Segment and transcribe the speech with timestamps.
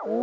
[0.00, 0.14] This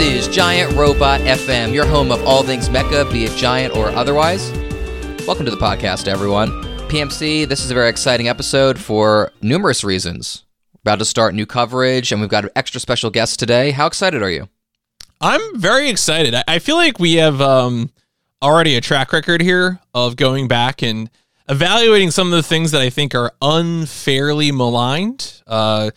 [0.00, 4.50] is Giant Robot FM, your home of all things mecha, be it giant or otherwise.
[5.24, 6.69] Welcome to the podcast, everyone.
[6.90, 10.42] PMC, this is a very exciting episode for numerous reasons.
[10.74, 13.70] We're about to start new coverage, and we've got an extra special guest today.
[13.70, 14.48] How excited are you?
[15.20, 16.34] I'm very excited.
[16.48, 17.90] I- feel like we have um,
[18.42, 21.08] already a track record here of going back and
[21.48, 25.42] evaluating some of the things that I think are unfairly maligned.
[25.46, 25.92] Uh,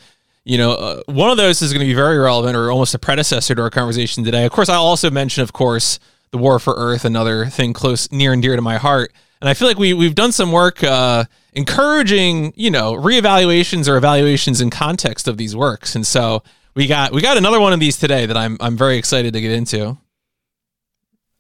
[0.46, 3.00] you know, uh, one of those is going to be very relevant or almost a
[3.00, 4.46] predecessor to our conversation today.
[4.46, 5.98] Of course, I'll also mention, of course,
[6.30, 9.12] the War for Earth, another thing close, near and dear to my heart.
[9.44, 13.98] And I feel like we we've done some work uh, encouraging, you know, reevaluations or
[13.98, 15.98] evaluations in context of these works.
[15.98, 16.44] And so
[16.76, 19.42] we got we got another one of these today that I'm I'm very excited to
[19.42, 19.98] get into.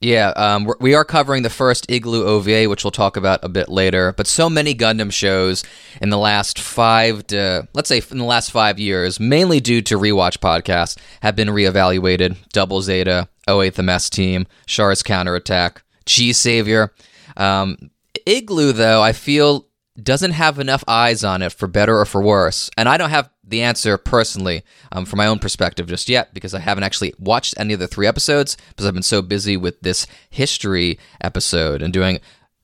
[0.01, 4.11] Yeah, um, we're- covering the first Igloo OVA, which we'll talk about a bit later.
[4.11, 5.63] But so many Gundam shows
[6.01, 9.97] in the last five to, let's say, in the last five years, mainly due to
[9.97, 12.35] rewatch podcasts, have been reevaluated.
[12.49, 16.91] Double Zeta, 08th MS Team, Char's Counterattack, G Savior.
[17.37, 17.91] Um,
[18.25, 19.67] Igloo, though, I feel
[20.01, 22.69] doesn't have enough eyes on it for better or for worse.
[22.77, 26.53] And I don't have the answer personally um, from my own perspective just yet because
[26.53, 29.79] I haven't actually watched any of the three episodes because I've been so busy with
[29.81, 32.19] this history episode and doing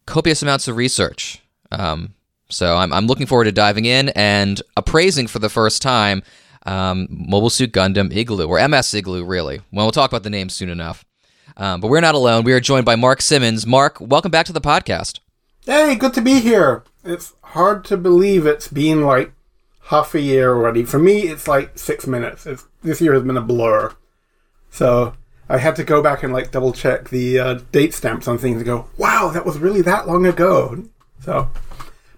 [0.06, 1.40] copious amounts of research.
[1.72, 2.16] Um,
[2.50, 6.24] so I'm, I'm looking forward to diving in and appraising for the first time
[6.66, 9.62] um, Mobile Suit Gundam Igloo, or MS Igloo, really.
[9.72, 11.06] Well, we'll talk about the name soon enough.
[11.58, 12.44] Um, but we're not alone.
[12.44, 13.68] We are joined by Mark Simmons.
[13.68, 15.20] Mark, welcome back to the podcast.
[15.66, 16.84] Hey, good to be here.
[17.04, 19.34] It's hard to believe it's been like
[19.84, 20.84] half a year already.
[20.84, 22.46] For me, it's like six minutes.
[22.46, 23.94] It's, this year has been a blur.
[24.70, 25.14] So
[25.48, 28.58] I had to go back and like double check the uh, date stamps on things
[28.58, 30.84] and go, wow, that was really that long ago.
[31.22, 31.50] So,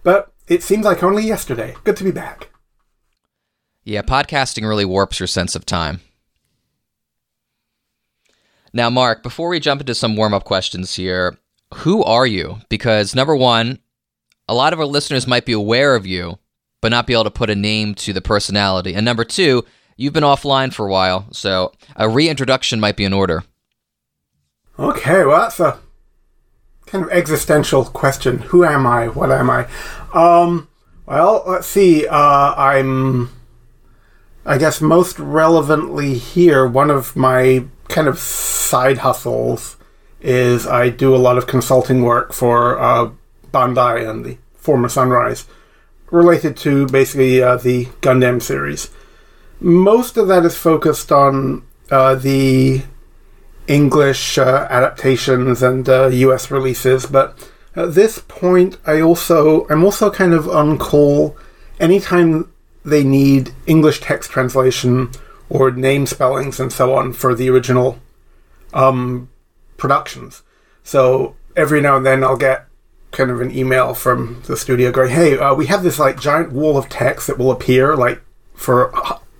[0.03, 1.75] but it seems like only yesterday.
[1.83, 2.49] Good to be back.
[3.83, 6.01] Yeah, podcasting really warps your sense of time.
[8.73, 11.37] Now, Mark, before we jump into some warm up questions here,
[11.75, 12.59] who are you?
[12.69, 13.79] Because number one,
[14.47, 16.39] a lot of our listeners might be aware of you,
[16.81, 18.93] but not be able to put a name to the personality.
[18.93, 19.65] And number two,
[19.95, 23.43] you've been offline for a while, so a reintroduction might be in order.
[24.79, 25.79] Okay, well, that's a
[26.85, 28.39] kind of existential question.
[28.39, 29.07] Who am I?
[29.07, 29.67] What am I?
[30.13, 30.67] Um,
[31.05, 32.07] well, let's see.
[32.07, 33.29] Uh, I'm,
[34.45, 39.77] I guess, most relevantly here, one of my kind of side hustles
[40.21, 43.11] is I do a lot of consulting work for uh,
[43.53, 45.47] Bandai and the former Sunrise,
[46.11, 48.91] related to basically uh, the Gundam series.
[49.59, 52.83] Most of that is focused on uh, the
[53.67, 57.37] English uh, adaptations and uh, US releases, but
[57.75, 61.37] at this point, I also I'm also kind of on call
[61.79, 62.51] anytime
[62.83, 65.11] they need English text translation
[65.49, 67.99] or name spellings and so on for the original
[68.73, 69.29] um,
[69.81, 70.43] productions.
[70.83, 72.67] So every now and then I'll get
[73.09, 76.53] kind of an email from the studio going, "Hey, uh, we have this like giant
[76.53, 78.21] wall of text that will appear like
[78.53, 78.93] for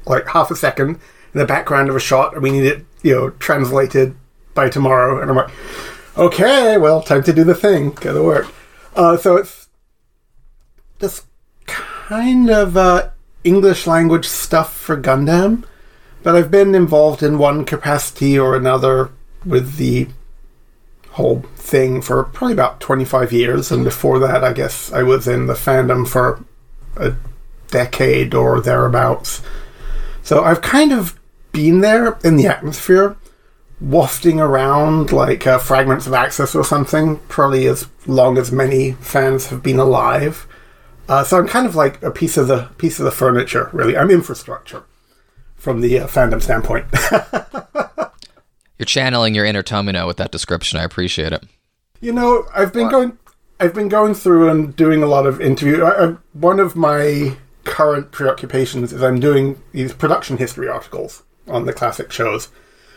[0.06, 1.00] like half a second
[1.34, 4.16] in the background of a shot, and we need it, you know, translated
[4.54, 5.52] by tomorrow." And I'm like,
[6.18, 8.48] "Okay, well, time to do the thing, go to work."
[8.96, 9.70] Uh, so it's
[11.00, 11.24] this
[11.66, 13.10] kind of uh,
[13.44, 15.64] English language stuff for Gundam,
[16.24, 19.12] but I've been involved in one capacity or another
[19.46, 20.10] with the
[21.12, 25.48] whole thing for probably about 25 years, and before that, I guess I was in
[25.48, 26.44] the fandom for
[26.96, 27.14] a
[27.70, 29.42] decade or thereabouts.
[30.24, 31.20] So I've kind of
[31.52, 33.18] been there in the atmosphere,
[33.80, 39.48] wafting around like uh, fragments of Axis or something, probably as long as many fans
[39.48, 40.48] have been alive.
[41.10, 43.98] Uh, so I'm kind of like a piece of the piece of the furniture, really.
[43.98, 44.84] I'm infrastructure
[45.56, 46.86] from the uh, fandom standpoint.
[48.82, 50.80] You're channeling your inner Tomino with that description.
[50.80, 51.44] I appreciate it.
[52.00, 53.16] You know, I've been going,
[53.60, 55.84] I've been going through and doing a lot of interview.
[55.84, 61.68] I, I, one of my current preoccupations is I'm doing these production history articles on
[61.68, 62.48] the classic shows,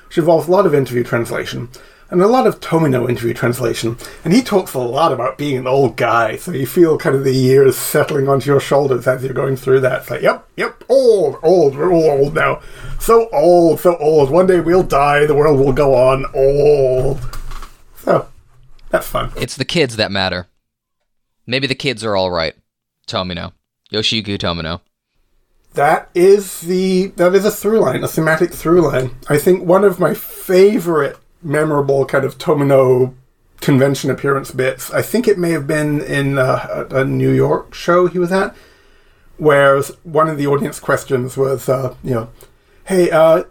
[0.09, 1.69] which involves a lot of interview translation
[2.11, 3.97] and a lot of Tomino interview translation.
[4.25, 7.25] And he talks a lot about being an old guy, so you feel kind of
[7.25, 10.03] the years settling onto your shoulders as you're going through that.
[10.03, 12.61] It's like, yep, yep, old, old, we're all old now.
[13.01, 14.31] So old, so old.
[14.31, 16.27] One day we'll die, the world will go on.
[16.35, 17.21] Old.
[17.99, 18.29] So,
[18.91, 19.33] that's fun.
[19.37, 20.49] It's the kids that matter.
[21.47, 22.55] Maybe the kids are all right.
[23.07, 23.53] Tomino.
[23.93, 24.81] Yoshiyuki Tomino.
[25.75, 29.17] That is the that is a through line, a thematic through line.
[29.29, 33.15] I think one of my favorite memorable kind of Tomino
[33.61, 34.91] convention appearance bits.
[34.91, 38.33] I think it may have been in uh, a, a New York show he was
[38.33, 38.55] at,
[39.37, 42.31] where one of the audience questions was, uh, you know,
[42.85, 43.45] hey, uh,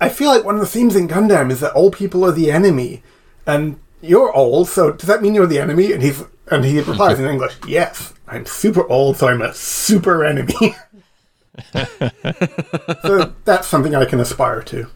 [0.00, 2.50] I feel like one of the themes in Gundam is that old people are the
[2.50, 3.02] enemy,
[3.46, 5.92] and you're old, so does that mean you're the enemy?
[5.92, 10.24] And he's and he replies in English, yes, I'm super old, so I'm a super
[10.24, 10.76] enemy.
[13.02, 14.86] so that's something I can aspire to.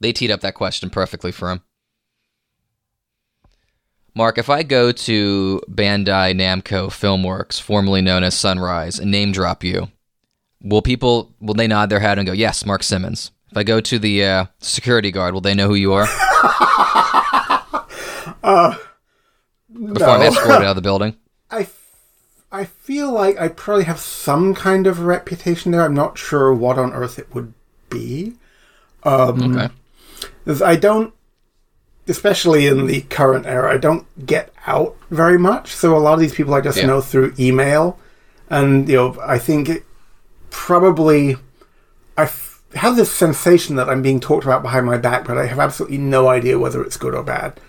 [0.00, 1.62] They teed up that question perfectly for him.
[4.14, 9.62] Mark, if I go to Bandai Namco Filmworks, formerly known as Sunrise, and name drop
[9.62, 9.88] you,
[10.62, 13.30] will people will they nod their head and go, "Yes, Mark Simmons"?
[13.50, 16.06] If I go to the uh, security guard, will they know who you are?
[18.42, 18.76] uh,
[19.72, 21.16] Before I'm escorted out of the building.
[21.50, 21.68] I,
[22.50, 25.82] I feel like I probably have some kind of reputation there.
[25.82, 27.54] I'm not sure what on earth it would
[27.88, 28.34] be.
[29.04, 29.72] Um, okay.
[30.64, 31.12] I don't,
[32.08, 35.74] especially in the current era, I don't get out very much.
[35.74, 36.86] So a lot of these people I just yeah.
[36.86, 37.98] know through email,
[38.48, 39.84] and you know, I think it
[40.50, 41.36] probably
[42.16, 45.46] I f- have this sensation that I'm being talked about behind my back, but I
[45.46, 47.60] have absolutely no idea whether it's good or bad.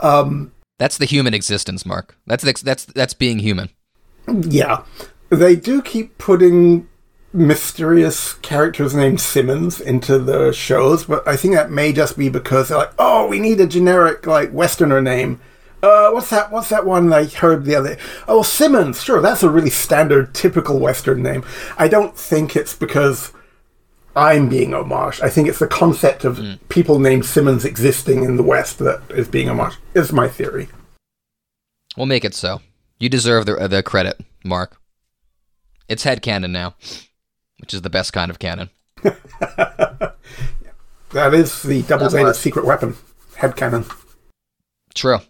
[0.00, 2.16] Um, that's the human existence, Mark.
[2.26, 3.70] That's the, that's that's being human.
[4.28, 4.84] Yeah,
[5.28, 6.88] they do keep putting
[7.32, 12.68] mysterious characters named Simmons into the shows, but I think that may just be because
[12.68, 15.40] they're like, oh, we need a generic like Westerner name.
[15.82, 16.52] Uh, what's that?
[16.52, 17.96] What's that one I heard the other?
[18.28, 19.02] Oh, Simmons.
[19.02, 21.44] Sure, that's a really standard, typical Western name.
[21.76, 23.32] I don't think it's because
[24.14, 25.20] I'm being homage.
[25.20, 26.58] I think it's the concept of mm.
[26.68, 29.74] people named Simmons existing in the West that is being homage.
[29.94, 30.68] Is my theory.
[31.96, 32.60] We'll make it so.
[33.00, 34.76] You deserve the the credit, Mark.
[35.88, 36.76] It's head canon now
[37.62, 38.68] which is the best kind of cannon.
[39.02, 40.14] that
[41.32, 42.96] is the double-bladed secret weapon,
[43.36, 43.86] head cannon.
[44.94, 45.20] True.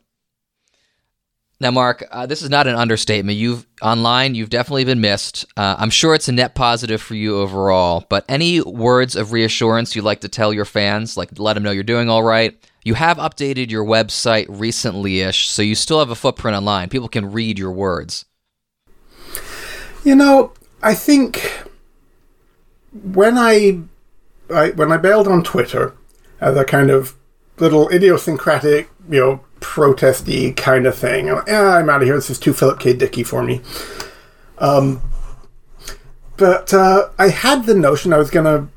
[1.63, 3.39] Now, Mark, uh, this is not an understatement.
[3.39, 5.45] You've online, you've definitely been missed.
[5.57, 8.05] Uh, I'm sure it's a net positive for you overall.
[8.09, 11.71] But any words of reassurance you'd like to tell your fans, like let them know
[11.71, 12.59] you're doing all right.
[12.83, 16.89] You have updated your website recently-ish, so you still have a footprint online.
[16.89, 18.25] People can read your words.
[20.03, 20.53] You know,
[20.83, 21.49] I think
[22.93, 23.81] when I,
[24.53, 25.95] I when I bailed on Twitter
[26.41, 27.15] as a kind of
[27.59, 32.17] little idiosyncratic, you know, protesty kind of thing, I'm, like, eh, I'm out of here.
[32.17, 32.93] This is too Philip K.
[32.93, 33.61] Dicky for me.
[34.59, 35.01] Um,
[36.37, 38.69] but uh, I had the notion I was going to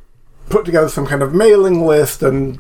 [0.50, 2.59] put together some kind of mailing list and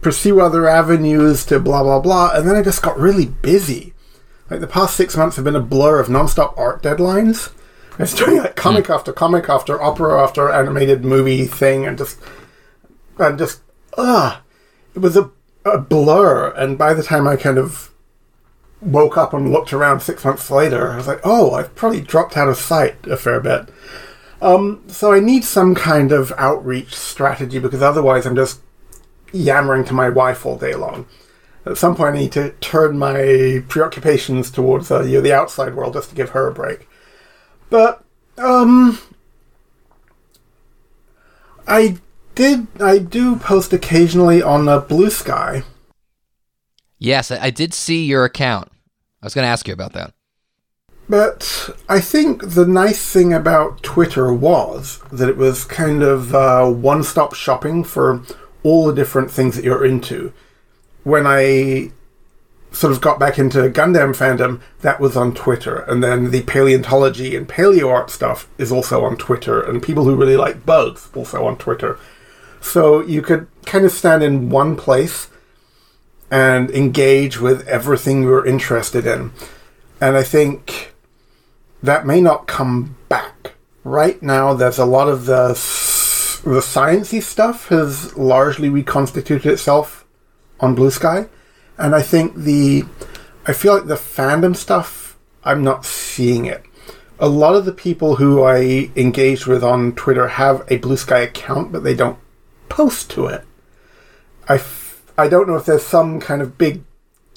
[0.00, 3.94] pursue other avenues to blah blah blah, and then I just got really busy.
[4.50, 7.52] Like the past six months have been a blur of nonstop art deadlines.
[8.02, 8.94] I was doing like comic mm.
[8.96, 12.18] after comic after opera after animated movie thing, and just
[13.16, 13.60] and just
[13.96, 14.42] ah,
[14.96, 15.30] it was a,
[15.64, 16.52] a blur.
[16.56, 17.92] And by the time I kind of
[18.80, 22.36] woke up and looked around six months later, I was like, oh, I've probably dropped
[22.36, 23.68] out of sight a fair bit.
[24.40, 28.62] Um, so I need some kind of outreach strategy because otherwise I'm just
[29.32, 31.06] yammering to my wife all day long.
[31.64, 35.76] At some point, I need to turn my preoccupations towards uh, you know, the outside
[35.76, 36.88] world just to give her a break.
[37.72, 38.04] But
[38.36, 38.98] um,
[41.66, 41.96] I
[42.34, 45.62] did I do post occasionally on the Blue Sky.
[46.98, 48.70] Yes, I did see your account.
[49.22, 50.12] I was going to ask you about that.
[51.08, 56.66] But I think the nice thing about Twitter was that it was kind of uh,
[56.68, 58.22] one stop shopping for
[58.62, 60.34] all the different things that you're into.
[61.04, 61.92] When I
[62.72, 65.80] sort of got back into Gundam fandom, that was on Twitter.
[65.80, 69.62] And then the paleontology and paleo art stuff is also on Twitter.
[69.62, 71.98] And people who really like bugs also on Twitter.
[72.60, 75.28] So you could kind of stand in one place
[76.30, 79.32] and engage with everything you're interested in.
[80.00, 80.94] And I think
[81.82, 83.52] that may not come back.
[83.84, 85.48] Right now, there's a lot of the
[86.44, 90.04] the sciencey stuff has largely reconstituted itself
[90.58, 91.28] on Blue Sky
[91.82, 92.84] and I think the
[93.44, 96.64] I feel like the fandom stuff I'm not seeing it.
[97.18, 101.20] A lot of the people who I engage with on Twitter have a Blue Sky
[101.20, 102.18] account, but they don't
[102.68, 103.44] post to it.
[104.48, 106.82] I f- I don't know if there's some kind of big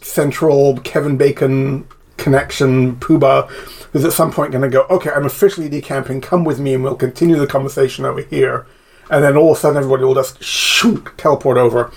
[0.01, 1.87] central Kevin Bacon
[2.17, 3.49] connection Puba
[3.91, 6.83] who's at some point going to go, okay, I'm officially decamping, come with me and
[6.83, 8.65] we'll continue the conversation over here.
[9.09, 11.91] And then all of a sudden everybody will just shoot, teleport over.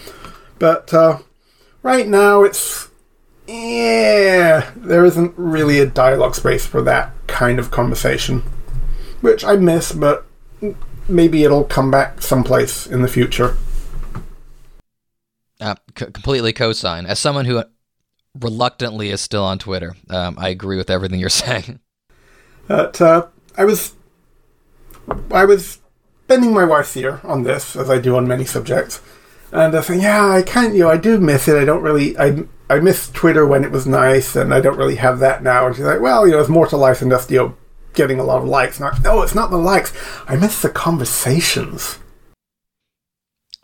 [0.58, 1.18] But uh,
[1.82, 2.88] right now it's
[3.48, 8.42] yeah, there isn't really a dialogue space for that kind of conversation,
[9.22, 10.26] which I miss, but
[11.08, 13.56] maybe it'll come back someplace in the future.
[15.60, 17.06] Uh, c- completely co-sign.
[17.06, 17.64] As someone who
[18.38, 21.80] reluctantly is still on Twitter, um, I agree with everything you're saying.
[22.66, 23.94] But uh, I was,
[25.30, 25.78] I was
[26.26, 29.00] bending my wife's ear on this, as I do on many subjects,
[29.52, 30.74] and I saying, "Yeah, I can't.
[30.74, 31.56] You know, I do miss it.
[31.56, 32.18] I don't really.
[32.18, 35.66] I I miss Twitter when it was nice, and I don't really have that now."
[35.66, 37.56] And she's like, "Well, you know, it's more to life than just you know
[37.94, 39.92] getting a lot of likes." I, no, it's not the likes.
[40.26, 41.98] I miss the conversations.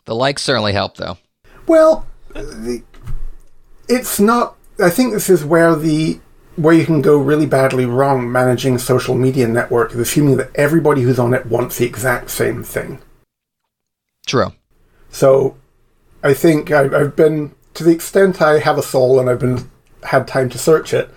[0.05, 1.17] The likes certainly help, though.
[1.67, 2.83] Well, the,
[3.87, 4.55] it's not.
[4.79, 6.19] I think this is where the
[6.55, 11.01] where you can go really badly wrong managing social media network is assuming that everybody
[11.01, 12.99] who's on it wants the exact same thing.
[14.25, 14.53] True.
[15.09, 15.57] So,
[16.25, 19.69] I think I've, I've been to the extent I have a soul and I've been
[20.01, 21.11] had time to search it.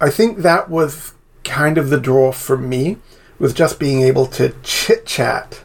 [0.00, 2.96] I think that was kind of the draw for me
[3.38, 5.62] was just being able to chit chat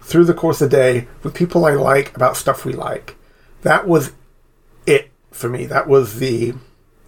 [0.00, 3.14] through the course of the day with people I like about stuff we like.
[3.62, 4.14] That was
[4.84, 5.64] it for me.
[5.66, 6.54] That was the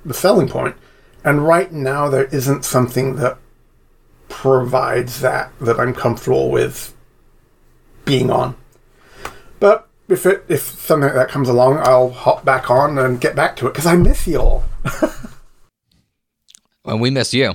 [0.04, 0.76] the selling point.
[1.24, 3.36] And right now there isn't something that
[4.28, 6.94] provides that that I'm comfortable with
[8.04, 8.54] being on.
[9.58, 13.34] But if it if something like that comes along, I'll hop back on and get
[13.34, 14.64] back to it because I miss you all.
[16.84, 17.54] And we miss you.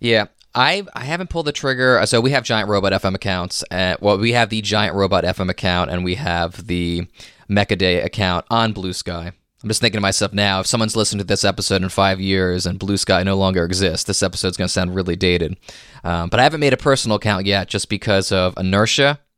[0.00, 2.00] Yeah, I I haven't pulled the trigger.
[2.06, 3.64] So we have Giant Robot FM accounts.
[3.70, 7.06] Uh, well, we have the Giant Robot FM account, and we have the
[7.48, 9.32] Mecha Day account on Blue Sky.
[9.62, 12.64] I'm just thinking to myself now, if someone's listening to this episode in five years
[12.64, 15.58] and Blue Sky no longer exists, this episode's going to sound really dated.
[16.02, 19.20] Um, but I haven't made a personal account yet just because of inertia.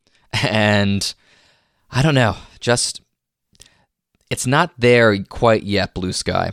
[0.43, 1.13] And
[1.93, 3.03] I don't know, just
[4.31, 6.53] it's not there quite yet, Blue Sky.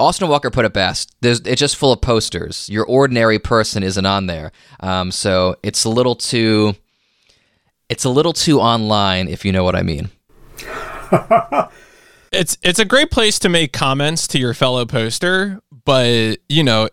[0.00, 1.14] Austin Walker put it best.
[1.20, 2.68] There's, it's just full of posters.
[2.70, 6.74] Your ordinary person isn't on there, um, so it's a little too.
[7.90, 10.10] It's a little too online, if you know what I mean.
[12.32, 16.88] it's it's a great place to make comments to your fellow poster, but you know,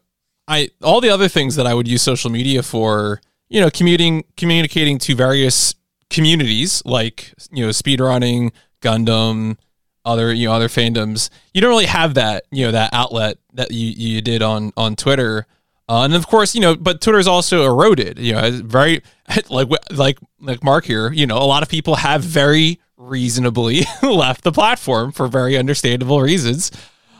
[0.48, 4.26] I all the other things that I would use social media for, you know, commuting
[4.36, 5.76] communicating to various
[6.16, 9.58] communities like you know speedrunning, Gundam,
[10.06, 11.30] other you know other fandoms.
[11.54, 14.96] You don't really have that you know that outlet that you you did on on
[14.96, 15.46] Twitter.
[15.88, 18.18] Uh, and of course, you know, but Twitter's also eroded.
[18.18, 19.04] You know, very
[19.50, 21.12] like like like Mark here.
[21.12, 26.22] You know, a lot of people have very reasonably left the platform for very understandable
[26.22, 26.72] reasons.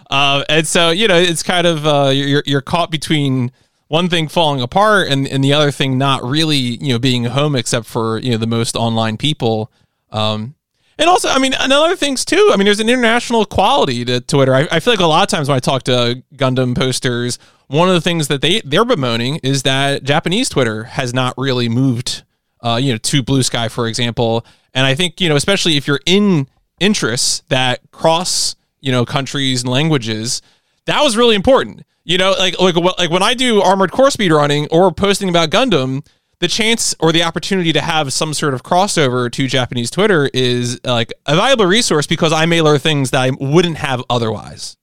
[0.10, 3.52] Uh, and so, you know, it's kind of uh, you're you're caught between
[3.88, 7.56] one thing falling apart and, and the other thing not really, you know, being home
[7.56, 9.72] except for, you know, the most online people.
[10.12, 10.56] Um,
[10.98, 12.50] and also, I mean, another things too.
[12.54, 14.56] I mean, there's an international quality to Twitter.
[14.56, 17.38] I, I feel like a lot of times when I talk to Gundam posters,
[17.68, 21.68] one of the things that they they're bemoaning is that Japanese Twitter has not really
[21.68, 22.24] moved,
[22.62, 24.46] uh, you know, to Blue Sky, for example.
[24.74, 26.48] And I think you know, especially if you're in
[26.80, 30.42] interests that cross, you know, countries and languages,
[30.86, 31.84] that was really important.
[32.06, 35.50] You know, like like like when I do armored core speed running or posting about
[35.50, 36.06] Gundam,
[36.40, 40.80] the chance or the opportunity to have some sort of crossover to Japanese Twitter is
[40.84, 44.78] like a valuable resource because I may learn things that I wouldn't have otherwise.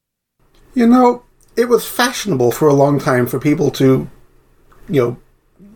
[0.75, 1.23] You know,
[1.57, 4.11] it was fashionable for a long time for people to,
[4.89, 5.17] you know,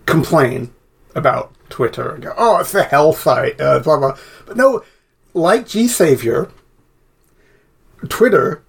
[0.05, 0.73] complain
[1.15, 4.17] about Twitter and go, "Oh, it's a hell site," uh, blah blah.
[4.47, 4.83] But no,
[5.33, 6.50] like G Savior,
[8.09, 8.65] Twitter,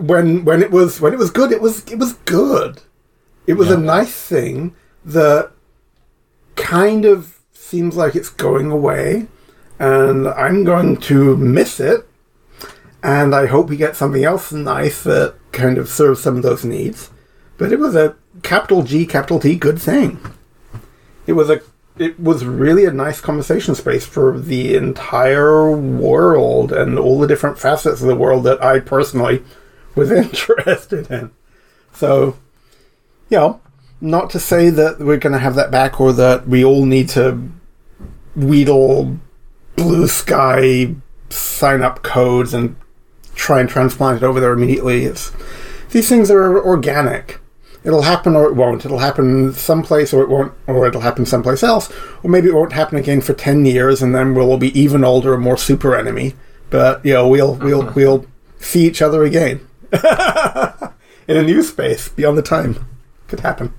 [0.00, 2.82] when when it was when it was good, it was it was good.
[3.46, 3.74] It was yeah.
[3.74, 5.50] a nice thing that
[6.56, 9.26] kind of seems like it's going away,
[9.78, 12.06] and I'm going to miss it.
[13.02, 16.66] And I hope we get something else nice that kind of serves some of those
[16.66, 17.10] needs.
[17.56, 20.20] But it was a capital G, capital T good thing.
[21.26, 21.62] It was a
[21.98, 27.58] it was really a nice conversation space for the entire world and all the different
[27.58, 29.42] facets of the world that I personally
[30.00, 31.30] was interested in.
[31.92, 32.38] So,
[33.28, 33.60] you know,
[34.00, 37.08] not to say that we're going to have that back or that we all need
[37.10, 37.50] to
[38.34, 39.18] wheedle
[39.76, 40.94] blue sky
[41.28, 42.76] sign up codes and
[43.34, 45.04] try and transplant it over there immediately.
[45.04, 45.32] It's,
[45.90, 47.38] these things are organic.
[47.84, 48.84] It'll happen or it won't.
[48.84, 51.90] It'll happen someplace or it won't, or it'll happen someplace else.
[52.22, 55.04] Or maybe it won't happen again for 10 years and then we'll all be even
[55.04, 56.34] older and more super enemy.
[56.70, 58.26] But, you know, we'll, we'll, we'll
[58.58, 59.66] see each other again.
[61.28, 62.86] In a new space beyond the time.
[63.28, 63.72] Could happen.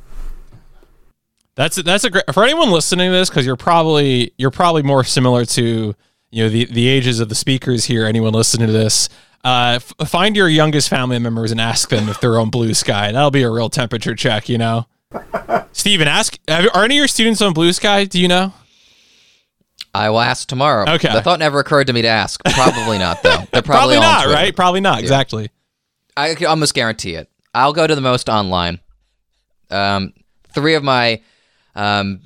[1.55, 5.03] That's that's a great for anyone listening to this because you're probably you're probably more
[5.03, 5.93] similar to
[6.31, 8.05] you know the the ages of the speakers here.
[8.05, 9.09] Anyone listening to this,
[9.43, 13.11] uh, f- find your youngest family members and ask them if they're on Blue Sky.
[13.11, 14.85] That'll be a real temperature check, you know.
[15.73, 18.05] Steven, ask are any of your students on Blue Sky?
[18.05, 18.53] Do you know?
[19.93, 20.89] I will ask tomorrow.
[20.89, 21.11] Okay.
[21.11, 22.41] The thought never occurred to me to ask.
[22.45, 23.43] Probably not, though.
[23.51, 24.55] They're Probably probably, on not, right?
[24.55, 24.99] Probably not.
[24.99, 25.49] Exactly.
[26.21, 27.29] I can almost guarantee it.
[27.53, 28.79] I'll go to the most online.
[29.69, 30.13] Um,
[30.53, 31.21] three of my
[31.75, 32.21] um,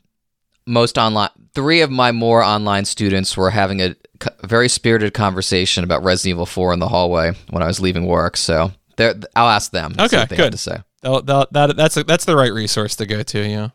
[0.66, 3.96] most online, three of my more online students were having a
[4.44, 8.38] very spirited conversation about Resident Evil 4 in the hallway when I was leaving work.
[8.38, 9.94] So I'll ask them.
[10.00, 10.52] Okay, they good.
[10.52, 10.78] to say.
[11.02, 13.48] They'll- they'll- that, that's a, that's the right resource to go to.
[13.48, 13.70] Yeah.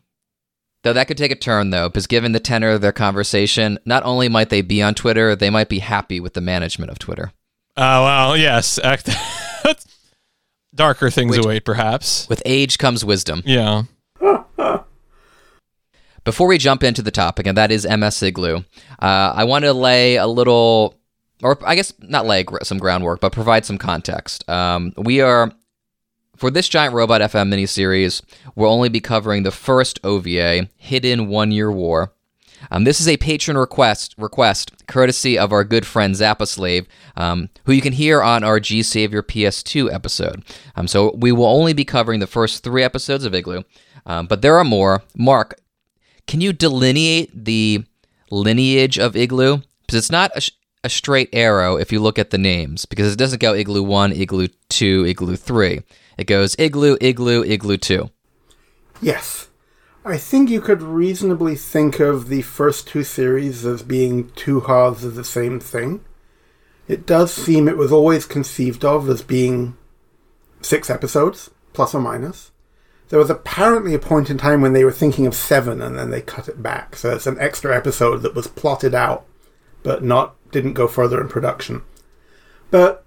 [0.83, 4.03] Though that could take a turn, though, because given the tenor of their conversation, not
[4.03, 7.31] only might they be on Twitter, they might be happy with the management of Twitter.
[7.77, 8.79] Oh well, yes.
[10.73, 12.27] Darker things Which- await, perhaps.
[12.29, 13.41] With age comes wisdom.
[13.45, 13.83] Yeah.
[16.23, 18.57] Before we jump into the topic, and that is MS Igloo,
[19.01, 20.95] uh, I want to lay a little,
[21.41, 24.47] or I guess not lay gr- some groundwork, but provide some context.
[24.47, 25.51] Um, we are,
[26.37, 28.21] for this Giant Robot FM miniseries,
[28.55, 32.13] we'll only be covering the first OVA, Hidden One Year War.
[32.69, 37.49] Um, this is a patron request, request courtesy of our good friend Zappa Slave, um,
[37.65, 40.43] who you can hear on our G Savior PS2 episode.
[40.75, 43.63] Um, so we will only be covering the first three episodes of Igloo,
[44.05, 45.03] um, but there are more.
[45.15, 45.59] Mark,
[46.27, 47.83] can you delineate the
[48.29, 49.61] lineage of Igloo?
[49.81, 50.51] Because it's not a,
[50.83, 54.13] a straight arrow if you look at the names, because it doesn't go Igloo 1,
[54.13, 55.81] Igloo 2, Igloo 3.
[56.17, 58.09] It goes Igloo, Igloo, Igloo 2.
[59.01, 59.49] Yes.
[60.03, 65.03] I think you could reasonably think of the first two series as being two halves
[65.03, 66.03] of the same thing.
[66.87, 69.77] It does seem it was always conceived of as being
[70.61, 72.51] six episodes, plus or minus.
[73.09, 76.09] There was apparently a point in time when they were thinking of seven and then
[76.09, 76.95] they cut it back.
[76.95, 79.25] So it's an extra episode that was plotted out
[79.83, 81.81] but not didn't go further in production.
[82.69, 83.05] But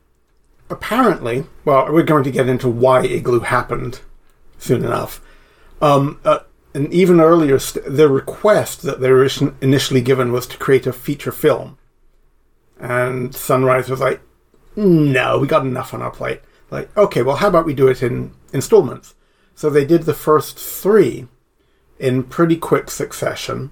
[0.71, 4.01] apparently, well, we're going to get into why Igloo happened
[4.59, 5.21] soon enough.
[5.81, 6.41] Um, uh,
[6.75, 9.29] and even earlier, st- the request that they were
[9.61, 11.79] initially given was to create a feature film.
[12.81, 14.21] And Sunrise was like,
[14.75, 16.41] no, we got enough on our plate.
[16.71, 19.15] Like, okay, well, how about we do it in installments?
[19.55, 21.29] So they did the first three
[22.01, 23.71] in pretty quick succession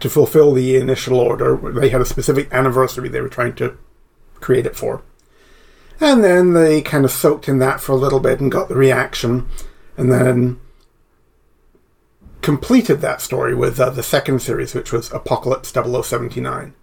[0.00, 1.56] to fulfill the initial order.
[1.56, 3.78] They had a specific anniversary they were trying to
[4.40, 5.02] create it for.
[6.00, 8.74] And then they kind of soaked in that for a little bit and got the
[8.74, 9.48] reaction,
[9.96, 10.60] and then
[12.46, 16.74] completed that story with uh, the second series, which was Apocalypse 0079.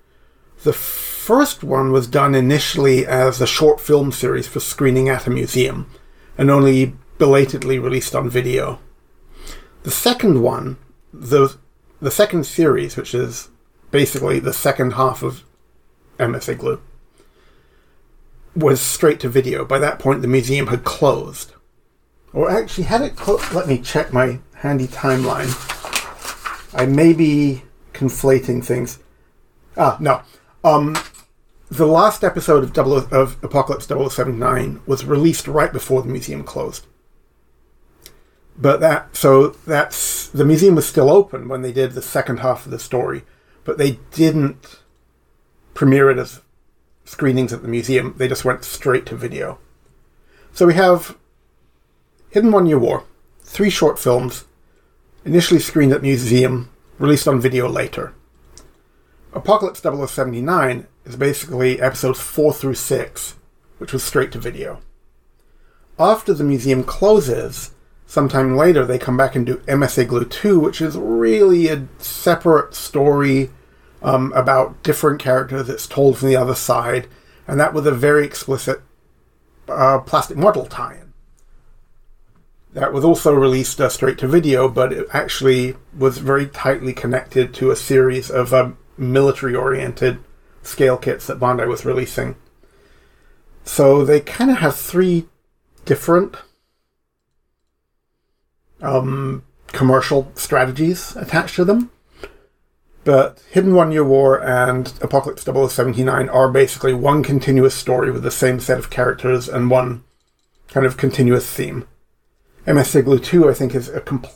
[0.63, 5.29] The first one was done initially as a short film series for screening at a
[5.29, 5.89] museum,
[6.37, 8.79] and only belatedly released on video.
[9.83, 10.75] The second one,
[11.13, 11.55] the
[12.01, 13.47] the second series, which is
[13.89, 15.45] basically the second half of
[16.19, 16.81] MS Igloo,
[18.53, 19.63] was straight to video.
[19.63, 21.53] By that point, the museum had closed.
[22.33, 23.53] Or actually, had it closed?
[23.53, 25.51] Let me check my handy timeline.
[26.73, 28.97] I may be conflating things.
[29.75, 30.21] Ah, no.
[30.63, 30.97] Um,
[31.69, 36.87] the last episode of, double, of Apocalypse 0079 was released right before the museum closed.
[38.57, 42.63] But that, so that's, the museum was still open when they did the second half
[42.65, 43.23] of the story,
[43.65, 44.79] but they didn't
[45.73, 46.39] premiere it as
[47.03, 48.15] screenings at the museum.
[48.17, 49.59] They just went straight to video.
[50.53, 51.17] So we have
[52.29, 53.03] Hidden One Year War,
[53.41, 54.45] three short films,
[55.25, 58.13] initially screened at museum, released on video later.
[59.33, 63.35] Apocalypse 0079 is basically episodes 4 through 6,
[63.77, 64.81] which was straight to video.
[65.97, 67.71] After the museum closes,
[68.05, 72.75] sometime later they come back and do MS Igloo 2, which is really a separate
[72.75, 73.49] story
[74.01, 75.67] um, about different characters.
[75.67, 77.07] that's told from the other side,
[77.47, 78.81] and that was a very explicit
[79.67, 81.02] uh, plastic model tie-in.
[82.73, 87.53] That was also released uh, straight to video, but it actually was very tightly connected
[87.55, 90.19] to a series of um, military-oriented
[90.63, 92.35] scale kits that Bandai was releasing.
[93.63, 95.27] So they kind of have three
[95.85, 96.35] different
[98.81, 101.91] um, commercial strategies attached to them.
[103.03, 108.31] But Hidden One Year War and Apocalypse 0079 are basically one continuous story with the
[108.31, 110.03] same set of characters and one
[110.69, 111.85] kind of continuous theme.
[112.65, 114.33] MS Igloo 2, I think, is a complete.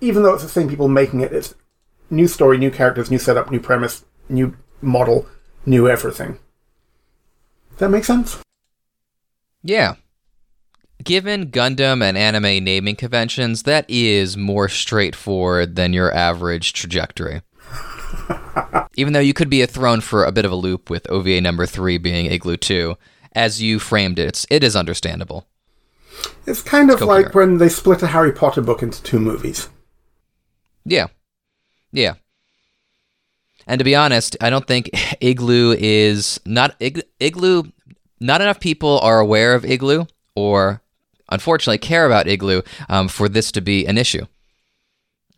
[0.00, 1.54] Even though it's the same people making it, it's
[2.10, 5.26] new story, new characters, new setup, new premise, new model,
[5.64, 6.38] new everything.
[7.70, 8.38] Does that make sense?
[9.62, 9.94] Yeah.
[11.04, 17.42] Given Gundam and anime naming conventions, that is more straightforward than your average trajectory.
[18.96, 21.66] Even though you could be thrown for a bit of a loop with OVA number
[21.66, 22.96] three being Igloo 2,
[23.32, 25.46] as you framed it, it's, it is understandable.
[26.46, 29.68] It's kind of like when they split a Harry Potter book into two movies.
[30.84, 31.08] Yeah.
[31.92, 32.14] Yeah.
[33.66, 37.64] And to be honest, I don't think Igloo is not Ig- Igloo.
[38.20, 40.82] Not enough people are aware of Igloo, or
[41.30, 44.26] unfortunately care about Igloo um, for this to be an issue.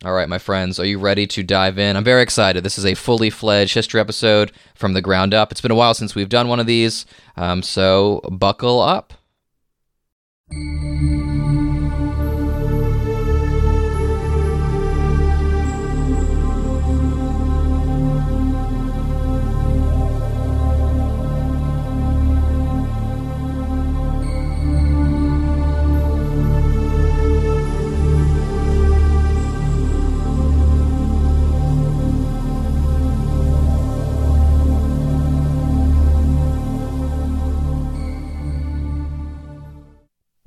[0.03, 1.95] All right, my friends, are you ready to dive in?
[1.95, 2.63] I'm very excited.
[2.63, 5.51] This is a fully fledged history episode from the ground up.
[5.51, 9.13] It's been a while since we've done one of these, um, so buckle up.
[10.53, 11.70] Música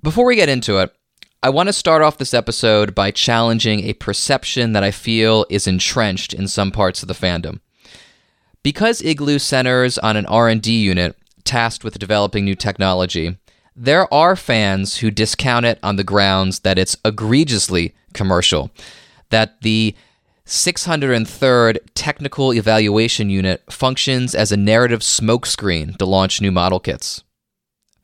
[0.05, 0.95] Before we get into it,
[1.43, 5.67] I want to start off this episode by challenging a perception that I feel is
[5.67, 7.61] entrenched in some parts of the fandom.
[8.62, 13.38] Because Igloo centers on an R&D unit tasked with developing new technology,
[13.75, 18.71] there are fans who discount it on the grounds that it's egregiously commercial,
[19.31, 19.95] that the
[20.45, 27.25] 603rd Technical Evaluation Unit functions as a narrative smokescreen to launch new model kits.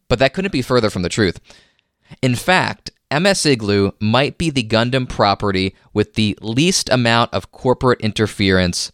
[0.09, 1.39] But that couldn't be further from the truth.
[2.23, 8.01] In fact, MS Igloo might be the Gundam property with the least amount of corporate
[8.01, 8.93] interference,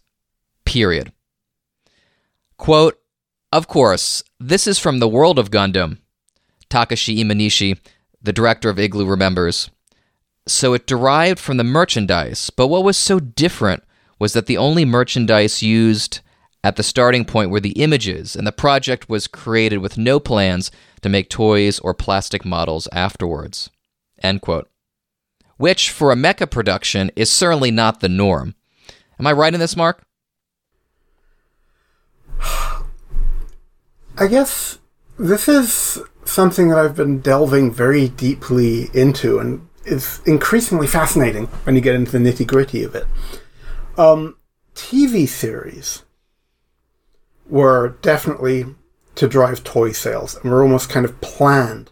[0.65, 1.11] period.
[2.57, 2.99] Quote,
[3.51, 5.99] Of course, this is from the world of Gundam,
[6.69, 7.79] Takashi Imanishi,
[8.21, 9.69] the director of Igloo, remembers.
[10.47, 13.83] So it derived from the merchandise, but what was so different
[14.17, 16.21] was that the only merchandise used
[16.63, 20.71] at the starting point were the images, and the project was created with no plans
[21.01, 23.69] to make toys or plastic models afterwards.
[24.21, 24.69] End quote.
[25.57, 28.55] Which, for a mecha production, is certainly not the norm.
[29.19, 30.03] Am I right in this, Mark?
[32.41, 34.79] I guess
[35.17, 41.75] this is something that I've been delving very deeply into, and it's increasingly fascinating when
[41.75, 43.05] you get into the nitty gritty of it.
[43.97, 44.37] Um,
[44.75, 46.03] TV series
[47.47, 48.65] were definitely
[49.17, 51.91] to drive toy sales, and were almost kind of planned.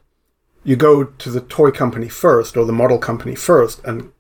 [0.64, 4.12] You go to the toy company first, or the model company first, and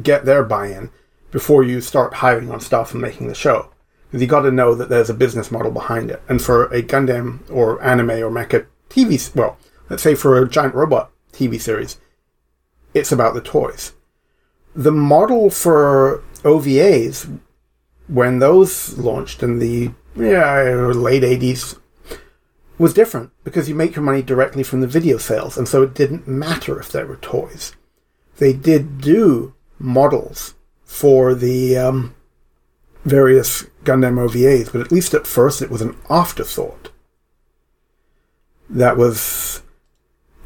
[0.00, 0.90] get their buy in
[1.30, 3.70] before you start hiring on staff and making the show
[4.14, 6.22] because you got to know that there's a business model behind it.
[6.28, 9.58] And for a Gundam or anime or mecha TV, well,
[9.90, 11.98] let's say for a giant robot TV series,
[12.94, 13.92] it's about the toys.
[14.72, 17.40] The model for OVAs,
[18.06, 20.62] when those launched in the yeah,
[20.94, 21.76] late 80s,
[22.78, 25.94] was different because you make your money directly from the video sales, and so it
[25.94, 27.74] didn't matter if there were toys.
[28.38, 32.14] They did do models for the um,
[33.04, 36.90] various Gundam OVAs, but at least at first it was an afterthought.
[38.68, 39.62] That was,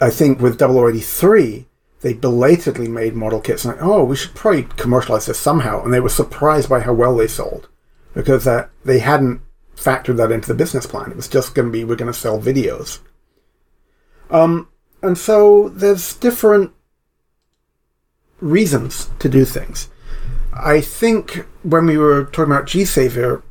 [0.01, 1.67] I think, with 0083,
[2.01, 5.93] they belatedly made model kits and like, oh, we should probably commercialize this somehow, and
[5.93, 7.69] they were surprised by how well they sold
[8.14, 9.41] because that they hadn't
[9.79, 11.11] factored that into the business plan.
[11.11, 13.01] It was just going to be we're going to sell videos.
[14.31, 14.69] Um,
[15.03, 16.73] and so there's different
[18.41, 19.88] reasons to do things.
[20.53, 23.43] I think when we were talking about G Savior,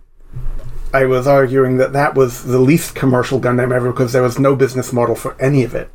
[0.94, 4.56] I was arguing that that was the least commercial Gundam ever because there was no
[4.56, 5.90] business model for any of it.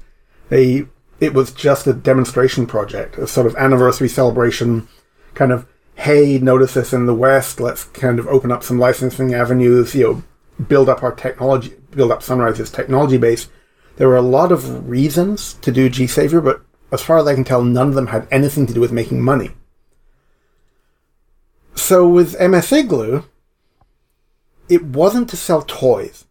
[0.48, 0.86] They
[1.20, 4.88] it was just a demonstration project, a sort of anniversary celebration,
[5.34, 5.66] kind of
[6.02, 7.60] hey, notice this in the West.
[7.60, 9.94] Let's kind of open up some licensing avenues.
[9.94, 13.48] You know, build up our technology, build up Sunrise's technology base.
[13.96, 16.60] There were a lot of reasons to do G Savior, but
[16.90, 19.22] as far as I can tell, none of them had anything to do with making
[19.22, 19.52] money.
[21.76, 23.22] So with MS Igloo,
[24.68, 26.24] it wasn't to sell toys,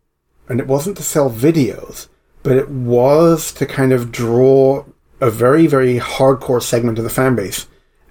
[0.49, 2.09] and it wasn't to sell videos,
[2.43, 4.83] but it was to kind of draw
[5.21, 7.67] a very, very hardcore segment of the fan base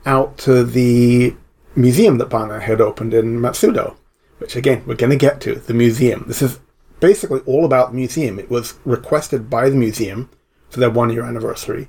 [0.07, 1.37] out to the
[1.75, 3.97] museum that Bandai had opened in Matsudo,
[4.39, 6.25] which again, we're going to get to, the museum.
[6.27, 6.59] This is
[7.01, 8.39] basically all about the museum.
[8.39, 10.31] It was requested by the museum
[10.69, 11.89] for their one year anniversary.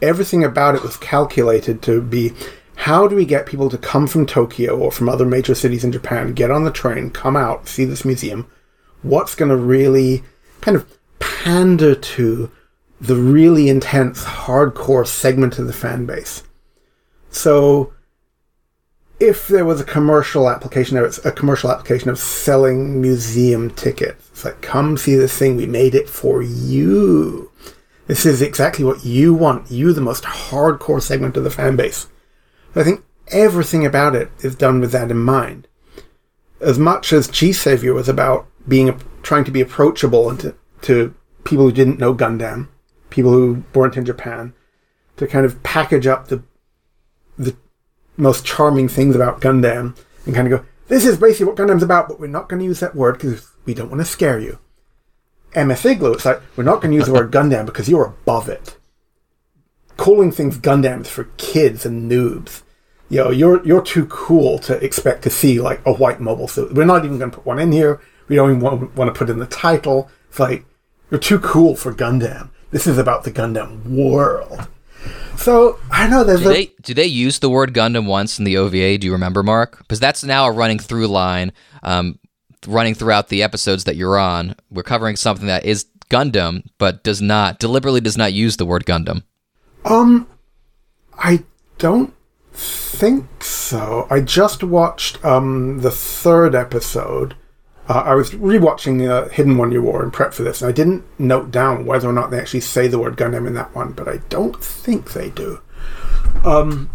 [0.00, 2.32] Everything about it was calculated to be
[2.76, 5.90] how do we get people to come from Tokyo or from other major cities in
[5.90, 8.46] Japan, get on the train, come out, see this museum?
[9.02, 10.22] What's going to really
[10.60, 10.86] kind of
[11.18, 12.50] pander to
[13.00, 16.44] the really intense, hardcore segment of the fan base?
[17.30, 17.92] So
[19.20, 24.28] if there was a commercial application, there was a commercial application of selling museum tickets.
[24.30, 25.56] It's like, come see this thing.
[25.56, 27.50] We made it for you.
[28.06, 29.70] This is exactly what you want.
[29.70, 32.06] You, the most hardcore segment of the fan base.
[32.74, 35.66] I think everything about it is done with that in mind.
[36.60, 41.14] As much as G Savior was about being trying to be approachable and to, to
[41.44, 42.68] people who didn't know Gundam,
[43.10, 44.54] people who weren't in Japan,
[45.16, 46.42] to kind of package up the
[47.36, 47.56] the
[48.18, 52.08] most charming things about Gundam and kind of go, this is basically what Gundam's about,
[52.08, 54.58] but we're not going to use that word because we don't want to scare you.
[55.54, 58.48] MS Igloo, it's like, we're not going to use the word Gundam because you're above
[58.48, 58.76] it.
[59.96, 62.62] Calling things Gundams for kids and noobs.
[63.08, 66.74] You know, you're, you're too cool to expect to see like a white mobile suit.
[66.74, 68.00] We're not even going to put one in here.
[68.28, 70.10] We don't even want, want to put in the title.
[70.28, 70.64] It's like,
[71.10, 72.50] you're too cool for Gundam.
[72.70, 74.68] This is about the Gundam world.
[75.36, 78.44] So I know there's do a, they do they use the word Gundam once in
[78.44, 78.98] the OVA?
[78.98, 79.78] Do you remember, Mark?
[79.78, 82.18] Because that's now a running through line, um,
[82.66, 84.56] running throughout the episodes that you're on.
[84.70, 88.84] We're covering something that is Gundam, but does not deliberately does not use the word
[88.84, 89.22] Gundam.
[89.84, 90.26] Um,
[91.18, 91.44] I
[91.78, 92.14] don't
[92.52, 94.06] think so.
[94.10, 97.36] I just watched um the third episode.
[97.88, 100.72] Uh, I was rewatching uh, Hidden One Year War in prep for this, and I
[100.72, 103.92] didn't note down whether or not they actually say the word Gundam in that one,
[103.92, 105.60] but I don't think they do.
[106.44, 106.90] Um,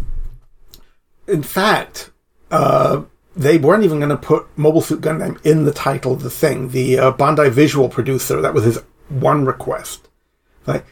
[1.26, 2.10] in fact,
[2.52, 3.02] uh,
[3.34, 6.68] they weren't even going to put Mobile Suit Gundam in the title of the thing.
[6.68, 8.78] The uh, Bandai visual producer, that was his
[9.08, 10.08] one request.
[10.66, 10.86] Like,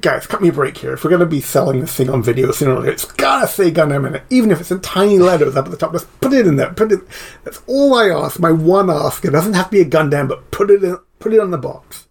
[0.00, 0.92] guys, cut me a break here.
[0.92, 3.40] If we're going to be selling this thing on video sooner or later, it's got
[3.42, 4.22] to say Gundam in it.
[4.30, 6.72] Even if it's in tiny letters up at the top, just put it in there.
[6.72, 7.00] Put it.
[7.44, 8.38] That's all I ask.
[8.38, 9.24] My one ask.
[9.24, 10.98] It doesn't have to be a Gundam, but put it in.
[11.18, 12.08] Put it on the box.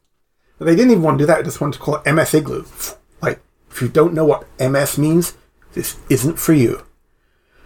[0.58, 1.38] But they didn't even want to do that.
[1.38, 2.66] They just wanted to call it MS Igloo.
[3.22, 5.36] Like, if you don't know what MS means,
[5.74, 6.86] this isn't for you.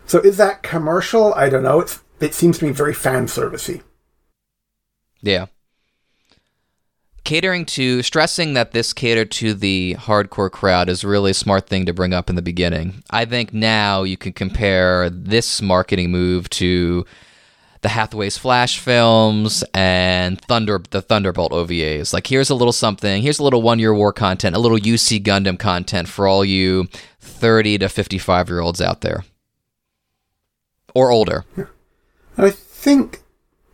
[0.05, 1.33] So is that commercial?
[1.33, 1.79] I don't know.
[1.79, 3.81] It's it seems to me very fan servicey.
[5.21, 5.47] Yeah.
[7.23, 11.85] Catering to stressing that this catered to the hardcore crowd is really a smart thing
[11.85, 13.03] to bring up in the beginning.
[13.11, 17.05] I think now you can compare this marketing move to
[17.81, 22.13] the Hathaway's Flash films and Thunder the Thunderbolt OVAs.
[22.13, 25.23] Like here's a little something, here's a little one year war content, a little UC
[25.23, 26.87] Gundam content for all you
[27.19, 29.23] 30 to 55 year olds out there.
[30.93, 31.45] Or older.
[32.37, 33.21] I think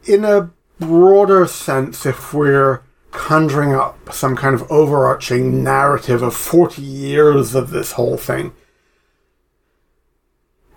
[0.05, 2.81] in a broader sense, if we're
[3.17, 8.53] conjuring up some kind of overarching narrative of 40 years of this whole thing,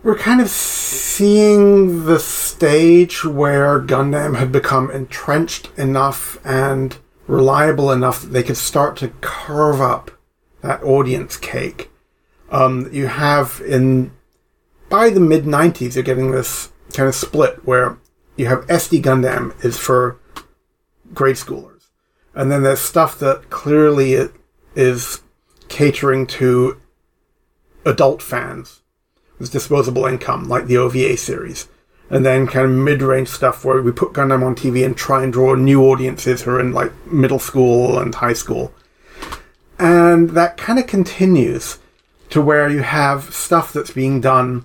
[0.02, 8.22] we're kind of seeing the stage where Gundam had become entrenched enough and reliable enough
[8.22, 10.10] that they could start to carve up
[10.62, 11.90] that audience cake.
[12.50, 14.12] Um, you have in
[14.88, 17.98] by the mid 90s, you're getting this kind of split where
[18.36, 20.18] you have SD Gundam is for
[21.12, 21.69] grade schoolers,
[22.34, 24.28] and then there's stuff that clearly
[24.74, 25.20] is
[25.68, 26.80] catering to
[27.84, 28.82] adult fans
[29.38, 31.68] with disposable income, like the OVA series,
[32.10, 35.32] and then kind of mid-range stuff where we put Gundam on TV and try and
[35.32, 38.74] draw new audiences who are in like middle school and high school,
[39.78, 41.78] and that kind of continues
[42.28, 44.64] to where you have stuff that's being done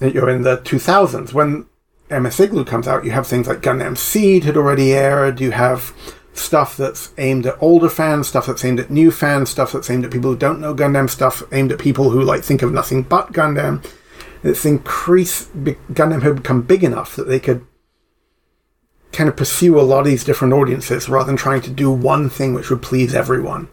[0.00, 1.32] you're in the 2000s.
[1.32, 1.66] When
[2.10, 5.40] MS Igloo comes out, you have things like Gundam Seed had already aired.
[5.40, 5.92] You have
[6.32, 10.04] stuff that's aimed at older fans, stuff that's aimed at new fans, stuff that's aimed
[10.04, 13.02] at people who don't know Gundam, stuff aimed at people who like think of nothing
[13.02, 13.84] but Gundam.
[14.42, 15.52] It's increased.
[15.54, 17.66] Gundam had become big enough that they could
[19.12, 22.30] kind of pursue a lot of these different audiences rather than trying to do one
[22.30, 23.68] thing which would please everyone.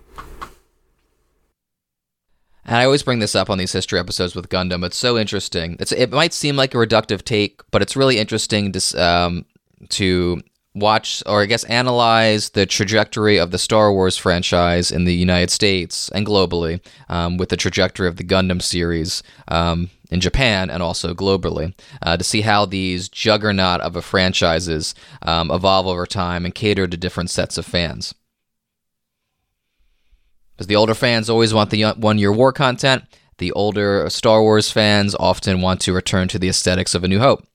[2.66, 4.86] And I always bring this up on these history episodes with Gundam.
[4.86, 5.78] It's so interesting.
[5.80, 9.46] It's it might seem like a reductive take, but it's really interesting to um,
[9.90, 10.42] to
[10.80, 15.50] watch or I guess analyze the trajectory of the Star Wars franchise in the United
[15.50, 20.82] States and globally, um, with the trajectory of the Gundam series um, in Japan and
[20.82, 26.46] also globally, uh, to see how these juggernaut of a franchises um, evolve over time
[26.46, 28.14] and cater to different sets of fans.
[30.56, 33.04] Because the older fans always want the one year war content,
[33.38, 37.20] the older Star Wars fans often want to return to the aesthetics of A New
[37.20, 37.46] Hope.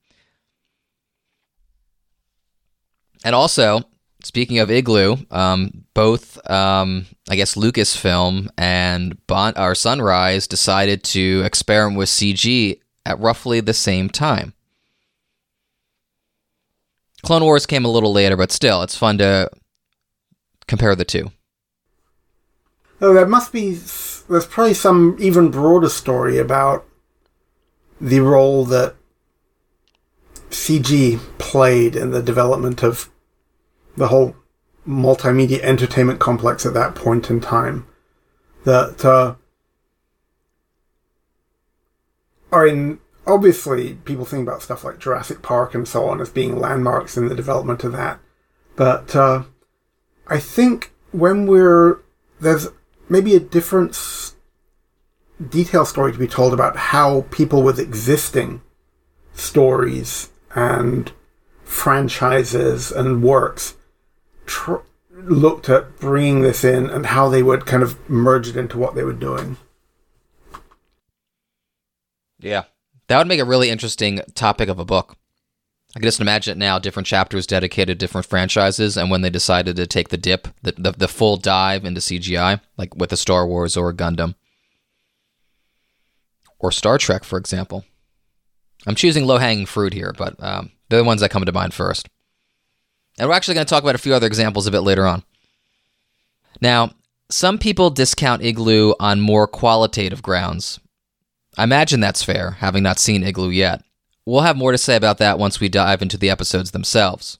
[3.23, 3.83] And also,
[4.23, 11.97] speaking of Igloo, um, both, um, I guess, Lucasfilm and bon- Sunrise decided to experiment
[11.97, 14.53] with CG at roughly the same time.
[17.23, 19.49] Clone Wars came a little later, but still, it's fun to
[20.67, 21.31] compare the two.
[22.99, 23.73] Oh, there must be.
[24.29, 26.85] There's probably some even broader story about
[27.99, 28.95] the role that
[30.49, 33.09] CG played in the development of
[33.95, 34.35] the whole
[34.87, 37.87] multimedia entertainment complex at that point in time.
[38.65, 39.35] That, uh,
[42.51, 46.59] I mean, obviously, people think about stuff like Jurassic Park and so on as being
[46.59, 48.19] landmarks in the development of that.
[48.75, 49.43] But uh,
[50.27, 51.99] I think when we're
[52.39, 52.67] there's
[53.09, 54.33] maybe a different
[55.49, 58.61] detail story to be told about how people with existing
[59.33, 61.11] stories and
[61.63, 63.75] franchises and works
[64.45, 64.77] tr-
[65.11, 68.95] looked at bringing this in and how they would kind of merge it into what
[68.95, 69.57] they were doing.
[72.39, 72.63] Yeah.
[73.07, 75.15] That would make a really interesting topic of a book.
[75.95, 79.29] I can just imagine it now, different chapters dedicated to different franchises, and when they
[79.29, 83.17] decided to take the dip, the, the, the full dive into CGI, like with a
[83.17, 84.33] Star Wars or a Gundam.
[86.57, 87.85] Or Star Trek, for example.
[88.87, 91.73] I'm choosing low hanging fruit here, but um, they're the ones that come to mind
[91.73, 92.09] first.
[93.17, 95.23] And we're actually going to talk about a few other examples a bit later on.
[96.61, 96.91] Now,
[97.29, 100.79] some people discount Igloo on more qualitative grounds.
[101.57, 103.83] I imagine that's fair, having not seen Igloo yet.
[104.25, 107.37] We'll have more to say about that once we dive into the episodes themselves.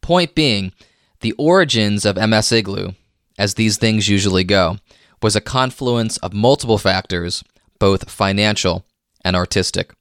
[0.00, 0.72] Point being,
[1.20, 2.92] the origins of MS Igloo,
[3.38, 4.78] as these things usually go,
[5.22, 7.42] was a confluence of multiple factors,
[7.78, 8.84] both financial
[9.24, 9.92] and artistic.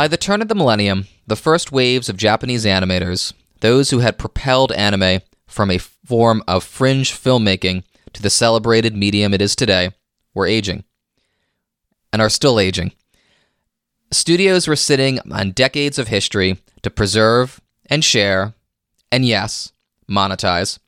[0.00, 4.16] By the turn of the millennium, the first waves of Japanese animators, those who had
[4.16, 7.82] propelled anime from a form of fringe filmmaking
[8.14, 9.90] to the celebrated medium it is today,
[10.32, 10.84] were aging.
[12.14, 12.92] And are still aging.
[14.10, 17.60] Studios were sitting on decades of history to preserve
[17.90, 18.54] and share,
[19.12, 19.70] and yes,
[20.10, 20.78] monetize.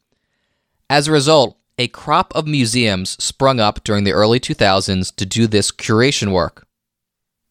[0.88, 5.46] As a result, a crop of museums sprung up during the early 2000s to do
[5.46, 6.66] this curation work.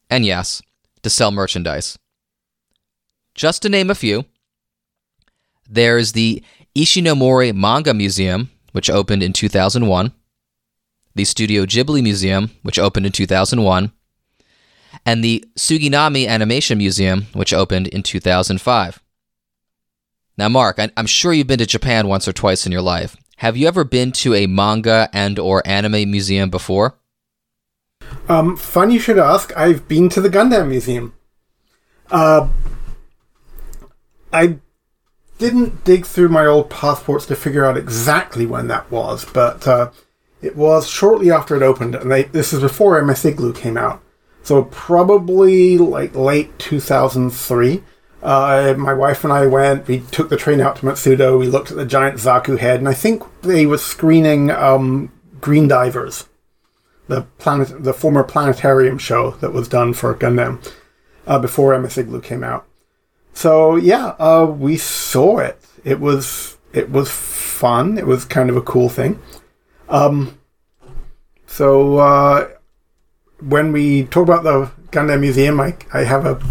[0.10, 0.64] And yes,
[1.04, 1.98] to sell merchandise.
[3.36, 4.26] Just to name a few,
[5.70, 6.44] there's the
[6.76, 10.12] Ishinomori Manga Museum, which opened in 2001,
[11.16, 13.92] the Studio Ghibli Museum, which opened in 2001,
[15.06, 19.02] and the Suginami Animation Museum, which opened in 2005.
[20.38, 23.16] Now, Mark, I'm sure you've been to Japan once or twice in your life.
[23.38, 26.98] Have you ever been to a manga and or anime museum before?
[28.28, 29.56] Um, fun you should ask.
[29.58, 31.14] I've been to the Gundam Museum.
[32.10, 32.50] Uh,
[34.32, 34.60] I
[35.38, 39.92] didn't dig through my old passports to figure out exactly when that was, but uh,
[40.42, 44.02] it was shortly after it opened, and they, this is before MS Igloo came out.
[44.44, 47.84] So probably like late 2003.
[48.24, 49.88] Uh, my wife and I went.
[49.88, 51.40] We took the train out to Matsudo.
[51.40, 55.68] We looked at the giant Zaku head, and I think they were screening um, Green
[55.68, 56.28] Divers
[57.12, 60.66] the planet, the former planetarium show that was done for Gundam
[61.28, 62.66] uh, before MS Igloo came out.
[63.34, 65.62] So yeah, uh, we saw it.
[65.84, 67.98] It was it was fun.
[67.98, 69.20] It was kind of a cool thing.
[69.90, 70.40] Um,
[71.48, 72.50] so uh,
[73.42, 76.42] when we talk about the Gundam Museum, I I have a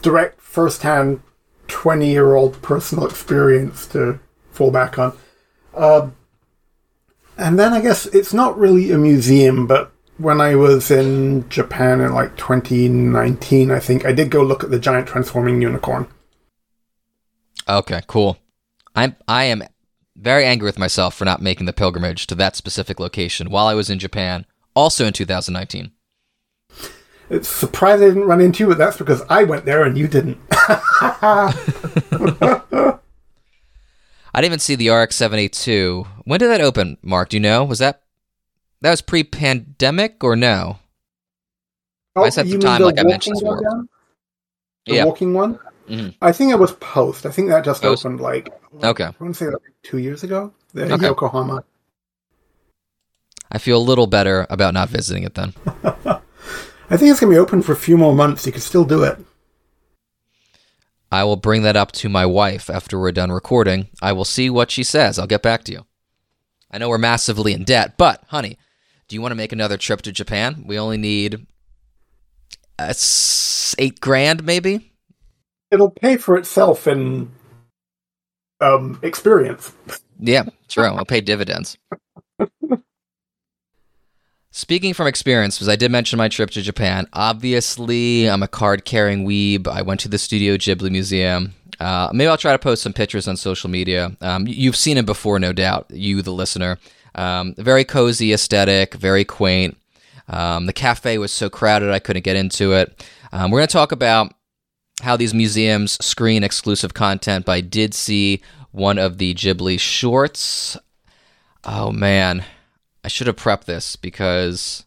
[0.00, 1.20] direct first-hand
[1.68, 4.20] twenty-year-old personal experience to
[4.52, 5.12] fall back on.
[7.36, 12.00] And then I guess it's not really a museum, but when I was in Japan
[12.00, 16.06] in like 2019, I think I did go look at the giant transforming unicorn.
[17.68, 18.38] Okay, cool.
[18.94, 19.64] I'm I am
[20.16, 23.74] very angry with myself for not making the pilgrimage to that specific location while I
[23.74, 25.90] was in Japan, also in 2019.
[27.30, 30.06] It's surprising I didn't run into you, but that's because I went there and you
[30.06, 30.38] didn't.
[34.34, 36.06] I didn't even see the RX 782.
[36.24, 37.28] When did that open, Mark?
[37.28, 37.64] Do you know?
[37.64, 38.02] Was that
[38.80, 40.78] that was pre-pandemic or no?
[42.16, 43.84] I set the time the like I mentioned walking before.
[44.86, 45.04] The Yeah.
[45.04, 45.58] walking one?
[45.88, 46.14] Mhm.
[46.20, 47.26] I think it was post.
[47.26, 48.04] I think that just Post?
[48.04, 49.04] opened like Okay.
[49.04, 50.52] I want to say like two years ago.
[50.72, 51.06] The Okay.
[51.06, 51.64] Yokohama.
[53.52, 55.54] I feel a little better about not visiting it then.
[56.90, 58.46] I think it's gonna be open for a few more months.
[58.46, 59.18] You can still do it.
[61.14, 63.86] I will bring that up to my wife after we're done recording.
[64.02, 65.16] I will see what she says.
[65.16, 65.86] I'll get back to you.
[66.72, 68.58] I know we're massively in debt, but honey,
[69.06, 70.64] do you want to make another trip to Japan?
[70.66, 71.46] We only need
[72.80, 72.92] uh,
[73.78, 74.92] eight grand, maybe.
[75.70, 77.30] it'll pay for itself in
[78.60, 79.72] um, experience.
[80.18, 80.86] Yeah, true.
[80.86, 81.78] I'll pay dividends.
[84.56, 88.84] Speaking from experience, because I did mention my trip to Japan, obviously I'm a card
[88.84, 89.66] carrying weeb.
[89.66, 91.54] I went to the Studio Ghibli Museum.
[91.80, 94.16] Uh, maybe I'll try to post some pictures on social media.
[94.20, 96.78] Um, you've seen it before, no doubt, you, the listener.
[97.16, 99.76] Um, very cozy aesthetic, very quaint.
[100.28, 103.04] Um, the cafe was so crowded I couldn't get into it.
[103.32, 104.32] Um, we're going to talk about
[105.02, 108.40] how these museums screen exclusive content, but I did see
[108.70, 110.76] one of the Ghibli shorts.
[111.64, 112.44] Oh man,
[113.04, 114.84] I should have prepped this because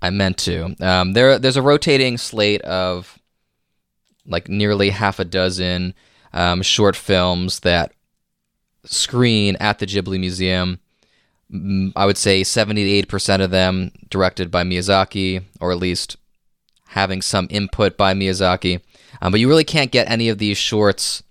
[0.00, 0.76] I meant to.
[0.80, 3.18] Um, there, there's a rotating slate of
[4.24, 5.94] like nearly half a dozen
[6.32, 7.92] um, short films that
[8.84, 10.78] screen at the Ghibli Museum.
[11.96, 16.16] I would say 70 to 80% of them directed by Miyazaki, or at least
[16.88, 18.82] having some input by Miyazaki.
[19.20, 21.22] Um, but you really can't get any of these shorts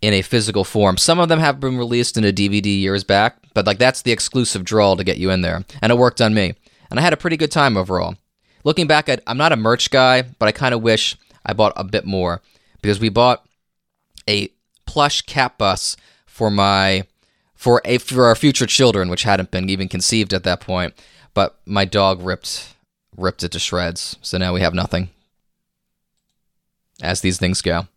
[0.00, 0.96] in a physical form.
[0.96, 4.12] Some of them have been released in a DVD years back, but like that's the
[4.12, 6.54] exclusive draw to get you in there, and it worked on me,
[6.90, 8.16] and I had a pretty good time overall.
[8.64, 11.72] Looking back, at, I'm not a merch guy, but I kind of wish I bought
[11.74, 12.40] a bit more
[12.80, 13.44] because we bought
[14.28, 14.50] a
[14.86, 15.96] plush cat bus
[16.26, 17.04] for my
[17.54, 20.94] for a for our future children, which hadn't been even conceived at that point.
[21.34, 22.74] But my dog ripped
[23.16, 25.10] ripped it to shreds, so now we have nothing.
[27.02, 27.88] As these things go.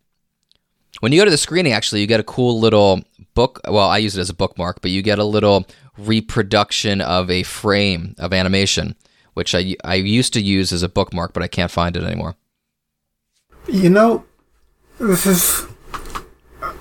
[1.02, 3.02] When you go to the screening, actually, you get a cool little
[3.34, 3.60] book.
[3.66, 5.66] Well, I use it as a bookmark, but you get a little
[5.98, 8.96] reproduction of a frame of animation,
[9.34, 12.36] which I, I used to use as a bookmark, but I can't find it anymore.
[13.68, 14.26] You know,
[15.00, 15.68] this is.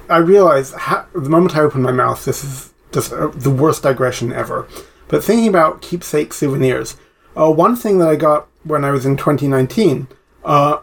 [0.09, 3.83] I realize ha- the moment I open my mouth, this is just uh, the worst
[3.83, 4.69] digression ever.
[5.09, 6.97] But thinking about keepsake souvenirs,
[7.37, 10.09] uh, one thing that I got when I was in 2019,
[10.45, 10.79] uh,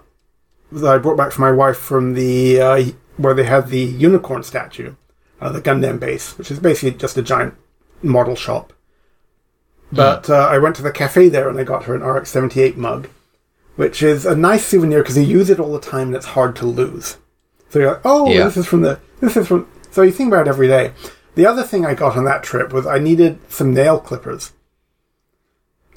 [0.71, 2.83] that I brought back for my wife from the uh,
[3.17, 4.95] where they have the unicorn statue,
[5.39, 7.55] uh, the Gundam base, which is basically just a giant
[8.01, 8.73] model shop.
[9.91, 12.77] But uh, I went to the cafe there and I got her an RX 78
[12.77, 13.09] mug,
[13.75, 16.55] which is a nice souvenir because you use it all the time and it's hard
[16.57, 17.17] to lose.
[17.69, 18.45] So you're like, oh, Yeah.
[18.45, 20.93] this is from the, this is from, so you think about it every day.
[21.35, 24.51] The other thing I got on that trip was I needed some nail clippers.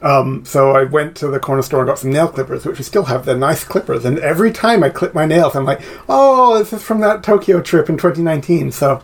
[0.05, 2.85] Um, so I went to the corner store and got some nail clippers, which we
[2.85, 3.25] still have.
[3.25, 4.05] They're nice clippers.
[4.05, 5.81] And every time I clip my nails, I'm like,
[6.11, 8.71] oh, this is from that Tokyo trip in 2019.
[8.71, 9.03] So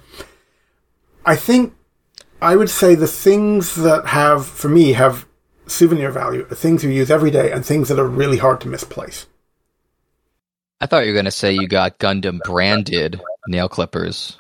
[1.25, 1.75] I think
[2.43, 5.27] I would say the things that have, for me, have
[5.67, 8.69] souvenir value are things you use every day and things that are really hard to
[8.69, 9.27] misplace.
[10.83, 14.37] I thought you were going to say you got Gundam branded nail clippers.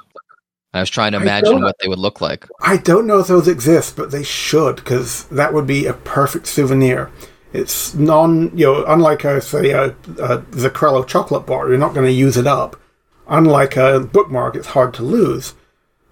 [0.72, 2.46] I was trying to imagine what they would look like.
[2.60, 6.46] I don't know if those exist, but they should because that would be a perfect
[6.46, 7.10] souvenir.
[7.52, 12.06] It's non, you know, unlike a say a, a Zacrello chocolate bar, you're not going
[12.06, 12.80] to use it up.
[13.26, 15.54] Unlike a bookmark, it's hard to lose.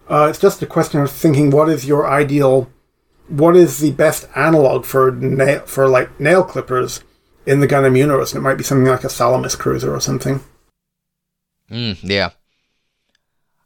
[0.09, 2.69] Uh, it's just a question of thinking what is your ideal,
[3.29, 7.05] what is the best analog for nail for like nail clippers
[7.47, 8.33] in the Gundam universe.
[8.33, 10.41] And it might be something like a Salamis cruiser or something.
[11.71, 12.31] Mm, yeah.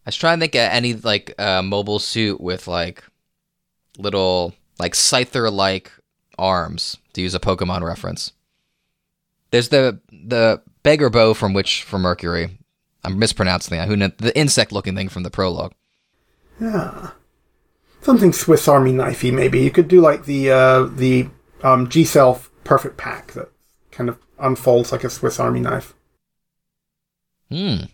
[0.04, 3.04] I was trying to think of any like uh, mobile suit with like
[3.98, 5.92] little like scyther like
[6.38, 8.32] arms to use a Pokemon reference.
[9.50, 12.58] There's the the Beguir-Beu from Witch from Mercury.
[13.04, 13.88] I'm mispronouncing that.
[13.88, 15.72] Who kn- the insect looking thing from the prologue.
[16.60, 17.10] Yeah.
[18.00, 19.60] Something Swiss Army knifey, maybe.
[19.60, 21.28] You could do like the uh, the
[21.62, 23.50] um, G Self Perfect Pack that
[23.92, 25.94] kind of unfolds like a Swiss Army knife.
[27.48, 27.84] Hmm.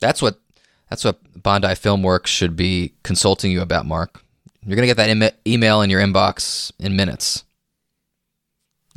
[0.00, 0.40] That's what
[0.88, 4.22] that's what Bandai Filmworks should be consulting you about, Mark.
[4.64, 7.44] You're gonna get that em- email in your inbox in minutes.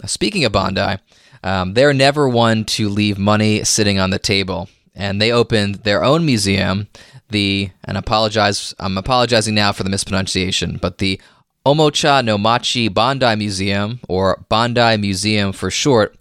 [0.01, 0.99] Now, speaking of Bandai,
[1.43, 6.03] um, they're never one to leave money sitting on the table, and they opened their
[6.03, 6.87] own museum.
[7.29, 11.19] The and apologize, I'm apologizing now for the mispronunciation, but the
[11.65, 16.15] Omocha no Machi Bandai Museum, or Bandai Museum for short,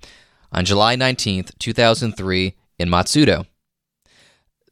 [0.50, 3.46] on July 19th, 2003, in Matsudo.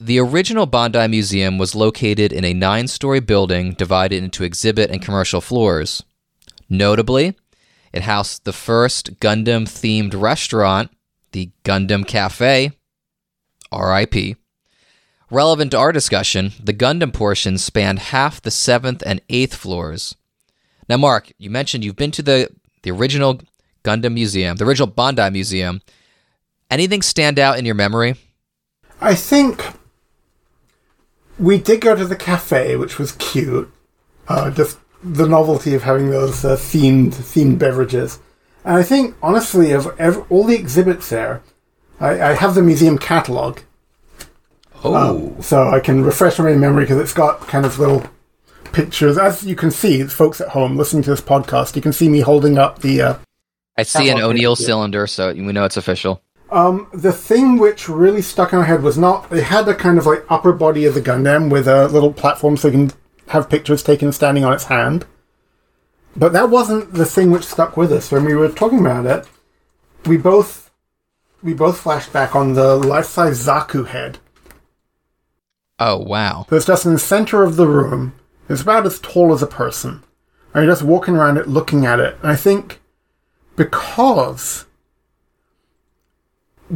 [0.00, 5.00] The original Bandai Museum was located in a nine story building divided into exhibit and
[5.00, 6.02] commercial floors.
[6.68, 7.36] Notably,
[7.92, 10.90] it housed the first Gundam themed restaurant,
[11.30, 12.72] the Gundam Cafe,
[13.72, 14.36] RIP.
[15.30, 20.16] Relevant to our discussion, the Gundam portion spanned half the seventh and eighth floors.
[20.88, 22.48] Now, Mark, you mentioned you've been to the,
[22.82, 23.40] the original
[23.84, 25.82] Gundam Museum, the original Bandai Museum.
[26.68, 28.16] Anything stand out in your memory?
[29.00, 29.64] I think
[31.38, 33.72] we did go to the cafe, which was cute.
[34.28, 38.18] Uh, just the novelty of having those uh, themed themed beverages.
[38.64, 41.42] And I think, honestly, of ev- all the exhibits there,
[42.00, 43.60] I, I have the museum catalog,
[44.86, 48.04] Oh, so I can refresh my memory because it's got kind of little
[48.72, 49.16] pictures.
[49.16, 52.20] As you can see, folks at home listening to this podcast, you can see me
[52.20, 53.00] holding up the.
[53.00, 53.14] Uh,
[53.78, 56.22] I see an Catalog O'Neill cylinder, so we know it's official.
[56.50, 59.30] Um, the thing which really stuck in my head was not.
[59.30, 62.56] they had a kind of like upper body of the Gundam with a little platform
[62.56, 62.92] so you can
[63.28, 65.06] have pictures taken standing on its hand.
[66.16, 69.28] But that wasn't the thing which stuck with us when we were talking about it.
[70.06, 70.70] We both
[71.42, 74.18] we both flashed back on the life-size Zaku head.
[75.78, 76.46] Oh wow.
[76.48, 78.14] So it's just in the center of the room.
[78.48, 80.02] It's about as tall as a person.
[80.52, 82.16] And you're just walking around it, looking at it.
[82.22, 82.80] And I think
[83.56, 84.66] because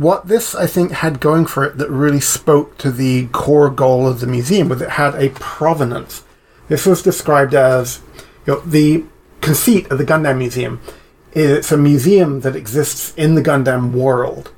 [0.01, 4.07] what this, I think, had going for it that really spoke to the core goal
[4.07, 6.25] of the museum was it had a provenance.
[6.69, 8.01] This was described as
[8.47, 9.05] you know, the
[9.41, 10.81] conceit of the Gundam Museum
[11.33, 14.53] is it's a museum that exists in the Gundam world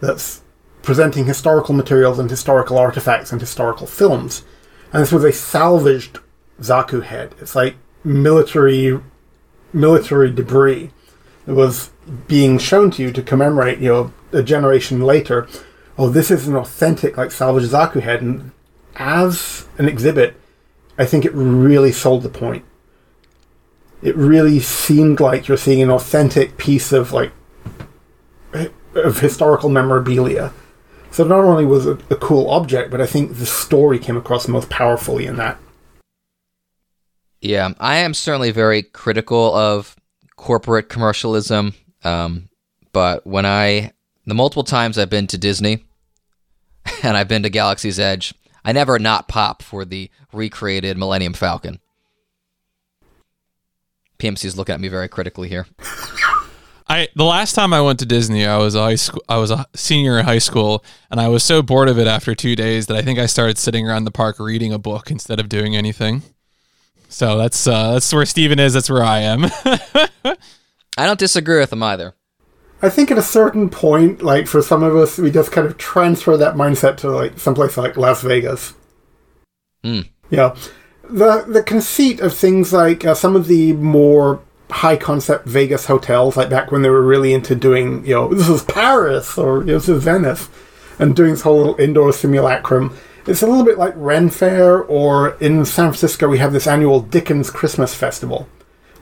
[0.00, 0.42] that's
[0.82, 4.44] presenting historical materials and historical artifacts and historical films.
[4.92, 6.20] And this was a salvaged
[6.60, 7.34] Zaku head.
[7.40, 8.98] It's like military
[9.72, 10.90] military debris
[11.54, 11.90] was
[12.26, 15.46] being shown to you to commemorate, you know, a generation later.
[15.96, 18.22] Oh, this is an authentic, like, salvaged Zaku head.
[18.22, 18.52] And
[18.96, 20.40] as an exhibit,
[20.98, 22.64] I think it really sold the point.
[24.02, 27.32] It really seemed like you're seeing an authentic piece of, like,
[28.94, 30.52] of historical memorabilia.
[31.10, 34.48] So not only was it a cool object, but I think the story came across
[34.48, 35.58] most powerfully in that.
[37.40, 39.96] Yeah, I am certainly very critical of
[40.36, 41.74] corporate commercialism.
[42.04, 42.48] Um,
[42.92, 43.92] but when I,
[44.26, 45.84] the multiple times I've been to Disney
[47.02, 48.34] and I've been to Galaxy's Edge,
[48.64, 51.80] I never not pop for the recreated Millennium Falcon.
[54.18, 55.66] PMC's looking at me very critically here.
[56.88, 59.22] I the last time I went to Disney, I was a high school.
[59.28, 62.34] I was a senior in high school, and I was so bored of it after
[62.34, 65.40] two days that I think I started sitting around the park reading a book instead
[65.40, 66.22] of doing anything.
[67.08, 68.74] So that's uh, that's where Stephen is.
[68.74, 69.46] That's where I am.
[70.98, 72.14] I don't disagree with him either.
[72.82, 75.78] I think at a certain point, like for some of us, we just kind of
[75.78, 78.74] transfer that mindset to like someplace like Las Vegas.
[79.82, 80.00] Hmm.
[80.30, 80.54] Yeah,
[81.08, 86.36] the the conceit of things like uh, some of the more high concept Vegas hotels,
[86.36, 89.66] like back when they were really into doing, you know, this is Paris or you
[89.66, 90.48] know, this is Venice,
[90.98, 92.96] and doing this whole little indoor simulacrum.
[93.26, 97.00] It's a little bit like Ren Fair, or in San Francisco, we have this annual
[97.00, 98.48] Dickens Christmas Festival.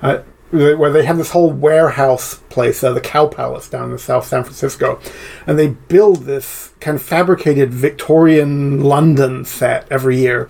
[0.00, 4.26] Uh, where they have this whole warehouse place, uh, the Cow Palace down in South
[4.26, 5.00] San Francisco,
[5.46, 10.48] and they build this kind of fabricated Victorian London set every year.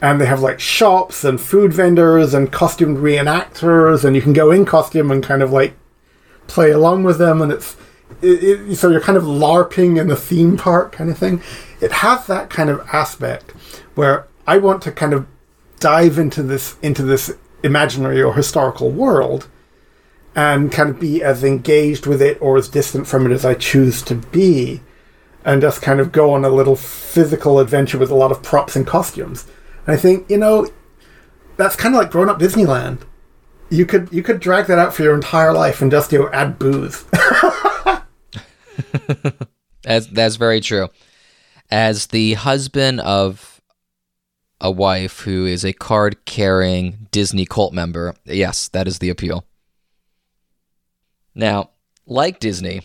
[0.00, 4.50] And they have like shops and food vendors and costumed reenactors, and you can go
[4.50, 5.76] in costume and kind of like
[6.46, 7.76] play along with them, and it's
[8.22, 11.42] it, it, so you're kind of LARPing in the theme park kind of thing.
[11.80, 13.50] It has that kind of aspect
[13.94, 15.26] where I want to kind of
[15.78, 17.32] dive into this into this
[17.62, 19.48] imaginary or historical world
[20.34, 23.54] and kind of be as engaged with it or as distant from it as I
[23.54, 24.80] choose to be
[25.44, 28.76] and just kind of go on a little physical adventure with a lot of props
[28.76, 29.46] and costumes.
[29.86, 30.70] And I think, you know,
[31.56, 33.00] that's kind of like growing up Disneyland.
[33.70, 36.30] You could you could drag that out for your entire life and just you know
[36.32, 37.04] add booze.
[39.82, 40.88] That's that's very true.
[41.70, 43.57] As the husband of
[44.60, 49.44] a wife who is a card carrying Disney cult member, yes, that is the appeal.
[51.34, 51.70] Now,
[52.06, 52.82] like Disney,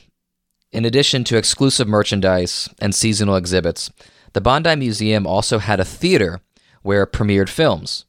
[0.71, 3.91] in addition to exclusive merchandise and seasonal exhibits,
[4.33, 6.41] the Bandai Museum also had a theater
[6.81, 8.05] where it premiered films.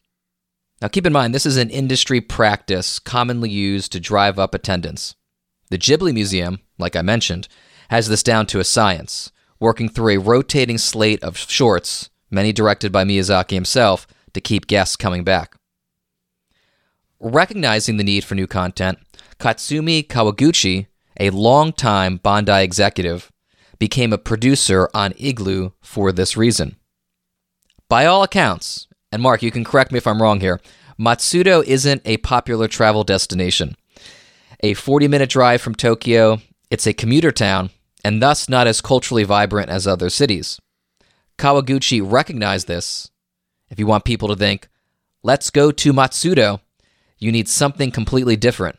[0.82, 5.14] Now, keep in mind, this is an industry practice commonly used to drive up attendance.
[5.70, 7.48] The Ghibli Museum, like I mentioned,
[7.88, 12.92] has this down to a science, working through a rotating slate of shorts, many directed
[12.92, 15.56] by Miyazaki himself, to keep guests coming back.
[17.20, 18.98] Recognizing the need for new content,
[19.38, 20.86] Katsumi Kawaguchi,
[21.18, 23.30] a longtime Bandai executive,
[23.78, 26.76] became a producer on Igloo for this reason.
[27.88, 30.60] By all accounts, and Mark, you can correct me if I'm wrong here,
[30.98, 33.76] Matsudo isn't a popular travel destination.
[34.60, 37.70] A 40 minute drive from Tokyo, it's a commuter town,
[38.04, 40.60] and thus not as culturally vibrant as other cities.
[41.38, 43.10] Kawaguchi recognized this.
[43.70, 44.68] If you want people to think,
[45.22, 46.60] let's go to Matsudo,
[47.18, 48.78] you need something completely different.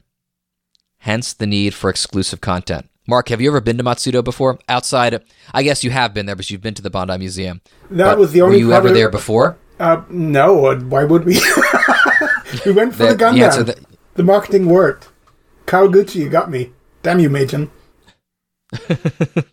[0.99, 2.89] Hence the need for exclusive content.
[3.07, 4.57] Mark, have you ever been to Matsudo before?
[4.67, 7.61] Outside, I guess you have been there, but you've been to the Bandai Museum.
[7.91, 9.57] That But was the only Were you ever there before?
[9.79, 11.33] Uh, no, uh, why would we?
[12.65, 13.65] we went for the, The- Gundam.
[13.65, 13.85] the
[14.15, 15.09] The marketing worked.
[15.67, 16.71] Kawaguchi, you got me.
[17.03, 17.69] Damn you, Majin.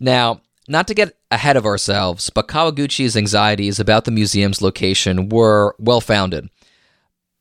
[0.00, 5.74] Now, not to get ahead of ourselves, but Kawaguchi's anxieties about the museum's location were
[5.78, 6.48] well founded.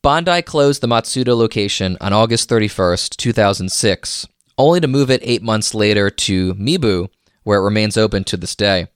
[0.04, 5.74] Bandai closed the Matsudo location on August 31st, 2006, only to move it eight months
[5.74, 7.10] later to Mibu,
[7.44, 8.88] where it remains open to this day.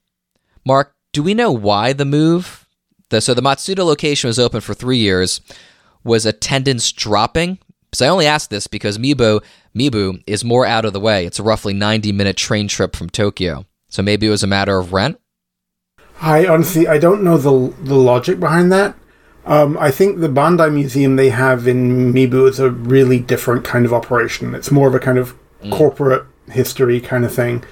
[0.66, 2.68] Mark, do we know why the move?
[3.10, 5.42] The, so the Matsudo location was open for three years.
[6.04, 7.58] Was attendance dropping?
[7.92, 9.44] So I only ask this because Mibu,
[9.76, 11.26] Mibu is more out of the way.
[11.26, 13.66] It's a roughly 90 minute train trip from Tokyo.
[13.90, 15.20] So maybe it was a matter of rent?
[16.22, 18.96] I honestly, I don't know the, the logic behind that.
[19.46, 23.86] Um, I think the Bandai Museum they have in Mibu is a really different kind
[23.86, 24.54] of operation.
[24.54, 25.72] It's more of a kind of mm.
[25.72, 27.64] corporate history kind of thing.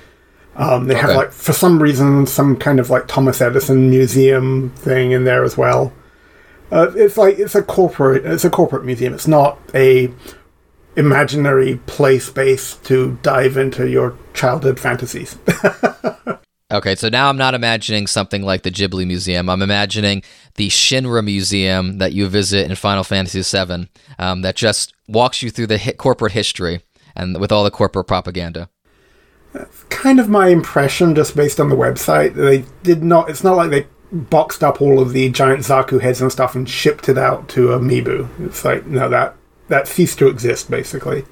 [0.56, 1.02] Um, they okay.
[1.02, 5.44] have like for some reason some kind of like Thomas Edison museum thing in there
[5.44, 5.94] as well.
[6.72, 9.14] Uh, it's like it's a corporate it's a corporate museum.
[9.14, 10.12] It's not a
[10.96, 15.38] imaginary play space to dive into your childhood fantasies.
[16.72, 19.50] okay, so now I'm not imagining something like the Ghibli Museum.
[19.50, 20.24] I'm imagining
[20.56, 23.90] the Shinra Museum that you visit in Final Fantasy VII,
[24.20, 26.82] um, that just walks you through the hi- corporate history
[27.16, 28.70] and with all the corporate propaganda.
[29.54, 32.36] That's kind of my impression, just based on the website.
[32.36, 33.30] They did not.
[33.30, 36.70] It's not like they boxed up all of the giant Zaku heads and stuff and
[36.70, 38.28] shipped it out to Mibu.
[38.46, 39.36] It's like no, that
[39.68, 41.26] that ceased to exist basically.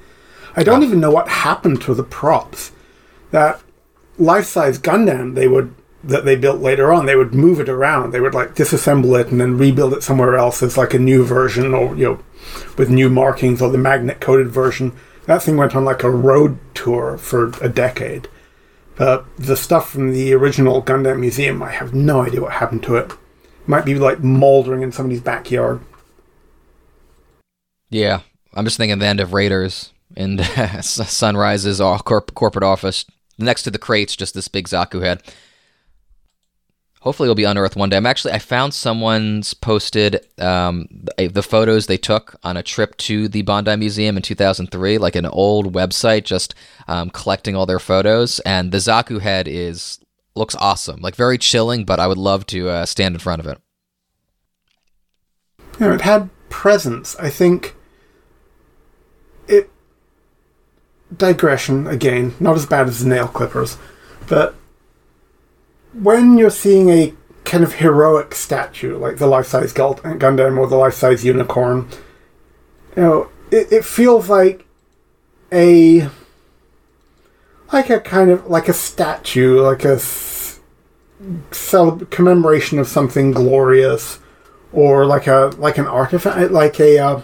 [0.56, 0.86] I don't oh.
[0.86, 2.72] even know what happened to the props.
[3.30, 3.60] That
[4.18, 5.74] life-size Gundam they would
[6.06, 8.12] that they built later on, they would move it around.
[8.12, 11.24] They would like disassemble it and then rebuild it somewhere else as like a new
[11.24, 12.20] version or you know
[12.78, 14.92] with new markings or the magnet coated version.
[15.26, 18.28] That thing went on like a road tour for a decade.
[18.96, 22.96] But the stuff from the original Gundam Museum, I have no idea what happened to
[22.96, 23.12] it.
[23.66, 25.80] Might be like moldering in somebody's backyard.
[27.90, 28.20] Yeah,
[28.54, 30.40] I'm just thinking the end of Raiders and
[30.82, 33.04] Sunrise's uh, corp- corporate office
[33.38, 35.22] next to the crates, just this big Zaku head.
[37.00, 37.96] Hopefully, it'll be unearthed one day.
[37.96, 43.28] I'm actually I found someone's posted um, the photos they took on a trip to
[43.28, 46.54] the Bandai Museum in 2003, like an old website, just
[46.88, 48.40] um, collecting all their photos.
[48.40, 50.00] And the Zaku head is
[50.34, 51.84] looks awesome, like very chilling.
[51.84, 53.60] But I would love to uh, stand in front of it.
[55.78, 57.14] It had presence.
[57.20, 57.76] I think
[59.46, 59.70] it
[61.14, 63.78] digression again, not as bad as nail clippers,
[64.28, 64.54] but
[65.92, 71.24] when you're seeing a kind of heroic statue like the life-size Gundam or the life-size
[71.24, 71.88] unicorn,
[72.96, 74.66] you know, it, it feels like
[75.52, 76.08] a
[77.72, 79.96] like a kind of like a statue, like a
[81.50, 84.18] celeb- commemoration of something glorious,
[84.72, 86.98] or like a like an artifact, like a.
[86.98, 87.22] Uh,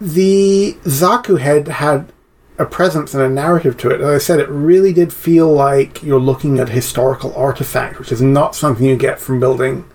[0.00, 2.12] the Zaku head had
[2.58, 4.00] a presence and a narrative to it.
[4.00, 8.12] As I said, it really did feel like you're looking at a historical artifact, which
[8.12, 9.88] is not something you get from building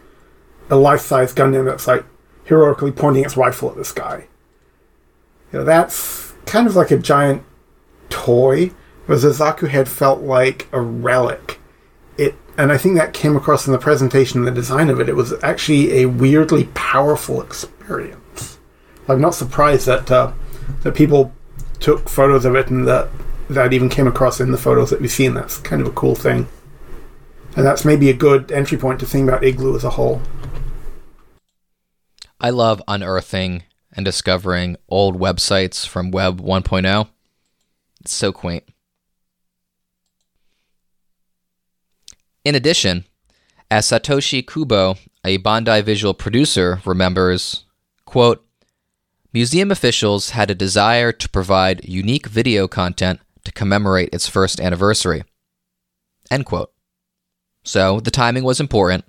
[0.70, 2.06] a life-size Gundam that's like
[2.46, 4.28] heroically pointing its rifle at the sky.
[5.52, 7.44] You know, that's kind of like a giant
[8.10, 8.72] toy,
[9.06, 11.60] whereas the Zaku head felt like a relic.
[12.18, 15.10] It, and I think that came across in the presentation and the design of it.
[15.10, 18.23] It was actually a weirdly powerful experience.
[19.08, 20.32] I'm not surprised that uh,
[20.82, 21.34] that people
[21.80, 23.10] took photos of it and that
[23.50, 25.34] that even came across in the photos that we've seen.
[25.34, 26.48] That's kind of a cool thing.
[27.56, 30.22] And that's maybe a good entry point to think about Igloo as a whole.
[32.40, 37.08] I love unearthing and discovering old websites from Web 1.0.
[38.02, 38.64] It's so quaint.
[42.44, 43.06] In addition,
[43.72, 47.64] as Satoshi Kubo, a Bandai visual producer, remembers,
[48.06, 48.46] quote,
[49.34, 55.24] Museum officials had a desire to provide unique video content to commemorate its first anniversary.
[56.30, 56.72] End quote.
[57.64, 59.06] So the timing was important.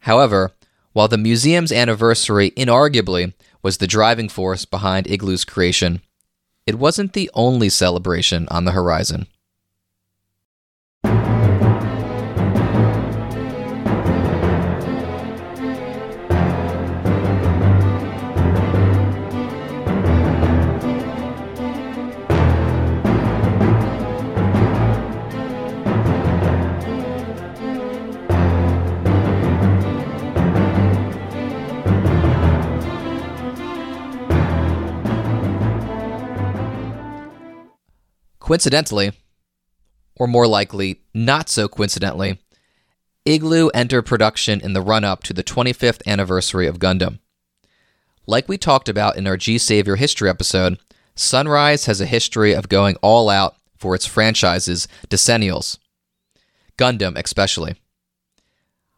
[0.00, 0.52] However,
[0.94, 6.00] while the museum's anniversary inarguably was the driving force behind Igloo's creation,
[6.66, 9.26] it wasn't the only celebration on the horizon.
[38.44, 39.12] Coincidentally,
[40.16, 42.38] or more likely, not so coincidentally,
[43.24, 47.20] Igloo entered production in the run up to the 25th anniversary of Gundam.
[48.26, 50.78] Like we talked about in our G Savior history episode,
[51.14, 55.78] Sunrise has a history of going all out for its franchises decennials.
[56.76, 57.76] Gundam, especially.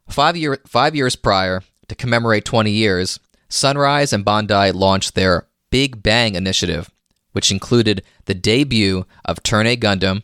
[0.08, 6.02] Five, year, five years prior, to commemorate 20 years, Sunrise and Bandai launched their Big
[6.02, 6.90] Bang initiative,
[7.36, 10.22] which included the debut of Turn A Gundam,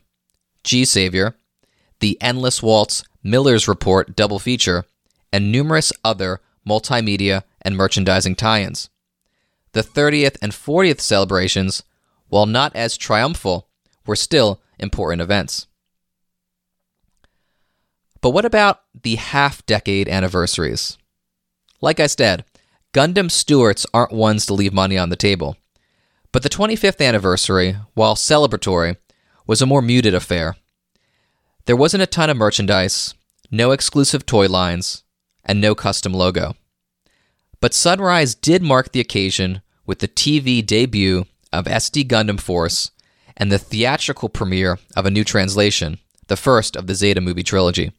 [0.64, 1.36] G Savior,
[2.00, 4.86] the Endless Waltz Miller's Report double feature,
[5.30, 8.88] and numerous other multimedia and merchandising tie ins.
[9.72, 11.82] The 30th and 40th celebrations,
[12.30, 13.68] while not as triumphal,
[14.06, 15.66] were still important events.
[18.22, 20.96] But what about the half decade anniversaries?
[21.82, 22.46] Like I said,
[22.94, 25.58] Gundam stewards aren't ones to leave money on the table.
[26.32, 28.96] But the 25th anniversary, while celebratory,
[29.46, 30.56] was a more muted affair.
[31.66, 33.14] There wasn't a ton of merchandise,
[33.50, 35.04] no exclusive toy lines,
[35.44, 36.56] and no custom logo.
[37.60, 42.90] But Sunrise did mark the occasion with the TV debut of SD Gundam Force
[43.36, 47.92] and the theatrical premiere of a new translation, the first of the Zeta movie trilogy.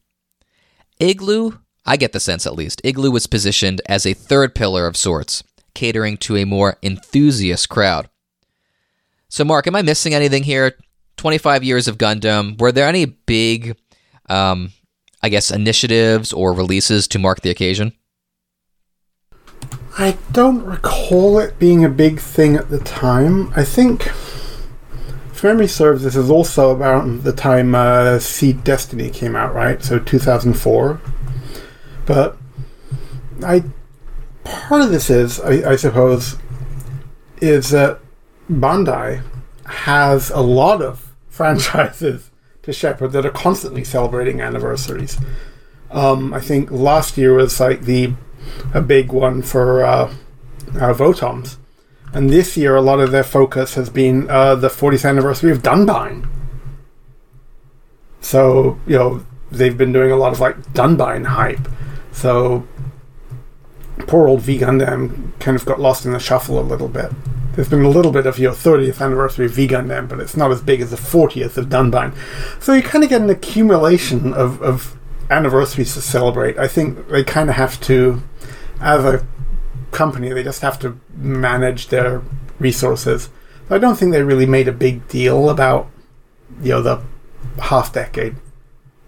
[0.98, 4.96] Igloo, I get the sense at least, Igloo was positioned as a third pillar of
[4.96, 8.08] sorts, catering to a more enthusiast crowd.
[9.34, 10.78] So, Mark, am I missing anything here?
[11.16, 12.56] 25 years of Gundam.
[12.60, 13.76] Were there any big,
[14.28, 14.70] um,
[15.24, 17.94] I guess, initiatives or releases to mark the occasion?
[19.98, 23.52] I don't recall it being a big thing at the time.
[23.56, 29.34] I think, if memory serves, this is also about the time uh, Seed Destiny came
[29.34, 29.82] out, right?
[29.82, 31.00] So 2004.
[32.06, 32.36] But
[33.44, 33.64] I
[34.44, 36.36] part of this is, I, I suppose,
[37.40, 37.98] is that
[38.50, 39.22] Bandai
[39.66, 42.30] has a lot of franchises
[42.62, 45.18] to shepherd that are constantly celebrating anniversaries.
[45.90, 48.14] Um, I think last year was like the
[48.72, 50.14] a big one for uh,
[50.74, 51.56] uh, Votoms.
[52.12, 55.62] And this year, a lot of their focus has been uh, the 40th anniversary of
[55.62, 56.28] Dunbine.
[58.20, 61.68] So, you know, they've been doing a lot of like Dunbine hype.
[62.12, 62.66] So,
[64.06, 67.10] poor old V Gundam kind of got lost in the shuffle a little bit.
[67.54, 70.50] There's been a little bit of your 30th anniversary of V Gundam, but it's not
[70.50, 72.14] as big as the 40th of Dunbine.
[72.60, 74.96] So you kind of get an accumulation of, of
[75.30, 76.58] anniversaries to celebrate.
[76.58, 78.22] I think they kind of have to
[78.80, 79.26] as a
[79.90, 82.22] company, they just have to manage their
[82.58, 83.30] resources.
[83.70, 85.90] I don't think they really made a big deal about
[86.60, 87.02] you know the
[87.60, 88.36] half decade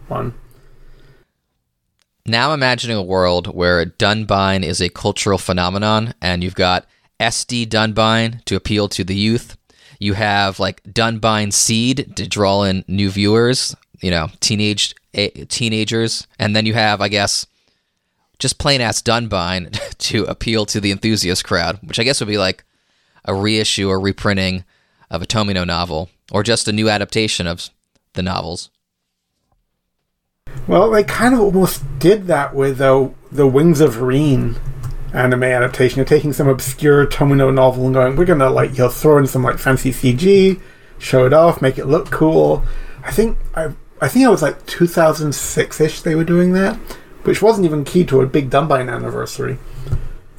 [0.08, 0.34] one.
[2.24, 6.86] Now I'm imagining a world where Dunbine is a cultural phenomenon, and you've got
[7.20, 9.56] SD Dunbine to appeal to the youth.
[9.98, 16.54] You have like Dunbine Seed to draw in new viewers, you know, teenage teenagers, and
[16.54, 17.46] then you have, I guess,
[18.38, 22.38] just plain ass Dunbine to appeal to the enthusiast crowd, which I guess would be
[22.38, 22.64] like
[23.24, 24.64] a reissue or reprinting
[25.10, 27.70] of a Tomino novel, or just a new adaptation of
[28.12, 28.70] the novels.
[30.66, 34.56] Well, they kind of almost did that with uh, the Wings of Rean
[35.16, 35.96] anime adaptation.
[35.96, 39.26] You're taking some obscure Tomino novel and going, we're gonna like you know throw in
[39.26, 40.60] some like fancy CG,
[40.98, 42.64] show it off, make it look cool.
[43.04, 46.78] I think I I think it was like 2006 ish they were doing that
[47.26, 49.58] which wasn't even key to a big Dunbine anniversary.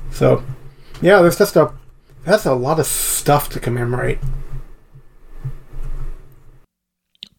[0.09, 0.41] So,
[1.01, 1.73] yeah, there's just a
[2.23, 4.19] that's a lot of stuff to commemorate.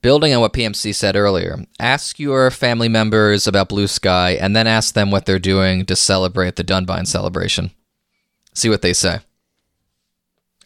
[0.00, 4.94] Building on what PMC said earlier, ask your family members about Bluesky and then ask
[4.94, 7.72] them what they're doing to celebrate the Dunbine celebration.
[8.54, 9.20] See what they say.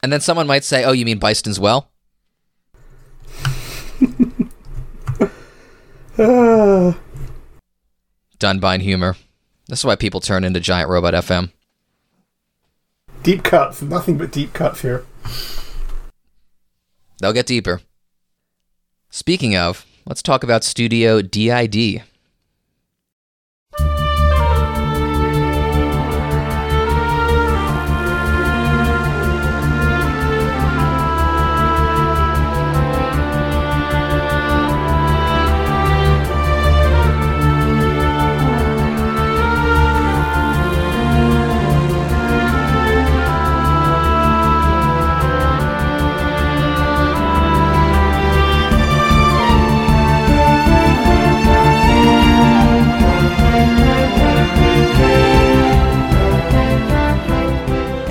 [0.03, 1.89] And then someone might say, Oh, you mean Byston's Well?
[8.39, 9.16] Dunbine humor.
[9.68, 11.53] This is why people turn into Giant Robot FM.
[13.22, 15.07] Deep cuts, nothing but deep cuts here.
[17.20, 17.80] They'll get deeper.
[19.15, 22.03] Speaking of, let's talk about Studio DID.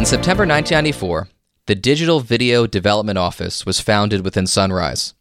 [0.02, 1.28] In September 1994,
[1.68, 5.14] the Digital Video Development Office was founded within Sunrise.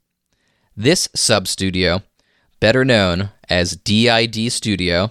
[0.74, 2.02] This sub studio,
[2.60, 5.10] better known as DID Studio,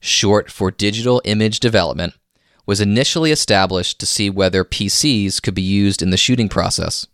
[0.00, 2.14] short for Digital Image Development,
[2.64, 7.06] was initially established to see whether PCs could be used in the shooting process.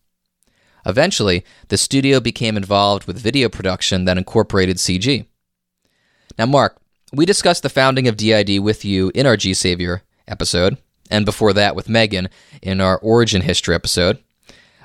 [0.87, 5.27] Eventually, the studio became involved with video production that incorporated CG.
[6.39, 6.81] Now, Mark,
[7.13, 10.79] we discussed the founding of DID with you in our G Savior episode,
[11.13, 12.29] and before that with Megan
[12.63, 14.19] in our origin history episode.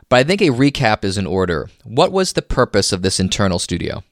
[0.10, 1.70] But I think a recap is in order.
[1.84, 4.04] What was the purpose of this internal studio?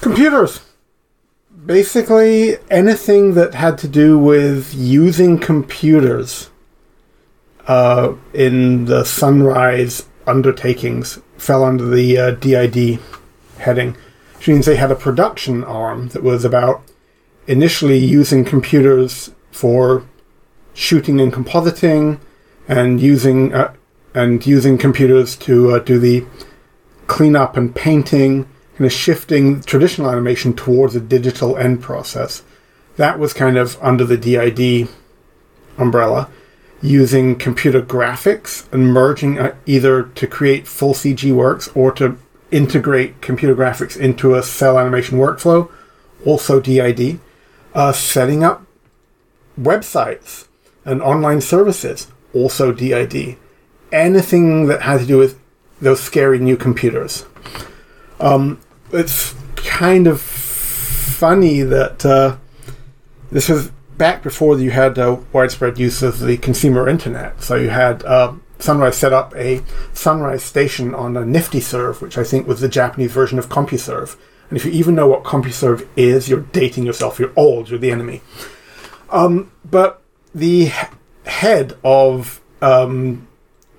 [0.00, 0.60] Computers.
[1.64, 6.50] Basically, anything that had to do with using computers
[7.66, 12.98] uh, in the Sunrise undertakings fell under the uh, DID
[13.58, 13.96] heading.
[14.36, 16.82] Which means they had a production arm that was about
[17.46, 20.04] initially using computers for
[20.80, 22.18] shooting and compositing,
[22.66, 23.72] and using uh,
[24.14, 26.24] and using computers to uh, do the
[27.06, 28.44] cleanup and painting,
[28.76, 32.42] kind of shifting traditional animation towards a digital end process.
[32.96, 34.88] That was kind of under the DID
[35.76, 36.30] umbrella,
[36.80, 42.16] using computer graphics and merging uh, either to create full CG works or to
[42.50, 45.70] integrate computer graphics into a cell animation workflow,
[46.24, 47.20] also DID,
[47.74, 48.64] uh, setting up
[49.60, 50.46] websites
[50.84, 53.36] and online services, also DID.
[53.92, 55.38] Anything that had to do with
[55.80, 57.26] those scary new computers.
[58.20, 58.60] Um,
[58.92, 62.36] it's kind of funny that uh,
[63.30, 67.42] this was back before you had uh, widespread use of the consumer internet.
[67.42, 69.62] So you had uh, Sunrise set up a
[69.92, 74.16] Sunrise station on a Nifty Serve, which I think was the Japanese version of CompuServe.
[74.48, 77.18] And if you even know what CompuServe is, you're dating yourself.
[77.18, 77.70] You're old.
[77.70, 78.20] You're the enemy.
[79.10, 80.02] Um, but
[80.34, 80.72] the
[81.24, 83.26] head of um,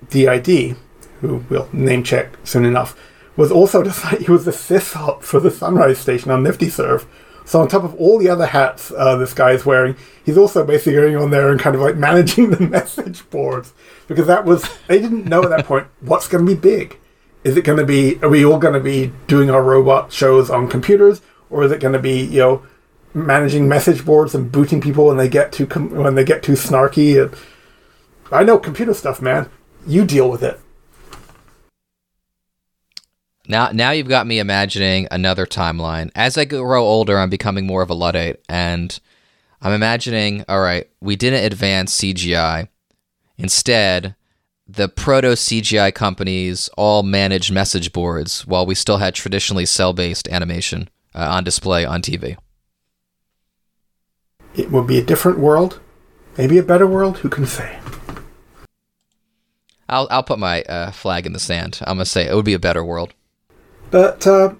[0.08, 0.76] DID,
[1.20, 2.98] who we'll name check soon enough,
[3.36, 7.06] was also the he was the sysop for the Sunrise station on Nifty Serve.
[7.44, 10.64] So on top of all the other hats uh, this guy is wearing, he's also
[10.64, 13.72] basically going on there and kind of like managing the message boards
[14.06, 16.98] because that was they didn't know at that point what's going to be big.
[17.44, 18.22] Is it going to be?
[18.22, 21.80] Are we all going to be doing our robot shows on computers, or is it
[21.80, 22.66] going to be you know
[23.14, 26.52] managing message boards and booting people when they get too com- when they get too
[26.52, 27.22] snarky?
[27.22, 27.34] And
[28.30, 29.48] I know computer stuff, man.
[29.86, 30.60] You deal with it.
[33.48, 36.10] Now, now you've got me imagining another timeline.
[36.14, 38.98] As I grow older, I'm becoming more of a luddite, and
[39.60, 40.44] I'm imagining.
[40.48, 42.68] All right, we didn't advance CGI.
[43.36, 44.14] Instead,
[44.68, 50.88] the proto CGI companies all managed message boards, while we still had traditionally cell-based animation
[51.14, 52.36] uh, on display on TV.
[54.54, 55.80] It will be a different world,
[56.36, 57.18] maybe a better world.
[57.18, 57.78] Who can say?
[59.88, 61.80] I'll I'll put my uh, flag in the sand.
[61.82, 63.14] I'm gonna say it would be a better world.
[63.90, 64.54] But uh,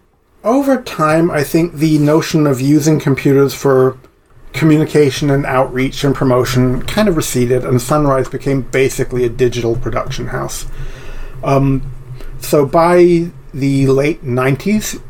[0.44, 3.98] over time, I think the notion of using computers for
[4.52, 10.28] communication and outreach and promotion kind of receded, and Sunrise became basically a digital production
[10.28, 10.66] house.
[11.42, 11.90] Um,
[12.40, 15.00] so by the late 90s,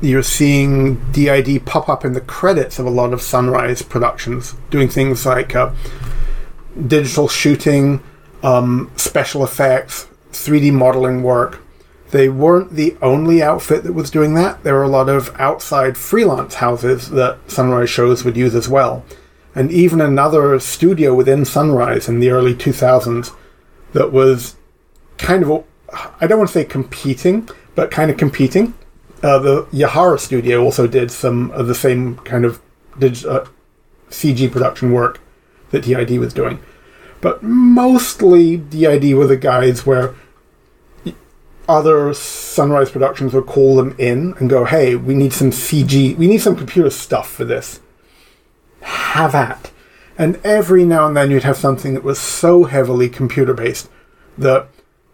[0.00, 4.88] you're seeing DID pop up in the credits of a lot of Sunrise productions, doing
[4.88, 5.72] things like uh,
[6.86, 8.02] digital shooting,
[8.42, 11.62] um, special effects, 3D modeling work.
[12.10, 14.64] They weren't the only outfit that was doing that.
[14.64, 19.04] There were a lot of outside freelance houses that Sunrise shows would use as well.
[19.54, 23.34] And even another studio within Sunrise in the early 2000s
[23.92, 24.56] that was
[25.18, 25.64] kind of,
[26.20, 28.74] I don't want to say competing, but kind of competing.
[29.22, 32.60] Uh, the Yahara studio also did some of the same kind of
[32.98, 33.44] dig- uh,
[34.08, 35.20] CG production work
[35.70, 36.58] that DID was doing.
[37.20, 40.14] But mostly DID were the guys where
[41.68, 46.26] other Sunrise Productions would call them in and go, "Hey, we need some CG, we
[46.26, 47.80] need some computer stuff for this.
[48.80, 49.70] Have at."
[50.18, 53.88] And every now and then you'd have something that was so heavily computer based
[54.36, 54.68] that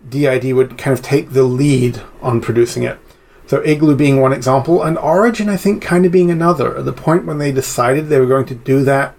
[0.08, 2.98] DID would kind of take the lead on producing it.
[3.46, 6.76] So Igloo being one example, and Origin I think kind of being another.
[6.78, 9.14] At the point when they decided they were going to do that,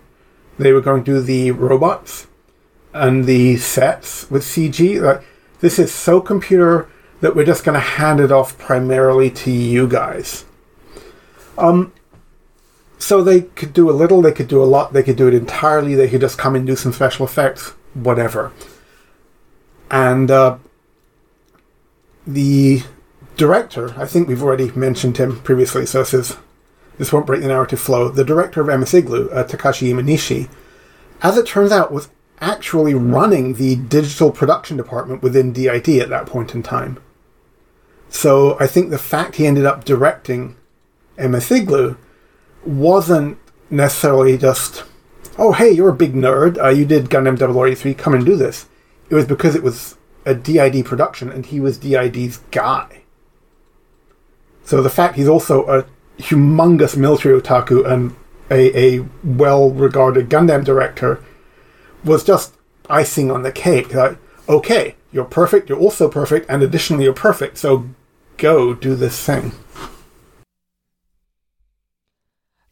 [0.60, 2.28] they were going to do the robots
[2.94, 5.02] and the sets with CG.
[5.02, 5.24] Like
[5.62, 6.90] this is so computer
[7.22, 10.46] that we're just going to hand it off primarily to you guys.
[11.58, 11.94] Um,
[13.00, 15.34] so they could do a little, they could do a lot, they could do it
[15.34, 18.52] entirely, they could just come and do some special effects, whatever.
[19.90, 20.58] And uh,
[22.26, 22.84] the
[23.38, 26.38] director, I think we've already mentioned him previously, so this is
[26.98, 28.10] this won't break the narrative flow.
[28.10, 30.50] The director of MS Igloo, uh, Takashi Imanishi,
[31.22, 32.10] as it turns out, was
[32.40, 37.00] actually running the digital production department within DID at that point in time.
[38.10, 40.56] So I think the fact he ended up directing
[41.18, 41.98] MS Igloo
[42.66, 43.38] wasn't
[43.70, 44.84] necessarily just,
[45.38, 46.58] oh, hey, you're a big nerd.
[46.58, 48.68] Uh, you did Gundam 0083, come and do this.
[49.10, 52.97] It was because it was a DID production, and he was DID's guy.
[54.68, 55.86] So the fact he's also a
[56.22, 58.14] humongous military otaku and
[58.52, 61.24] a, a well regarded Gundam director
[62.04, 62.54] was just
[62.90, 63.94] icing on the cake.
[63.94, 64.18] Like,
[64.50, 67.88] okay, you're perfect, you're also perfect, and additionally you're perfect, so
[68.36, 69.54] go do this thing.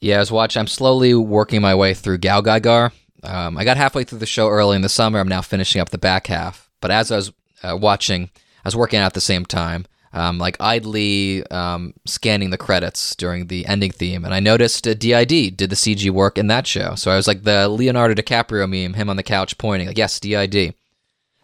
[0.02, 0.60] Yeah, as I was watching.
[0.60, 2.92] I'm slowly working my way through GaoGaiGar.
[3.24, 5.20] Um, I got halfway through the show early in the summer.
[5.20, 6.70] I'm now finishing up the back half.
[6.82, 7.32] But as I was
[7.64, 8.32] uh, watching,
[8.66, 9.86] I was working out at the same time,
[10.16, 14.94] um, like idly um, scanning the credits during the ending theme, and I noticed uh,
[14.94, 16.96] DID did the CG work in that show.
[16.96, 20.20] So I was like the Leonardo DiCaprio meme, him on the couch pointing, like, yes,
[20.20, 20.74] DID.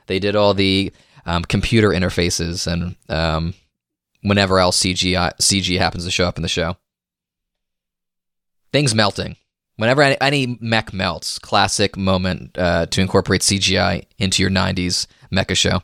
[0.08, 0.92] They did all the
[1.26, 3.54] um, computer interfaces and um,
[4.22, 6.78] whenever else CG CG happens to show up in the show.
[8.72, 9.36] Things melting.
[9.76, 15.58] Whenever any, any mech melts, classic moment uh, to incorporate CGI into your 90s mecha
[15.58, 15.82] show.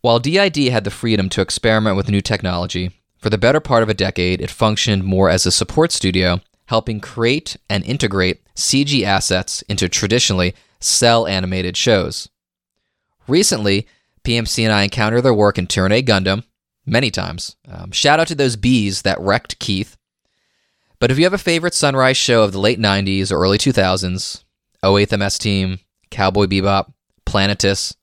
[0.00, 3.88] While DID had the freedom to experiment with new technology, for the better part of
[3.88, 9.62] a decade it functioned more as a support studio, helping create and integrate CG assets
[9.62, 12.28] into traditionally cell animated shows.
[13.26, 13.88] Recently,
[14.22, 16.44] PMC and I encountered their work in Turn A Gundam
[16.86, 17.56] many times.
[17.68, 19.96] Um, shout out to those bees that wrecked Keith.
[21.00, 24.44] But if you have a favorite Sunrise show of the late 90s or early 2000s,
[24.82, 25.78] 08th MS Team,
[26.10, 26.92] Cowboy Bebop,
[27.26, 27.94] Planetes,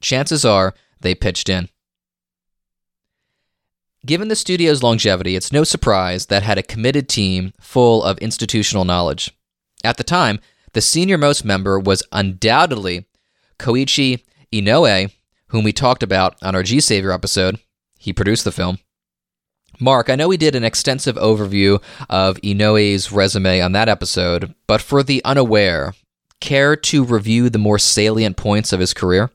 [0.00, 1.68] chances are they pitched in.
[4.06, 8.84] Given the studio's longevity, it's no surprise that had a committed team full of institutional
[8.84, 9.32] knowledge.
[9.84, 10.40] At the time,
[10.72, 13.06] the senior most member was undoubtedly
[13.58, 15.12] Koichi Inoue,
[15.48, 17.58] whom we talked about on our G Savior episode.
[17.98, 18.78] He produced the film.
[19.80, 24.80] Mark, I know we did an extensive overview of Inoue's resume on that episode, but
[24.80, 25.94] for the unaware,
[26.40, 29.30] care to review the more salient points of his career?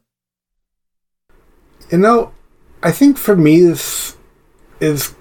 [1.93, 2.31] You know,
[2.81, 4.17] I think for me this
[4.79, 5.13] is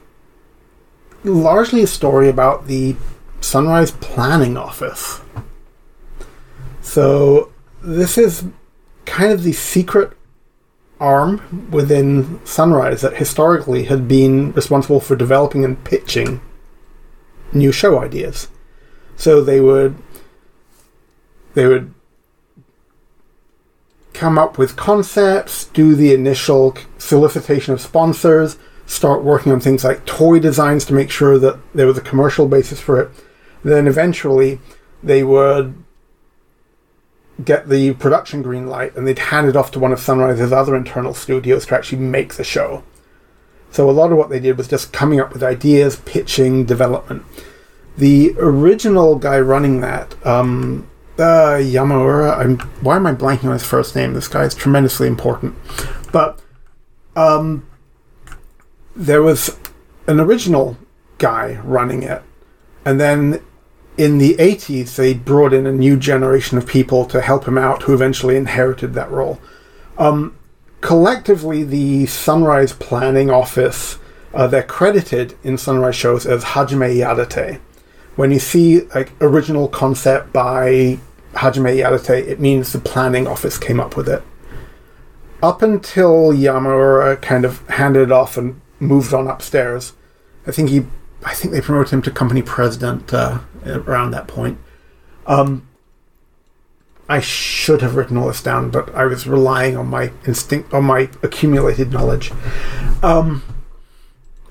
[1.22, 2.96] largely a story about the
[3.42, 5.20] Sunrise Planning Office.
[6.80, 7.52] So
[7.82, 8.46] this is
[9.04, 10.16] kind of the secret
[10.98, 16.40] arm within Sunrise that historically had been responsible for developing and pitching
[17.52, 18.48] new show ideas.
[19.14, 19.98] So they would
[21.52, 21.92] they would
[24.14, 30.04] come up with concepts, do the initial solicitation of sponsors, start working on things like
[30.04, 33.10] toy designs to make sure that there was a commercial basis for it.
[33.64, 34.60] Then eventually
[35.02, 35.82] they would
[37.42, 40.76] get the production green light and they'd hand it off to one of Sunrise's other
[40.76, 42.82] internal studios to actually make the show.
[43.70, 47.24] So a lot of what they did was just coming up with ideas, pitching, development.
[47.96, 50.88] The original guy running that, um,
[51.22, 54.14] uh, Yamaura, I'm, why am I blanking on his first name?
[54.14, 55.54] This guy is tremendously important.
[56.10, 56.40] But
[57.14, 57.66] um,
[58.96, 59.56] there was
[60.06, 60.76] an original
[61.18, 62.22] guy running it,
[62.84, 63.40] and then
[63.96, 67.82] in the 80s, they brought in a new generation of people to help him out
[67.82, 69.38] who eventually inherited that role.
[69.98, 70.36] Um,
[70.80, 73.98] collectively, the Sunrise Planning Office,
[74.34, 77.60] uh, they're credited in Sunrise shows as Hajime Yadate.
[78.16, 80.98] When you see like original concept by
[81.34, 84.22] Hajime Yadate, it means the planning office came up with it.
[85.42, 89.92] Up until Yamaura kind of handed it off and moved on upstairs,
[90.46, 90.86] I think he
[91.24, 94.58] I think they promoted him to company president uh, around that point.
[95.26, 95.68] Um,
[97.08, 100.84] I should have written all this down, but I was relying on my instinct, on
[100.84, 102.32] my accumulated knowledge.
[103.02, 103.42] Um,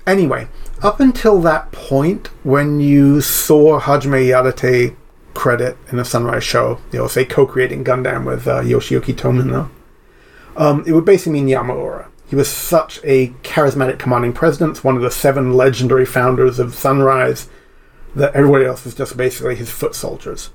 [0.06, 0.48] anyway,
[0.82, 4.96] up until that point, when you saw Hajime Yadate
[5.34, 9.70] credit in a Sunrise show, you know, say co-creating Gundam with uh, Yoshiyuki Tomino,
[10.56, 12.08] um, it would basically mean Yamaura.
[12.28, 17.48] He was such a charismatic commanding president, one of the seven legendary founders of Sunrise,
[18.14, 20.50] that everybody else was just basically his foot soldiers.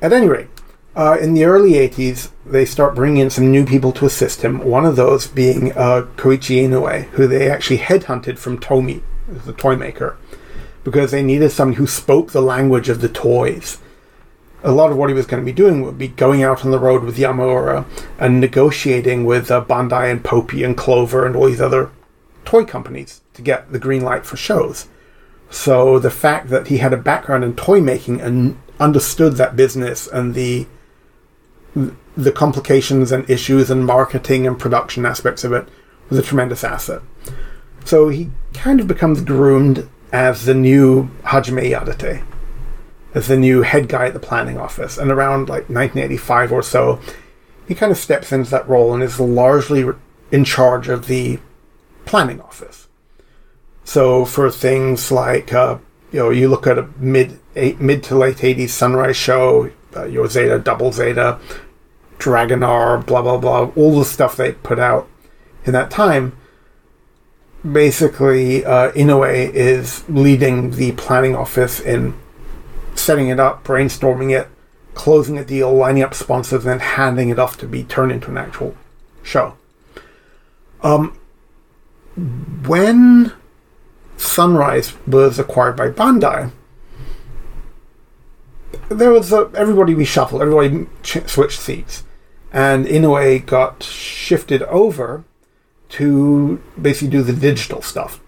[0.00, 0.48] At any rate,
[0.94, 4.62] uh, in the early 80s, they start bringing in some new people to assist him,
[4.62, 9.76] one of those being uh, Koichi Inoue, who they actually headhunted from Tomy, the toy
[9.76, 10.18] maker,
[10.84, 13.78] because they needed someone who spoke the language of the toys
[14.64, 16.70] a lot of what he was going to be doing would be going out on
[16.70, 17.84] the road with Yamaura
[18.18, 21.90] and negotiating with uh, Bandai and Popy and Clover and all these other
[22.44, 24.88] toy companies to get the green light for shows.
[25.50, 30.06] So the fact that he had a background in toy making and understood that business
[30.06, 30.66] and the
[32.14, 35.66] the complications and issues and marketing and production aspects of it
[36.10, 37.00] was a tremendous asset.
[37.86, 42.22] So he kind of becomes groomed as the new Hajime Yadate.
[43.14, 44.96] as the new head guy at the planning office.
[44.96, 46.98] And around like 1985 or so,
[47.68, 49.84] he kind of steps into that role and is largely
[50.30, 51.38] in charge of the
[52.06, 52.88] planning office.
[53.84, 55.78] So for things like, uh,
[56.10, 60.04] you know, you look at a mid eight, mid to late 80s Sunrise show, uh,
[60.04, 61.38] your Zeta, Double Zeta,
[62.18, 65.08] Dragonar, blah blah blah, all the stuff they put out
[65.64, 66.36] in that time.
[67.70, 72.14] Basically, uh, Inoue is leading the planning office in
[72.94, 74.48] setting it up, brainstorming it,
[74.94, 78.36] closing a deal, lining up sponsors, and handing it off to be turned into an
[78.36, 78.74] actual
[79.22, 79.56] show.
[80.82, 81.18] Um,
[82.66, 83.32] when
[84.16, 86.50] Sunrise was acquired by Bandai,
[88.88, 92.04] there was a, everybody reshuffled, everybody ch- switched seats,
[92.52, 95.24] and Inoue got shifted over
[95.92, 98.20] to basically do the digital stuff.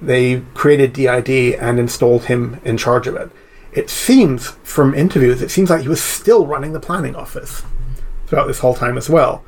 [0.00, 3.30] They created DID and installed him in charge of it.
[3.72, 7.62] It seems from interviews, it seems like he was still running the planning office
[8.26, 9.44] throughout this whole time as well.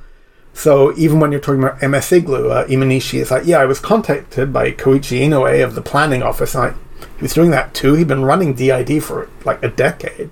[0.52, 3.80] So even when you're talking about MS Igloo, uh, Imanishi is like, yeah, I was
[3.80, 6.54] contacted by Koichi Inoue of the planning office.
[6.54, 7.94] I, he was doing that too.
[7.94, 10.30] He'd been running DID for like a decade.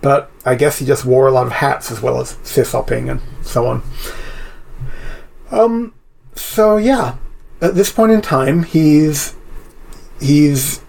[0.00, 3.20] But I guess he just wore a lot of hats as well as sysoping and
[3.42, 3.82] so on.
[5.50, 5.94] Um,
[6.34, 7.16] so yeah,
[7.60, 9.34] at this point in time, he's
[10.20, 10.80] he's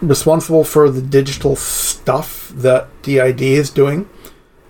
[0.00, 4.08] responsible for the digital stuff that DID is doing.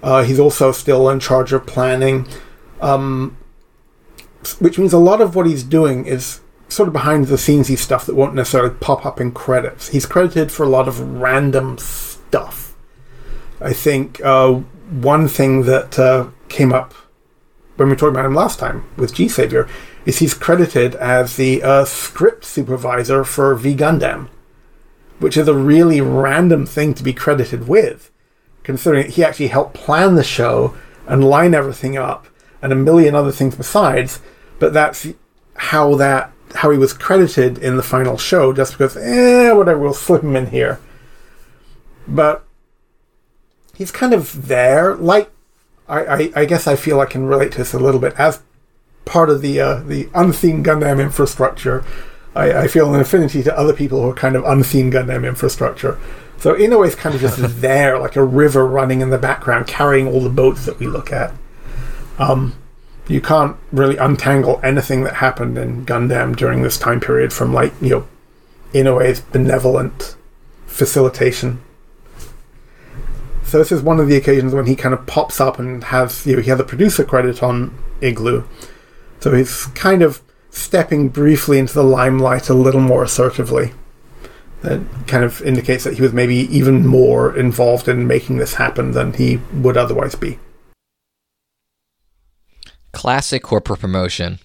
[0.03, 2.27] Uh, he's also still in charge of planning,
[2.81, 3.37] um,
[4.59, 8.07] which means a lot of what he's doing is sort of behind the scenes stuff
[8.07, 9.89] that won't necessarily pop up in credits.
[9.89, 12.73] He's credited for a lot of random stuff
[13.63, 14.55] I think uh,
[14.91, 16.95] one thing that uh, came up
[17.77, 19.69] when we talked about him last time with G Savior
[20.05, 24.29] is he's credited as the uh, script supervisor for V Gundam,
[25.19, 28.11] which is a really random thing to be credited with,
[28.63, 30.75] considering he actually helped plan the show
[31.07, 32.27] and line everything up
[32.61, 34.21] and a million other things besides.
[34.59, 35.09] But that's
[35.55, 39.95] how that how he was credited in the final show, just because eh, whatever, we'll
[39.95, 40.81] slip him in here.
[42.07, 42.45] But
[43.75, 44.95] he's kind of there.
[44.95, 45.31] Like,
[45.89, 48.43] I, I, I, guess I feel I can relate to this a little bit as
[49.05, 51.85] part of the uh, the unseen Gundam infrastructure.
[52.35, 55.99] I, I feel an affinity to other people who are kind of unseen Gundam infrastructure.
[56.39, 59.19] So in a way, it's kind of just there, like a river running in the
[59.19, 61.33] background, carrying all the boats that we look at.
[62.19, 62.57] Um,
[63.09, 67.73] you can't really untangle anything that happened in Gundam during this time period from, like,
[67.81, 68.09] you know,
[68.73, 70.17] Inoue's benevolent
[70.67, 71.61] facilitation
[73.53, 76.25] so this is one of the occasions when he kind of pops up and has
[76.25, 78.45] you know he has a producer credit on Igloo.
[79.23, 80.21] So he's kind of
[80.51, 83.73] stepping briefly into the limelight a little more assertively.
[84.63, 88.91] That kind of indicates that he was maybe even more involved in making this happen
[88.91, 90.41] than he would otherwise be.
[92.93, 94.41] Classic corporate promotion.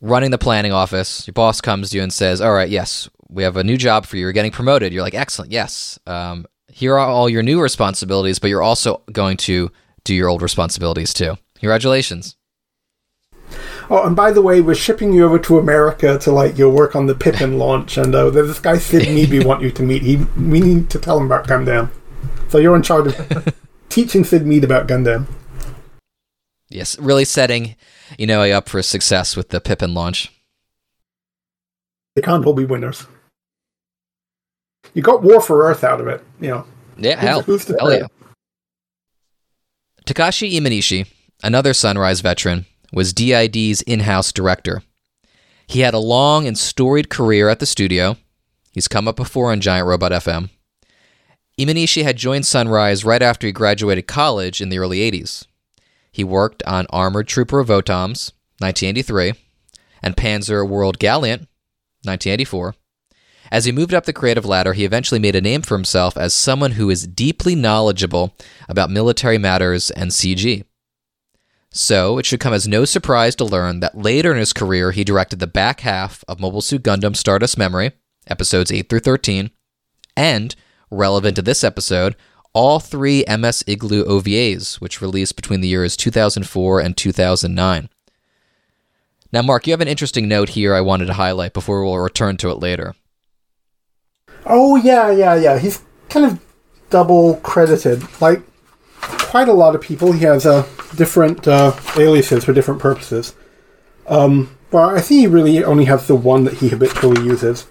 [0.00, 3.44] Running the planning office, your boss comes to you and says, All right, yes, we
[3.44, 4.22] have a new job for you.
[4.22, 4.92] You're getting promoted.
[4.92, 6.00] You're like, Excellent, yes.
[6.04, 9.70] Um, here are all your new responsibilities, but you're also going to
[10.02, 11.36] do your old responsibilities too.
[11.60, 12.34] Congratulations.
[13.90, 16.94] Oh, and by the way, we're shipping you over to America to like your work
[16.96, 19.82] on the Pippin launch, and uh, there's this guy Syd Mead we want you to
[19.82, 20.02] meet.
[20.02, 21.90] He, we need to tell him about Gundam.
[22.48, 23.54] So you're in charge of
[23.88, 25.26] teaching Syd Mead about Gundam.
[26.68, 27.76] Yes, really setting
[28.18, 30.32] you know up for success with the Pippin launch.
[32.14, 33.06] They can't all be winners
[34.94, 36.22] you got War for Earth out of it.
[36.40, 36.64] You know.
[36.98, 38.06] Yeah, hell, who's hell yeah.
[40.06, 41.06] Takashi Imanishi,
[41.42, 44.82] another Sunrise veteran, was DID's in-house director.
[45.66, 48.16] He had a long and storied career at the studio.
[48.72, 50.50] He's come up before on Giant Robot FM.
[51.58, 55.46] Imanishi had joined Sunrise right after he graduated college in the early 80s.
[56.10, 59.34] He worked on Armored Trooper of Votoms, 1983,
[60.02, 61.42] and Panzer World Gallant,
[62.04, 62.74] 1984.
[63.50, 66.32] As he moved up the creative ladder, he eventually made a name for himself as
[66.32, 68.34] someone who is deeply knowledgeable
[68.68, 70.64] about military matters and CG.
[71.74, 75.04] So, it should come as no surprise to learn that later in his career, he
[75.04, 77.92] directed the back half of Mobile Suit Gundam Stardust Memory,
[78.26, 79.50] episodes 8 through 13,
[80.14, 80.54] and,
[80.90, 82.14] relevant to this episode,
[82.52, 87.88] all three MS Igloo OVAs, which released between the years 2004 and 2009.
[89.32, 92.36] Now, Mark, you have an interesting note here I wanted to highlight before we'll return
[92.38, 92.94] to it later.
[94.44, 95.58] Oh yeah, yeah, yeah.
[95.58, 96.38] He's kind of
[96.90, 98.02] double credited.
[98.20, 98.42] Like
[99.02, 100.66] quite a lot of people, he has uh,
[100.96, 103.34] different uh, aliases for different purposes.
[104.06, 107.62] Um, well, I think he really only has the one that he habitually uses,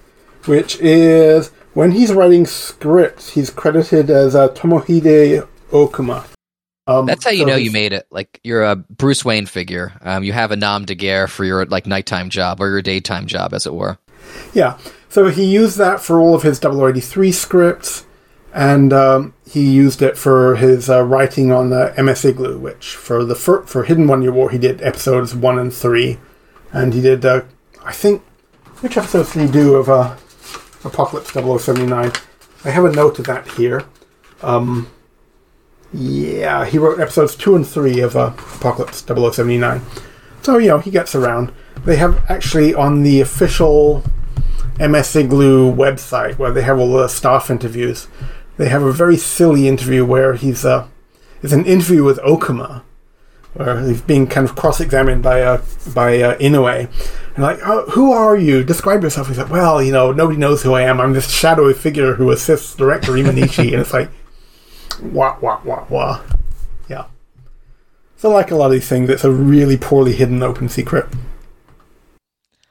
[0.46, 6.26] which is when he's writing scripts, he's credited as uh, Tomohide Okuma.
[6.88, 8.08] Um, That's how you so know you made it.
[8.12, 9.94] Like you're a Bruce Wayne figure.
[10.02, 13.28] Um, you have a nom de guerre for your like nighttime job or your daytime
[13.28, 13.98] job, as it were.
[14.54, 14.78] Yeah.
[15.10, 18.06] So he used that for all of his 083 scripts,
[18.54, 23.24] and um, he used it for his uh, writing on the MS Igloo, which for
[23.24, 26.20] the fir- for Hidden One Year War he did episodes one and three,
[26.72, 27.44] and he did uh,
[27.84, 28.24] I think
[28.82, 30.16] which episodes did he do of uh,
[30.84, 32.12] Apocalypse 0079?
[32.66, 33.86] I have a note of that here.
[34.42, 34.90] Um,
[35.94, 39.82] yeah, he wrote episodes two and three of uh, Apocalypse 0079.
[40.42, 41.52] So, you know, he gets around.
[41.86, 44.04] They have actually on the official
[44.80, 48.08] MS Igloo website where they have all the staff interviews,
[48.62, 50.88] they have a very silly interview where he's uh,
[51.42, 52.84] it's an interview with Okuma,
[53.56, 55.64] where he's being kind of cross-examined by uh,
[55.96, 56.88] by uh, Inoue,
[57.34, 58.64] and like, oh, who are you?
[58.64, 59.30] Describe yourself.
[59.30, 61.02] He's like, well, you know, nobody knows who I am.
[61.02, 64.12] I'm this shadowy figure who assists director Imanishi, and it's like,
[65.02, 66.22] wah wah wah wah,
[66.88, 67.06] yeah.
[68.18, 71.08] So, like a lot of these things, it's a really poorly hidden open secret.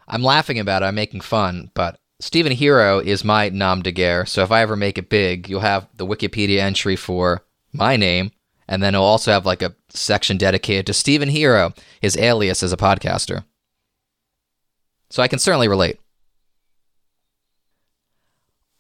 [0.06, 0.86] I'm laughing about it.
[0.86, 4.26] I'm making fun, but Stephen Hero is my nom de guerre.
[4.26, 8.30] So if I ever make it big, you'll have the Wikipedia entry for my name,
[8.68, 12.74] and then it'll also have like a section dedicated to Stephen Hero, his alias as
[12.74, 13.44] a podcaster.
[15.08, 15.98] So I can certainly relate.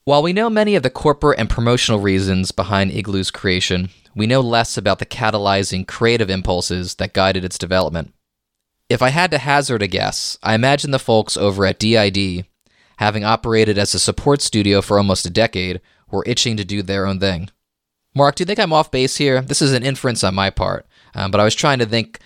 [0.04, 4.40] While we know many of the corporate and promotional reasons behind Igloo's creation, we know
[4.40, 8.12] less about the catalyzing creative impulses that guided its development.
[8.88, 12.44] If I had to hazard a guess, I imagine the folks over at DID,
[13.00, 17.06] having operated as a support studio for almost a decade, were itching to do their
[17.06, 17.48] own thing.
[18.14, 19.40] Mark, do you think I'm off base here?
[19.40, 22.18] This is an inference on my part, um, but I was trying to think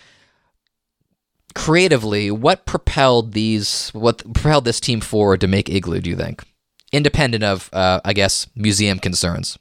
[1.54, 6.00] creatively what propelled these, what propelled this team forward to make Igloo.
[6.00, 6.42] Do you think,
[6.90, 9.56] independent of, uh, I guess, museum concerns?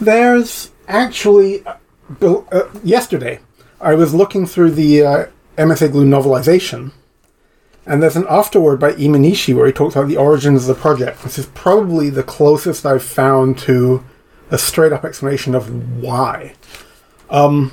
[0.00, 1.74] There's actually, uh,
[2.52, 3.40] uh yesterday,
[3.80, 5.26] I was looking through the uh,
[5.58, 6.92] MS Igloo novelization.
[7.88, 11.22] And there's an afterword by Imanishi where he talks about the origins of the project.
[11.22, 14.04] This is probably the closest I've found to
[14.50, 16.54] a straight up explanation of why.
[17.30, 17.72] Um,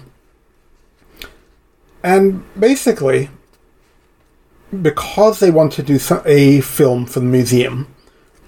[2.02, 3.30] and basically,
[4.82, 7.94] because they want to do a film for the museum,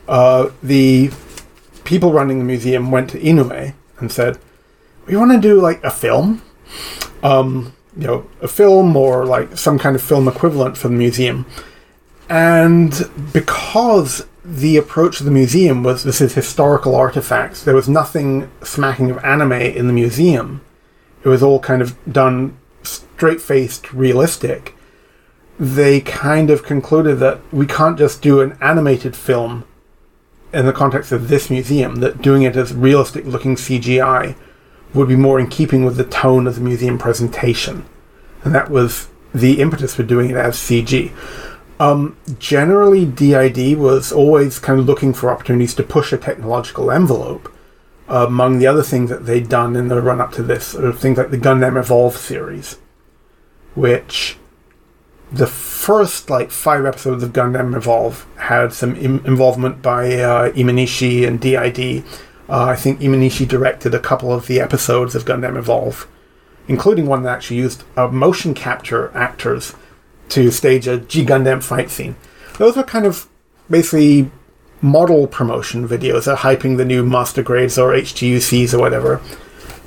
[0.08, 1.12] uh, the
[1.84, 4.40] people running the museum went to Inoue and said,
[5.06, 6.42] "We want to do like a film."
[7.24, 11.46] Um, you know, a film or like some kind of film equivalent for the museum.
[12.30, 18.50] And because the approach of the museum was this is historical artifacts, there was nothing
[18.64, 20.62] smacking of anime in the museum.
[21.24, 24.76] It was all kind of done straight faced, realistic.
[25.60, 29.66] They kind of concluded that we can't just do an animated film
[30.54, 34.36] in the context of this museum, that doing it as realistic looking CGI
[34.94, 37.86] would be more in keeping with the tone of the museum presentation.
[38.44, 41.12] And that was the impetus for doing it as CG.
[41.80, 47.54] Um, generally, DID was always kind of looking for opportunities to push a technological envelope.
[48.10, 50.94] Uh, among the other things that they'd done in the run up to this are
[50.94, 52.78] things like the Gundam Evolve series,
[53.76, 54.38] which
[55.32, 61.28] the first like five episodes of Gundam Evolve had some Im- involvement by uh, Imanishi
[61.28, 62.04] and DID.
[62.50, 66.08] Uh, I think Imanishi directed a couple of the episodes of Gundam Evolve,
[66.68, 69.76] including one that actually used uh, motion capture actors
[70.30, 72.16] to stage a G Gundam fight scene.
[72.58, 73.28] Those were kind of
[73.70, 74.32] basically
[74.82, 79.22] model promotion videos, that hyping the new master grades or HGUCs or whatever.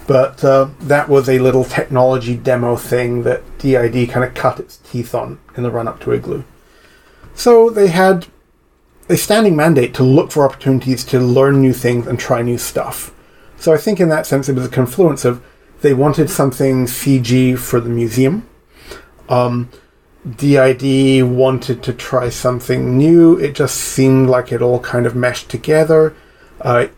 [0.06, 4.78] But uh, that was a little technology demo thing that DID kind of cut its
[4.78, 6.42] teeth on in the run up to Igloo.
[7.34, 8.26] So they had
[9.10, 13.12] a standing mandate to look for opportunities to learn new things and try new stuff.
[13.58, 15.42] So I think in that sense it was a confluence of
[15.80, 18.48] they wanted something CG for the museum.
[19.28, 19.68] Um,
[20.36, 23.36] DID wanted to try something new.
[23.38, 26.14] It just seemed like it all kind of meshed together.
[26.60, 26.88] Uh,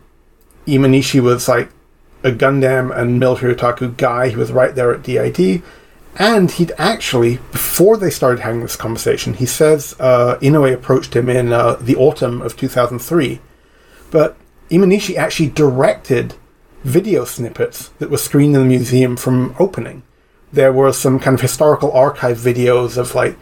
[0.67, 1.69] Imanishi was like
[2.23, 4.29] a Gundam and military otaku guy.
[4.29, 5.63] He was right there at DID.
[6.15, 11.27] And he'd actually, before they started having this conversation, he says uh, Inoue approached him
[11.27, 13.39] in uh, the autumn of 2003.
[14.11, 14.37] But
[14.69, 16.35] Imanishi actually directed
[16.83, 20.03] video snippets that were screened in the museum from opening.
[20.51, 23.35] There were some kind of historical archive videos of like,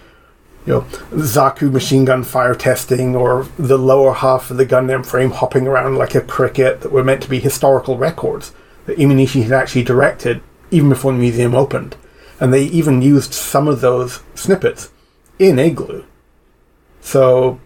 [0.66, 0.82] you know,
[1.12, 5.98] Zaku machine gun fire testing or the lower half of the Gundam frame hopping around
[5.98, 8.54] like a cricket that were meant to be historical records
[8.86, 11.98] that Imanishi had actually directed even before the museum opened
[12.42, 14.92] and they even used some of those snippets
[15.40, 16.04] in Igloo.
[17.00, 17.62] So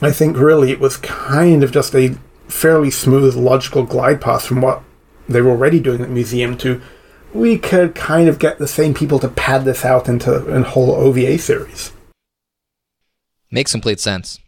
[0.00, 2.16] I think really it was kind of just a
[2.48, 4.82] fairly smooth, logical glide path from what
[5.28, 6.80] they were already doing at museum to
[7.32, 10.92] we could kind of get the same people to pad this out into a whole
[10.92, 11.90] OVA series.
[13.50, 14.38] Makes complete sense.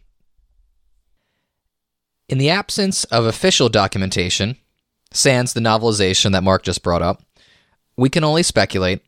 [2.29, 4.55] In the absence of official documentation,
[5.11, 7.23] sans the novelization that Mark just brought up,
[7.97, 9.01] we can only speculate.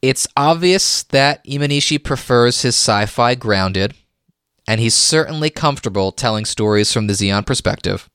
[0.00, 3.94] It's obvious that Imanishi prefers his sci fi grounded,
[4.66, 8.08] and he's certainly comfortable telling stories from the Zeon perspective.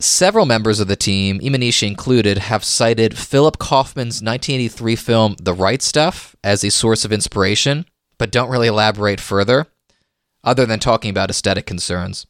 [0.00, 5.82] Several members of the team, Imanishi included, have cited Philip Kaufman's 1983 film The Right
[5.82, 7.84] Stuff as a source of inspiration,
[8.18, 9.66] but don't really elaborate further,
[10.42, 12.26] other than talking about aesthetic concerns.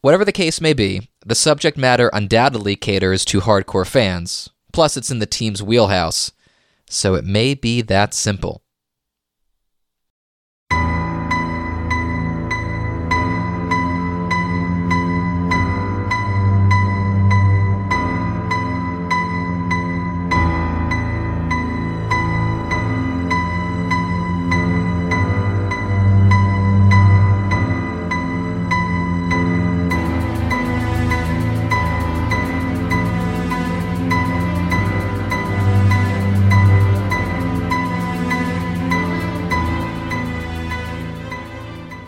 [0.00, 5.10] Whatever the case may be, the subject matter undoubtedly caters to hardcore fans, plus, it's
[5.10, 6.32] in the team's wheelhouse,
[6.88, 8.63] so it may be that simple.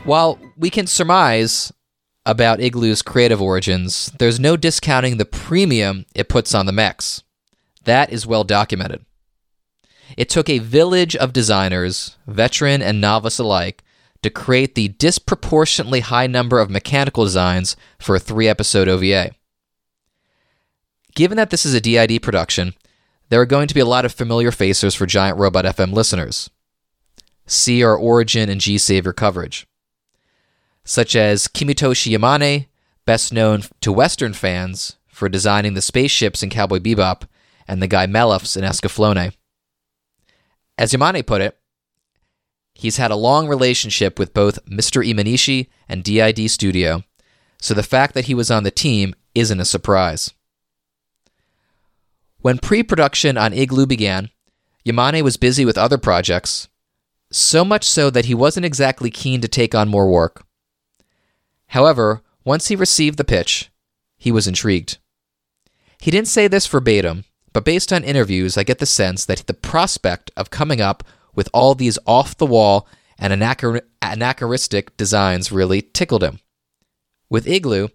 [0.07, 1.73] While we can surmise
[2.25, 7.25] about Igloo's creative origins, there's no discounting the premium it puts on the mechs.
[7.87, 9.05] That is well documented.
[10.17, 13.83] It took a village of designers, veteran and novice alike,
[14.23, 19.33] to create the disproportionately high number of mechanical designs for a three episode OVA.
[21.17, 22.75] Given that this is a DID production,
[23.29, 26.49] there are going to be a lot of familiar faces for Giant Robot FM listeners.
[27.45, 29.67] See our Origin and G Savior coverage
[30.87, 32.69] such as Kimitoshi Yamane,
[33.05, 37.25] best known to Western fans for designing the spaceships in Cowboy Bebop
[37.67, 39.35] and the Guy Melefs in Escaflowne.
[40.79, 41.59] As Yamane put it,
[42.73, 45.05] he's had a long relationship with both Mr.
[45.05, 47.03] Imanishi and DID Studio,
[47.61, 50.33] so the fact that he was on the team isn't a surprise.
[52.39, 54.31] When pre production on Igloo began,
[54.87, 56.69] Yamane was busy with other projects,
[57.33, 60.46] so much so that he wasn't exactly keen to take on more work.
[61.69, 63.71] However, once he received the pitch,
[64.17, 64.99] he was intrigued.
[66.01, 69.55] He didn't say this verbatim, but based on interviews, I get the sense that the
[69.55, 71.03] prospect of coming up
[71.35, 72.89] with all these off the wall
[73.19, 76.39] and anachronistic designs really tickled him.
[77.31, 77.89] With Igloo,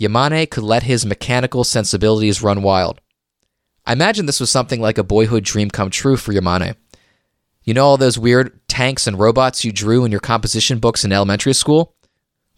[0.00, 3.00] Yamane could let his mechanical sensibilities run wild.
[3.84, 6.76] I imagine this was something like a boyhood dream come true for Yamane.
[7.64, 11.12] You know all those weird tanks and robots you drew in your composition books in
[11.12, 11.94] elementary school?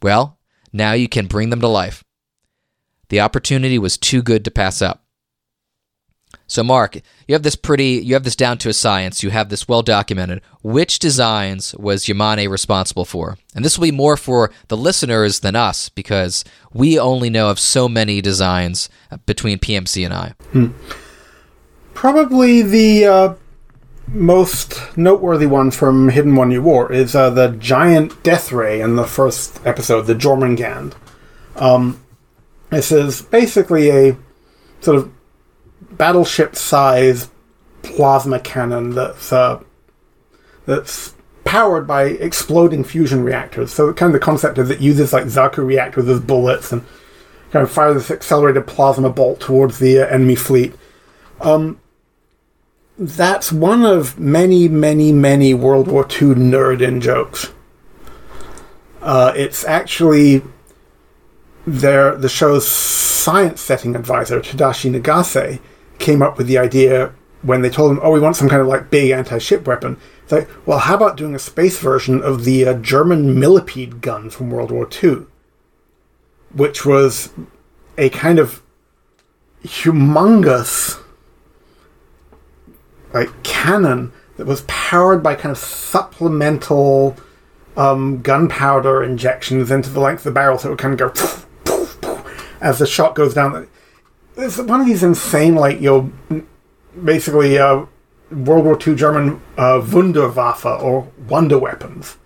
[0.02, 0.38] Well,
[0.72, 2.04] now you can bring them to life.
[3.08, 5.04] The opportunity was too good to pass up.
[6.46, 6.96] So, Mark,
[7.26, 9.22] you have this pretty, you have this down to a science.
[9.22, 10.42] You have this well documented.
[10.62, 13.38] Which designs was Yamane responsible for?
[13.54, 17.58] And this will be more for the listeners than us because we only know of
[17.58, 18.88] so many designs
[19.24, 20.34] between PMC and I.
[20.52, 20.68] Hmm.
[21.94, 23.34] Probably the uh,
[24.14, 28.96] most noteworthy one from Hidden One Year War is uh, the giant death ray in
[28.96, 30.94] the first episode, the Jormungand.
[31.56, 32.02] Um,
[32.70, 34.16] this is basically a
[34.80, 35.12] sort of
[35.92, 37.30] battleship size
[37.82, 39.62] plasma cannon that's uh,
[40.66, 41.14] that's
[41.44, 43.72] powered by exploding fusion reactors.
[43.72, 46.82] So kind of the concept is it uses like Zaku reactors as bullets and
[47.50, 50.74] kind of fires this accelerated plasma bolt towards the uh, enemy fleet.
[51.40, 51.78] Um,
[52.98, 57.52] that's one of many, many, many World War II nerd in jokes.
[59.00, 60.42] Uh, it's actually
[61.66, 65.60] their the show's science setting advisor, Tadashi Nagase,
[65.98, 67.12] came up with the idea
[67.42, 70.32] when they told him, "Oh, we want some kind of like big anti-ship weapon." It's
[70.32, 74.50] like, well, how about doing a space version of the uh, German millipede gun from
[74.50, 75.26] World War II,
[76.54, 77.30] which was
[77.98, 78.62] a kind of
[79.64, 81.01] humongous
[83.12, 87.16] like cannon that was powered by kind of supplemental
[87.76, 91.08] um, gunpowder injections into the length of the barrel, so it would kind of go
[91.10, 93.68] poof, poof, poof, as the shot goes down.
[94.36, 96.42] It's one of these insane, like you know,
[97.04, 97.86] basically uh,
[98.30, 102.16] World War II German uh, Wunderwaffe or wonder weapons.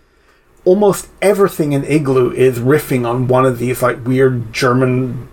[0.65, 5.29] Almost everything in Igloo is riffing on one of these like weird German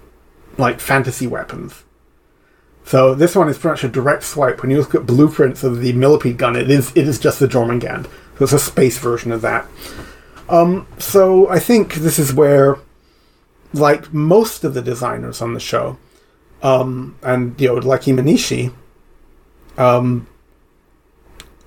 [0.57, 1.83] like fantasy weapons.
[2.85, 4.61] So this one is pretty much a direct swipe.
[4.61, 7.47] When you look at blueprints of the millipede gun, it is it is just the
[7.47, 8.05] Jormungand.
[8.37, 9.67] So it's a space version of that.
[10.49, 12.77] Um, so I think this is where
[13.73, 15.97] like most of the designers on the show,
[16.61, 18.73] um, and you know, like Imanishi,
[19.77, 20.27] um,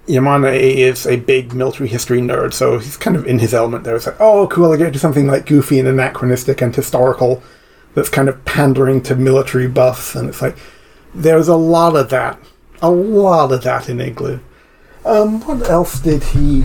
[0.06, 3.96] Yamane is a big military history nerd, so he's kind of in his element there.
[3.96, 7.42] It's like, oh, cool, I get to do something like goofy and anachronistic and historical
[7.94, 10.56] that's kind of pandering to military buffs, and it's like,
[11.16, 12.38] there's a lot of that.
[12.82, 14.40] A lot of that in Igloo.
[15.04, 16.64] Um, what else did he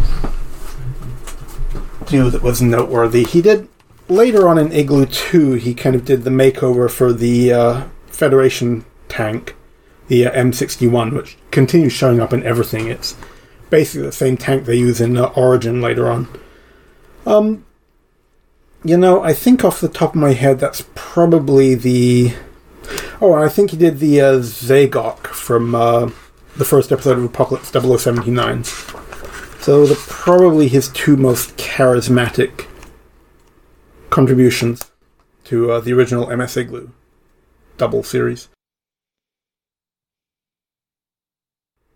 [2.08, 3.24] do that was noteworthy?
[3.24, 3.70] He did
[4.12, 8.86] later on in Igloo 2, he kind of did the makeover for the uh, Federation
[9.08, 9.56] tank,
[10.08, 12.88] the uh, M61, which continues showing up in everything.
[12.88, 13.16] It's
[13.70, 16.28] basically the same tank they use in uh, Origin later on.
[17.26, 17.66] Um,
[18.84, 22.34] you know, I think off the top of my head, that's probably the.
[23.22, 26.10] Oh, I think he did the uh, Zagok from uh,
[26.58, 28.64] the first episode of Apocalypse 0079.
[29.60, 32.68] So they're probably his two most charismatic
[34.10, 34.92] contributions
[35.46, 36.90] to uh, the original MS Igloo
[37.78, 38.48] double series.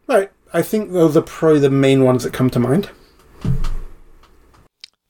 [0.08, 2.90] Right, I think those are probably the main ones that come to mind.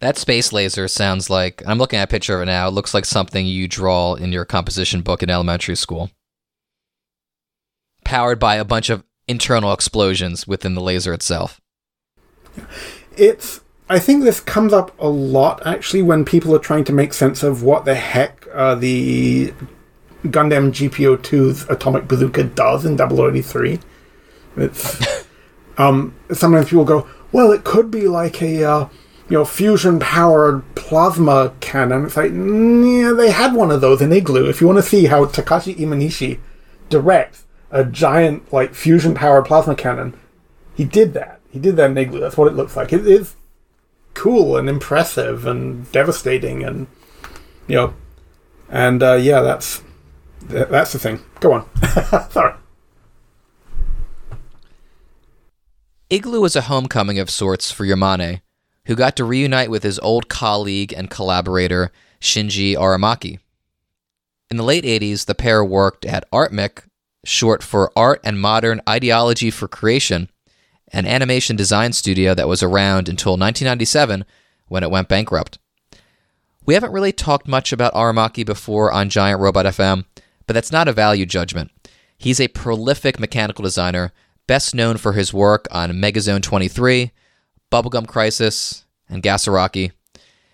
[0.01, 2.67] That space laser sounds like I'm looking at a picture of it now.
[2.67, 6.11] It looks like something you draw in your composition book in elementary school.
[8.03, 11.61] Powered by a bunch of internal explosions within the laser itself.
[13.17, 17.13] It's I think this comes up a lot actually when people are trying to make
[17.13, 19.53] sense of what the heck uh, the
[20.25, 23.79] Gundam GP02's atomic bazooka does in 0083.
[24.57, 25.25] It's
[25.77, 28.89] um, sometimes people go, well, it could be like a uh,
[29.29, 32.05] you know fusion powered plasma cannon.
[32.05, 34.49] It's like, yeah, they had one of those in Igloo.
[34.49, 36.39] If you want to see how Takashi Imanishi
[36.89, 40.15] directs a giant like fusion powered plasma cannon,
[40.75, 41.39] he did that.
[41.49, 42.19] He did that in Igloo.
[42.19, 42.93] That's what it looks like.
[42.93, 43.35] It is
[44.13, 46.87] cool and impressive and devastating, and
[47.67, 47.93] you know,
[48.69, 49.81] and uh, yeah, that's
[50.47, 51.19] that's the thing.
[51.39, 51.69] Go on.
[52.29, 52.53] Sorry.
[56.09, 58.41] Igloo was a homecoming of sorts for Yamane,
[58.85, 61.91] who got to reunite with his old colleague and collaborator,
[62.21, 63.39] Shinji Aramaki.
[64.49, 66.83] In the late 80s, the pair worked at ArtMic,
[67.23, 70.29] short for Art and Modern Ideology for Creation,
[70.93, 74.23] an animation design studio that was around until 1997
[74.67, 75.57] when it went bankrupt.
[76.65, 80.05] We haven't really talked much about Aramaki before on Giant Robot FM,
[80.47, 81.71] but that's not a value judgment.
[82.17, 84.13] He's a prolific mechanical designer
[84.47, 87.11] best known for his work on Megazone 23,
[87.75, 89.91] Bubblegum Crisis, and Gasaraki.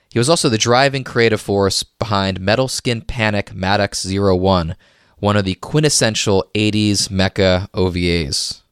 [0.10, 4.76] He was also the driving creative force behind Metal Skin Panic Maddox 01,
[5.20, 8.64] one of the quintessential 80s mecha OVAs.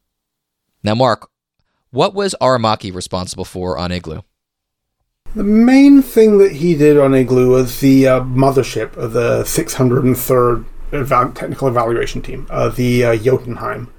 [0.84, 1.30] Now, Mark,
[1.92, 4.22] what was Aramaki responsible for on Igloo?
[5.36, 10.66] The main thing that he did on Igloo was the uh, mothership of the 603rd
[10.92, 13.94] eval- technical evaluation team, uh, the uh, Jotunheim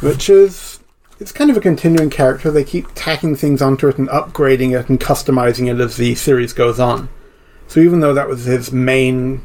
[0.00, 0.79] which is
[1.20, 2.50] it's kind of a continuing character.
[2.50, 6.54] They keep tacking things onto it and upgrading it and customizing it as the series
[6.54, 7.10] goes on.
[7.68, 9.44] So even though that was his main,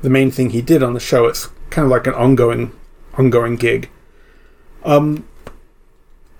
[0.00, 2.72] the main thing he did on the show, it's kind of like an ongoing,
[3.14, 3.90] ongoing gig.
[4.82, 5.28] Um,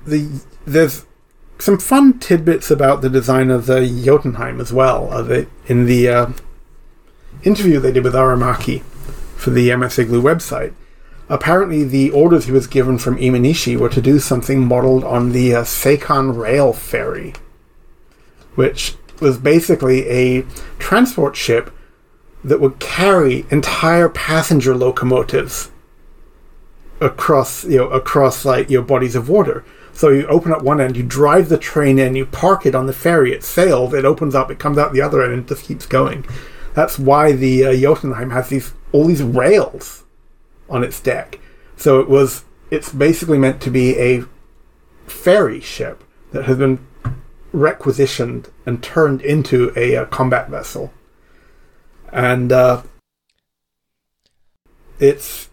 [0.07, 1.05] the there's
[1.59, 5.12] some fun tidbits about the design of the Jotunheim as well.
[5.12, 6.32] Uh, the, in the uh,
[7.43, 8.82] interview they did with Aramaki
[9.36, 10.73] for the MS Igloo website,
[11.31, 15.55] apparently the orders he was given from Imanishi were to do something modeled on the
[15.55, 15.65] uh,
[16.11, 17.32] Rail ferry,
[18.57, 20.43] which was basically a
[20.78, 21.70] transport ship
[22.43, 25.70] that would carry entire passenger locomotives
[27.01, 29.65] across you know across like your know, bodies of water.
[29.93, 32.86] So you open up one end, you drive the train in, you park it on
[32.86, 35.48] the ferry, it sails, it opens up, it comes out the other end, and it
[35.48, 36.24] just keeps going.
[36.74, 40.05] That's why the uh, Jotunheim has these all these rails
[40.70, 41.38] on its deck.
[41.76, 44.24] So it was it's basically meant to be a
[45.06, 46.86] ferry ship that has been
[47.52, 50.92] requisitioned and turned into a, a combat vessel.
[52.12, 52.82] And uh,
[54.98, 55.48] it's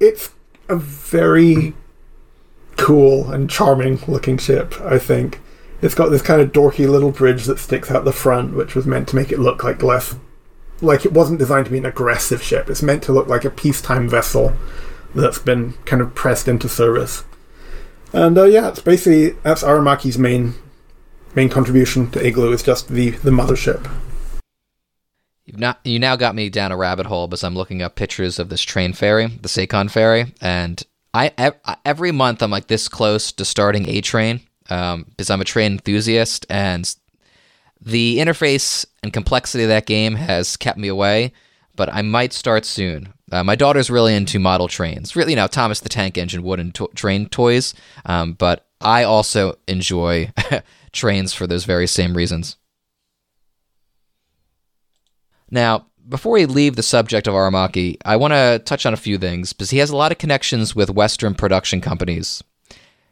[0.00, 0.30] it's
[0.68, 1.74] a very
[2.76, 5.40] cool and charming looking ship, I think.
[5.82, 8.86] It's got this kind of dorky little bridge that sticks out the front, which was
[8.86, 10.16] meant to make it look like less
[10.80, 12.68] like it wasn't designed to be an aggressive ship.
[12.68, 14.54] It's meant to look like a peacetime vessel
[15.14, 17.24] that's been kind of pressed into service.
[18.12, 20.54] And uh, yeah, it's basically that's Aramaki's main
[21.34, 23.90] main contribution to Igloo is just the the mothership.
[25.44, 28.38] You've not you now got me down a rabbit hole because I'm looking up pictures
[28.38, 30.82] of this train ferry, the Seikan ferry, and
[31.12, 31.52] I
[31.84, 34.40] every month I'm like this close to starting a train
[34.70, 36.92] um, because I'm a train enthusiast and
[37.84, 41.32] The interface and complexity of that game has kept me away,
[41.76, 43.12] but I might start soon.
[43.30, 46.72] Uh, my daughter's really into model trains, really, you know, Thomas the Tank Engine wooden
[46.72, 47.74] to- train toys.
[48.06, 50.32] Um, but I also enjoy
[50.92, 52.56] trains for those very same reasons.
[55.50, 59.18] Now, before we leave the subject of Aramaki, I want to touch on a few
[59.18, 62.42] things because he has a lot of connections with Western production companies.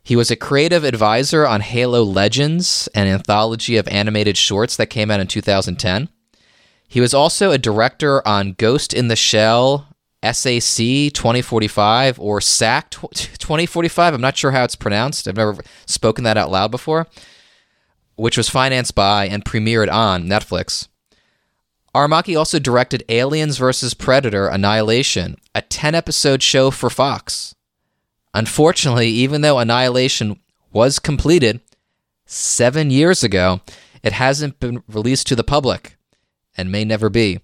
[0.02, 5.10] He was a creative advisor on Halo Legends, an anthology of animated shorts that came
[5.10, 6.08] out in 2010.
[6.88, 9.86] He was also a director on Ghost in the Shell,
[10.24, 14.14] SAC 2045, or SAC 2045.
[14.14, 15.28] I'm not sure how it's pronounced.
[15.28, 15.56] I've never
[15.86, 17.06] spoken that out loud before,
[18.16, 20.88] which was financed by and premiered on Netflix.
[21.94, 23.94] Aramaki also directed Aliens vs.
[23.94, 27.54] Predator Annihilation, a 10 episode show for Fox.
[28.34, 30.40] Unfortunately, even though Annihilation
[30.72, 31.60] was completed
[32.24, 33.60] seven years ago,
[34.02, 35.96] it hasn't been released to the public
[36.56, 37.40] and may never be.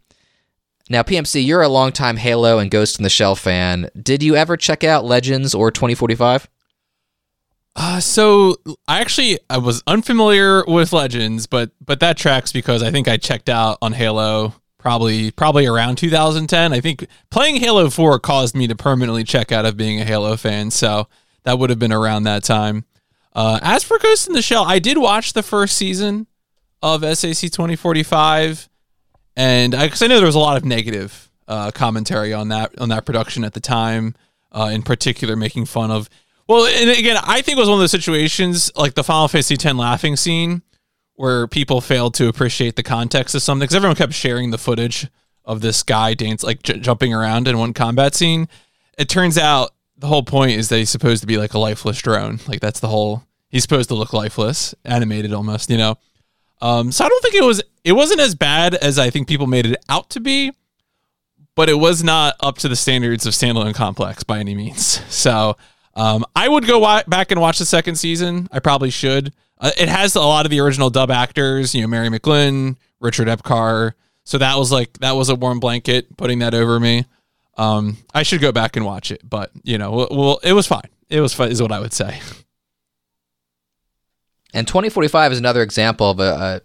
[0.90, 3.90] Now, PMC, you're a longtime Halo and Ghost in the Shell fan.
[4.00, 6.48] Did you ever check out Legends or 2045?
[7.76, 8.56] Uh, so
[8.88, 13.18] I actually I was unfamiliar with Legends, but but that tracks because I think I
[13.18, 14.54] checked out on Halo
[14.88, 16.72] probably probably around 2010.
[16.72, 20.34] I think playing Halo 4 caused me to permanently check out of being a Halo
[20.38, 21.08] fan, so
[21.42, 22.86] that would have been around that time.
[23.34, 26.26] Uh, as for Ghost in the Shell, I did watch the first season
[26.82, 28.70] of SAC 2045,
[29.36, 32.78] and I, cause I know there was a lot of negative uh, commentary on that
[32.80, 34.14] on that production at the time,
[34.52, 36.08] uh, in particular making fun of
[36.46, 39.52] well, and again, I think it was one of those situations like the Final Fantasy
[39.52, 40.62] X laughing scene
[41.18, 45.08] where people failed to appreciate the context of something because everyone kept sharing the footage
[45.44, 48.48] of this guy dance like j- jumping around in one combat scene.
[48.96, 52.00] It turns out the whole point is that he's supposed to be like a lifeless
[52.00, 52.38] drone.
[52.46, 53.24] Like that's the whole.
[53.48, 55.96] He's supposed to look lifeless, animated almost, you know.
[56.62, 57.64] Um, so I don't think it was.
[57.82, 60.52] It wasn't as bad as I think people made it out to be,
[61.56, 65.00] but it was not up to the standards of standalone complex by any means.
[65.12, 65.56] So
[65.96, 68.48] um, I would go wa- back and watch the second season.
[68.52, 69.32] I probably should.
[69.60, 73.28] Uh, it has a lot of the original dub actors, you know, Mary McGlynn, Richard
[73.28, 73.92] Epcar.
[74.24, 77.06] So that was like that was a warm blanket putting that over me.
[77.56, 80.88] Um, I should go back and watch it, but you know, well, it was fine.
[81.08, 82.20] It was fun, is what I would say.
[84.54, 86.62] And 2045 is another example of a,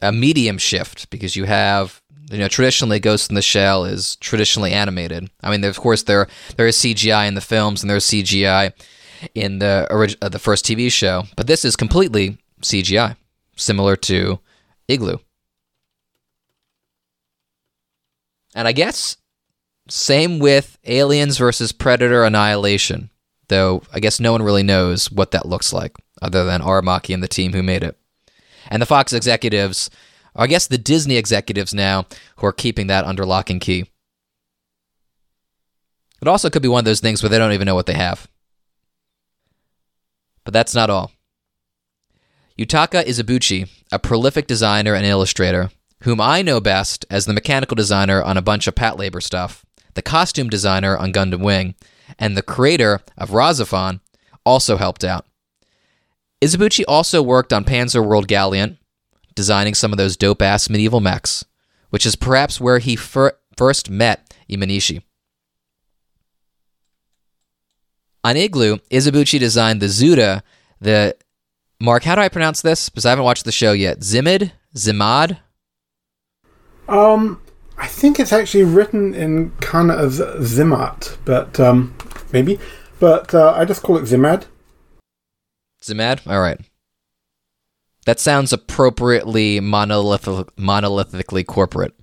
[0.00, 2.00] a, a medium shift because you have
[2.30, 5.30] you know traditionally Ghost in the Shell is traditionally animated.
[5.42, 8.72] I mean, of course there there is CGI in the films and there's CGI
[9.34, 13.16] in the orig- uh, the first TV show, but this is completely CGI,
[13.56, 14.40] similar to
[14.88, 15.18] Igloo.
[18.54, 19.16] And I guess
[19.88, 23.10] same with Aliens versus Predator Annihilation,
[23.48, 27.22] though I guess no one really knows what that looks like other than Aramaki and
[27.22, 27.98] the team who made it.
[28.68, 29.90] And the Fox executives,
[30.34, 32.06] or I guess the Disney executives now,
[32.36, 33.86] who are keeping that under lock and key.
[36.22, 37.94] It also could be one of those things where they don't even know what they
[37.94, 38.28] have.
[40.50, 41.12] But that's not all.
[42.58, 45.70] Yutaka Izubuchi, a prolific designer and illustrator,
[46.02, 49.64] whom I know best as the mechanical designer on a bunch of Patlabor stuff,
[49.94, 51.76] the costume designer on Gundam Wing,
[52.18, 54.00] and the creator of RahXephon,
[54.44, 55.24] also helped out.
[56.42, 58.76] Izubuchi also worked on Panzer World Gallant,
[59.36, 61.44] designing some of those dope ass medieval mechs,
[61.90, 65.02] which is perhaps where he fir- first met Imanishi.
[68.22, 70.42] On Igloo, Izubuchi designed the Zuda,
[70.80, 71.16] the
[71.80, 72.90] Mark, how do I pronounce this?
[72.90, 74.00] Because I haven't watched the show yet.
[74.00, 74.52] Zimid?
[74.76, 75.38] Zimad?
[76.88, 77.40] Um,
[77.78, 81.94] I think it's actually written in kind of Zimat, but um,
[82.32, 82.58] maybe.
[82.98, 84.44] But uh, I just call it Zimad.
[85.82, 86.26] Zimad?
[86.26, 86.60] All right.
[88.04, 91.94] That sounds appropriately monolithic, monolithically corporate.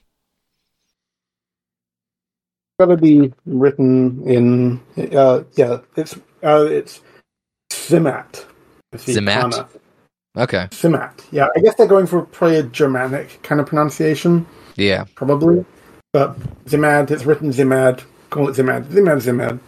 [2.80, 4.80] Got to be written in.
[5.16, 7.02] Uh, yeah, it's uh, it's
[7.72, 8.46] Zimat.
[8.96, 9.68] Zimat?
[10.38, 10.68] Okay.
[10.70, 11.24] Zimat.
[11.32, 14.46] Yeah, I guess they're going for probably a Germanic kind of pronunciation,
[14.76, 15.06] Yeah.
[15.16, 15.66] probably.
[16.14, 18.04] But Zimad, it's written Zimad.
[18.30, 18.86] Call it Zimad.
[18.86, 19.60] Zimad, Zimad.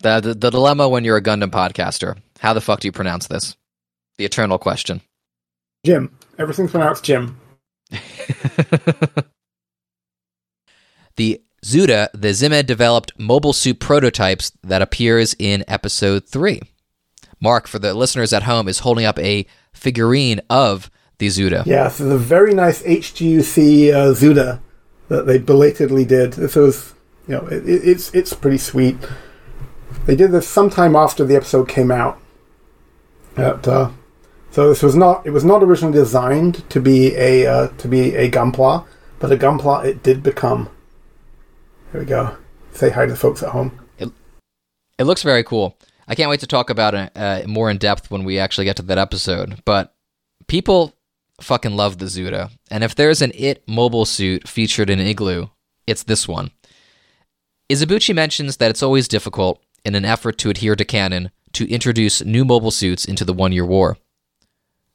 [0.00, 2.16] The, the, the dilemma when you're a Gundam podcaster.
[2.38, 3.56] How the fuck do you pronounce this?
[4.18, 5.00] The eternal question.
[5.84, 6.16] Jim.
[6.38, 7.36] Everything's pronounced Jim.
[11.16, 16.60] the Zuda, the Zimed developed mobile suit prototypes that appears in episode 3.
[17.40, 21.64] Mark, for the listeners at home, is holding up a figurine of the Zuda.
[21.64, 24.60] Yeah, so the very nice HGUC uh, Zuda
[25.08, 26.34] that they belatedly did.
[26.34, 26.92] This was,
[27.26, 28.96] you know, it, it- it's it's pretty sweet.
[30.06, 32.18] They did this sometime after the episode came out.
[33.36, 33.90] But, uh,
[34.50, 38.14] So this was not it was not originally designed to be a uh, to be
[38.16, 38.84] a gunpla,
[39.18, 40.68] but a gunpla it did become.
[41.94, 42.36] Here we go.
[42.72, 43.78] Say hi to the folks at home.
[44.00, 45.78] It looks very cool.
[46.08, 48.74] I can't wait to talk about it uh, more in depth when we actually get
[48.78, 49.62] to that episode.
[49.64, 49.94] But
[50.48, 50.96] people
[51.40, 55.50] fucking love the Zuda, and if there's an It mobile suit featured in Igloo,
[55.86, 56.50] it's this one.
[57.70, 62.24] Izubuchi mentions that it's always difficult, in an effort to adhere to canon, to introduce
[62.24, 63.98] new mobile suits into the One Year War.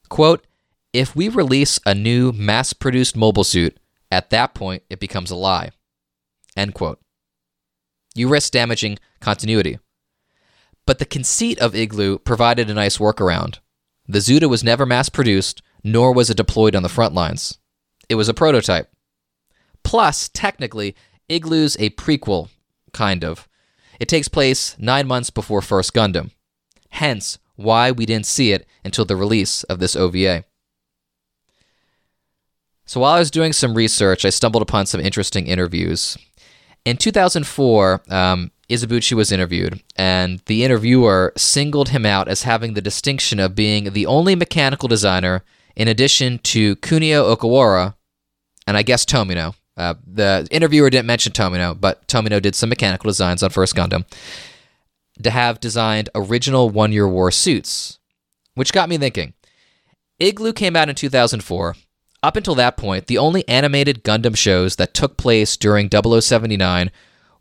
[0.10, 0.46] Quote,
[0.92, 3.80] if we release a new mass produced mobile suit,
[4.12, 5.72] at that point it becomes a lie.
[6.56, 7.00] End quote.
[8.16, 9.80] You risk damaging continuity.
[10.86, 13.60] But the conceit of Igloo provided a nice workaround.
[14.08, 17.60] The Zuda was never mass produced, nor was it deployed on the front lines.
[18.10, 18.90] It was a prototype.
[19.84, 20.96] Plus, technically,
[21.30, 22.50] Igloo's a prequel,
[22.92, 23.48] kind of.
[24.00, 26.32] It takes place nine months before First Gundam.
[26.90, 30.46] Hence, why we didn't see it until the release of this OVA.
[32.86, 36.18] So while I was doing some research, I stumbled upon some interesting interviews.
[36.86, 42.82] In 2004, um, Izubuchi was interviewed, and the interviewer singled him out as having the
[42.82, 45.44] distinction of being the only mechanical designer,
[45.76, 47.96] in addition to Kunio Okawara,
[48.68, 49.56] and I guess Tomino.
[49.76, 54.06] Uh, the interviewer didn't mention Tomino, but Tomino did some mechanical designs on First Gundam
[55.24, 57.98] to have designed original One Year War suits,
[58.56, 59.34] which got me thinking.
[60.20, 61.76] Igloo came out in 2004.
[62.22, 66.92] Up until that point, the only animated Gundam shows that took place during 0079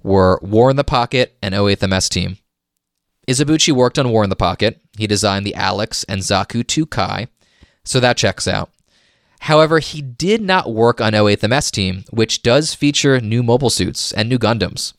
[0.02, 2.38] were War in the Pocket and 08th MS Team.
[3.26, 4.80] Izubuchi worked on War in the Pocket.
[4.96, 7.26] He designed the Alex and Zaku 2 Kai,
[7.84, 8.70] so that checks out.
[9.40, 14.12] However, he did not work on 08th MS Team, which does feature new mobile suits
[14.12, 14.94] and new Gundams.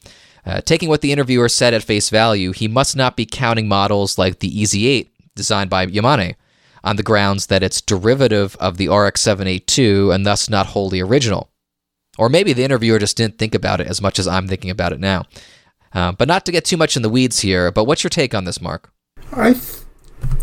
[0.46, 4.18] Uh, taking what the interviewer said at face value, he must not be counting models
[4.18, 6.36] like the EZ8, designed by Yamane,
[6.84, 11.50] on the grounds that it's derivative of the RX 782 and thus not wholly original.
[12.18, 14.94] Or maybe the interviewer just didn't think about it as much as I'm thinking about
[14.94, 15.26] it now.
[15.94, 18.36] Uh, but not to get too much in the weeds here, but what's your take
[18.36, 18.92] on this, Mark?
[19.32, 19.80] I, th-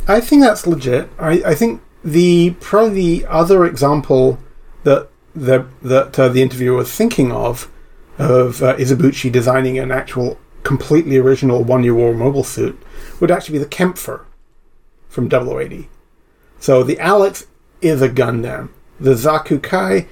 [0.08, 1.08] I think that's legit.
[1.18, 4.38] I, I think the probably the other example
[4.84, 7.70] that the that uh, the interviewer was thinking of
[8.18, 12.80] of uh, Izubuchi designing an actual completely original One Year War mobile suit
[13.20, 14.24] would actually be the Kempfer
[15.08, 15.88] from 0080.
[16.58, 17.46] So the Alex
[17.80, 18.70] is a Gundam.
[18.98, 20.06] The Zaku Kai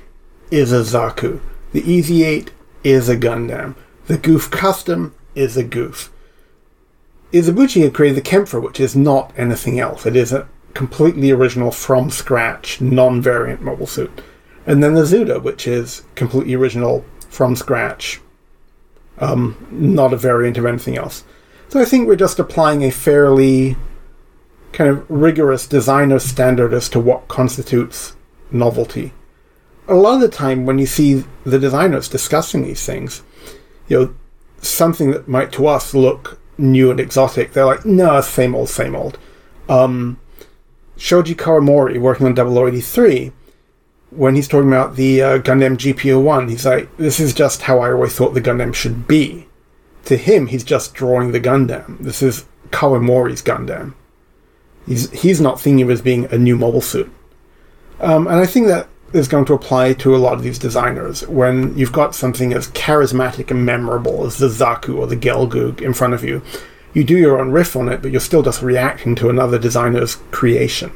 [0.50, 1.40] is a Zaku.
[1.72, 2.50] The EZ8
[2.82, 3.74] is a Gundam.
[4.06, 6.12] The Goof Custom is a Goof.
[7.32, 10.06] Izubuchi had created the Kempfer, which is not anything else.
[10.06, 14.22] It is a completely original, from scratch, non variant mobile suit.
[14.66, 18.20] And then the Zuda, which is completely original, from scratch,
[19.18, 21.24] um, not a variant of anything else.
[21.68, 23.76] So I think we're just applying a fairly
[24.74, 28.16] kind of rigorous designer standard as to what constitutes
[28.50, 29.12] novelty.
[29.86, 33.22] A lot of the time, when you see the designers discussing these things,
[33.86, 34.14] you know,
[34.60, 38.96] something that might to us look new and exotic, they're like, no, same old, same
[38.96, 39.18] old.
[39.68, 40.18] Um,
[40.96, 43.32] Shoji Kawamori, working on 0083,
[44.10, 47.92] when he's talking about the uh, Gundam GP01, he's like, this is just how I
[47.92, 49.46] always thought the Gundam should be.
[50.06, 51.98] To him, he's just drawing the Gundam.
[51.98, 53.94] This is Kawamori's Gundam.
[54.86, 57.10] He's, he's not thinking of as being a new mobile suit.
[58.00, 61.26] Um, and I think that is going to apply to a lot of these designers.
[61.28, 65.94] When you've got something as charismatic and memorable as the Zaku or the Gelgoog in
[65.94, 66.42] front of you,
[66.92, 70.16] you do your own riff on it, but you're still just reacting to another designer's
[70.30, 70.92] creation.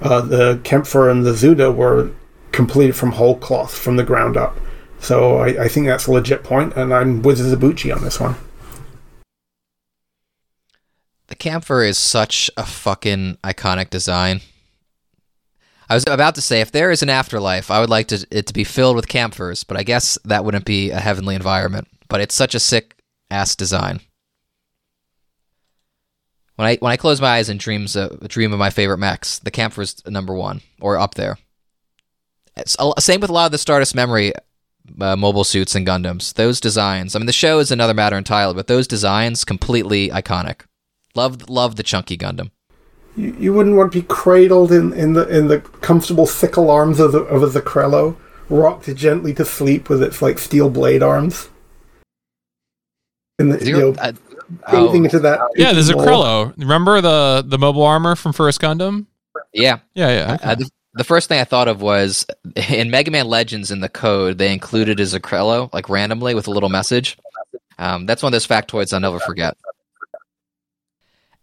[0.00, 2.10] Uh, the Kempfer and the Zuda were
[2.52, 4.56] completed from whole cloth, from the ground up.
[5.00, 8.36] So I, I think that's a legit point, and I'm with Izubuchi on this one.
[11.28, 14.40] The Kempfer is such a fucking iconic design.
[15.88, 18.46] I was about to say, if there is an afterlife, I would like to, it
[18.46, 21.88] to be filled with Kempfers, but I guess that wouldn't be a heavenly environment.
[22.08, 22.96] But it's such a sick
[23.30, 24.00] ass design.
[26.56, 29.38] When I when I close my eyes and dreams uh, dream of my favorite mechs,
[29.38, 31.38] the Kempfer's number one or up there.
[32.56, 34.32] It's, same with a lot of the Stardust Memory
[35.00, 36.34] uh, mobile suits and Gundams.
[36.34, 37.14] Those designs.
[37.14, 40.62] I mean, the show is another matter entirely, but those designs completely iconic.
[41.18, 42.52] Love love the chunky Gundam.
[43.16, 47.00] You, you wouldn't want to be cradled in, in the in the comfortable sickle arms
[47.00, 48.14] of the of a Zakrello,
[48.48, 51.48] rocked gently to sleep with its like steel blade arms.
[53.40, 54.12] In the, Zero, you know, uh,
[54.68, 54.94] oh.
[54.94, 55.40] into that.
[55.56, 56.56] Yeah, there's a Krello.
[56.56, 59.06] Remember the the mobile armor from First Gundam?
[59.52, 60.34] Yeah, yeah, yeah.
[60.34, 60.44] Okay.
[60.44, 62.26] Uh, the, the, first thing I thought of was
[62.68, 66.46] in Mega Man Legends in the code they included as a Krello like randomly with
[66.46, 67.18] a little message.
[67.78, 69.56] Um, that's one of those factoids I'll never forget.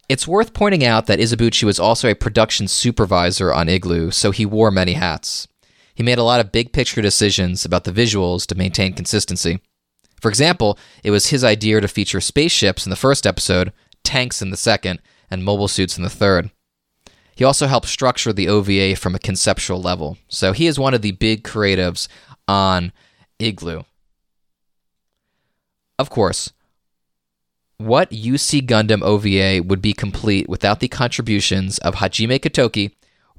[0.07, 4.45] It's worth pointing out that Izubuchi was also a production supervisor on Igloo, so he
[4.45, 5.47] wore many hats.
[5.95, 9.61] He made a lot of big picture decisions about the visuals to maintain consistency.
[10.21, 13.73] For example, it was his idea to feature spaceships in the first episode,
[14.03, 15.01] tanks in the second,
[15.31, 16.51] and mobile suits in the third.
[17.35, 21.01] He also helped structure the OVA from a conceptual level, so he is one of
[21.01, 22.07] the big creatives
[22.47, 22.91] on
[23.39, 23.83] Igloo.
[25.97, 26.51] Of course,
[27.77, 32.91] what UC Gundam OVA would be complete without the contributions of Hajime Katoki,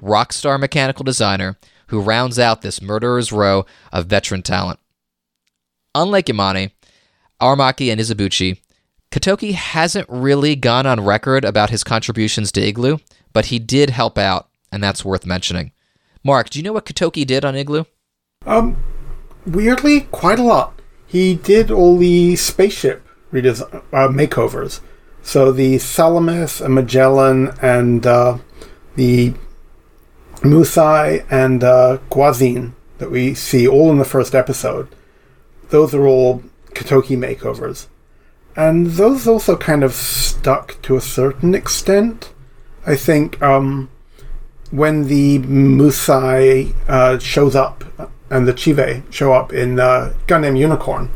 [0.02, 1.58] rockstar mechanical designer,
[1.88, 4.78] who rounds out this murderer's row of veteran talent.
[5.94, 6.72] Unlike Yamane,
[7.40, 8.58] Aramaki, and Izubuchi,
[9.10, 12.98] Katoki hasn't really gone on record about his contributions to Igloo,
[13.32, 15.72] but he did help out, and that's worth mentioning.
[16.22, 17.84] Mark, do you know what Katoki did on Igloo?
[18.44, 18.76] Um,
[19.46, 20.80] weirdly, quite a lot.
[21.06, 23.05] He did all the spaceship
[23.36, 24.80] redes- uh, makeovers.
[25.22, 28.38] So the Salamis and Magellan and uh,
[28.94, 29.34] the
[30.36, 34.88] Musai and uh, Guazin that we see all in the first episode,
[35.70, 36.42] those are all
[36.74, 37.88] Katoki makeovers.
[38.56, 42.32] And those also kind of stuck to a certain extent.
[42.86, 43.90] I think um,
[44.70, 47.84] when the Musai uh, shows up
[48.30, 51.10] and the Chive show up in uh, Gundam Unicorn,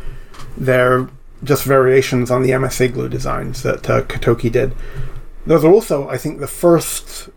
[0.57, 1.09] they're
[1.43, 4.75] just variations on the MS Igloo designs that uh, Katoki did.
[5.47, 7.31] Those are also, I think, the first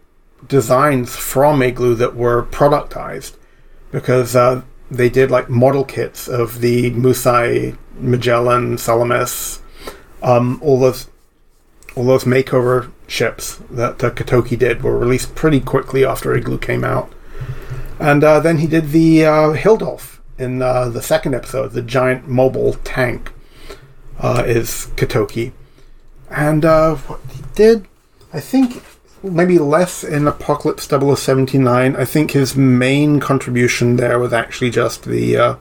[0.47, 3.38] designs from Igloo that were productized
[3.91, 9.61] because uh, they did like model kits of the Musai, Magellan, Salamis,
[10.21, 11.09] um, all those
[11.95, 16.84] all those makeover ships that uh, Katoki did were released pretty quickly after Igloo came
[16.84, 17.13] out.
[17.99, 22.27] And uh, then he did the uh, Hildolf in uh, the second episode, the giant
[22.27, 23.31] mobile tank
[24.23, 25.51] uh, is Katoki.
[26.31, 27.87] And uh, what he did,
[28.31, 28.81] I think,
[29.21, 31.95] maybe less in Apocalypse 0079.
[31.95, 35.55] I think his main contribution there was actually just the uh,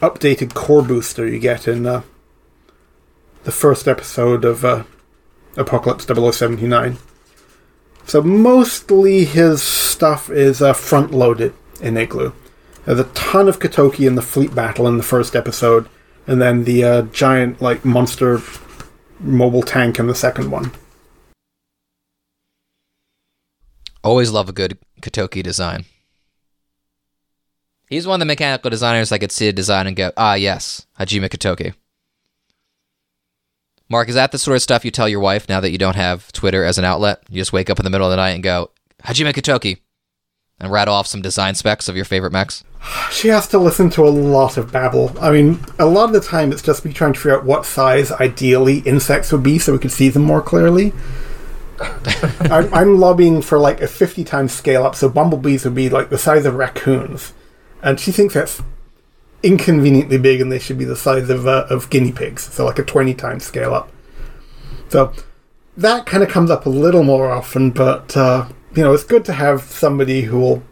[0.00, 2.02] updated core booster you get in uh,
[3.44, 4.84] the first episode of uh,
[5.56, 6.98] Apocalypse 0079.
[8.06, 12.32] So mostly his stuff is uh, front loaded in Igloo.
[12.84, 15.88] There's a ton of Katoki in the fleet battle in the first episode,
[16.26, 18.40] and then the uh, giant like monster
[19.20, 20.72] mobile tank in the second one.
[24.02, 25.86] Always love a good Katoki design.
[27.88, 30.86] He's one of the mechanical designers I could see a design and go, ah, yes,
[30.98, 31.74] Hajime Katoki.
[33.88, 35.96] Mark, is that the sort of stuff you tell your wife now that you don't
[35.96, 37.22] have Twitter as an outlet?
[37.28, 38.70] You just wake up in the middle of the night and go,
[39.02, 39.78] Hajime Katoki,
[40.60, 42.64] and rattle off some design specs of your favorite mechs?
[43.10, 45.16] She has to listen to a lot of babble.
[45.20, 47.64] I mean, a lot of the time it's just me trying to figure out what
[47.64, 50.92] size ideally insects would be so we could see them more clearly.
[52.40, 56.10] I'm, I'm lobbying for like a 50 times scale up, so bumblebees would be like
[56.10, 57.32] the size of raccoons.
[57.82, 58.62] And she thinks that's
[59.42, 62.78] inconveniently big and they should be the size of, uh, of guinea pigs, so like
[62.78, 63.90] a 20 times scale up.
[64.88, 65.12] So
[65.76, 69.24] that kind of comes up a little more often, but uh, you know, it's good
[69.26, 70.62] to have somebody who will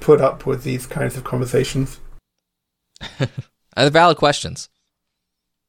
[0.00, 2.00] put up with these kinds of conversations.
[3.76, 4.68] They're valid questions.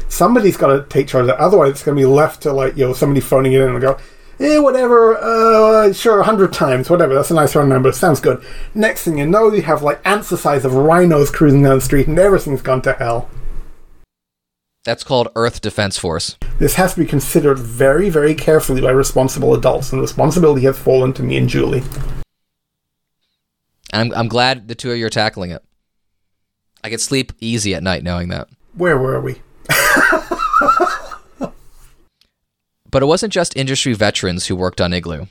[0.07, 1.39] Somebody's got to take charge of that.
[1.39, 3.81] Otherwise, it's going to be left to like you know somebody phoning it in and
[3.81, 3.97] go,
[4.39, 7.13] eh, whatever, uh, sure, a hundred times, whatever.
[7.13, 7.91] That's a nice round number.
[7.91, 8.43] Sounds good.
[8.73, 11.81] Next thing you know, you have like ants the size of rhinos cruising down the
[11.81, 13.29] street, and everything's gone to hell.
[14.83, 16.37] That's called Earth Defense Force.
[16.59, 21.13] This has to be considered very, very carefully by responsible adults, and responsibility has fallen
[21.13, 21.83] to me and Julie.
[23.91, 25.63] And I'm, I'm glad the two of you are tackling it.
[26.83, 28.49] I could sleep easy at night knowing that.
[28.75, 29.41] Where were we?
[32.93, 35.25] But it wasn't just industry veterans who worked on Igloo.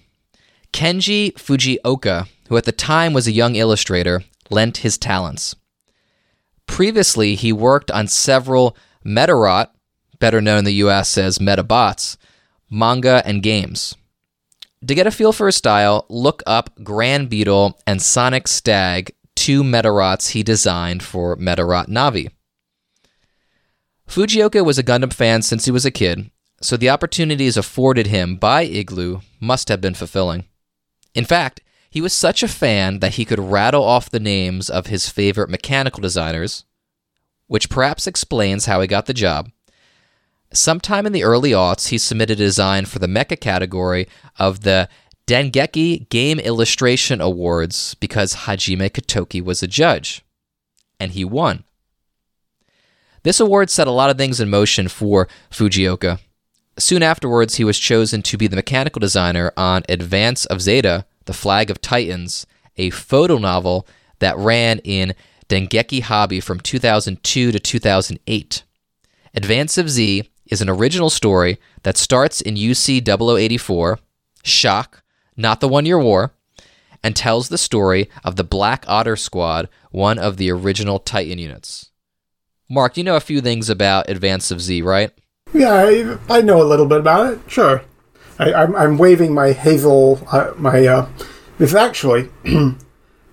[0.73, 5.55] Kenji Fujioka, who at the time was a young illustrator, lent his talents.
[6.67, 9.69] Previously, he worked on several Medarot,
[10.19, 12.17] better known in the US as Metabots,
[12.71, 13.97] manga and games.
[14.87, 19.63] To get a feel for his style, look up Grand Beetle and Sonic Stag, two
[19.63, 22.31] Medarots he designed for Medarot Navi.
[24.09, 26.31] Fujioka was a Gundam fan since he was a kid,
[26.61, 30.45] so the opportunities afforded him by Igloo must have been fulfilling.
[31.15, 34.87] In fact, he was such a fan that he could rattle off the names of
[34.87, 36.65] his favorite mechanical designers,
[37.53, 39.51] which perhaps explains how he got the job.
[40.55, 44.09] Sometime in the early aughts, he submitted a design for the mecha category
[44.39, 44.89] of the
[45.27, 50.25] Dengeki Game Illustration Awards because Hajime Katoki was a judge.
[50.99, 51.65] And he won.
[53.23, 56.21] This award set a lot of things in motion for Fujioka.
[56.79, 61.35] soon afterwards, he was chosen to be the mechanical designer on Advance of Zeta, The
[61.35, 62.47] Flag of Titans,
[62.79, 63.87] a photo novel
[64.21, 65.15] that ran in
[65.53, 68.63] Dengeki Hobby from 2002 to 2008.
[69.35, 73.99] Advance of Z is an original story that starts in UC 0084,
[74.43, 75.03] Shock,
[75.37, 76.33] not the one year war,
[77.05, 81.91] and tells the story of the Black Otter Squad, one of the original Titan units.
[82.71, 85.11] Mark, you know a few things about Advance of Z, right?
[85.53, 87.41] Yeah, I, I know a little bit about it.
[87.47, 87.83] Sure.
[88.39, 90.27] I, I'm, I'm waving my hazel.
[90.33, 91.11] Uh, my uh,
[91.59, 92.31] this actually,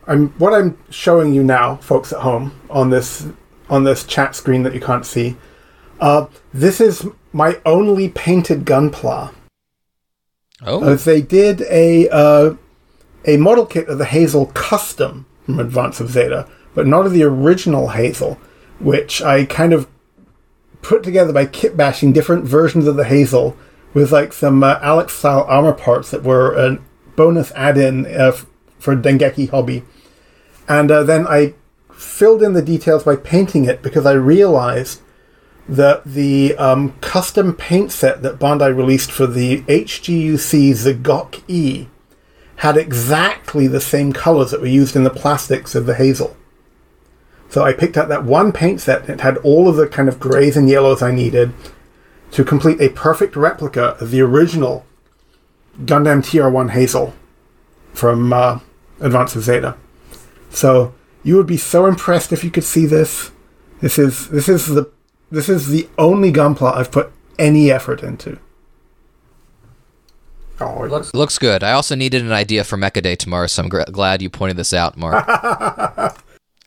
[0.10, 3.27] I'm what I'm showing you now, folks at home, on this
[3.69, 5.38] on this chat screen that you can't see.
[5.99, 9.34] Uh, this is my only painted gunpla.
[10.65, 12.56] Oh, Uh, they did a uh,
[13.26, 17.23] a model kit of the Hazel custom from Advance of Zeta, but not of the
[17.23, 18.40] original Hazel,
[18.80, 19.88] which I kind of
[20.81, 23.56] put together by kit bashing different versions of the Hazel
[23.94, 26.80] with like some uh, Alex style armor parts that were a
[27.15, 28.31] bonus add-in uh,
[28.80, 29.84] for Dengeki Hobby,
[30.70, 31.56] and uh, then I
[31.91, 35.02] filled in the details by painting it because I realized
[35.68, 41.88] that the um, custom paint set that Bandai released for the HGUC Z'Gok E
[42.58, 46.36] had exactly the same colors that were used in the plastics of the Hazel.
[47.50, 50.08] So I picked out that one paint set and it had all of the kind
[50.08, 51.54] of grays and yellows I needed
[52.32, 54.86] to complete a perfect replica of the original
[55.80, 57.16] Gundam TR1 Hazel
[57.94, 58.60] from uh,
[59.00, 59.78] Advance of Zeta.
[60.49, 60.93] So
[61.23, 63.31] you would be so impressed if you could see this.
[63.81, 64.91] This is this is the
[65.31, 68.39] this is the only gunpla I've put any effort into.
[70.61, 71.63] Oh, it looks, looks good.
[71.63, 74.57] I also needed an idea for Mecha Day tomorrow, so I'm gr- glad you pointed
[74.57, 75.23] this out, Mark.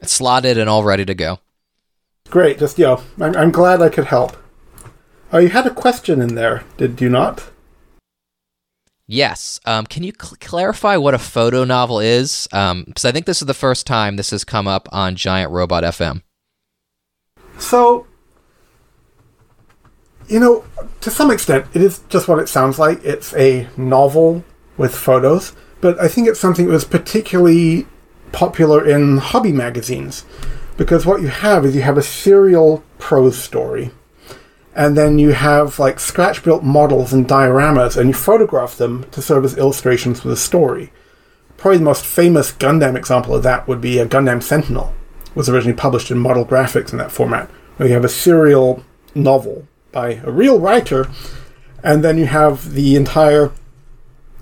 [0.01, 1.41] it's slotted and all ready to go.
[2.31, 2.59] great.
[2.59, 4.37] Just you know, I'm, I'm glad I could help.
[5.31, 7.51] Oh, you had a question in there, did you not?
[9.13, 9.61] Yes.
[9.67, 12.49] Um, can you cl- clarify what a photo novel is?
[12.51, 15.85] Because I think this is the first time this has come up on Giant Robot
[15.85, 16.23] FM.
[17.59, 18.07] So,
[20.29, 20.65] you know,
[21.03, 23.05] to some extent, it is just what it sounds like.
[23.05, 24.45] It's a novel
[24.79, 27.87] with photos, but I think it's something that was particularly
[28.33, 30.25] popular in hobby magazines
[30.79, 33.91] because what you have is you have a serial prose story,
[34.75, 39.23] and then you have like scratch built models and dioramas, and you photograph them to
[39.23, 40.93] serve as illustrations for the story.
[41.57, 44.93] Probably the most famous Gundam example of that would be a Gundam Sentinel.
[45.27, 48.83] It was originally published in Model Graphix in that format, where you have a serial
[49.15, 51.09] novel by a real writer,
[51.85, 53.53] and then you have the entire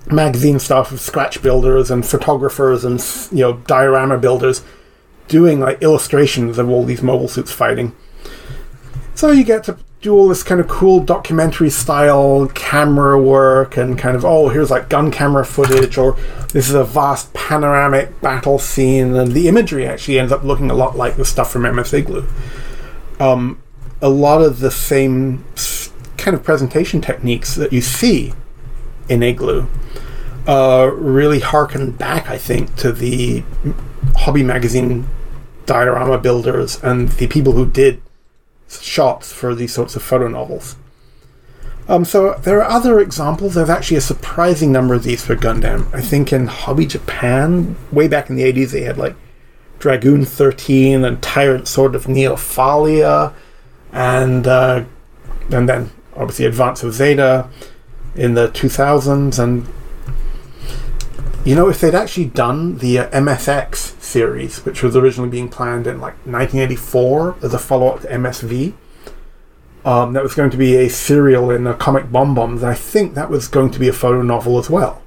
[0.07, 4.65] magazine stuff of scratch builders and photographers and you know diorama builders
[5.29, 7.95] doing like illustrations of all these mobile suits fighting.
[9.15, 13.99] So you get to do all this kind of cool documentary style camera work and
[13.99, 16.17] kind of oh here's like gun camera footage or
[16.53, 20.75] this is a vast panoramic battle scene and the imagery actually ends up looking a
[20.75, 22.27] lot like the stuff from MS Igloo.
[23.19, 23.63] Um,
[24.01, 25.45] a lot of the same
[26.17, 28.33] kind of presentation techniques that you see
[29.11, 29.67] in Igloo
[30.47, 33.45] uh, really harken back, I think, to the
[34.17, 35.07] hobby magazine
[35.67, 38.01] diorama builders and the people who did
[38.71, 40.77] shots for these sorts of photo novels.
[41.89, 43.55] Um, so there are other examples.
[43.55, 45.93] There's actually a surprising number of these for Gundam.
[45.93, 49.17] I think in Hobby Japan, way back in the 80s, they had like
[49.81, 53.35] Dragoon 13 and Tyrant Sword of Neofalia,
[53.93, 54.85] and uh,
[55.51, 57.49] and then obviously Advance of Zeta
[58.15, 59.39] in the 2000s.
[59.43, 59.67] And
[61.45, 65.87] you know, if they'd actually done the uh, MSX series, which was originally being planned
[65.87, 68.75] in like 1984 as a follow up to MSV,
[69.85, 72.63] um, that was going to be a serial in uh, Comic BomBom.
[72.63, 75.03] I think that was going to be a photo novel as well.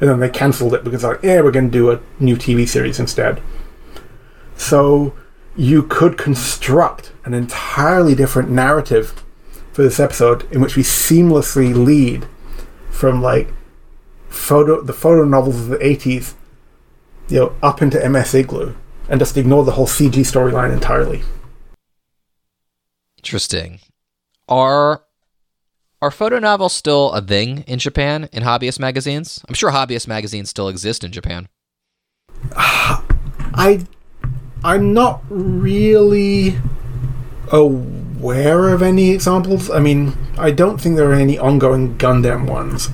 [0.00, 2.66] And then they cancelled it because, like, yeah, we're going to do a new TV
[2.66, 3.42] series instead.
[4.56, 5.14] So
[5.56, 9.22] you could construct an entirely different narrative
[9.72, 12.26] for this episode in which we seamlessly lead
[12.90, 13.52] from like
[14.34, 16.34] photo the photo novels of the 80s
[17.28, 18.74] you know up into MS Igloo
[19.08, 21.22] and just ignore the whole CG storyline entirely.
[23.18, 23.80] Interesting.
[24.48, 25.02] Are
[26.02, 29.42] are photo novels still a thing in Japan in hobbyist magazines?
[29.48, 31.48] I'm sure hobbyist magazines still exist in Japan.
[32.56, 33.86] I
[34.62, 36.58] I'm not really
[37.52, 39.70] aware of any examples.
[39.70, 42.88] I mean, I don't think there are any ongoing Gundam ones.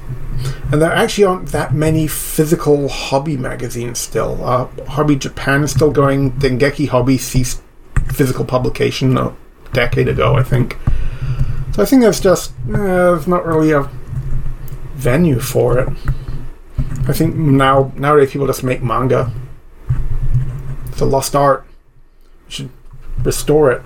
[0.72, 4.42] And there actually aren't that many physical hobby magazines still.
[4.44, 6.32] Uh, hobby Japan is still going.
[6.32, 7.62] Dengeki Hobby ceased
[8.12, 9.34] physical publication a
[9.72, 10.76] decade ago, I think.
[11.72, 13.88] So I think there's just eh, there's not really a
[14.94, 15.88] venue for it.
[17.08, 19.32] I think now nowadays people just make manga.
[20.88, 21.66] It's a lost art.
[22.46, 22.70] You should
[23.22, 23.82] restore it,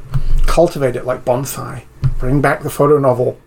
[0.47, 1.85] cultivate it like bonsai.
[2.19, 3.39] Bring back the photo novel.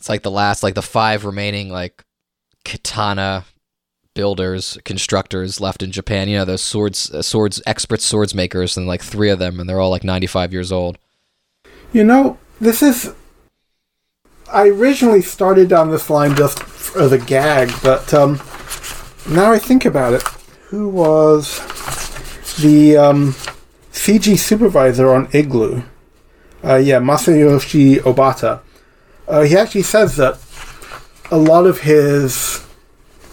[0.00, 2.02] It's like the last, like the five remaining, like
[2.64, 3.44] katana
[4.14, 6.26] builders, constructors left in Japan.
[6.26, 9.68] You know, those swords, uh, swords, expert swords makers, and like three of them, and
[9.68, 10.96] they're all like 95 years old.
[11.92, 13.12] You know, this is.
[14.50, 16.62] I originally started on this line just
[16.96, 18.40] as a gag, but um,
[19.28, 20.22] now I think about it,
[20.68, 21.58] who was
[22.56, 23.32] the um,
[23.92, 25.82] CG supervisor on Igloo?
[26.64, 28.62] Uh, yeah, Masayoshi Obata.
[29.30, 30.40] Uh, he actually says that
[31.30, 32.66] a lot of his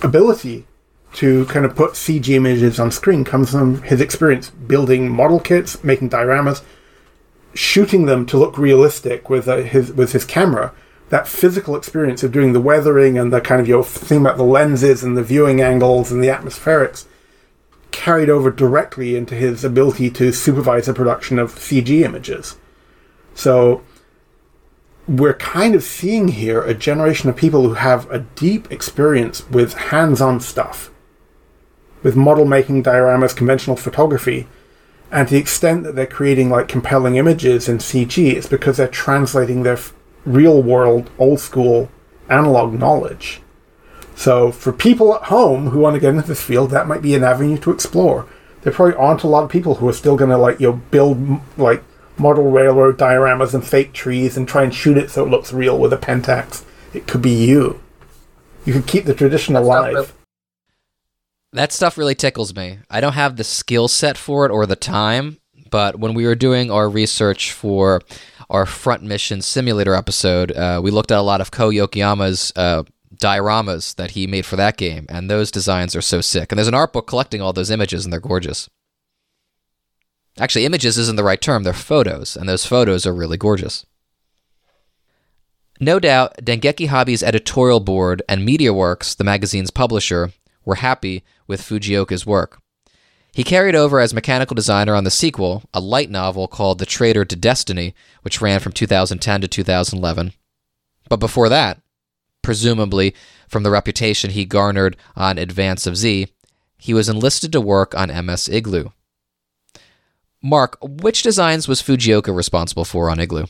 [0.03, 0.67] ability
[1.13, 5.83] to kind of put CG images on screen comes from his experience building model kits,
[5.83, 6.61] making dioramas,
[7.55, 10.71] shooting them to look realistic with uh, his with his camera.
[11.09, 14.37] That physical experience of doing the weathering and the kind of your know thing about
[14.37, 17.05] the lenses and the viewing angles and the atmospherics
[17.89, 22.55] carried over directly into his ability to supervise the production of CG images.
[23.33, 23.81] So
[25.07, 29.73] we're kind of seeing here a generation of people who have a deep experience with
[29.73, 30.91] hands-on stuff,
[32.03, 34.47] with model making, dioramas, conventional photography,
[35.11, 38.87] and to the extent that they're creating like compelling images in CG, it's because they're
[38.87, 39.93] translating their f-
[40.25, 41.89] real world, old school
[42.29, 43.41] analog knowledge.
[44.15, 47.15] So for people at home who want to get into this field, that might be
[47.15, 48.27] an avenue to explore.
[48.63, 50.81] There probably aren't a lot of people who are still going to like you know
[50.91, 51.83] build like
[52.19, 55.77] model railroad dioramas and fake trees and try and shoot it so it looks real
[55.77, 56.63] with a Pentax.
[56.93, 57.81] It could be you.
[58.65, 60.13] You could keep the tradition alive.
[61.53, 62.79] That stuff really tickles me.
[62.89, 65.37] I don't have the skill set for it or the time,
[65.69, 68.01] but when we were doing our research for
[68.49, 72.83] our front mission simulator episode, uh, we looked at a lot of Kow Yokoyama's uh,
[73.15, 76.51] dioramas that he made for that game, and those designs are so sick.
[76.51, 78.69] And there's an art book collecting all those images, and they're gorgeous.
[80.39, 83.85] Actually, images isn't the right term, they're photos, and those photos are really gorgeous.
[85.79, 90.31] No doubt, Dengeki Hobby's editorial board and MediaWorks, the magazine's publisher,
[90.65, 92.59] were happy with Fujioka's work.
[93.31, 97.23] He carried over as mechanical designer on the sequel, a light novel called The Traitor
[97.25, 97.93] to Destiny,
[98.23, 100.33] which ran from 2010 to 2011.
[101.07, 101.79] But before that,
[102.41, 103.13] presumably
[103.47, 106.27] from the reputation he garnered on Advance of Z,
[106.79, 108.89] he was enlisted to work on MS Igloo.
[110.43, 113.45] Mark, which designs was Fujioka responsible for on Igloo?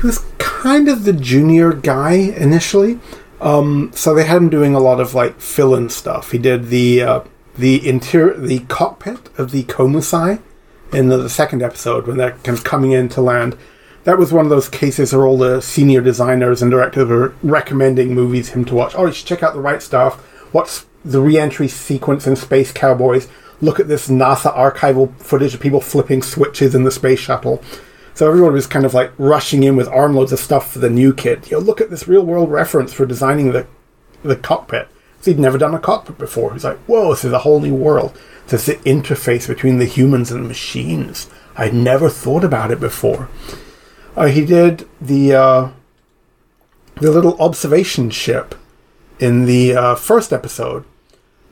[0.00, 2.98] He was kind of the junior guy initially.
[3.40, 6.32] Um, so they had him doing a lot of like fill-in stuff.
[6.32, 7.20] He did the uh,
[7.56, 10.40] the interior, the cockpit of the Komusai
[10.92, 13.56] in the, the second episode when they're kind of coming in to land.
[14.04, 18.14] That was one of those cases where all the senior designers and directors were recommending
[18.14, 18.94] movies him to watch.
[18.96, 20.20] Oh, you should check out the right stuff.
[20.52, 23.28] What's the re-entry sequence in Space Cowboys?
[23.60, 27.62] Look at this NASA archival footage of people flipping switches in the space shuttle.
[28.14, 31.12] So everyone was kind of like rushing in with armloads of stuff for the new
[31.12, 31.50] kid.
[31.50, 33.66] You know, look at this real world reference for designing the
[34.22, 34.88] the cockpit.
[35.20, 36.52] So he'd never done a cockpit before.
[36.52, 38.18] He's like, whoa, this is a whole new world.
[38.46, 41.28] This is the interface between the humans and the machines.
[41.56, 43.28] I'd never thought about it before.
[44.16, 45.70] Uh, he did the uh,
[47.00, 48.54] the little observation ship
[49.18, 50.84] in the uh, first episode.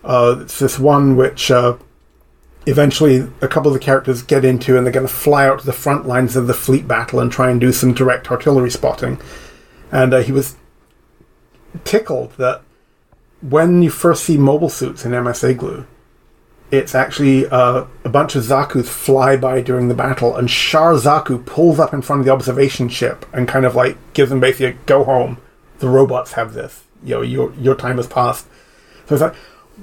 [0.02, 1.76] Uh, it's this one which uh,
[2.66, 5.66] eventually a couple of the characters get into, and they're going to fly out to
[5.66, 9.20] the front lines of the fleet battle and try and do some direct artillery spotting.
[9.92, 10.56] And uh, he was
[11.84, 12.62] tickled that
[13.40, 15.86] when you first see mobile suits in MS Igloo,
[16.70, 21.44] it's actually uh, a bunch of Zaku's fly by during the battle, and Char Zaku
[21.44, 24.66] pulls up in front of the observation ship and kind of like gives them basically
[24.66, 25.38] a go home.
[25.78, 26.84] The robots have this.
[27.02, 28.46] You know, your your time has passed.
[29.06, 29.34] So it's like,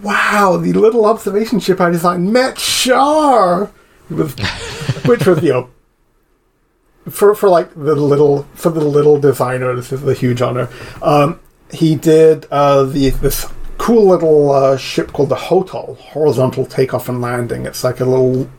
[0.02, 3.72] wow, the little observation ship I designed met Char,
[4.10, 4.34] was,
[5.06, 5.70] which was you know,
[7.10, 10.70] for for like the little for the little designer, this is a huge honor.
[11.02, 11.40] Um,
[11.72, 13.46] he did uh, the this
[13.78, 17.66] cool little uh, ship called the HOTOL, Horizontal Takeoff and Landing.
[17.66, 18.50] It's like a little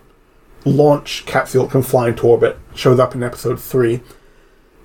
[0.64, 2.58] launch capsule that can fly into orbit.
[2.74, 4.00] Shows up in episode three,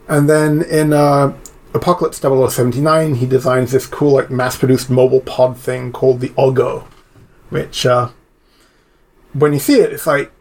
[0.07, 1.35] and then in uh,
[1.77, 6.83] Apocalypse 0079, he designs this cool, like, mass-produced mobile pod thing called the Ogo,
[7.49, 8.09] which, uh,
[9.33, 10.31] when you see it, it's like,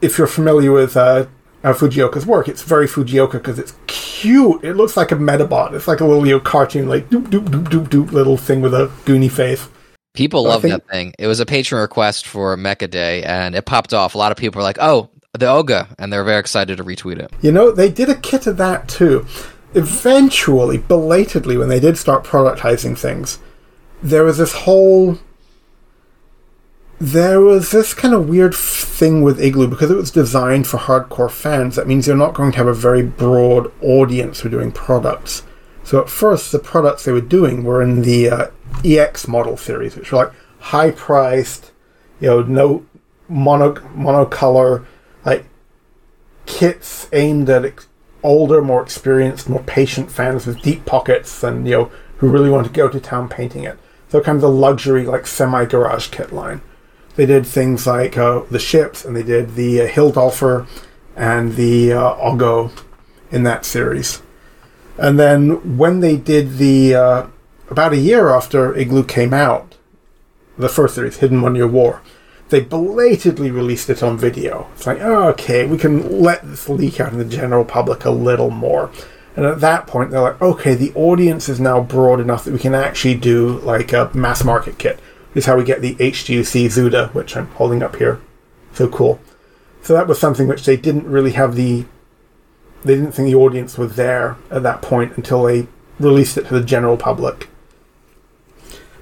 [0.00, 1.26] if you're familiar with uh,
[1.62, 4.64] uh, Fujioka's work, it's very Fujioka because it's cute.
[4.64, 5.74] It looks like a Metabot.
[5.74, 8.60] It's like a little you know, cartoon, like doop doop doop doop doop little thing
[8.62, 9.68] with a goony face.
[10.14, 11.12] People I love think- that thing.
[11.18, 14.14] It was a patron request for Mecha Day, and it popped off.
[14.14, 17.18] A lot of people were like, "Oh, the Ogo, and they're very excited to retweet
[17.18, 17.30] it.
[17.42, 19.26] You know, they did a kit of that too.
[19.74, 23.38] Eventually, belatedly, when they did start productizing things,
[24.02, 25.18] there was this whole.
[26.98, 31.30] There was this kind of weird thing with Igloo because it was designed for hardcore
[31.30, 31.76] fans.
[31.76, 35.44] That means you're not going to have a very broad audience for doing products.
[35.82, 38.46] So at first, the products they were doing were in the uh,
[38.84, 41.72] EX model series, which were like high priced,
[42.20, 42.86] you know, no
[43.28, 44.84] mono monocolor,
[45.24, 45.46] like
[46.46, 47.88] kits aimed at ex-
[48.22, 52.66] older, more experienced, more patient fans with deep pockets and you know who really want
[52.66, 53.78] to go to town painting it.
[54.08, 56.60] So kind of the luxury, like semi garage kit line.
[57.16, 60.66] They did things like uh, the ships, and they did the uh, Hildolfer
[61.16, 62.72] and the uh, Ogo
[63.30, 64.22] in that series.
[64.98, 67.26] And then when they did the uh,
[67.68, 69.76] about a year after Igloo came out,
[70.58, 72.02] the first series, Hidden One Year War,
[72.50, 74.68] they belatedly released it on video.
[74.74, 78.10] It's like, oh, okay, we can let this leak out in the general public a
[78.10, 78.90] little more.
[79.36, 82.58] And at that point, they're like, okay, the audience is now broad enough that we
[82.58, 84.98] can actually do like a mass market kit.
[85.32, 88.20] This is how we get the HGUC Zuda, which I'm holding up here.
[88.72, 89.20] So cool.
[89.82, 91.86] So that was something which they didn't really have the.
[92.82, 95.68] They didn't think the audience was there at that point until they
[95.98, 97.49] released it to the general public.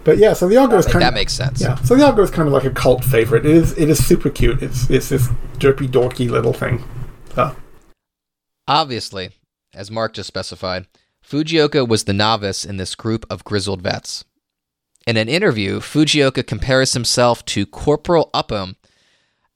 [0.04, 1.60] But yeah, so the Ogo is kind that of makes sense.
[1.60, 1.74] yeah.
[1.82, 3.44] So the Ogo is kind of like a cult favorite.
[3.44, 4.62] It is it is super cute.
[4.62, 6.84] It's it's this derpy dorky little thing.
[7.34, 7.54] So
[8.66, 9.30] Obviously,
[9.74, 10.86] as Mark just specified,
[11.26, 14.24] Fujioka was the novice in this group of grizzled vets.
[15.06, 18.76] In an interview, Fujioka compares himself to Corporal Upham,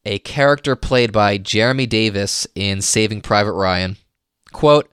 [0.05, 3.99] a character played by Jeremy Davies in Saving Private Ryan.
[4.53, 4.91] Quote,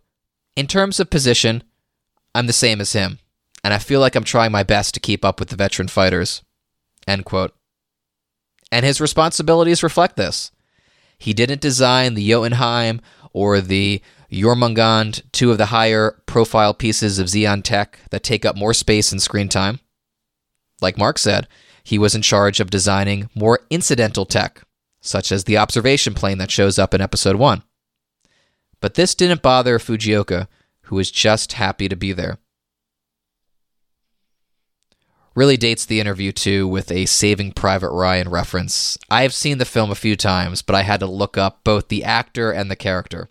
[0.58, 1.64] In terms of position,
[2.36, 3.20] I'm the same as him,
[3.64, 6.42] and I feel like I'm trying my best to keep up with the veteran fighters.
[7.08, 7.54] End quote.
[8.72, 10.52] And his responsibilities reflect this.
[11.18, 13.02] He didn't design the Jotunheim
[13.34, 18.56] or the Jormungand, two of the higher profile pieces of Zeon tech that take up
[18.56, 19.80] more space and screen time.
[20.82, 21.48] Like Mark said,
[21.84, 24.62] he was in charge of designing more incidental tech,
[25.02, 27.64] such as the observation plane that shows up in episode 1.
[28.80, 30.48] But this didn't bother Fujioka,
[30.84, 32.38] who was just happy to be there.
[35.40, 38.98] Really dates the interview too with a Saving Private Ryan reference.
[39.10, 41.88] I have seen the film a few times, but I had to look up both
[41.88, 43.30] the actor and the character.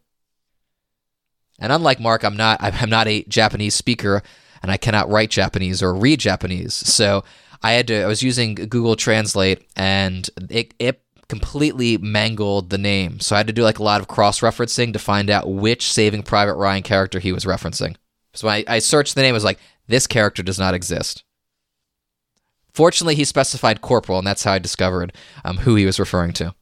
[1.59, 4.23] And unlike Mark, I'm not I'm not a Japanese speaker
[4.63, 6.73] and I cannot write Japanese or read Japanese.
[6.73, 7.25] So
[7.63, 13.21] I had to I was using Google Translate and it it completely mangled the name.
[13.21, 16.23] So I had to do like a lot of cross-referencing to find out which Saving
[16.23, 17.97] Private Ryan character he was referencing.
[18.33, 19.59] So I, I searched the name, it was like,
[19.89, 21.25] this character does not exist.
[22.73, 25.13] Fortunately, he specified corporal, and that's how I discovered
[25.45, 26.55] um, who he was referring to.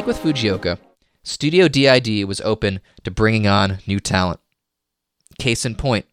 [0.00, 0.78] Like with Fujioka,
[1.22, 4.40] Studio DID was open to bringing on new talent.
[5.38, 6.06] Case in point,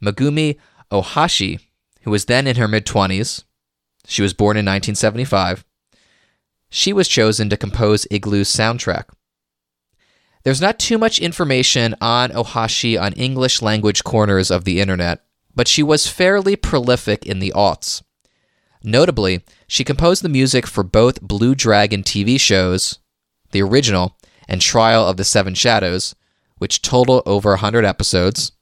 [0.00, 0.56] Megumi
[0.92, 1.58] Ohashi,
[2.02, 3.42] who was then in her mid 20s,
[4.06, 5.64] she was born in 1975,
[6.70, 9.06] she was chosen to compose Igloo's soundtrack.
[10.44, 15.24] There's not too much information on Ohashi on English language corners of the internet,
[15.56, 18.00] but she was fairly prolific in the aughts.
[18.84, 23.00] Notably, she composed the music for both Blue Dragon TV shows,
[23.54, 26.14] the original, and Trial of the Seven Shadows,
[26.58, 28.52] which total over 100 episodes.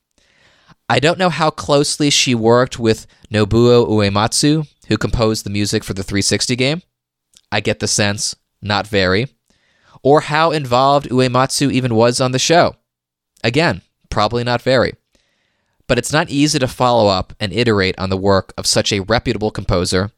[0.89, 5.95] I don't know how closely she worked with Nobuo Uematsu, who composed the music for
[5.95, 6.83] the 360 game.
[7.51, 9.29] I get the sense, not very.
[10.03, 12.77] Or how involved Uematsu even was on the show.
[13.43, 14.93] Again, probably not very.
[15.87, 19.01] But it's not easy to follow up and iterate on the work of such a
[19.01, 20.11] reputable composer,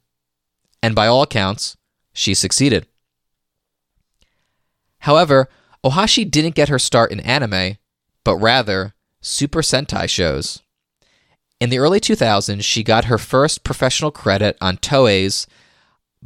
[0.83, 1.77] and by all accounts,
[2.13, 2.87] she succeeded.
[5.05, 5.51] However,
[5.85, 7.77] Ohashi didn't get her start in anime,
[8.25, 10.63] but rather Super Sentai shows.
[11.61, 15.47] In the early 2000s, she got her first professional credit on Toei's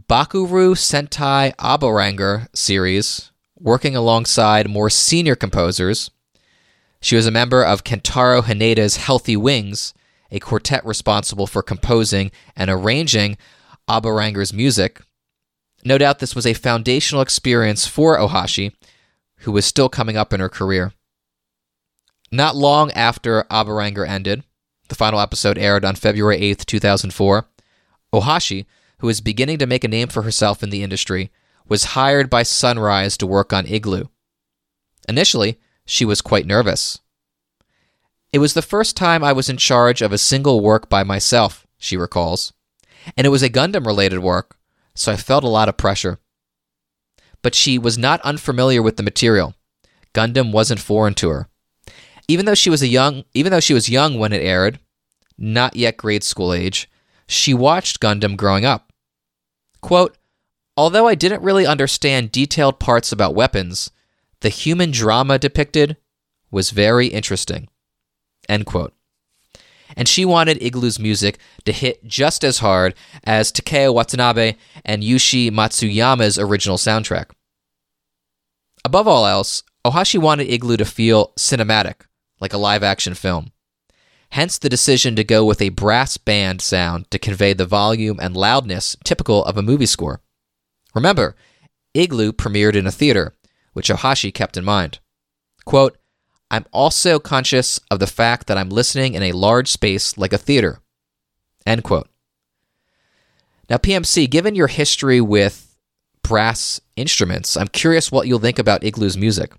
[0.09, 6.13] Bakuryu Sentai Abaranger series, working alongside more senior composers.
[7.01, 9.93] She was a member of Kentaro Haneda's Healthy Wings,
[10.31, 13.39] a quartet responsible for composing and arranging
[13.89, 15.01] Abaranger's music.
[15.89, 18.75] No doubt this was a foundational experience for Ohashi,
[19.39, 20.93] who was still coming up in her career.
[22.31, 24.45] Not long after Abaranger ended,
[24.91, 27.49] the final episode aired on February 8, 2004,
[28.13, 28.67] Ohashi,
[28.99, 31.31] who was beginning to make a name for herself in the industry,
[31.67, 34.09] was hired by Sunrise to work on Igloo.
[35.09, 37.01] Initially, she was quite nervous.
[38.31, 41.67] It was the first time I was in charge of a single work by myself,
[41.79, 42.53] she recalls,
[43.17, 44.58] and it was a Gundam related work,
[44.99, 46.19] so I felt a lot of pressure.
[47.43, 49.55] But she was not unfamiliar with the material.
[50.13, 51.49] Gundam wasn't foreign to her.
[52.27, 54.81] Even though she was a young even though she was young when it aired,
[55.39, 56.91] not yet grade school age,
[57.29, 58.93] she watched Gundam growing up.
[59.81, 60.17] Quote,
[60.77, 63.91] Although I didn't really understand detailed parts about weapons,
[64.41, 65.97] the human drama depicted
[66.51, 67.69] was very interesting.
[68.49, 68.95] End quote.
[69.99, 72.95] And she wanted Igloo's music to hit just as hard
[73.25, 74.55] as Takeo Watanabe
[74.85, 77.33] and Yushi Matsuyama's original soundtrack.
[78.85, 82.03] Above all else, Ohashi wanted Igloo to feel cinematic,
[82.41, 83.51] like a live action film.
[84.31, 88.37] Hence the decision to go with a brass band sound to convey the volume and
[88.37, 90.21] loudness typical of a movie score.
[90.95, 91.35] Remember,
[91.93, 93.35] Igloo premiered in a theater,
[93.73, 95.01] which Ohashi kept in mind.
[95.65, 95.98] Quote,
[96.51, 100.39] I'm also conscious of the fact that I'm listening in a large space like a
[100.39, 100.81] theater.
[101.67, 102.09] End quote.
[103.69, 105.77] Now, PMC, given your history with
[106.23, 109.53] brass instruments, I'm curious what you'll think about Igloo's music.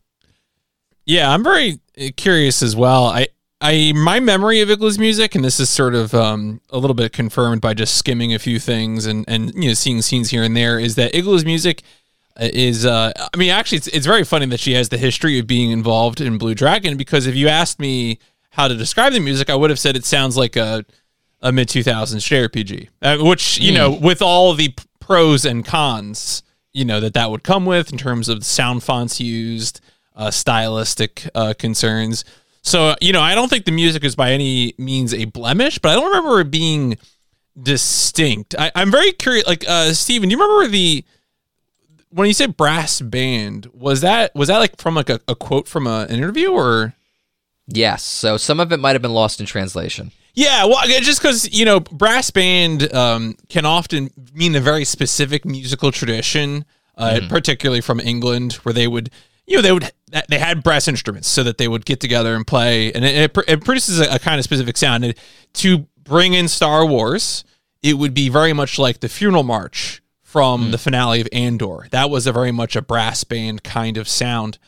[1.06, 1.80] Yeah, I'm very
[2.18, 3.06] curious as well.
[3.06, 3.28] I,
[3.62, 7.14] I, my memory of Igloo's music, and this is sort of um, a little bit
[7.14, 10.56] confirmed by just skimming a few things and and you know seeing scenes here and
[10.56, 11.84] there, is that Igloo's music
[12.40, 15.48] is uh, I mean actually it's, it's very funny that she has the history of
[15.48, 18.20] being involved in Blue Dragon because if you asked me
[18.52, 20.86] how to describe the music I would have said it sounds like a
[21.42, 23.76] a mid 2000s JRPG uh, which you mm.
[23.76, 24.04] know hmm.
[24.04, 26.44] with all the pros and cons
[26.74, 29.82] you know that that would come with in terms of sound fonts used
[30.16, 32.26] uh, stylistic uh, concerns
[32.62, 35.90] so you know I don't think the music is by any means a blemish but
[35.90, 36.98] I don't remember it being
[37.62, 41.04] distinct I, I'm very curious like uh Stephen do you remember the
[42.12, 45.68] when you say brass band, was that was that like from like a, a quote
[45.68, 46.94] from a, an interview or?
[47.68, 48.04] Yes.
[48.04, 50.12] So some of it might have been lost in translation.
[50.34, 55.46] Yeah, well, just because you know, brass band um, can often mean a very specific
[55.46, 56.66] musical tradition,
[56.98, 59.10] uh, mm particularly from England, where they would,
[59.46, 59.92] you know, they would
[60.28, 63.44] they had brass instruments so that they would get together and play, and it, it,
[63.48, 65.04] it produces a, a, kind of specific sound.
[65.04, 65.14] And
[65.54, 67.44] to bring in Star Wars,
[67.84, 70.72] it would be very much like the funeral march from mm.
[70.72, 71.88] the finale of Andor.
[71.90, 74.60] That was a very much a brass band kind of sound.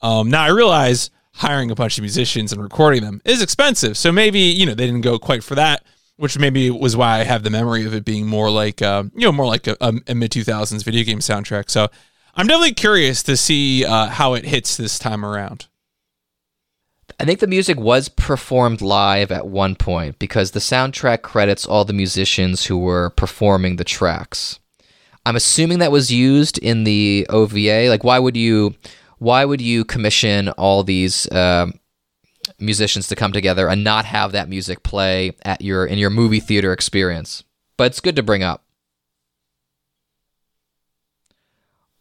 [0.00, 4.10] Um, now I realize hiring a bunch of musicians and recording them is expensive, so
[4.10, 5.84] maybe you know they didn't go quite for that,
[6.16, 9.26] which maybe was why I have the memory of it being more like uh, you
[9.26, 11.68] know more like a, a mid two thousands video game soundtrack.
[11.68, 11.88] So
[12.34, 15.66] I'm definitely curious to see uh, how it hits this time around.
[17.18, 21.84] I think the music was performed live at one point because the soundtrack credits all
[21.84, 24.58] the musicians who were performing the tracks.
[25.26, 27.88] I'm assuming that was used in the OVA.
[27.88, 28.74] Like, why would you,
[29.18, 31.70] why would you commission all these uh,
[32.58, 36.40] musicians to come together and not have that music play at your in your movie
[36.40, 37.44] theater experience?
[37.76, 38.64] But it's good to bring up.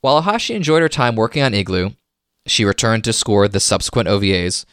[0.02, 1.92] While Ohashi enjoyed her time working on Igloo,
[2.46, 4.66] she returned to score the subsequent OVAs.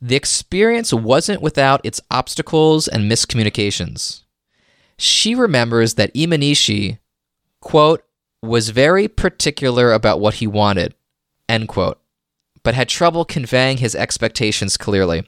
[0.00, 4.22] The experience wasn't without its obstacles and miscommunications.
[4.96, 6.98] She remembers that Imanishi
[7.62, 8.04] quote,
[8.42, 10.94] was very particular about what he wanted,
[11.48, 11.98] end quote,
[12.62, 15.26] but had trouble conveying his expectations clearly.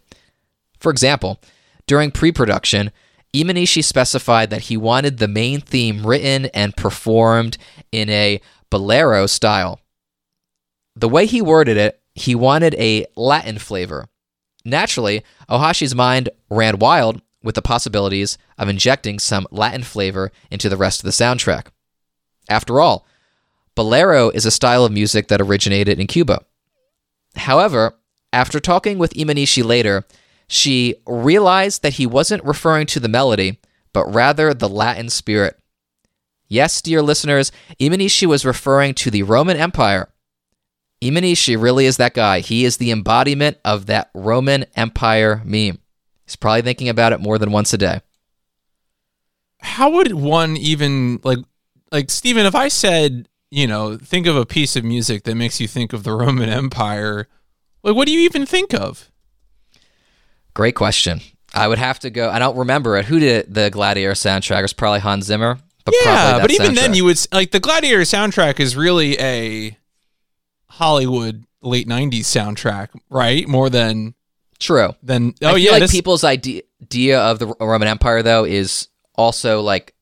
[0.79, 1.41] For example,
[1.87, 2.91] during pre production,
[3.33, 7.57] Imanishi specified that he wanted the main theme written and performed
[7.91, 8.41] in a
[8.71, 9.81] bolero style.
[10.95, 14.09] The way he worded it, he wanted a Latin flavor.
[14.65, 20.77] Naturally, Ohashi's mind ran wild with the possibilities of injecting some Latin flavor into the
[20.77, 21.67] rest of the soundtrack.
[22.49, 23.07] After all,
[23.75, 26.41] bolero is a style of music that originated in Cuba.
[27.37, 27.97] However,
[28.33, 30.05] after talking with Imanishi later,
[30.47, 33.59] she realized that he wasn't referring to the melody,
[33.93, 35.59] but rather the Latin spirit.
[36.49, 37.51] Yes, dear listeners,
[37.81, 40.09] Imanishi was referring to the Roman Empire.
[41.03, 42.41] Imanishi really is that guy.
[42.41, 45.79] He is the embodiment of that Roman Empire meme.
[46.25, 48.01] He's probably thinking about it more than once a day.
[49.61, 51.39] How would one even like
[51.93, 55.61] like Stephen, if I said, you know, think of a piece of music that makes
[55.61, 57.29] you think of the Roman Empire,
[57.83, 59.11] like what do you even think of?
[60.55, 61.21] Great question.
[61.53, 62.31] I would have to go.
[62.31, 63.05] I don't remember it.
[63.07, 64.59] Who did the Gladiator soundtrack?
[64.59, 65.59] It was probably Hans Zimmer.
[65.85, 66.75] But yeah, but even soundtrack.
[66.75, 69.77] then, you would like the Gladiator soundtrack is really a
[70.67, 73.47] Hollywood late '90s soundtrack, right?
[73.47, 74.15] More than
[74.59, 74.95] True.
[75.03, 78.45] then I oh feel yeah, like this, people's idea idea of the Roman Empire though
[78.45, 79.95] is also like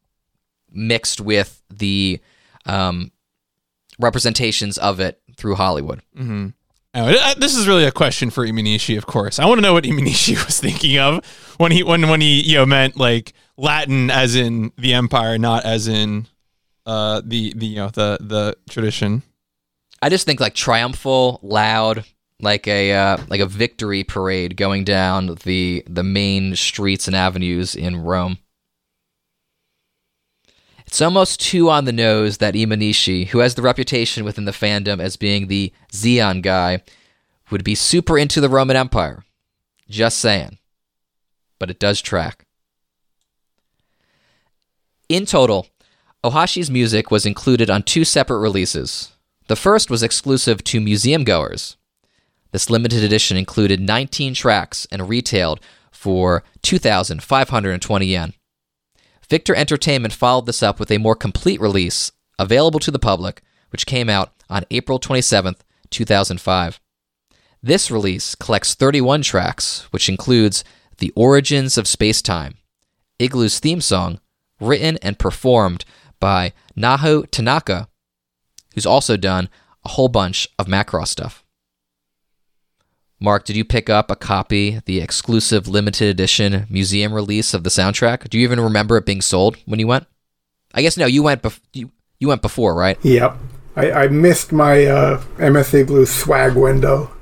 [0.71, 2.21] mixed with the
[2.67, 3.11] um,
[3.99, 6.03] representations of it through Hollywood.
[6.95, 9.39] Oh, uh, this is really a question for Imanishi, of course.
[9.39, 11.25] I want to know what Imanishi was thinking of
[11.57, 15.65] when he when when he you know meant like Latin as in the empire, not
[15.65, 16.29] as in
[16.85, 19.23] uh the the you know the the tradition.
[20.03, 22.05] I just think like triumphal, loud,
[22.41, 27.75] like a uh, like a victory parade going down the the main streets and avenues
[27.75, 28.39] in Rome.
[30.93, 35.01] It's almost too on the nose that Imanishi, who has the reputation within the fandom
[35.01, 36.83] as being the Zeon guy,
[37.51, 39.25] would be super into the Roman Empire.
[39.89, 40.59] Just saying.
[41.59, 42.45] But it does track.
[45.09, 45.69] In total,
[46.23, 49.13] Ohashi's music was included on two separate releases.
[49.49, 51.79] The first was exclusive to museum goers.
[52.51, 55.59] This limited edition included 19 tracks and retailed
[55.91, 58.35] for 2,520 yen.
[59.33, 63.41] Victor Entertainment followed this up with a more complete release, available to the public,
[63.71, 66.79] which came out on April 27th, 2005.
[67.63, 70.65] This release collects 31 tracks, which includes
[70.99, 72.59] The Origins of Space-Time,
[73.19, 74.21] Igloo's theme song,
[74.61, 75.87] written and performed
[76.21, 77.89] by Naho Tanaka,
[78.75, 79.49] who's also done
[79.83, 81.42] a whole bunch of Macross stuff.
[83.23, 87.71] Mark, did you pick up a copy, the exclusive limited edition museum release of the
[87.71, 88.29] soundtrack?
[88.29, 90.07] Do you even remember it being sold when you went?
[90.75, 92.99] I guess no, you went bef- you, you went before, right?
[93.05, 93.37] Yep.
[93.77, 97.13] I, I missed my uh, MS Igloo swag window.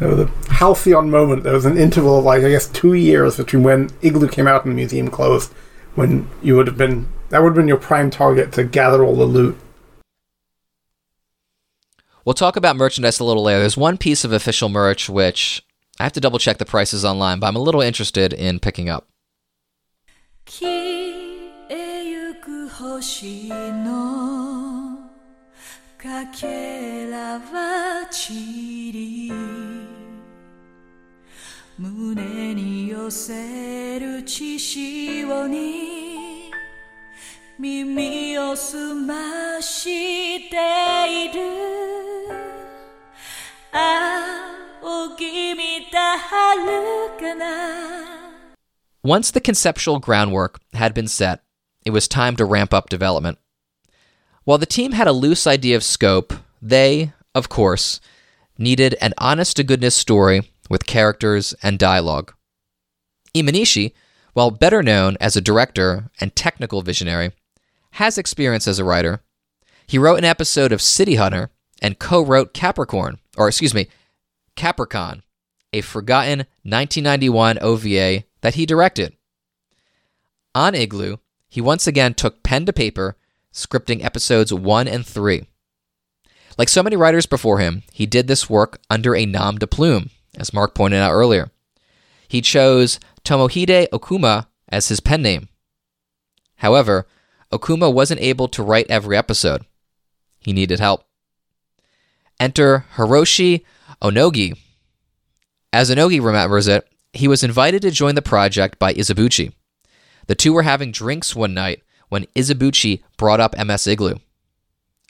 [0.00, 1.44] There was a halcyon moment.
[1.44, 4.64] There was an interval of, like, I guess, two years between when Igloo came out
[4.64, 5.50] and the museum closed,
[5.94, 9.16] when you would have been, that would have been your prime target to gather all
[9.16, 9.58] the loot.
[12.27, 13.59] We'll talk about merchandise a little later.
[13.59, 15.61] There's one piece of official merch which
[15.99, 18.89] I have to double check the prices online, but I'm a little interested in picking
[18.89, 19.07] up.
[20.45, 20.69] 消
[21.69, 24.99] えゆく星の
[25.97, 28.33] かけらは散
[28.91, 29.31] り
[31.77, 36.51] 胸に寄せる血潮に
[37.57, 40.55] 耳を澄まして
[41.29, 42.06] いる仰ぎ見た遥かな
[49.02, 51.40] Once the conceptual groundwork had been set,
[51.84, 53.38] it was time to ramp up development.
[54.44, 58.00] While the team had a loose idea of scope, they, of course,
[58.58, 62.34] needed an honest to goodness story with characters and dialogue.
[63.34, 63.92] Imanishi,
[64.34, 67.32] while better known as a director and technical visionary,
[67.92, 69.22] has experience as a writer.
[69.86, 71.50] He wrote an episode of City Hunter
[71.80, 73.88] and co wrote Capricorn, or excuse me,
[74.56, 75.22] Capricorn,
[75.72, 79.16] a forgotten 1991 OVA that he directed.
[80.54, 83.16] On Igloo, he once again took pen to paper,
[83.52, 85.46] scripting episodes 1 and 3.
[86.58, 90.10] Like so many writers before him, he did this work under a nom de plume,
[90.36, 91.50] as Mark pointed out earlier.
[92.26, 95.48] He chose Tomohide Okuma as his pen name.
[96.56, 97.06] However,
[97.52, 99.64] Okuma wasn't able to write every episode.
[100.40, 101.07] He needed help.
[102.40, 103.64] Enter Hiroshi
[104.02, 104.56] Onogi.
[105.72, 109.52] As Onogi remembers it, he was invited to join the project by Izubuchi.
[110.26, 114.16] The two were having drinks one night when Izubuchi brought up MS Igloo.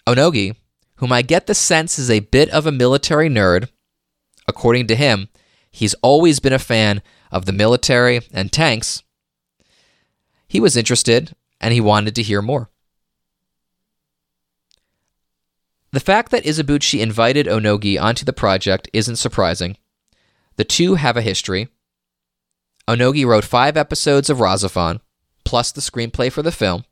[0.07, 0.57] Onogi,
[0.97, 3.69] whom I get the sense is a bit of a military nerd,
[4.47, 5.29] according to him,
[5.71, 9.03] he's always been a fan of the military and tanks.
[10.49, 12.71] He was interested and he wanted to hear more.
[15.91, 19.77] The fact that Izubuchi invited Onogi onto the project isn't surprising.
[20.57, 21.69] The two have a history.
[22.87, 25.01] Onogi wrote five episodes of RahXephon,
[25.45, 26.85] plus the screenplay for the film.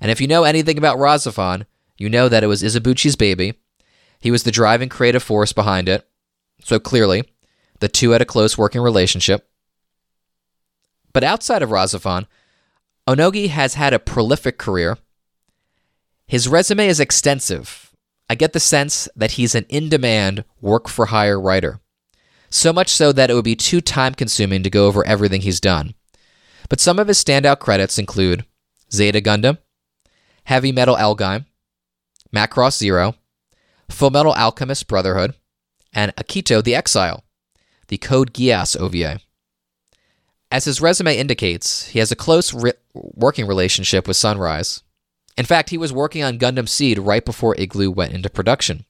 [0.00, 1.66] And if you know anything about RahXephon,
[1.98, 3.54] you know that it was Izubuchi's baby.
[4.20, 6.08] He was the driving creative force behind it.
[6.64, 7.24] So clearly,
[7.80, 9.48] the two had a close working relationship.
[11.12, 12.26] But outside of RahXephon,
[13.06, 14.96] Onogi has had a prolific career.
[16.26, 17.92] His resume is extensive.
[18.28, 21.80] I get the sense that he's an in demand, work for hire writer.
[22.48, 25.60] So much so that it would be too time consuming to go over everything he's
[25.60, 25.94] done.
[26.68, 28.46] But some of his standout credits include
[28.92, 29.58] Zeta Gundam,
[30.44, 31.46] Heavy Metal L-Gaim,
[32.34, 33.14] Macross Zero,
[33.90, 35.34] Full Metal Alchemist Brotherhood,
[35.92, 37.24] and Akito the Exile,
[37.88, 39.20] the Code Geass OVA.
[40.50, 42.54] As his resume indicates, he has a close
[42.94, 44.83] working relationship with Sunrise.
[45.36, 48.84] In fact, he was working on Gundam Seed right before Igloo went into production.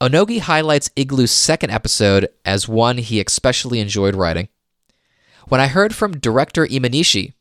[0.00, 4.48] Onogi highlights Igloo's second episode as one he especially enjoyed writing.
[5.48, 7.32] When I heard from director Imanishi,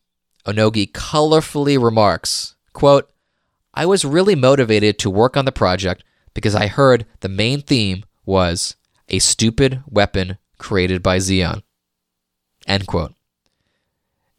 [0.45, 3.11] Onogi colorfully remarks, quote,
[3.73, 8.03] I was really motivated to work on the project because I heard the main theme
[8.25, 8.75] was
[9.09, 11.63] a stupid weapon created by Zeon.
[12.67, 13.13] End quote.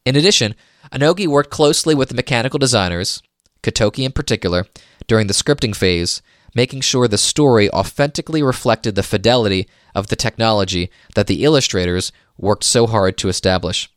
[0.04, 0.54] In addition,
[0.94, 3.22] Onogi worked closely with the mechanical designers,
[3.62, 4.66] Katoki in particular,
[5.08, 6.22] during the scripting phase,
[6.54, 12.64] making sure the story authentically reflected the fidelity of the technology that the illustrators worked
[12.64, 13.90] so hard to establish.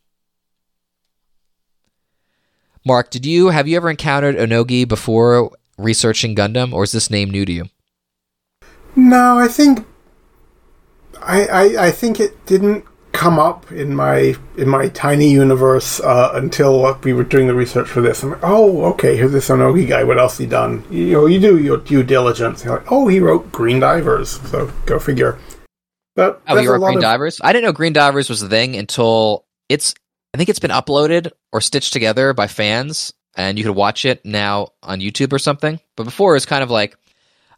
[2.84, 7.30] Mark, did you have you ever encountered Onogi before researching Gundam, or is this name
[7.30, 7.64] new to you?
[8.96, 9.86] No, I think
[11.20, 16.30] I, I I think it didn't come up in my in my tiny universe uh,
[16.34, 18.22] until we were doing the research for this.
[18.22, 20.04] I'm like, oh, okay, here's this Onogi guy.
[20.04, 20.84] What else he done?
[20.90, 22.64] You know, you do your due diligence.
[22.64, 24.40] You're like, oh, he wrote Green Divers.
[24.50, 25.38] So go figure.
[26.14, 27.40] But Oh, a wrote Green of- Divers?
[27.42, 29.94] I didn't know Green Divers was the thing until it's.
[30.34, 34.24] I think it's been uploaded or stitched together by fans, and you could watch it
[34.26, 35.80] now on YouTube or something.
[35.96, 36.96] But before, it was kind of like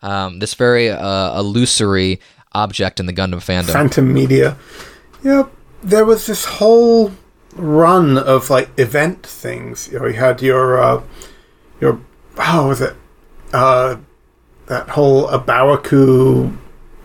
[0.02, 2.20] um, this very uh, illusory
[2.52, 3.72] object in the Gundam fandom.
[3.72, 4.56] Phantom Media.
[5.22, 5.50] Yep.
[5.82, 7.12] There was this whole
[7.54, 9.88] run of like event things.
[9.92, 11.02] You know, you had your uh,
[11.80, 12.00] your
[12.36, 12.96] how was it?
[13.52, 13.96] Uh,
[14.66, 16.56] that whole A Baoa Qu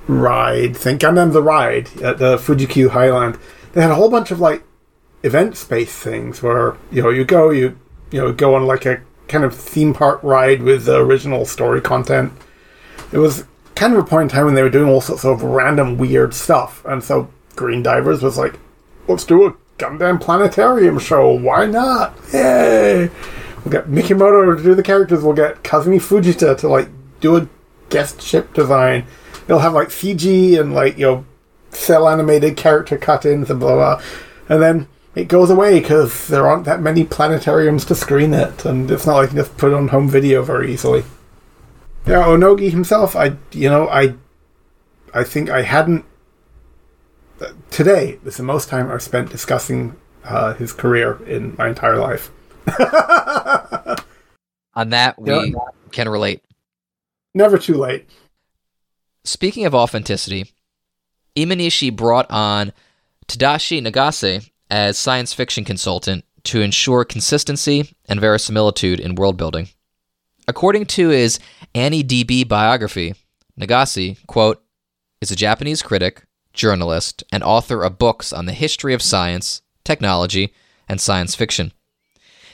[0.07, 3.39] ride thing, Gundam the Ride at the Fuji-Q Highland.
[3.73, 4.63] They had a whole bunch of like
[5.23, 7.77] event space things where you know you go you
[8.11, 11.81] you know go on like a kind of theme park ride with the original story
[11.81, 12.31] content.
[13.11, 15.41] It was kind of a point in time when they were doing all sorts of
[15.41, 18.59] random weird stuff, and so Green Divers was like,
[19.07, 21.31] "Let's do a Gundam planetarium show.
[21.31, 22.17] Why not?
[22.33, 23.09] Yay!"
[23.63, 25.23] We'll get Mikimoto to do the characters.
[25.23, 27.47] We'll get Kazumi Fujita to like do a
[27.89, 29.05] guest ship design.
[29.47, 31.25] They'll have like CG and like you know
[31.71, 34.01] cell animated character cut-ins and blah blah.
[34.47, 38.91] And then it goes away because there aren't that many planetariums to screen it, and
[38.91, 41.03] it's not like you can just put on home video very easily.
[42.05, 44.15] Yeah, Onogi himself, I you know I,
[45.13, 46.05] I think I hadn't.
[47.69, 52.31] Today is the most time I've spent discussing uh, his career in my entire life.
[54.75, 55.45] On that, we Yeah.
[55.91, 56.41] can relate.
[57.33, 58.09] Never too late.
[59.23, 60.51] Speaking of authenticity,
[61.35, 62.71] Imanishi brought on
[63.27, 69.69] Tadashi Nagase as science fiction consultant to ensure consistency and verisimilitude in world building.
[70.47, 71.39] According to his
[71.73, 73.15] AniDB biography,
[73.59, 74.63] Nagase, quote,
[75.21, 76.23] is a Japanese critic,
[76.55, 80.53] journalist, and author of books on the history of science, technology,
[80.87, 81.71] and science fiction.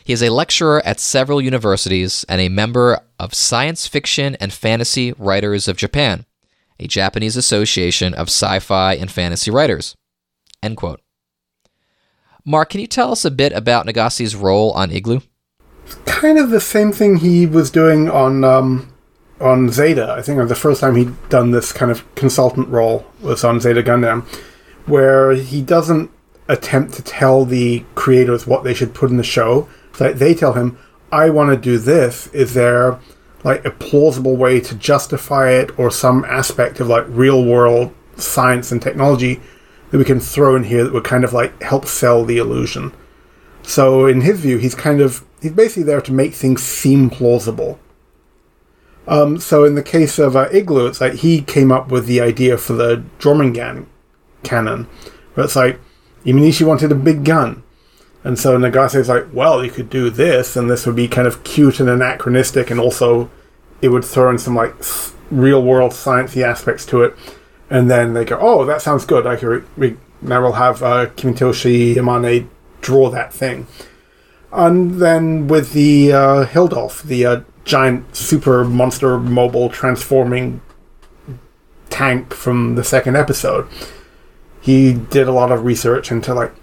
[0.04, 5.14] He is a lecturer at several universities and a member of Science Fiction and Fantasy
[5.14, 6.26] Writers of Japan,
[6.80, 9.96] a Japanese association of sci-fi and fantasy writers.
[10.64, 11.02] End quote.
[12.44, 15.22] Mark, can you tell us a bit about Nagase's role on Igloo?
[16.06, 18.91] Kind of the same thing he was doing on um,
[19.42, 20.14] on Zeta.
[20.14, 23.82] I think the first time he'd done this kind of consultant role was on Zeta
[23.82, 24.24] Gundam,
[24.86, 26.12] where he doesn't
[26.48, 29.68] attempt to tell the creators what they should put in the show.
[29.98, 30.78] They tell him,
[31.12, 32.28] "I want to do this.
[32.34, 32.98] Is there
[33.44, 38.72] like a plausible way to justify it, or some aspect of like real world science
[38.72, 39.42] and technology
[39.90, 42.94] that we can throw in here that would kind of like help sell the illusion?"
[43.64, 47.80] So, in his view, he's kind of he's basically there to make things seem plausible.
[49.12, 52.22] Um, so, in the case of uh, Igloo, it's like he came up with the
[52.22, 53.86] idea for the Jormungand
[54.44, 54.88] cannon,
[55.36, 55.82] But it's like
[56.26, 57.62] Imanishi wanted a big gun,
[58.24, 61.44] and so Nagase's like, well, you could do this, and this would be kind of
[61.44, 63.30] cute and anachronistic, and also
[63.82, 64.76] it would throw in some like
[65.30, 67.14] real world sciencey aspects to it.
[67.70, 69.28] And then they go, oh, that sounds good.
[69.28, 72.48] I can re- now we'll have uh, Kimitoshi Yamane
[72.80, 73.68] draw that thing.
[74.54, 80.62] And then with the uh, Hildolf, the uh, giant super monster mobile transforming
[81.90, 83.68] tank from the second episode,
[84.62, 86.54] he did a lot of research into like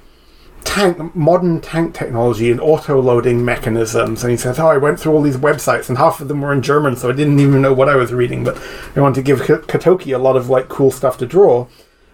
[0.65, 5.13] tank modern tank technology and auto loading mechanisms and he says oh i went through
[5.13, 7.73] all these websites and half of them were in german so i didn't even know
[7.73, 8.61] what i was reading but
[8.95, 11.67] i wanted to give katoki a lot of like cool stuff to draw.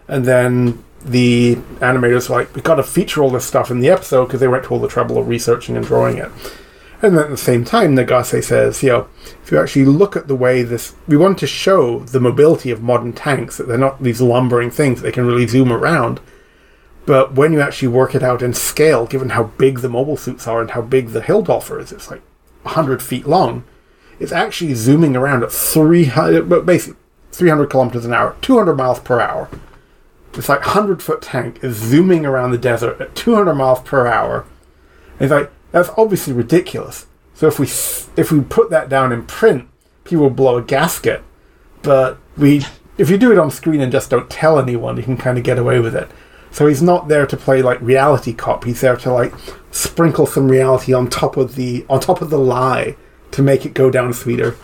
[0.07, 3.89] And then the animators were like we got to feature all this stuff in the
[3.89, 6.31] episode because they went to all the trouble of researching and drawing it
[7.05, 9.07] and at the same time nagase says you know
[9.43, 12.81] if you actually look at the way this we want to show the mobility of
[12.81, 16.19] modern tanks that they're not these lumbering things they can really zoom around
[17.05, 20.47] but when you actually work it out in scale, given how big the mobile suits
[20.47, 22.21] are and how big the Hildolfr is, it's like
[22.63, 23.63] 100 feet long.
[24.19, 26.99] It's actually zooming around at 300, but basically
[27.31, 29.49] 300 kilometers an hour, 200 miles per hour.
[30.33, 34.45] It's like 100 foot tank is zooming around the desert at 200 miles per hour.
[35.19, 37.05] And it's like, that's obviously ridiculous.
[37.33, 39.67] So if we if we put that down in print,
[40.05, 41.21] people will blow a gasket.
[41.81, 42.63] But we,
[42.97, 45.43] if you do it on screen and just don't tell anyone, you can kind of
[45.43, 46.09] get away with it.
[46.49, 48.63] So he's not there to play like reality cop.
[48.63, 49.33] He's there to like
[49.71, 52.95] sprinkle some reality on top of the on top of the lie
[53.31, 54.55] to make it go down sweeter.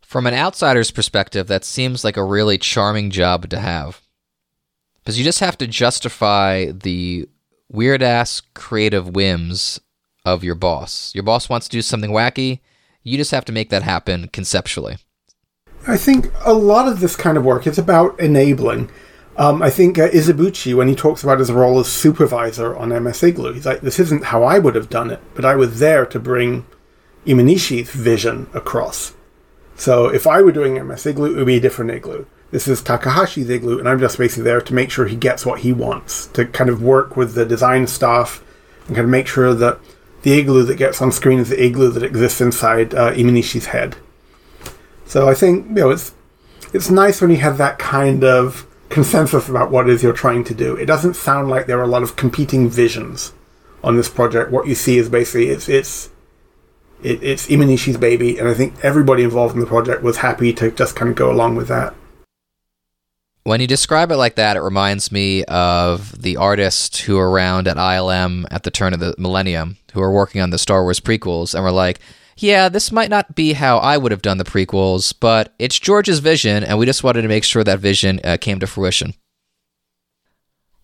[0.00, 4.00] From an outsider's perspective, that seems like a really charming job to have.
[5.00, 7.28] Because you just have to justify the
[7.70, 9.80] weird ass creative whims
[10.24, 11.14] of your boss.
[11.14, 12.60] Your boss wants to do something wacky,
[13.02, 14.98] you just have to make that happen conceptually.
[15.86, 18.90] I think a lot of this kind of work is about enabling.
[19.36, 23.22] Um, I think uh, Izubuchi, when he talks about his role as supervisor on MS
[23.22, 26.04] Igloo, he's like, this isn't how I would have done it, but I was there
[26.04, 26.66] to bring
[27.24, 29.14] Imanishi's vision across.
[29.76, 32.26] So if I were doing MS Igloo, it would be a different igloo.
[32.50, 35.60] This is Takahashi's igloo, and I'm just basically there to make sure he gets what
[35.60, 38.42] he wants, to kind of work with the design staff
[38.86, 39.78] and kind of make sure that
[40.22, 43.96] the igloo that gets on screen is the igloo that exists inside uh, Imanishi's head.
[45.06, 46.12] So I think you know it's
[46.72, 50.44] it's nice when you have that kind of consensus about what it is you're trying
[50.44, 50.74] to do.
[50.74, 53.32] It doesn't sound like there are a lot of competing visions
[53.82, 54.50] on this project.
[54.50, 56.10] What you see is basically it's it's
[57.02, 60.72] it, it's Imanishi's baby, and I think everybody involved in the project was happy to
[60.72, 61.94] just kind of go along with that.
[63.50, 67.66] When you describe it like that, it reminds me of the artists who were around
[67.66, 71.00] at ILM at the turn of the millennium, who were working on the Star Wars
[71.00, 71.98] prequels, and were like,
[72.36, 76.20] yeah, this might not be how I would have done the prequels, but it's George's
[76.20, 79.14] vision, and we just wanted to make sure that vision uh, came to fruition.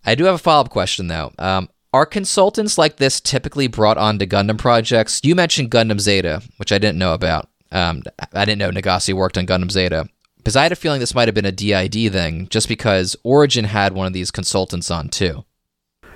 [0.05, 1.33] I do have a follow up question, though.
[1.39, 5.21] Um, are consultants like this typically brought on to Gundam projects?
[5.23, 7.49] You mentioned Gundam Zeta, which I didn't know about.
[7.71, 8.03] Um,
[8.33, 10.09] I didn't know Nagase worked on Gundam Zeta
[10.47, 13.65] because I had a feeling this might have been a DID thing, just because Origin
[13.65, 15.45] had one of these consultants on too.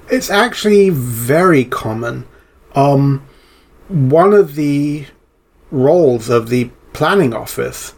[0.09, 2.29] It's actually very common.
[2.77, 3.27] Um,
[3.89, 5.07] one of the
[5.73, 7.95] roles of the planning office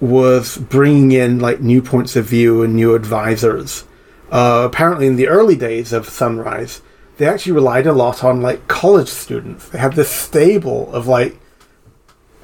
[0.00, 3.84] was bringing in like new points of view and new advisors.
[4.32, 6.80] Uh, apparently, in the early days of Sunrise,
[7.18, 9.68] they actually relied a lot on like college students.
[9.68, 11.38] They had this stable of like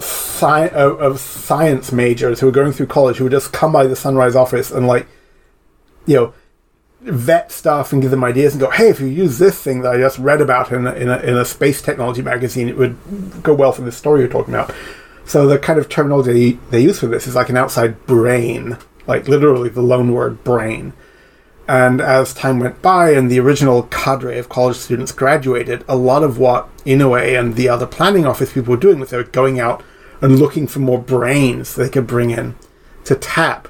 [0.03, 3.87] sci- of, of science majors who were going through college who would just come by
[3.87, 5.07] the Sunrise office and like,
[6.07, 6.35] you know,
[7.03, 9.95] vet stuff and give them ideas and go, hey, if you use this thing that
[9.95, 12.97] I just read about in a, in a, in a space technology magazine, it would
[13.43, 14.75] go well for the story you're talking about.
[15.25, 19.29] So the kind of terminology they use for this is like an outside brain, like
[19.29, 20.93] literally the loan word brain.
[21.69, 26.23] And as time went by and the original cadre of college students graduated, a lot
[26.23, 29.61] of what Inoue and the other planning office people were doing was they were going
[29.61, 29.85] out
[30.21, 32.57] and looking for more brains they could bring in
[33.05, 33.69] to tap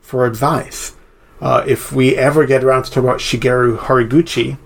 [0.00, 0.96] for advice.
[1.40, 4.56] Uh, if we ever get around to talk about Shigeru Horiguchi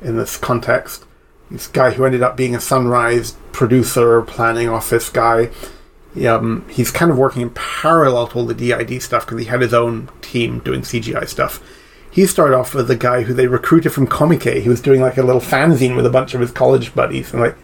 [0.00, 1.04] in this context,
[1.50, 5.50] this guy who ended up being a Sunrise producer, planning office guy,
[6.26, 9.60] um, he's kind of working in parallel to all the DID stuff because he had
[9.60, 11.62] his own team doing CGI stuff.
[12.16, 14.62] He started off with a guy who they recruited from Comique.
[14.62, 17.42] He was doing like a little fanzine with a bunch of his college buddies, and
[17.42, 17.58] like,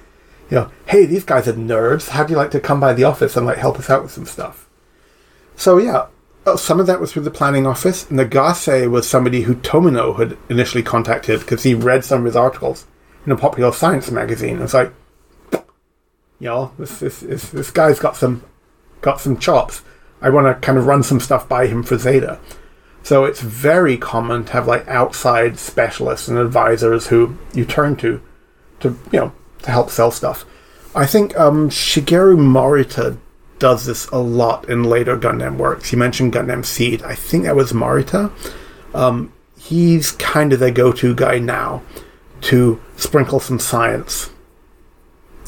[0.50, 2.10] you know, hey, these guys are nerds.
[2.10, 4.26] How'd you like to come by the office and like help us out with some
[4.26, 4.68] stuff?
[5.56, 6.08] So yeah,
[6.44, 8.04] uh, some of that was through the planning office.
[8.10, 12.86] Nagase was somebody who Tomino had initially contacted because he read some of his articles
[13.24, 14.60] in a popular science magazine.
[14.60, 14.92] It's like,
[15.52, 18.42] you know, this this this, this guy's got some
[19.00, 19.80] got some chops.
[20.20, 22.38] I want to kind of run some stuff by him for Zeta.
[23.02, 28.20] So it's very common to have like outside specialists and advisors who you turn to
[28.80, 30.44] to you know to help sell stuff.
[30.94, 33.18] I think um, Shigeru Morita
[33.58, 35.90] does this a lot in later Gundam works.
[35.90, 37.02] He mentioned Gundam Seed.
[37.02, 38.30] I think that was Morita.
[38.92, 41.82] Um, he's kind of the go-to guy now
[42.42, 44.30] to sprinkle some science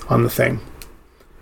[0.09, 0.61] on the thing.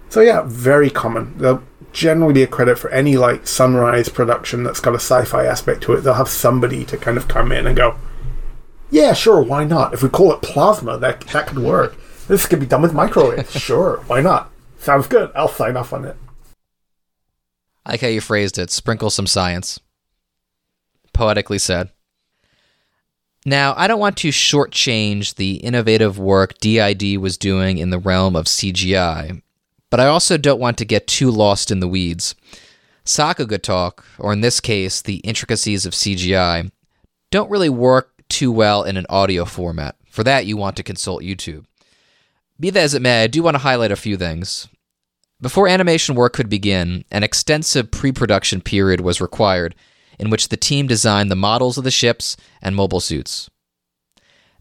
[0.09, 1.63] So yeah, very common.
[1.93, 5.93] Generally be a credit for any like Sunrise production that's got a sci-fi aspect to
[5.93, 6.01] it.
[6.01, 7.97] They'll have somebody to kind of come in and go,
[8.91, 9.95] "Yeah, sure, why not?
[9.95, 11.97] If we call it plasma, that that could work.
[12.29, 13.53] This could be done with microwaves.
[13.61, 14.51] sure, why not?
[14.79, 15.31] Sounds good.
[15.35, 16.17] I'll sign off on it."
[17.85, 19.81] I like how you phrased it sprinkle some science.
[21.13, 21.91] Poetically said.
[23.45, 28.37] Now, I don't want to shortchange the innovative work DID was doing in the realm
[28.37, 29.43] of CGI,
[29.93, 32.35] but I also don't want to get too lost in the weeds.
[33.05, 36.71] Sakuga talk, or in this case, the intricacies of CGI,
[37.31, 39.97] don't really work too well in an audio format.
[40.09, 41.67] For that, you want to consult YouTube.
[42.59, 44.67] Be that as it may, I do want to highlight a few things.
[45.43, 49.75] Before animation work could begin, an extensive pre production period was required
[50.19, 53.51] in which the team designed the models of the ships and mobile suits.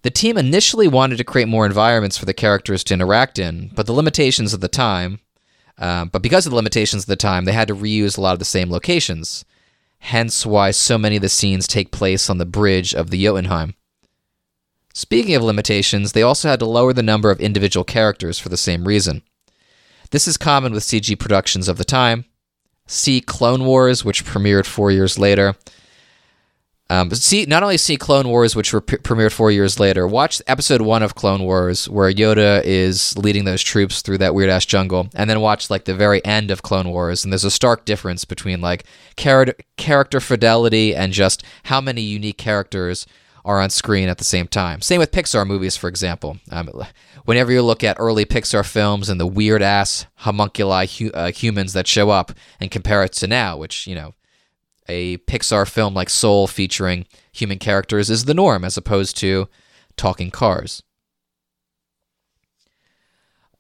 [0.03, 3.85] The team initially wanted to create more environments for the characters to interact in, but
[3.85, 5.19] the limitations of the time,
[5.77, 8.33] uh, but because of the limitations of the time, they had to reuse a lot
[8.33, 9.45] of the same locations.
[9.99, 13.75] Hence, why so many of the scenes take place on the bridge of the Jotunheim.
[14.93, 18.57] Speaking of limitations, they also had to lower the number of individual characters for the
[18.57, 19.21] same reason.
[20.09, 22.25] This is common with CG productions of the time.
[22.87, 25.55] See Clone Wars, which premiered four years later.
[26.91, 30.05] Um, but see, not only see Clone Wars, which were pre- premiered four years later.
[30.05, 34.49] Watch episode one of Clone Wars, where Yoda is leading those troops through that weird
[34.49, 37.49] ass jungle, and then watch like the very end of Clone Wars, and there's a
[37.49, 38.83] stark difference between like
[39.15, 43.07] char- character fidelity and just how many unique characters
[43.45, 44.81] are on screen at the same time.
[44.81, 46.39] Same with Pixar movies, for example.
[46.51, 46.69] Um,
[47.23, 51.71] whenever you look at early Pixar films and the weird ass homunculi hu- uh, humans
[51.71, 54.13] that show up, and compare it to now, which you know
[54.91, 59.47] a Pixar film like Soul featuring human characters is the norm as opposed to
[59.95, 60.83] talking cars.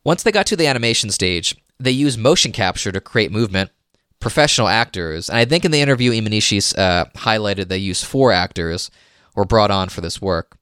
[0.03, 3.71] Once they got to the animation stage, they used motion capture to create movement.
[4.19, 8.91] Professional actors, and I think in the interview, Imanishi uh, highlighted they used four actors
[9.35, 10.57] were brought on for this work.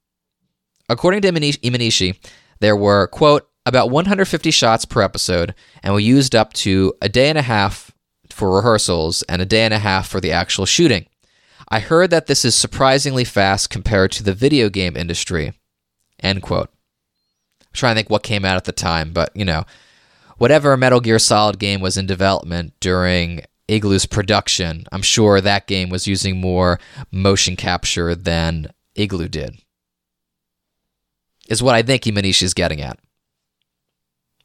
[0.88, 2.18] According to Imanishi,
[2.62, 7.28] there were, quote, about 150 shots per episode, and we used up to a day
[7.28, 7.92] and a half
[8.40, 11.06] for rehearsals and a day and a half for the actual shooting.
[11.68, 15.54] I heard that this is surprisingly fast compared to the video game industry.
[16.24, 16.70] End quote.
[17.62, 19.66] I'm trying to think what came out at the time, but you know,
[20.38, 25.90] whatever Metal Gear Solid game was in development during Igloo's production, I'm sure that game
[25.90, 26.80] was using more
[27.12, 29.60] motion capture than Igloo did.
[31.50, 32.98] Is what I think Imanishi is getting at.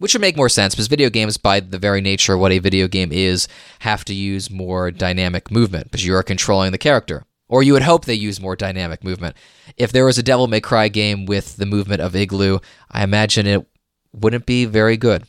[0.05, 2.59] Which would make more sense because video games, by the very nature of what a
[2.59, 3.49] video game is,
[3.79, 7.25] have to use more dynamic movement because you are controlling the character.
[7.49, 9.35] Or you would hope they use more dynamic movement.
[9.79, 12.59] If there was a Devil May Cry game with the movement of Igloo,
[12.91, 13.67] I imagine it
[14.13, 15.25] wouldn't be very good.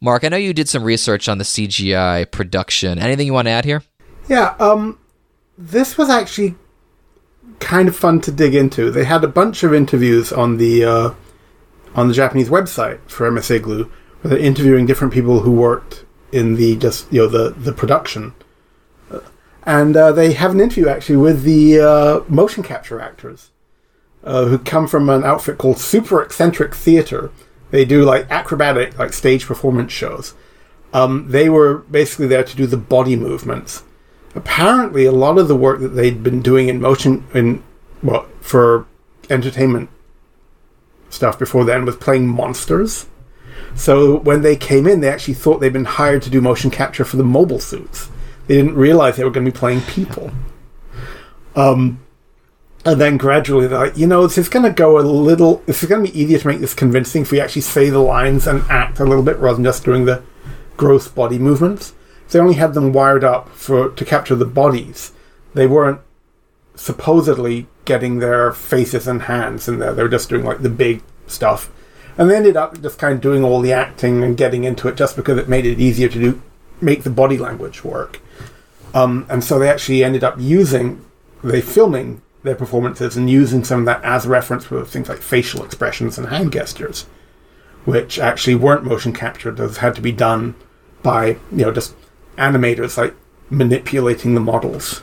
[0.00, 2.98] Mark, I know you did some research on the CGI production.
[2.98, 3.84] Anything you want to add here?
[4.28, 4.98] Yeah, um,
[5.56, 6.56] this was actually
[7.60, 8.90] kind of fun to dig into.
[8.90, 11.14] They had a bunch of interviews on the uh,
[11.94, 13.84] on the Japanese website for MS Igloo,
[14.20, 18.34] where they're interviewing different people who worked in the just you know the the production,
[19.10, 19.20] uh,
[19.64, 23.50] and uh, they have an interview actually with the uh, motion capture actors
[24.24, 27.30] uh, who come from an outfit called Super Eccentric Theater.
[27.70, 30.34] They do like acrobatic like stage performance shows.
[30.92, 33.84] Um, they were basically there to do the body movements
[34.34, 37.62] apparently a lot of the work that they'd been doing in motion in
[38.02, 38.86] well for
[39.28, 39.88] entertainment
[41.08, 43.06] stuff before then was playing monsters.
[43.74, 47.04] So when they came in, they actually thought they'd been hired to do motion capture
[47.04, 48.10] for the mobile suits.
[48.46, 50.30] They didn't realize they were going to be playing people.
[51.54, 52.00] Um,
[52.84, 55.62] and then gradually they're like, you know, this is going to go a little.
[55.66, 57.98] This is going to be easier to make this convincing if we actually say the
[57.98, 60.22] lines and act a little bit rather than just doing the
[60.76, 61.92] gross body movements
[62.30, 65.12] they only had them wired up for to capture the bodies.
[65.54, 66.00] They weren't
[66.74, 69.92] supposedly getting their faces and hands in there.
[69.92, 71.70] They were just doing like the big stuff.
[72.16, 74.96] And they ended up just kind of doing all the acting and getting into it
[74.96, 76.42] just because it made it easier to do
[76.80, 78.20] make the body language work.
[78.94, 81.04] Um, and so they actually ended up using
[81.42, 85.64] they filming their performances and using some of that as reference for things like facial
[85.64, 87.04] expressions and hand gestures,
[87.84, 89.56] which actually weren't motion captured.
[89.56, 90.54] Those had to be done
[91.02, 91.94] by you know just
[92.40, 93.14] animators like
[93.50, 95.02] manipulating the models.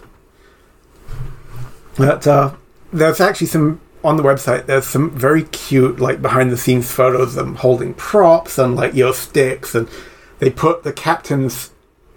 [1.95, 2.55] But uh,
[2.91, 4.65] there's actually some on the website.
[4.65, 8.93] There's some very cute like behind the scenes photos of them holding props and like
[8.93, 9.87] you know sticks, and
[10.39, 11.71] they put the captain's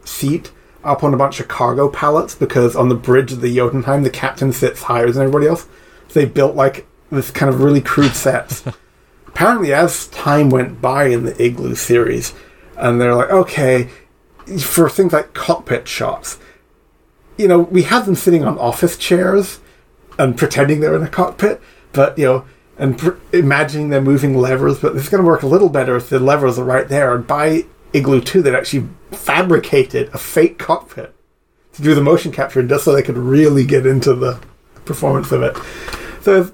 [0.04, 4.02] seat up on a bunch of cargo pallets because on the bridge of the Jotunheim
[4.02, 5.66] the captain sits higher than everybody else.
[6.08, 8.64] So they built like this kind of really crude sets.
[9.26, 12.34] Apparently, as time went by in the Igloo series,
[12.76, 13.88] and they're like, okay,
[14.60, 16.38] for things like cockpit shots,
[17.36, 19.60] you know, we have them sitting on office chairs
[20.18, 21.60] and pretending they're in a cockpit,
[21.92, 22.44] but you know,
[22.76, 24.78] and pr- imagining them moving levers.
[24.78, 27.14] But is going to work a little better if the levers are right there.
[27.14, 31.14] And by Igloo 2, they'd actually fabricated a fake cockpit
[31.72, 34.40] to do the motion capture just so they could really get into the
[34.84, 35.56] performance of it.
[36.22, 36.52] So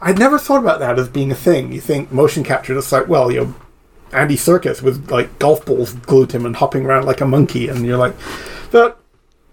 [0.00, 1.72] I'd never thought about that as being a thing.
[1.72, 3.54] You think motion capture is like, well, you know,
[4.12, 7.68] Andy Serkis with like golf balls glued to him and hopping around like a monkey,
[7.68, 8.14] and you're like,
[8.70, 8.96] that,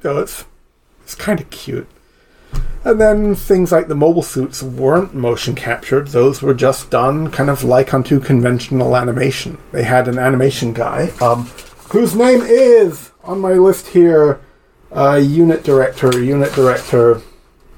[0.04, 0.46] you know, it's
[1.04, 1.88] it's kind of cute.
[2.84, 7.50] And then things like the mobile suits weren't motion captured, those were just done kind
[7.50, 9.58] of like unto conventional animation.
[9.72, 11.46] They had an animation guy, um,
[11.90, 14.40] whose name is on my list here
[14.92, 17.22] uh, unit director, unit director,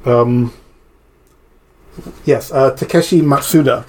[0.05, 0.53] um,
[2.25, 3.85] yes, uh, Takeshi Matsuda,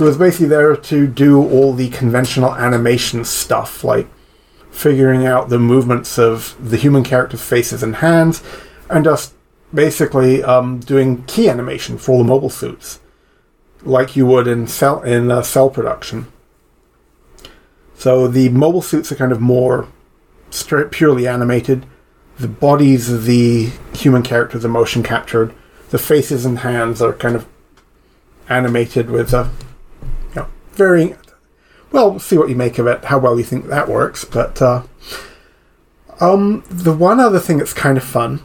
[0.00, 4.08] who was basically there to do all the conventional animation stuff, like
[4.70, 8.42] figuring out the movements of the human characters' faces and hands,
[8.88, 9.34] and just
[9.74, 12.98] basically um, doing key animation for the mobile suits,
[13.82, 16.32] like you would in cell in uh, cell production.
[17.94, 19.86] So the mobile suits are kind of more
[20.48, 21.84] straight, purely animated.
[22.38, 25.54] The bodies of the human characters are motion captured.
[25.90, 27.46] The faces and hands are kind of
[28.48, 29.50] animated with a
[30.80, 31.16] varying.
[31.92, 34.24] Well, we'll see what you make of it, how well you think that works.
[34.24, 34.84] But uh,
[36.20, 38.42] um, the one other thing that's kind of fun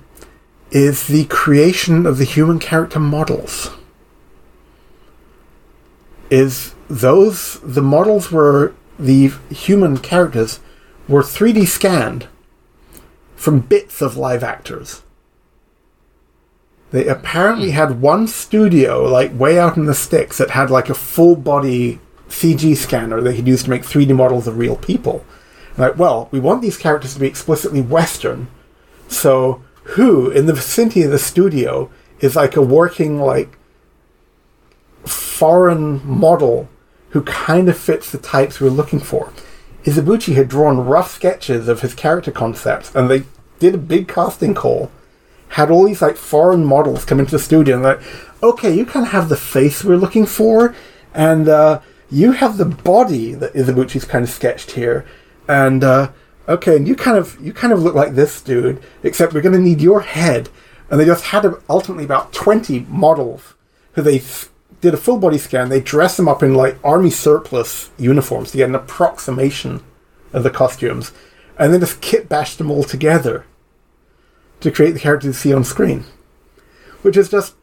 [0.69, 3.69] is the creation of the human character models.
[6.29, 10.59] Is those the models were the human characters
[11.07, 12.27] were 3D scanned
[13.35, 15.03] from bits of live actors.
[16.91, 20.93] They apparently had one studio, like way out in the sticks, that had like a
[20.95, 25.25] full body CG scanner they could use to make 3D models of real people.
[25.77, 28.47] Like, well, we want these characters to be explicitly Western,
[29.07, 31.89] so who in the vicinity of the studio
[32.19, 33.57] is like a working like
[35.03, 36.69] foreign model
[37.09, 39.31] who kind of fits the types we're looking for.
[39.83, 43.23] Izubuchi had drawn rough sketches of his character concepts, and they
[43.59, 44.91] did a big casting call.
[45.49, 48.01] Had all these like foreign models come into the studio and like,
[48.41, 50.73] okay, you kind of have the face we're looking for,
[51.13, 55.05] and uh, you have the body that Izubuchi's kind of sketched here,
[55.47, 56.11] and uh,
[56.47, 59.55] okay, and you kind of you kind of look like this dude, except we're going
[59.55, 60.49] to need your head.
[60.89, 63.55] And they just had ultimately about twenty models
[63.93, 64.21] who they
[64.81, 65.69] did a full body scan.
[65.69, 69.83] They dressed them up in like army surplus uniforms to get an approximation
[70.31, 71.11] of the costumes,
[71.57, 73.45] and then just kit bashed them all together
[74.59, 76.05] to create the characters you see on screen.
[77.01, 77.55] Which is just,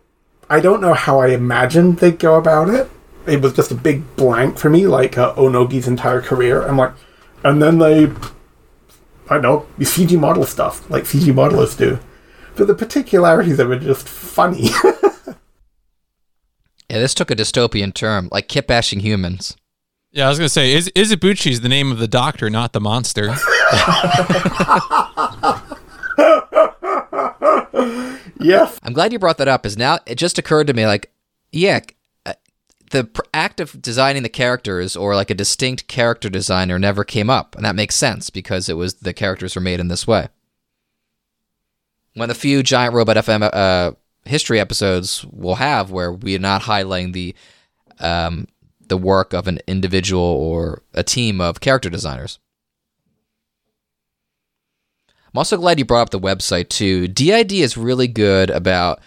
[0.51, 2.91] I don't know how I imagined they'd go about it.
[3.27, 6.63] It was just a big blank for me, like uh, Onogi's entire career.
[6.63, 6.93] I'm like,
[7.45, 8.05] and then they,
[9.29, 11.99] I don't know, CG model stuff like CG modelers do.
[12.57, 14.69] But the particularities of it are just funny.
[16.93, 19.57] Yeah, this took a dystopian term, like kit bashing humans.
[20.11, 23.29] Yeah, I was gonna say, Iz- Izubuchi's the name of the doctor, not the monster.
[28.41, 28.79] yes.
[28.83, 29.65] I'm glad you brought that up.
[29.65, 31.11] Is now it just occurred to me like,
[31.51, 31.81] yeah,
[32.93, 37.57] the act of designing the characters or like a distinct character designer never came up,
[37.57, 40.29] and that makes sense because it was the characters were made in this way.
[42.15, 43.93] One of the few giant robot FM uh,
[44.25, 47.35] history episodes we'll have where we're not highlighting the
[47.99, 48.47] um,
[48.87, 52.39] the work of an individual or a team of character designers.
[54.99, 57.09] I'm also glad you brought up the website too.
[57.09, 59.01] DID is really good about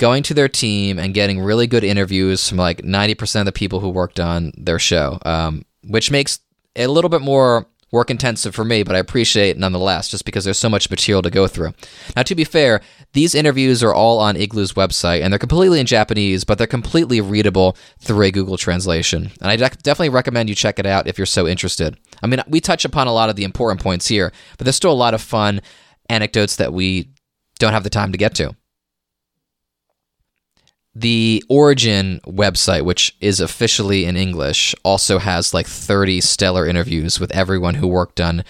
[0.00, 3.80] going to their team and getting really good interviews from like 90% of the people
[3.80, 6.40] who worked on their show, um, which makes
[6.74, 10.44] it a little bit more work intensive for me, but I appreciate nonetheless, just because
[10.44, 11.74] there's so much material to go through.
[12.16, 12.80] Now, to be fair,
[13.12, 17.20] these interviews are all on Igloo's website, and they're completely in Japanese, but they're completely
[17.20, 19.30] readable through a Google translation.
[19.42, 21.98] And I def- definitely recommend you check it out if you're so interested.
[22.22, 24.92] I mean, we touch upon a lot of the important points here, but there's still
[24.92, 25.60] a lot of fun
[26.08, 27.10] anecdotes that we
[27.58, 28.54] don't have the time to get to.
[30.94, 37.30] The Origin website, which is officially in English, also has like 30 stellar interviews with
[37.30, 38.42] everyone who worked on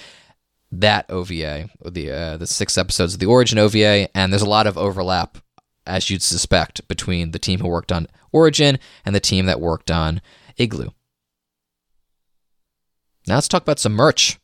[0.72, 4.66] that OVA, the uh, the six episodes of the Origin OVA, and there's a lot
[4.66, 5.38] of overlap,
[5.86, 9.90] as you'd suspect, between the team who worked on Origin and the team that worked
[9.90, 10.22] on
[10.56, 10.90] Igloo.
[13.26, 14.39] Now let's talk about some merch.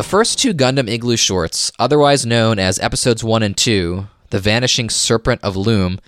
[0.00, 4.88] The first two Gundam Igloo shorts, otherwise known as Episodes 1 and 2, The Vanishing
[4.88, 6.00] Serpent of Loum,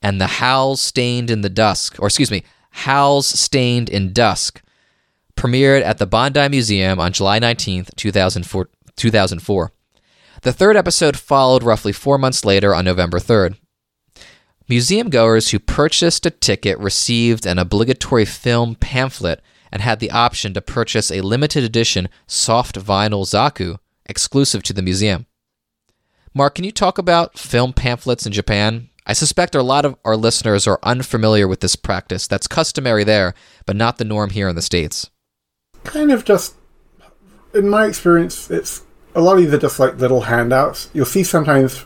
[0.00, 4.62] and The Howls Stained in the Dusk, or excuse me, Howls Stained in Dusk,
[5.36, 8.70] premiered at the Bandai Museum on July 19th, 2004.
[8.96, 9.72] 2004.
[10.40, 13.58] The third episode followed roughly four months later on November 3rd.
[14.70, 19.42] Museum goers who purchased a ticket received an obligatory film pamphlet
[19.74, 24.82] and had the option to purchase a limited edition soft vinyl Zaku exclusive to the
[24.82, 25.26] museum.
[26.32, 28.88] Mark, can you talk about film pamphlets in Japan?
[29.04, 33.34] I suspect a lot of our listeners are unfamiliar with this practice that's customary there,
[33.66, 35.10] but not the norm here in the States.
[35.82, 36.54] Kind of just,
[37.52, 38.82] in my experience, it's
[39.14, 40.88] a lot of these are just like little handouts.
[40.94, 41.84] You'll see sometimes,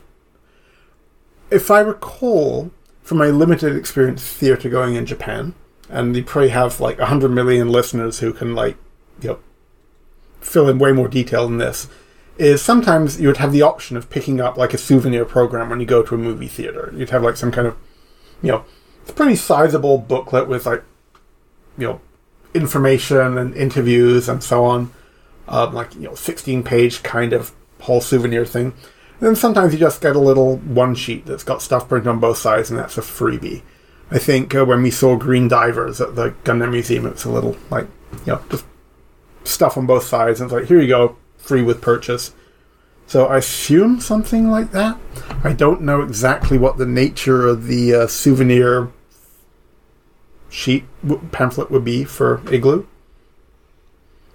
[1.50, 2.70] if I recall
[3.02, 5.55] from my limited experience theater going in Japan,
[5.89, 8.76] and you probably have like 100 million listeners who can like,
[9.20, 9.39] you know,
[10.41, 11.89] fill in way more detail than this
[12.39, 15.81] is sometimes you would have the option of picking up like a souvenir program when
[15.81, 16.92] you go to a movie theater.
[16.94, 17.76] You'd have like some kind of,
[18.42, 18.65] you know,
[19.02, 20.84] it's a pretty sizable booklet with like,
[21.76, 22.00] you know,
[22.55, 24.92] information and interviews and so on.
[25.49, 28.67] Um, like, you know, 16 page kind of whole souvenir thing.
[28.67, 32.20] And then sometimes you just get a little one sheet that's got stuff printed on
[32.20, 33.62] both sides and that's a freebie.
[34.10, 37.56] I think uh, when we saw Green Divers at the Gundam Museum, it's a little
[37.70, 37.86] like,
[38.24, 38.64] you know, just
[39.44, 40.40] stuff on both sides.
[40.40, 42.34] And it's like, here you go, free with purchase.
[43.06, 44.98] So I assume something like that.
[45.42, 48.90] I don't know exactly what the nature of the uh, souvenir
[50.50, 52.86] sheet w- pamphlet would be for Igloo.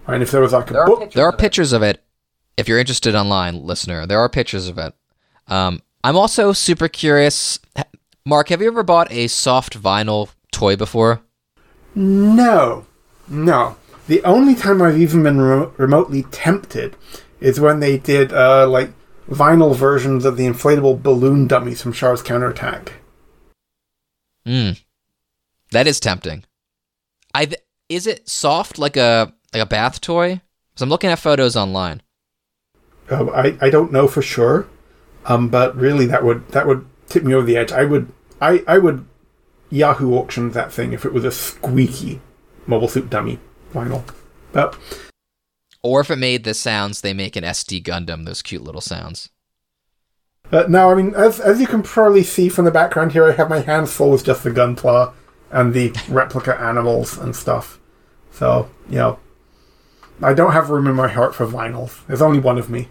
[0.08, 1.40] And if there was like a There book, pictures There are of it.
[1.40, 2.04] pictures of it.
[2.58, 4.94] If you're interested online, listener, there are pictures of it.
[5.48, 7.60] Um, I'm also super curious.
[8.26, 11.22] Mark, have you ever bought a soft vinyl toy before?
[11.94, 12.86] No,
[13.28, 13.76] no.
[14.08, 16.96] The only time I've even been re- remotely tempted
[17.42, 18.92] is when they did uh, like
[19.30, 22.94] vinyl versions of the inflatable balloon dummies from Char's Counterattack.
[24.46, 24.72] Hmm.
[25.72, 26.46] That is tempting.
[27.34, 30.42] I th- is it soft like a like a bath toy?
[30.72, 32.02] Because I'm looking at photos online.
[33.10, 34.68] Uh, I I don't know for sure,
[35.26, 37.72] um, but really that would that would tip me over the edge.
[37.72, 38.12] I would
[38.42, 39.06] I I would
[39.70, 42.22] Yahoo auction that thing if it was a squeaky
[42.66, 43.40] mobile suit dummy
[43.74, 44.04] vinyl.
[44.52, 44.78] But
[45.82, 49.30] Or if it made the sounds they make in SD Gundam, those cute little sounds.
[50.52, 53.32] Uh, no, I mean, as as you can probably see from the background here, I
[53.34, 55.14] have my hands full with just the gunpla
[55.52, 57.80] and the replica animals and stuff.
[58.32, 59.20] So, you know,
[60.22, 62.06] I don't have room in my heart for vinyls.
[62.08, 62.90] There's only one of me.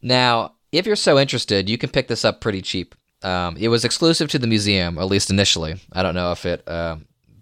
[0.00, 2.94] Now, if you're so interested, you can pick this up pretty cheap.
[3.22, 5.76] Um, it was exclusive to the museum, at least initially.
[5.92, 6.96] I don't know if it uh,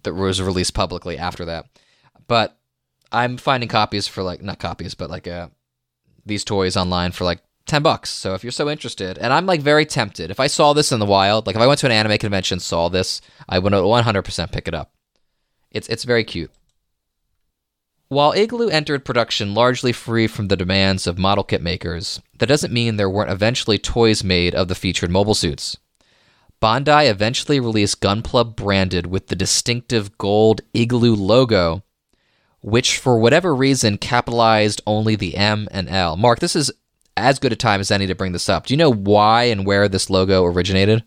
[0.04, 1.66] was released publicly after that,
[2.28, 2.56] but
[3.12, 5.48] I'm finding copies for like not copies, but like uh,
[6.24, 8.10] these toys online for like ten bucks.
[8.10, 10.98] So if you're so interested, and I'm like very tempted, if I saw this in
[10.98, 14.52] the wild, like if I went to an anime convention, saw this, I would 100%
[14.52, 14.92] pick it up.
[15.70, 16.50] It's it's very cute.
[18.08, 22.72] While Igloo entered production largely free from the demands of model kit makers, that doesn't
[22.72, 25.76] mean there weren't eventually toys made of the featured mobile suits.
[26.62, 31.82] Bandai eventually released Gunpla branded with the distinctive gold Igloo logo,
[32.60, 36.16] which for whatever reason capitalized only the M and L.
[36.16, 36.70] Mark, this is
[37.16, 38.66] as good a time as any to bring this up.
[38.66, 41.02] Do you know why and where this logo originated?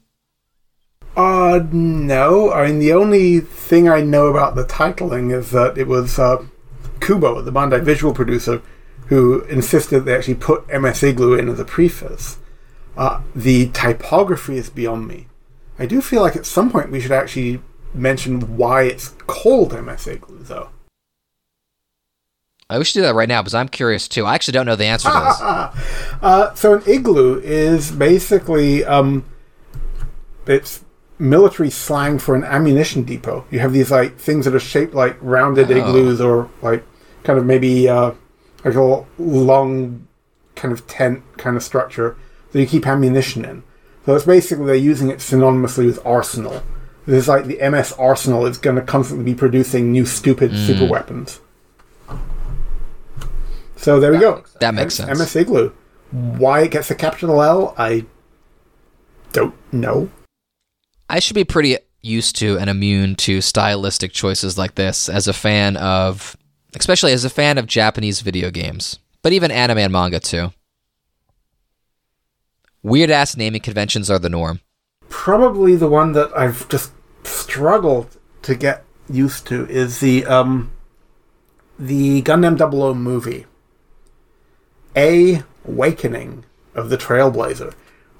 [1.15, 2.51] Uh, no.
[2.51, 6.45] I mean, the only thing I know about the titling is that it was uh,
[6.99, 8.61] Kubo, the Bandai visual producer,
[9.07, 12.37] who insisted they actually put MS Igloo in as a preface.
[12.97, 15.27] Uh, the typography is beyond me.
[15.77, 17.61] I do feel like at some point we should actually
[17.93, 20.69] mention why it's called MS Igloo, though.
[22.69, 24.25] I wish to do that right now because I'm curious too.
[24.25, 25.85] I actually don't know the answer to this.
[26.21, 29.23] Uh, so an igloo is basically um,
[30.45, 30.83] it's
[31.17, 33.45] military slang for an ammunition depot.
[33.49, 35.77] You have these like things that are shaped like rounded Oh.
[35.77, 36.83] igloos or like
[37.23, 38.11] kind of maybe uh,
[38.63, 40.07] like a l- long
[40.55, 42.15] kind of tent kind of structure
[42.51, 43.63] that you keep ammunition in.
[44.05, 46.63] So it's basically they're using it synonymously with arsenal.
[47.05, 50.85] This is like the MS Arsenal is going to constantly be producing new stupid super
[50.85, 51.39] weapons.
[53.75, 54.35] So there we go.
[54.35, 54.53] makes.
[54.53, 55.17] That makes sense.
[55.19, 55.71] MS Igloo.
[56.11, 58.05] Why it gets a capital L, I
[59.31, 60.09] don't know.
[61.09, 65.33] I should be pretty used to and immune to stylistic choices like this as a
[65.33, 66.35] fan of,
[66.75, 70.51] especially as a fan of Japanese video games, but even anime and manga too.
[72.81, 74.61] Weird ass naming conventions are the norm.
[75.09, 76.91] Probably the one that I've just
[77.23, 80.71] struggled to get used to is the um
[81.77, 83.45] the Gundam 00 movie.
[84.95, 87.73] A Awakening of the Trailblazer,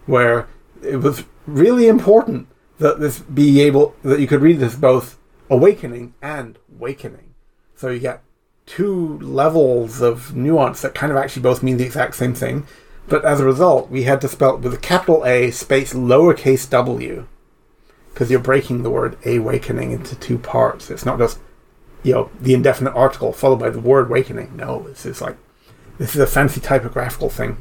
[0.06, 0.48] where
[0.84, 2.48] it was really important
[2.78, 5.18] that this be able that you could read this both
[5.50, 7.34] awakening and wakening.
[7.76, 8.22] So you get
[8.69, 12.67] two levels of nuance that kind of actually both mean the exact same thing.
[13.07, 16.69] But as a result, we had to spell it with a capital A space lowercase
[16.69, 17.27] w.
[18.14, 20.91] Because you're breaking the word awakening into two parts.
[20.91, 21.39] It's not just,
[22.03, 24.56] you know, the indefinite article followed by the word awakening.
[24.56, 25.38] No, this is like,
[25.98, 27.57] this is a fancy typographical thing.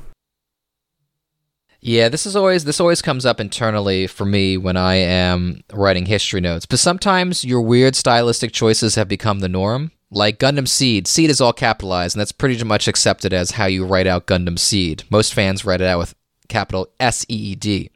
[1.80, 6.06] Yeah, this is always this always comes up internally for me when I am writing
[6.06, 6.66] history notes.
[6.66, 9.92] But sometimes your weird stylistic choices have become the norm.
[10.10, 13.84] Like Gundam Seed, Seed is all capitalized, and that's pretty much accepted as how you
[13.84, 15.04] write out Gundam Seed.
[15.10, 16.14] Most fans write it out with
[16.48, 17.90] capital S E E D.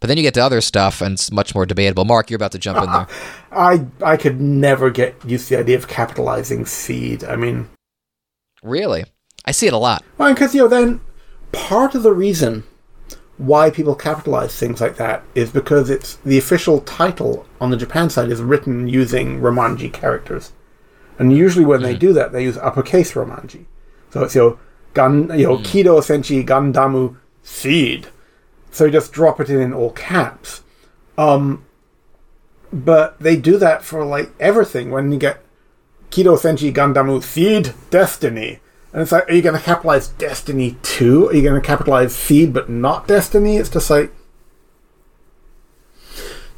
[0.00, 2.04] But then you get to other stuff, and it's much more debatable.
[2.04, 3.06] Mark, you're about to jump in there.
[3.52, 7.22] I I could never get used to the idea of capitalizing seed.
[7.24, 7.68] I mean,
[8.62, 9.04] Really?
[9.44, 10.04] I see it a lot.
[10.18, 11.00] well, because you know, then
[11.52, 12.64] part of the reason
[13.38, 18.10] why people capitalize things like that is because it's the official title on the Japan
[18.10, 20.52] side is written using Romanji characters,
[21.18, 23.64] and usually when they do that, they use uppercase Romanji.
[24.10, 24.58] So it's you know,
[24.94, 28.08] gun, you know, Kido Senshi Gandamu Seed.
[28.70, 30.62] So you just drop it in in all caps.
[31.16, 31.64] Um,
[32.72, 34.90] but they do that for like everything.
[34.90, 35.42] When you get
[36.10, 38.60] Kido Senshi Gandamu Seed Destiny.
[38.92, 41.28] And it's like, are you going to capitalize Destiny 2?
[41.28, 43.56] Are you going to capitalize Seed but not Destiny?
[43.56, 44.12] It's just like.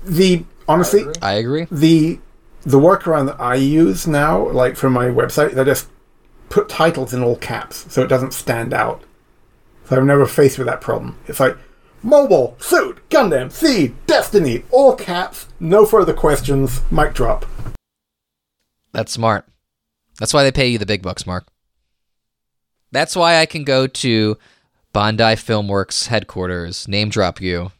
[0.04, 0.44] The.
[0.68, 1.66] Honestly, I agree.
[1.70, 2.20] the
[2.62, 5.88] the workaround that I use now, like for my website, they just
[6.48, 9.02] put titles in all caps so it doesn't stand out.
[9.86, 11.18] So I've never faced with that problem.
[11.26, 11.56] It's like
[12.02, 17.46] mobile, suit, Gundam, Seed, Destiny, all caps, no further questions, mic drop.
[18.92, 19.46] That's smart.
[20.18, 21.46] That's why they pay you the big bucks, Mark.
[22.90, 24.36] That's why I can go to
[24.94, 27.70] Bandai Filmworks headquarters, name drop you,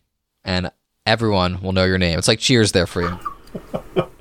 [0.45, 0.71] and
[1.07, 2.19] everyone will know your name.
[2.19, 3.19] It's like cheers there for you.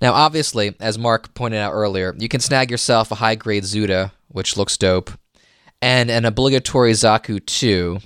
[0.00, 4.12] now, obviously, as Mark pointed out earlier, you can snag yourself a high grade Zuda,
[4.28, 5.10] which looks dope,
[5.80, 7.98] and an obligatory Zaku 2.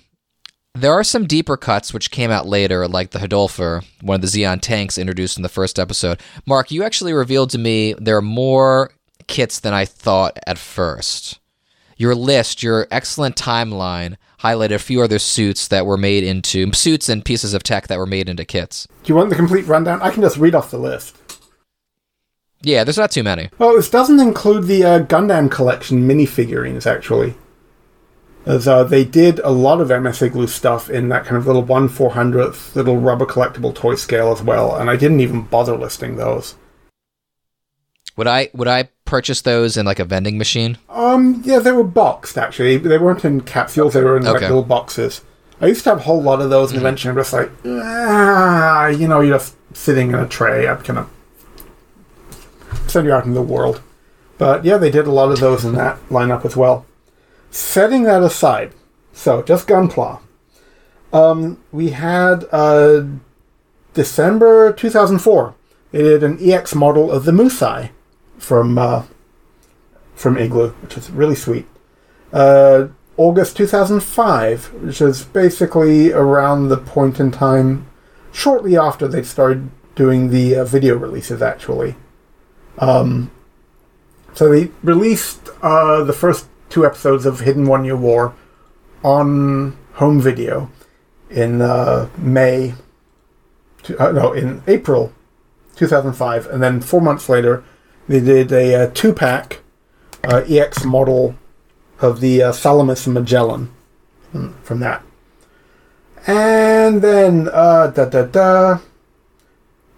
[0.75, 4.28] There are some deeper cuts which came out later, like the Hildolfr, one of the
[4.28, 6.20] Zeon tanks introduced in the first episode.
[6.47, 8.93] Mark, you actually revealed to me there are more
[9.27, 11.41] kits than I thought at first.
[11.97, 17.09] Your list, your excellent timeline, highlighted a few other suits that were made into suits
[17.09, 18.86] and pieces of tech that were made into kits.
[19.02, 20.01] Do you want the complete rundown?
[20.01, 21.17] I can just read off the list.
[22.62, 23.50] Yeah, there's not too many.
[23.58, 27.34] Well, this doesn't include the uh, Gundam collection minifigurines, actually.
[28.47, 31.62] As uh, they did a lot of MS Igloo stuff in that kind of little
[31.62, 36.16] 1 400th little rubber collectible toy scale as well, and I didn't even bother listing
[36.16, 36.55] those.
[38.16, 40.78] Would I would I purchase those in like a vending machine?
[40.89, 42.76] Um, yeah, they were boxed, actually.
[42.78, 45.22] They weren't in capsules, they were in like little boxes.
[45.60, 48.86] I used to have a whole lot of those, and eventually I'm just like, ah,
[48.89, 50.66] you know, you're just sitting in a tray.
[50.66, 51.10] I'm kind of
[52.86, 53.82] send you out in the world.
[54.39, 56.86] But yeah, they did a lot of those in that lineup as well.
[57.50, 58.73] Setting that aside,
[59.12, 60.20] so just Gunpla.
[61.12, 63.05] Um, we had uh,
[63.94, 65.55] December 2004.
[65.92, 67.90] They did an EX model of the Musai
[68.39, 69.02] from uh,
[70.15, 71.66] from Igloo, which is really sweet.
[72.32, 77.86] Uh, August 2005, which is basically around the point in time
[78.32, 81.97] shortly after they started doing the uh, video releases, actually.
[82.81, 83.31] Um,
[84.34, 88.34] so they released uh, the first two episodes of Hidden One Year War
[89.05, 90.70] on home video
[91.28, 92.75] in uh, May,
[93.84, 95.12] to, uh, no, in April
[95.76, 97.62] 2005, and then four months later,
[98.09, 99.60] they did a uh, two pack
[100.25, 101.34] uh, EX model
[102.00, 103.70] of the uh, Salamis and Magellan
[104.62, 105.02] from that.
[106.26, 108.78] And then, da da da.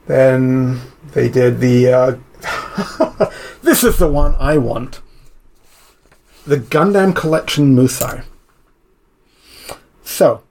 [0.07, 0.81] Then
[1.12, 2.19] they did the.
[3.62, 5.01] This is the one I want.
[6.45, 8.25] The Gundam Collection Musai.
[10.03, 10.43] So,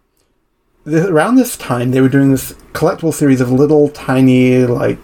[0.88, 4.98] around this time, they were doing this collectible series of little tiny, like,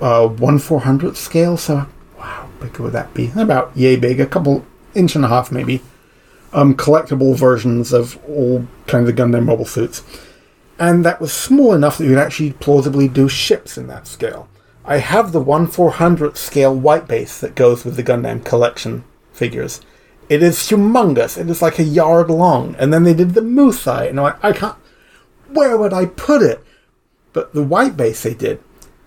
[0.00, 1.56] uh, 1 400th scale.
[1.56, 1.86] So,
[2.16, 3.32] wow, big would that be?
[3.36, 5.82] About yay big, a couple inch and a half maybe.
[6.52, 10.04] Um, collectible versions of all kinds of Gundam mobile suits.
[10.78, 14.48] And that was small enough that you could actually plausibly do ships in that scale.
[14.84, 19.80] I have the 1 400th scale white base that goes with the Gundam collection figures.
[20.28, 21.38] It is humongous.
[21.38, 22.74] It is like a yard long.
[22.76, 24.76] And then they did the Musai, and like, I can't.
[25.48, 26.64] Where would I put it?
[27.32, 28.62] But the white base they did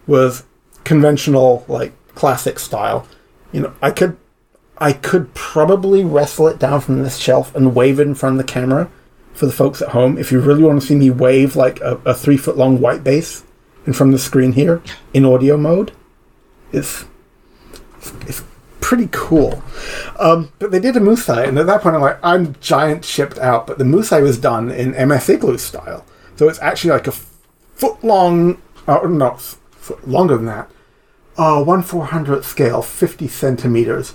[0.07, 0.43] was
[0.83, 3.07] conventional, like classic style.
[3.51, 4.17] You know, I could,
[4.77, 8.45] I could probably wrestle it down from this shelf and wave it in front of
[8.45, 8.89] the camera
[9.33, 10.17] for the folks at home.
[10.17, 13.03] If you really want to see me wave like a, a three foot long white
[13.03, 13.44] base
[13.85, 14.81] in from the screen here
[15.13, 15.91] in audio mode,
[16.71, 17.05] it's
[18.21, 18.43] it's
[18.81, 19.63] pretty cool.
[20.19, 23.39] Um, but they did a Musai, and at that point I'm like, I'm giant shipped
[23.39, 23.67] out.
[23.67, 26.05] But the Musai was done in MS Igloo style,
[26.35, 29.35] so it's actually like a foot long, uh, no,
[29.71, 30.69] foot longer than that.
[31.37, 34.13] Uh, one four hundredth scale, fifty centimeters.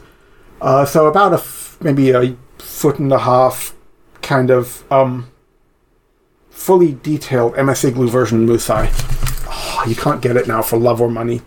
[0.60, 3.74] Uh, so about a f- maybe a foot and a half
[4.22, 5.30] kind of um,
[6.50, 9.19] fully detailed MS Igloo version Musai.
[9.82, 11.40] Oh, you can't get it now for love or money.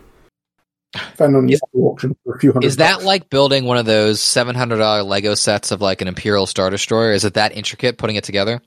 [1.16, 2.68] Found on the auction for a few hundred.
[2.68, 3.06] Is that bucks.
[3.06, 6.70] like building one of those seven hundred dollar Lego sets of like an Imperial Star
[6.70, 7.12] Destroyer?
[7.12, 8.60] Is it that intricate putting it together?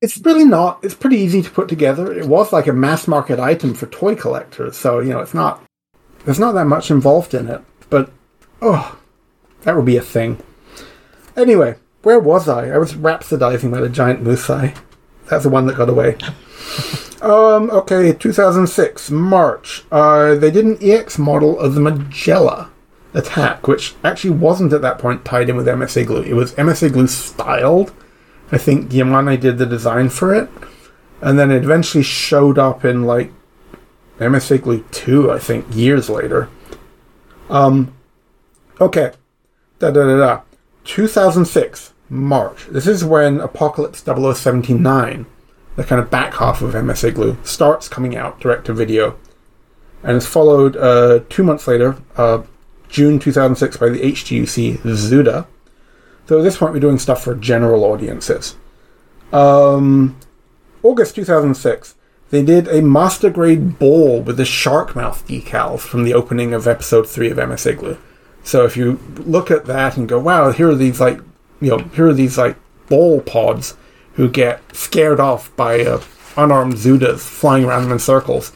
[0.00, 0.80] It's really not.
[0.82, 2.12] It's pretty easy to put together.
[2.12, 5.62] It was like a mass market item for toy collectors, so you know it's not.
[6.24, 8.10] There's not that much involved in it, but
[8.60, 8.98] oh,
[9.62, 10.42] that would be a thing.
[11.36, 12.70] Anyway, where was I?
[12.70, 14.76] I was rhapsodizing about a giant Musai.
[15.28, 16.16] That's the one that got away.
[17.22, 19.84] Um, okay, 2006, March.
[19.92, 22.68] Uh, they did an EX model of the Magella
[23.14, 26.22] attack, which actually wasn't at that point tied in with MS Igloo.
[26.22, 27.92] It was MS Igloo styled.
[28.50, 30.50] I think Yamane did the design for it.
[31.20, 33.30] And then it eventually showed up in like
[34.18, 36.48] MS Igloo 2, I think, years later.
[37.48, 37.94] Um,
[38.80, 39.12] okay.
[39.78, 40.40] Da da da da.
[40.84, 42.66] 2006, March.
[42.66, 45.26] This is when Apocalypse 0079,
[45.76, 49.18] the kind of back half of MS Igloo, starts coming out direct to video.
[50.02, 52.42] And it's followed uh, two months later, uh,
[52.88, 55.46] June 2006, by the HGUC Zuda.
[56.26, 58.56] So at this point, we're doing stuff for general audiences.
[59.32, 60.16] Um,
[60.82, 61.94] August 2006,
[62.30, 66.66] they did a master grade ball with the shark mouth decals from the opening of
[66.66, 67.96] episode 3 of MS Igloo.
[68.44, 71.20] So if you look at that and go, wow, here are these like,
[71.60, 72.56] you know, here are these like
[72.88, 73.76] ball pods
[74.14, 76.02] who get scared off by uh,
[76.36, 78.52] unarmed Zudas flying around them in circles.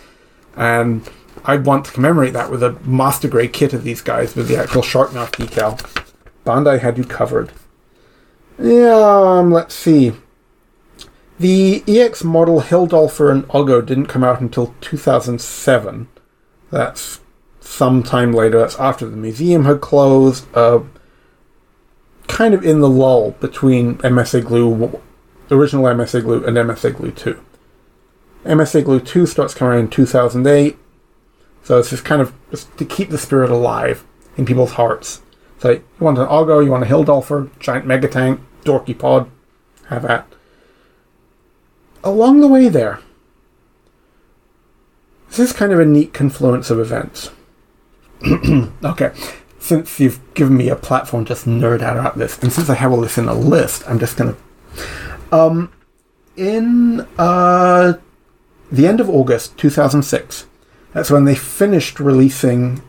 [0.56, 1.08] And
[1.44, 4.56] I'd want to commemorate that with a master grade kit of these guys with the
[4.56, 5.78] actual shark mouth decal.
[6.44, 7.52] Bandai had you covered.
[8.58, 10.12] Yeah, um, let's see.
[11.38, 16.08] The EX model Hildolfr and Ogo didn't come out until 2007.
[16.70, 17.20] That's
[17.60, 18.58] some time later.
[18.58, 20.46] That's after the museum had closed.
[20.56, 20.80] Uh,
[22.26, 25.00] kind of in the lull between MS Igloo,
[25.48, 27.40] the original MS Igloo, and MS Igloo 2.
[28.44, 30.78] MS Igloo 2 starts coming out in 2008.
[31.62, 34.04] So it's just kind of just to keep the spirit alive
[34.36, 35.20] in people's hearts.
[35.58, 39.30] So you want an Ogo, you want a Hildolfr, giant mega tank, dorky pod,
[39.88, 40.26] have that.
[42.04, 43.00] Along the way there,
[45.28, 47.30] this is kind of a neat confluence of events.
[48.84, 49.12] okay,
[49.58, 52.92] since you've given me a platform just nerd out about this, and since I have
[52.92, 54.36] all this in a list, I'm just gonna.
[55.32, 55.72] Um,
[56.36, 57.94] in uh,
[58.70, 60.46] the end of August 2006,
[60.92, 62.82] that's when they finished releasing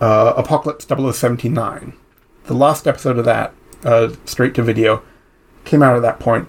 [0.00, 1.92] uh, Apocalypse 0079.
[2.44, 3.54] The last episode of that,
[3.84, 5.02] uh, straight to video,
[5.64, 6.48] came out at that point.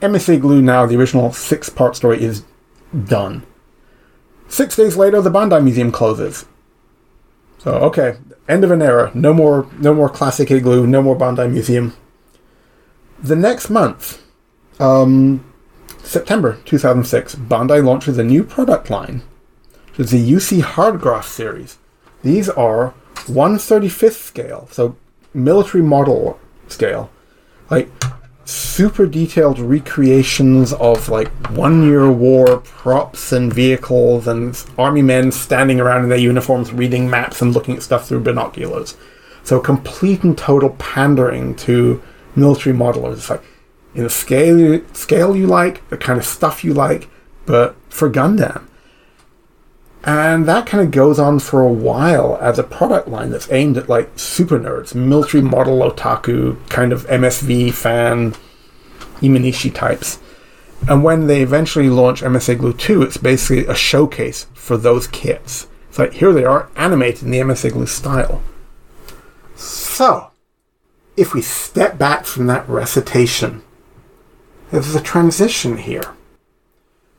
[0.00, 2.44] MS Igloo now, the original six part story, is
[3.04, 3.46] done.
[4.48, 6.44] Six days later, the Bandai Museum closes.
[7.58, 8.16] So okay,
[8.48, 9.12] end of an era.
[9.14, 10.86] No more, no more classic Igloo.
[10.86, 11.96] No more Bandai Museum.
[13.22, 14.21] The next month,
[14.78, 15.44] um,
[16.02, 19.22] September 2006, Bandai launches a new product line,
[19.96, 21.78] is the UC Hardgraph series.
[22.22, 24.96] These are 135th scale, so
[25.34, 27.10] military model scale,
[27.70, 27.88] like
[28.44, 35.80] super detailed recreations of like one year war props and vehicles and army men standing
[35.80, 38.96] around in their uniforms reading maps and looking at stuff through binoculars.
[39.44, 42.02] So complete and total pandering to
[42.34, 43.14] military modelers.
[43.14, 43.42] It's like
[43.94, 47.08] in the scale you, scale you like, the kind of stuff you like,
[47.46, 48.66] but for Gundam.
[50.04, 53.76] And that kind of goes on for a while as a product line that's aimed
[53.76, 58.34] at like super nerds, military model otaku, kind of MSV fan,
[59.20, 60.18] Imanishi types.
[60.88, 65.68] And when they eventually launch MS Igloo 2, it's basically a showcase for those kits.
[65.88, 68.42] It's like, here they are, animated in the MS Igloo style.
[69.54, 70.30] So,
[71.16, 73.62] if we step back from that recitation,
[74.72, 76.14] there's a transition here.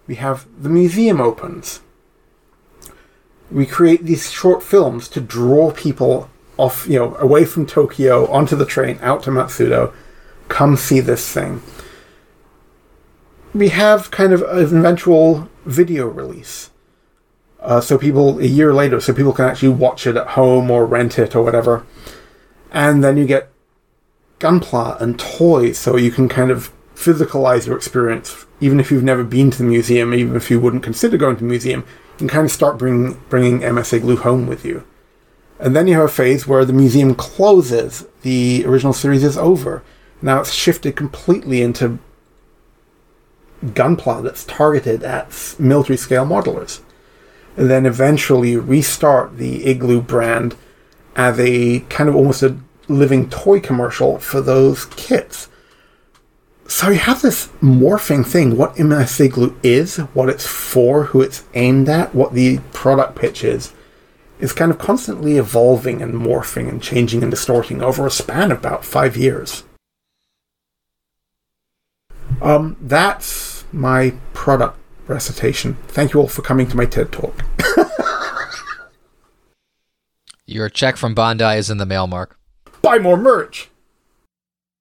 [0.07, 1.79] We have the museum opens
[3.53, 8.55] we create these short films to draw people off, you know, away from Tokyo onto
[8.55, 9.93] the train out to Matsudo.
[10.47, 11.61] Come see this thing.
[13.53, 16.71] We have kind of an eventual video release.
[17.59, 20.85] Uh, so people, a year later, so people can actually watch it at home or
[20.85, 21.85] rent it or whatever.
[22.71, 23.49] And then you get
[24.39, 29.23] Gunpla and toys, so you can kind of physicalize your experience, even if you've never
[29.23, 31.81] been to the museum, even if you wouldn't consider going to the museum,
[32.13, 34.85] you can kind of start bringing bringing MS Igloo home with you.
[35.59, 38.05] And then you have a phase where the museum closes.
[38.21, 39.83] The original series is over.
[40.21, 41.99] Now it's shifted completely into
[43.65, 46.81] gunpla that's targeted at military scale modelers.
[47.55, 50.55] And then eventually restart the Igloo brand
[51.15, 52.57] as a kind of almost a
[52.87, 55.49] living toy commercial for those kits.
[56.67, 61.43] So you have this morphing thing, what MS Igloo is, what it's for, who it's
[61.53, 63.73] aimed at, what the product pitch is,
[64.39, 68.59] is kind of constantly evolving and morphing and changing and distorting over a span of
[68.59, 69.63] about five years.
[72.41, 74.77] Um, that's my product
[75.07, 75.77] recitation.
[75.87, 77.43] Thank you all for coming to my TED Talk.
[80.45, 82.37] Your check from Bandai is in the mail, Mark.
[82.81, 83.69] Buy more merch!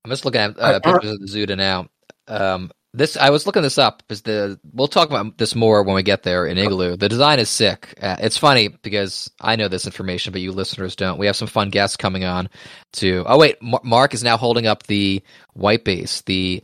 [0.05, 1.89] I'm just looking at uh, pictures of the Zuda now.
[2.29, 5.95] Um, this I was looking this up because the we'll talk about this more when
[5.95, 6.97] we get there in Igloo.
[6.97, 7.95] The design is sick.
[8.03, 11.19] Uh, it's funny because I know this information, but you listeners don't.
[11.19, 12.51] We have some fun guests coming on.
[12.95, 15.23] To oh wait, Mar- Mark is now holding up the
[15.55, 16.63] white base, the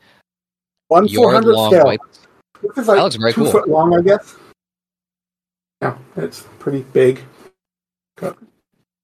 [0.89, 1.84] One four yard scale.
[1.84, 2.00] white.
[2.62, 3.50] This is like That looks very two cool.
[3.52, 4.36] foot long, I guess.
[5.81, 7.23] Yeah, it's pretty big.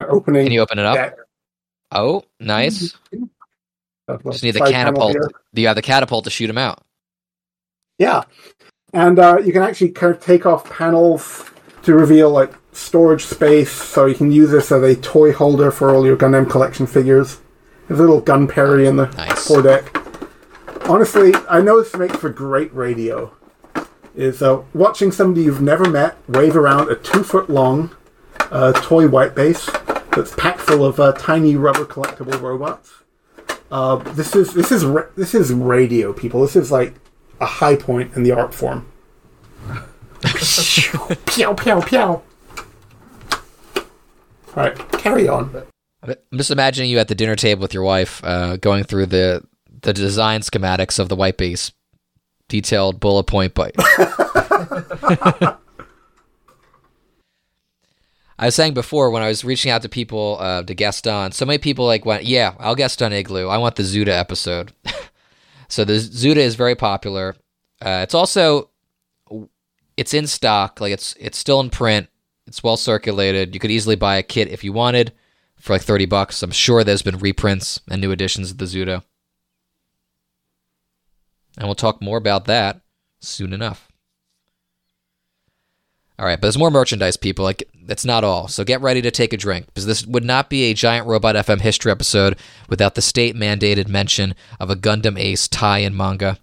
[0.01, 0.45] Opening.
[0.45, 1.15] Can you open it up?
[1.93, 2.95] Oh, nice.
[3.13, 3.19] Uh,
[4.31, 5.17] Just need the catapult.
[5.53, 6.83] You have the catapult to shoot him out.
[7.99, 8.25] Yeah,
[8.93, 11.45] and uh, you can actually kind of take off panels
[11.85, 15.95] to reveal like storage space, so you can use this as a toy holder for
[15.95, 17.41] all your Gundam collection figures.
[17.87, 19.47] There's a little gun parry in the Nice.
[19.47, 19.97] foredeck.
[20.89, 23.35] Honestly, I know this makes for great radio.
[24.15, 27.95] Is uh, watching somebody you've never met wave around a two foot long
[28.39, 29.69] uh, toy white base
[30.15, 32.93] that's packed full of uh, tiny rubber collectible robots.
[33.75, 36.41] Uh, this is this is ra- this is radio, people.
[36.43, 36.95] This is like
[37.41, 38.87] a high point in the art form.
[41.27, 41.99] pew pew pew.
[41.99, 42.23] All
[44.55, 45.65] right, carry on.
[46.05, 49.43] I'm just imagining you at the dinner table with your wife, uh, going through the
[49.83, 51.73] the design schematics of the white base,
[52.49, 53.73] detailed bullet point by.
[58.39, 61.33] I was saying before when I was reaching out to people uh, to guest on,
[61.33, 63.49] so many people like went, "Yeah, I'll guest on Igloo.
[63.49, 64.73] I want the Zuda episode."
[65.69, 67.37] so the Zuda is very popular.
[67.81, 68.71] Uh, it's also
[69.97, 72.09] it's in stock, like it's it's still in print.
[72.47, 73.55] It's well circulated.
[73.55, 75.13] You could easily buy a kit if you wanted
[75.59, 76.43] for like 30 bucks.
[76.43, 79.03] I'm sure there's been reprints and new editions of the Zuda.
[81.57, 82.83] And we'll talk more about that
[83.21, 83.89] soon enough.
[86.19, 87.45] All right, but there's more merchandise, people.
[87.45, 88.47] Like that's not all.
[88.49, 91.35] So get ready to take a drink because this would not be a Giant Robot
[91.35, 96.39] FM history episode without the state mandated mention of a Gundam Ace tie in manga.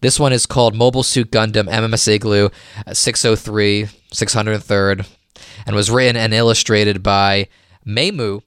[0.00, 2.50] This one is called Mobile Suit Gundam MMS Igloo
[2.86, 5.06] uh, 603 603rd
[5.66, 7.48] and was written and illustrated by
[7.86, 8.42] Meimu,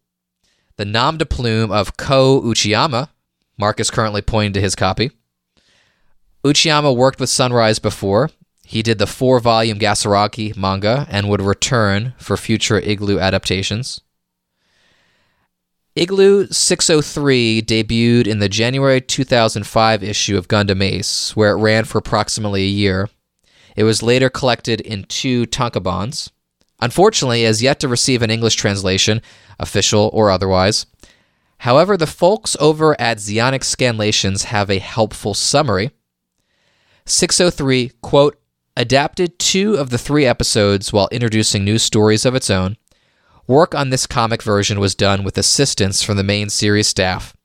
[0.76, 3.10] the nom de plume of Ko Uchiyama.
[3.58, 5.12] Mark is currently pointing to his copy.
[6.44, 8.30] Uchiyama worked with Sunrise before.
[8.70, 14.02] He did the four volume Gasaragi manga and would return for future Igloo adaptations.
[15.96, 22.00] Igloo 603 debuted in the January 2005 issue of Gundam Ace, where it ran for
[22.00, 23.10] approximately a year.
[23.78, 26.30] It was later collected in two tankobons.
[26.82, 29.22] Unfortunately, it has yet to receive an English translation,
[29.60, 30.86] official or otherwise.
[31.60, 35.92] However, the folks over at Zeonic Scanlations have a helpful summary.
[37.06, 38.38] 603, quote,
[38.78, 42.78] adapted two of the three episodes while introducing new stories of its own.
[43.48, 47.36] Work on this comic version was done with assistance from the main series staff.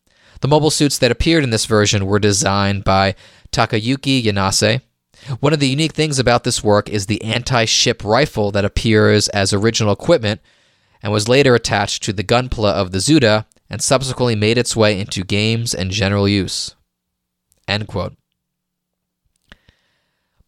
[0.41, 3.15] The mobile suits that appeared in this version were designed by
[3.51, 4.83] Takayuki Yanase.
[5.41, 9.28] One of the unique things about this work is the anti ship rifle that appears
[9.28, 10.41] as original equipment
[11.02, 14.99] and was later attached to the gunpla of the Zuda and subsequently made its way
[15.01, 16.75] into games and general use.
[17.67, 18.17] End quote.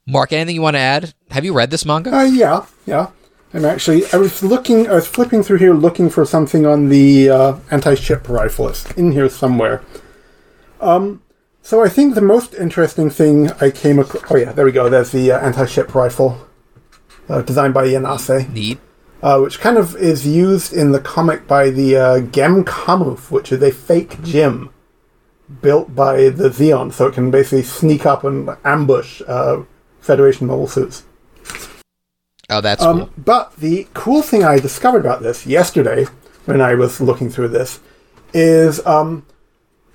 [0.06, 1.14] Mark, anything you want to add?
[1.30, 2.14] Have you read this manga?
[2.14, 3.08] Uh, yeah, yeah.
[3.54, 7.30] I'm actually, I was looking, I was flipping through here looking for something on the
[7.30, 8.68] uh, anti-ship rifle.
[8.68, 9.82] It's in here somewhere.
[10.80, 11.22] Um,
[11.62, 14.90] so I think the most interesting thing I came across, oh yeah, there we go,
[14.90, 16.46] there's the uh, anti-ship rifle,
[17.28, 18.78] uh, designed by Yanase, Neat.
[19.22, 23.52] uh, which kind of is used in the comic by the uh, Gem Kamuf, which
[23.52, 24.68] is a fake GM
[25.62, 29.62] built by the Zeon, so it can basically sneak up and ambush uh,
[30.04, 31.02] Federation mobile suits.
[32.50, 33.10] Oh, that's Um, cool.
[33.16, 36.06] But the cool thing I discovered about this yesterday,
[36.44, 37.80] when I was looking through this,
[38.34, 39.24] is um,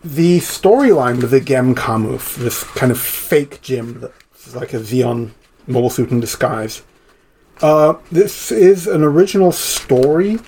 [0.04, 5.32] the storyline with the Gem Kamuf, this kind of fake GM that's like a Zeon
[5.68, 6.82] mobile suit in disguise.
[7.62, 10.40] Uh, this is an original story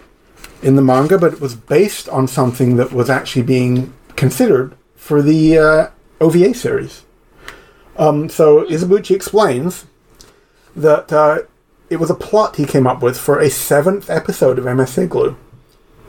[0.63, 5.21] in the manga, but it was based on something that was actually being considered for
[5.21, 5.87] the uh,
[6.19, 7.03] OVA series.
[7.97, 9.85] Um, so Izubuchi explains
[10.75, 11.39] that uh,
[11.89, 15.35] it was a plot he came up with for a seventh episode of MS Igloo.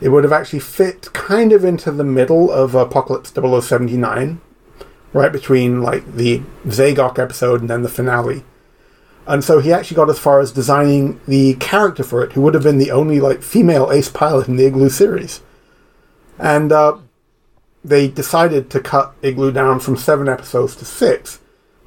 [0.01, 4.41] It would have actually fit kind of into the middle of Apocalypse 0079,
[5.13, 8.43] right between like the Z'Gok episode and then the finale.
[9.25, 12.53] And so he actually got as far as designing the character for it, who would
[12.53, 15.41] have been the only like female ace pilot in the Igloo series.
[16.37, 16.97] And uh,
[17.83, 21.39] they decided to cut Igloo down from seven episodes to six,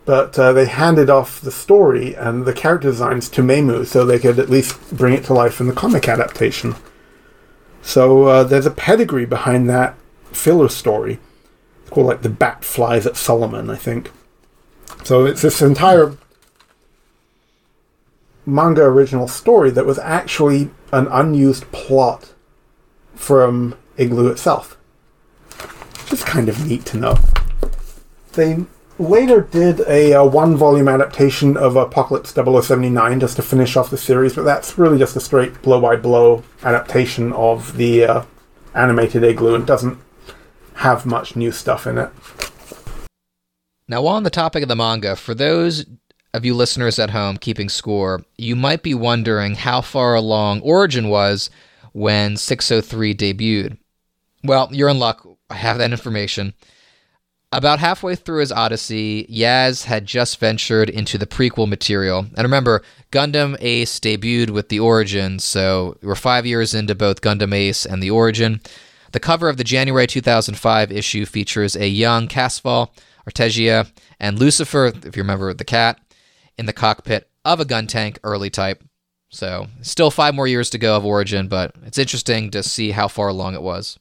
[0.06, 4.20] but uh, they handed off the story and the character designs to Meimu so they
[4.20, 6.76] could at least bring it to life in the comic adaptation.
[7.82, 9.96] So uh, there's a pedigree behind that
[10.32, 11.18] filler story.
[11.82, 14.12] It's called like the Bat Flies at Solomon, I think.
[15.02, 16.16] So it's this entire
[18.46, 22.32] manga original story that was actually an unused plot
[23.16, 24.76] from Igloo itself.
[26.06, 27.18] Just kind of neat to know.
[28.34, 28.66] They
[28.98, 33.98] later did a, uh one volume adaptation of Apocalypse 0079 just to finish off the
[33.98, 38.24] series, but that's really just a straight blow by blow adaptation of the uh,
[38.74, 39.98] animated Igloo and doesn't
[40.74, 42.10] have much new stuff in it.
[43.88, 45.86] Now, while on the topic of the manga, for those
[46.34, 51.08] of you listeners at home keeping score, you might be wondering how far along Origin
[51.08, 51.50] was
[51.92, 53.78] when 603 debuted.
[54.44, 55.26] Well, you're in luck.
[55.48, 56.52] I have that information.
[57.52, 62.26] About halfway through his Odyssey, Yaz had just ventured into the prequel material.
[62.36, 67.54] And remember, Gundam Ace debuted with the Origin, so we're five years into both Gundam
[67.54, 68.60] Ace and the Origin.
[69.12, 72.90] The cover of the January 2005 issue features a young Casval,
[73.30, 76.00] Artesia, and Lucifer, if you remember the cat,
[76.58, 78.82] in the cockpit of a gun tank early type.
[79.30, 83.06] So, still five more years to go of Origin, but it's interesting to see how
[83.06, 83.98] far along it was.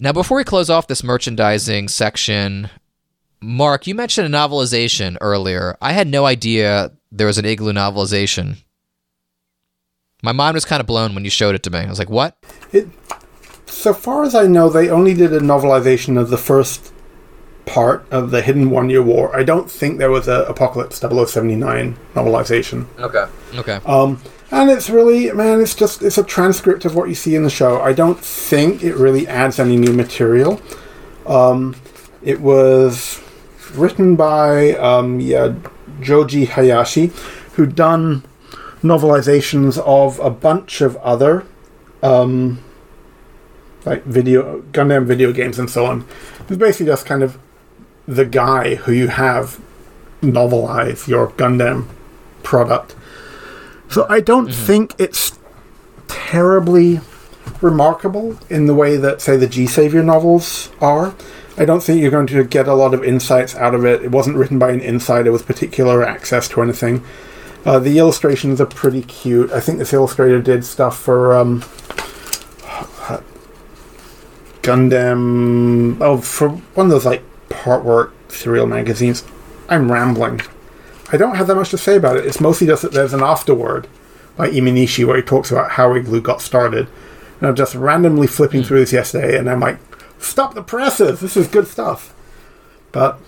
[0.00, 2.68] Now, before we close off this merchandising section,
[3.40, 5.76] Mark, you mentioned a novelization earlier.
[5.80, 8.58] I had no idea there was an Igloo novelization.
[10.22, 11.78] My mind was kind of blown when you showed it to me.
[11.78, 12.36] I was like, what?
[12.72, 12.88] It,
[13.66, 16.92] so far as I know, they only did a novelization of the first
[17.64, 19.34] part of the Hidden One Year War.
[19.34, 22.86] I don't think there was a Apocalypse 0079 novelization.
[22.98, 23.26] Okay.
[23.58, 23.80] Okay.
[23.86, 24.20] Um,
[24.56, 27.50] and it's really, man, it's just it's a transcript of what you see in the
[27.50, 27.80] show.
[27.80, 30.62] I don't think it really adds any new material.
[31.26, 31.76] Um,
[32.22, 33.20] it was
[33.74, 35.54] written by um, yeah,
[36.00, 37.12] Joji Hayashi,
[37.54, 38.24] who'd done
[38.82, 41.44] novelizations of a bunch of other
[42.02, 42.62] um,
[43.84, 46.06] like video Gundam video games and so on.
[46.48, 47.38] It's basically just kind of
[48.08, 49.60] the guy who you have
[50.22, 51.88] novelize your Gundam
[52.42, 52.96] product.
[53.90, 55.38] So I don't think it's
[56.08, 57.00] terribly
[57.62, 61.14] remarkable in the way that, say, the G Savior novels are.
[61.56, 64.02] I don't think you're going to get a lot of insights out of it.
[64.02, 67.02] It wasn't written by an insider with particular access to anything.
[67.64, 69.50] Uh, the illustrations are pretty cute.
[69.50, 71.62] I think this illustrator did stuff for um,
[74.62, 75.98] Gundam.
[76.00, 79.24] Oh, for one of those like part work serial magazines.
[79.68, 80.42] I'm rambling.
[81.12, 82.26] I don't have that much to say about it.
[82.26, 83.86] It's mostly just that there's an afterword
[84.36, 86.88] by Imanishi where he talks about how Igloo got started.
[87.40, 88.66] And I'm just randomly flipping hmm.
[88.66, 89.78] through this yesterday, and I'm like,
[90.18, 91.20] stop the presses!
[91.20, 92.14] This is good stuff.
[92.92, 93.20] But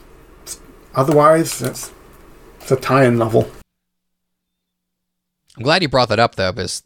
[0.94, 1.92] otherwise, it's,
[2.60, 3.50] it's a tie in novel.
[5.57, 6.82] I'm glad you brought that up though, because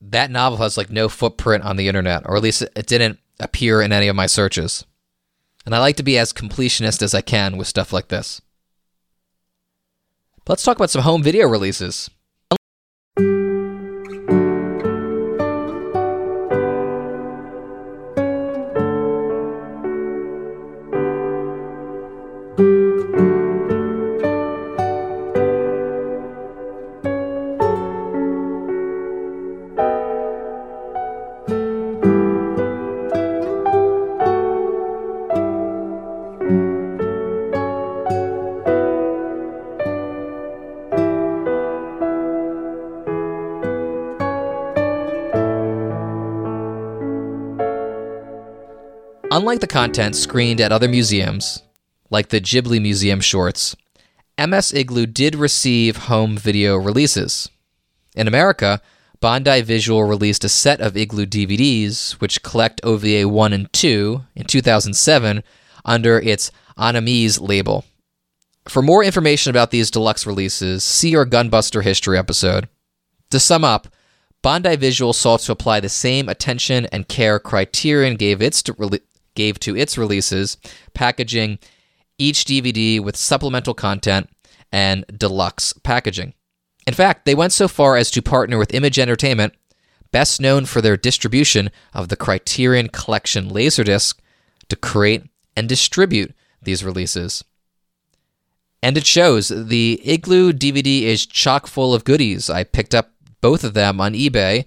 [0.00, 3.82] that novel has like no footprint on the internet, or at least it didn't appear
[3.82, 4.84] in any of my searches.
[5.64, 8.40] And I like to be as completionist as I can with stuff like this.
[10.44, 12.10] But let's talk about some home video releases.
[49.52, 51.62] Unlike the content screened at other museums,
[52.08, 53.76] like the Ghibli Museum shorts,
[54.38, 57.50] MS Igloo did receive home video releases.
[58.16, 58.80] In America,
[59.20, 64.44] Bandai Visual released a set of Igloo DVDs, which collect OVA 1 and 2 in
[64.46, 65.42] 2007
[65.84, 67.84] under its Animes label.
[68.70, 72.70] For more information about these deluxe releases, see our Gunbuster History episode.
[73.28, 73.88] To sum up,
[74.42, 79.02] Bandai Visual sought to apply the same attention and care Criterion gave its rele-
[79.34, 80.56] gave to its releases,
[80.94, 81.58] packaging
[82.18, 84.28] each DVD with supplemental content
[84.70, 86.34] and deluxe packaging.
[86.86, 89.54] In fact, they went so far as to partner with Image Entertainment,
[90.10, 94.16] best known for their distribution of the Criterion Collection Laserdisc,
[94.68, 95.24] to create
[95.56, 97.44] and distribute these releases.
[98.82, 99.48] And it shows.
[99.48, 102.50] The Igloo DVD is chock full of goodies.
[102.50, 104.64] I picked up both of them on eBay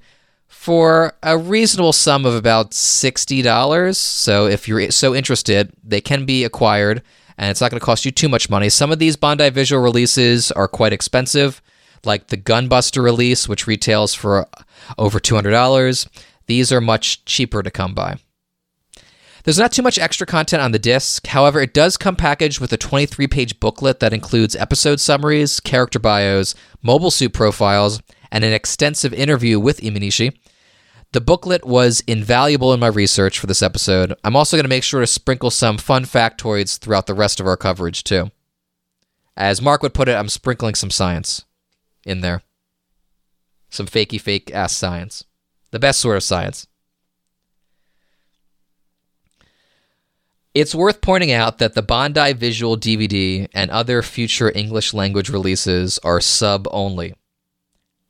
[0.66, 3.96] for a reasonable sum of about $60.
[3.96, 7.04] So if you're so interested, they can be acquired
[7.38, 8.70] and it's not going to cost you too much money.
[8.70, 11.62] Some of these Bandai Visual releases are quite expensive,
[12.04, 14.48] like the Gunbuster release, which retails for
[14.98, 16.08] over $200.
[16.48, 18.18] These are much cheaper to come by.
[19.44, 21.28] There's not too much extra content on the disc.
[21.28, 26.00] However, it does come packaged with a 23 page booklet that includes episode summaries, character
[26.00, 28.02] bios, mobile suit profiles,
[28.32, 30.36] and an extensive interview with Imanishi.
[31.16, 34.16] The booklet was invaluable in my research for this episode.
[34.26, 37.48] I'm also going to make sure to sprinkle some fun factoids throughout the rest of
[37.48, 38.32] our coverage, too.
[39.38, 41.46] As Mark would put it, I'm sprinkling some science
[42.06, 42.42] in there.
[43.70, 45.24] Some fakey fake ass science.
[45.72, 46.68] The best sort of science.
[50.54, 55.98] It's worth pointing out that the Bandai Visual DVD and other future English language releases
[56.00, 57.14] are sub only.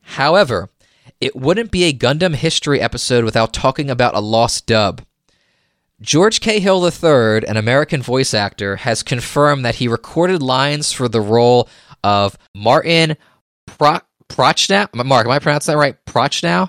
[0.02, 0.70] However,
[1.20, 5.02] it wouldn't be a Gundam history episode without talking about a lost dub.
[6.00, 11.22] George Cahill III, an American voice actor, has confirmed that he recorded lines for the
[11.22, 11.68] role
[12.04, 13.16] of Martin
[13.66, 14.88] Pro- Prochnow.
[15.06, 15.96] Mark, am I pronouncing that right?
[16.04, 16.68] Prochnow?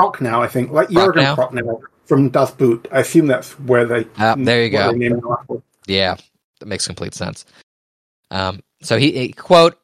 [0.00, 1.80] Prochnow, I think, like Jurgen Prochnow?
[2.06, 2.88] From Das Boot.
[2.92, 4.06] I assume that's where they.
[4.18, 4.92] Ah, there you go.
[4.92, 5.62] they named him after.
[5.86, 6.16] Yeah,
[6.60, 7.44] that makes complete sense.
[8.30, 9.79] Um, so he, he quote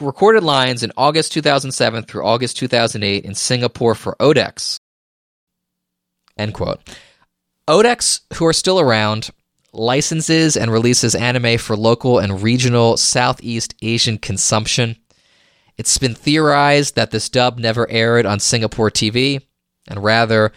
[0.00, 4.78] recorded lines in August 2007 through August 2008 in Singapore for Odex.
[6.36, 6.80] End quote.
[7.68, 9.30] Odex, who are still around,
[9.72, 14.96] licenses and releases anime for local and regional Southeast Asian consumption.
[15.76, 19.42] It's been theorized that this dub never aired on Singapore TV,
[19.88, 20.52] and rather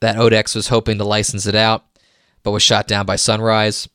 [0.00, 1.84] that Odex was hoping to license it out,
[2.42, 3.88] but was shot down by Sunrise.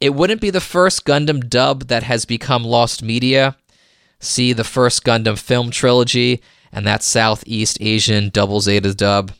[0.00, 3.56] It wouldn't be the first Gundam dub that has become lost media.
[4.18, 9.32] See the first Gundam film trilogy and that Southeast Asian Double Zeta dub.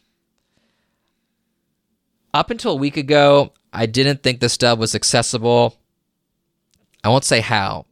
[2.35, 5.77] Up until a week ago, I didn't think this dub was accessible.
[7.03, 7.87] I won't say how.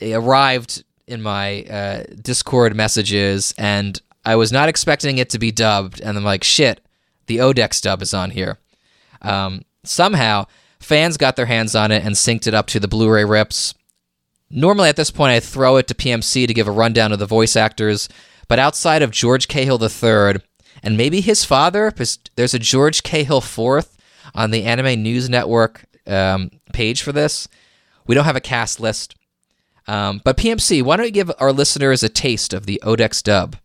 [0.00, 5.52] It arrived in my uh, Discord messages, and I was not expecting it to be
[5.52, 6.00] dubbed.
[6.00, 6.80] And I'm like, shit,
[7.26, 8.58] the Odex dub is on here.
[9.22, 10.46] Um, somehow,
[10.86, 13.74] fans got their hands on it and synced it up to the Blu ray rips.
[14.48, 17.26] Normally, at this point, I throw it to PMC to give a rundown of the
[17.26, 18.08] voice actors,
[18.46, 20.40] but outside of George Cahill III
[20.84, 21.92] and maybe his father,
[22.36, 23.88] there's a George Cahill IV
[24.32, 27.48] on the Anime News Network um, page for this,
[28.06, 29.16] we don't have a cast list.
[29.88, 33.56] Um, but PMC, why don't you give our listeners a taste of the Odex dub?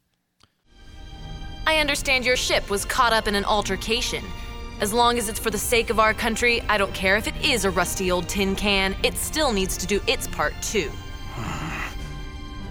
[1.68, 4.24] I understand your ship was caught up in an altercation.
[4.82, 7.36] As long as it's for the sake of our country, I don't care if it
[7.46, 10.92] is a rusty old tin can, it still needs to do its part too.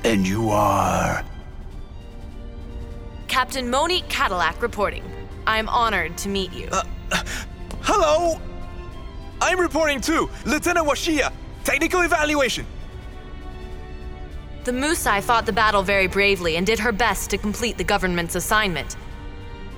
[0.02, 1.22] And you are.
[3.28, 5.05] Captain Monique Cadillac reporting.
[5.47, 6.68] I'm honored to meet you.
[6.72, 6.82] Uh,
[7.82, 8.40] hello!
[9.42, 10.30] I'm reporting too!
[10.47, 11.30] Lieutenant Washiya!
[11.64, 12.64] Technical evaluation!
[14.64, 18.34] The Musai fought the battle very bravely and did her best to complete the government's
[18.34, 18.97] assignment.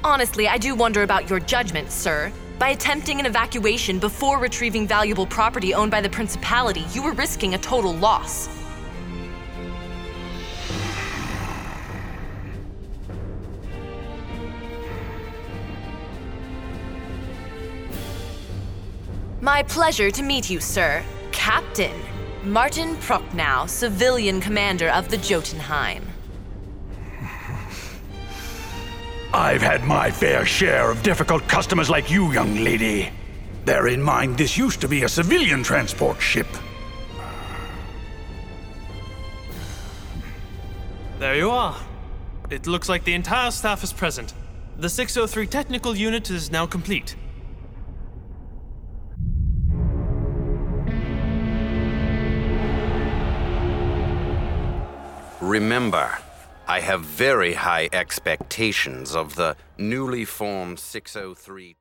[0.04, 2.32] Honestly, I do wonder about your judgment, sir.
[2.58, 7.54] By attempting an evacuation before retrieving valuable property owned by the Principality, you were risking
[7.54, 8.48] a total loss.
[19.40, 21.04] My pleasure to meet you, sir.
[21.30, 21.94] Captain
[22.44, 26.04] Martin Prochnow, civilian commander of the Jotunheim.
[29.34, 33.10] I've had my fair share of difficult customers like you, young lady.
[33.64, 36.46] Bear in mind, this used to be a civilian transport ship.
[41.18, 41.80] There you are.
[42.50, 44.34] It looks like the entire staff is present.
[44.76, 47.16] The 603 technical unit is now complete.
[55.40, 56.18] Remember,
[56.72, 61.76] I have very high expectations of the newly formed 603.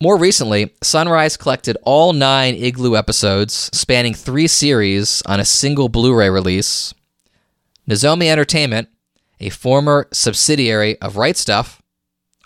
[0.00, 6.12] More recently, Sunrise collected all nine Igloo episodes, spanning three series, on a single Blu
[6.12, 6.94] ray release.
[7.88, 8.88] Nozomi Entertainment,
[9.38, 11.80] a former subsidiary of Right Stuff,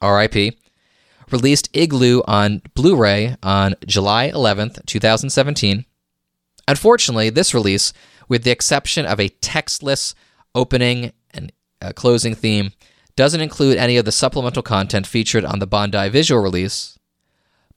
[0.02, 0.58] RIP,
[1.30, 5.86] released Igloo on Blu ray on July 11th, 2017.
[6.68, 7.94] Unfortunately, this release,
[8.28, 10.12] with the exception of a textless
[10.56, 11.52] opening and
[11.82, 12.72] uh, closing theme,
[13.14, 16.98] doesn't include any of the supplemental content featured on the Bandai visual release,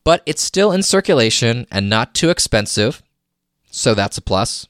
[0.04, 3.04] but it's still in circulation and not too expensive,
[3.70, 4.68] so that's a plus.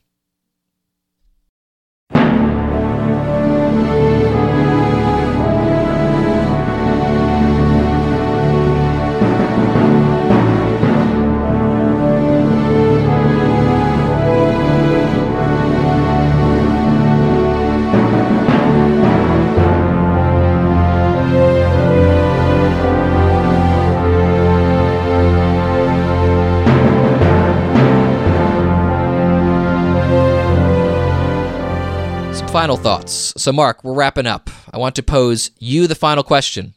[32.60, 33.34] Final thoughts.
[33.38, 34.50] So, Mark, we're wrapping up.
[34.74, 36.74] I want to pose you the final question.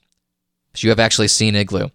[0.76, 1.88] You have actually seen Igloo.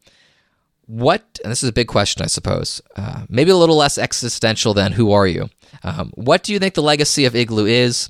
[0.88, 4.74] What, and this is a big question, I suppose, uh, maybe a little less existential
[4.74, 5.50] than who are you?
[5.84, 8.10] Um, what do you think the legacy of Igloo is?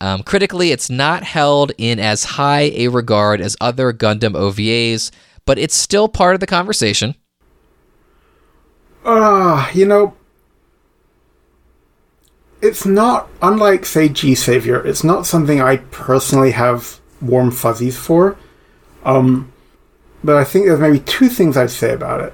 [0.00, 5.10] Um, critically, it's not held in as high a regard as other Gundam OVAs,
[5.44, 7.14] but it's still part of the conversation.
[9.04, 10.16] Ah, you know,
[12.64, 14.84] it's not unlike say G Savior.
[14.86, 18.38] It's not something I personally have warm fuzzies for.
[19.04, 19.52] Um,
[20.24, 22.32] but I think there's maybe two things I'd say about it.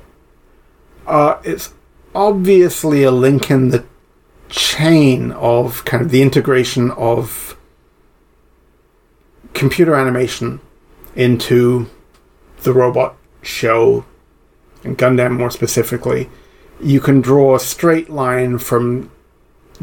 [1.05, 1.75] Uh, it's
[2.15, 3.84] obviously a link in the
[4.49, 7.57] chain of kind of the integration of
[9.52, 10.60] computer animation
[11.17, 11.91] into
[12.62, 14.05] the robot show
[14.84, 16.31] and Gundam more specifically.
[16.81, 19.10] You can draw a straight line from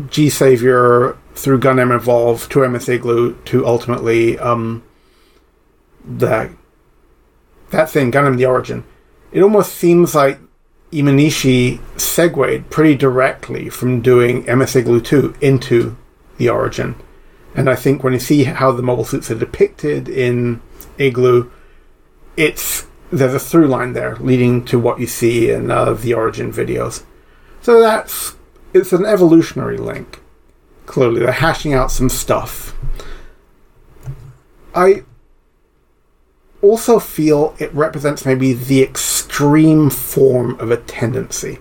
[0.10, 4.84] G Savior through Gundam Evolve to MS Igloo to ultimately um,
[6.06, 6.52] the
[7.72, 8.84] that thing Gundam the Origin.
[9.32, 10.40] It almost seems like
[10.92, 15.98] Imanishi segued pretty directly from doing MS Igloo 2 into
[16.38, 16.96] the Origin.
[17.56, 20.62] And I think when you see how the mobile suits are depicted in
[20.98, 21.52] Igloo,
[22.38, 26.54] it's there's a through line there leading to what you see in uh, the Origin
[26.54, 27.04] videos.
[27.62, 28.37] So that's
[28.74, 30.22] it's an evolutionary link.
[30.86, 32.76] Clearly, they're hashing out some stuff.
[34.74, 35.04] I
[36.62, 41.60] also feel it represents maybe the extreme form of a tendency.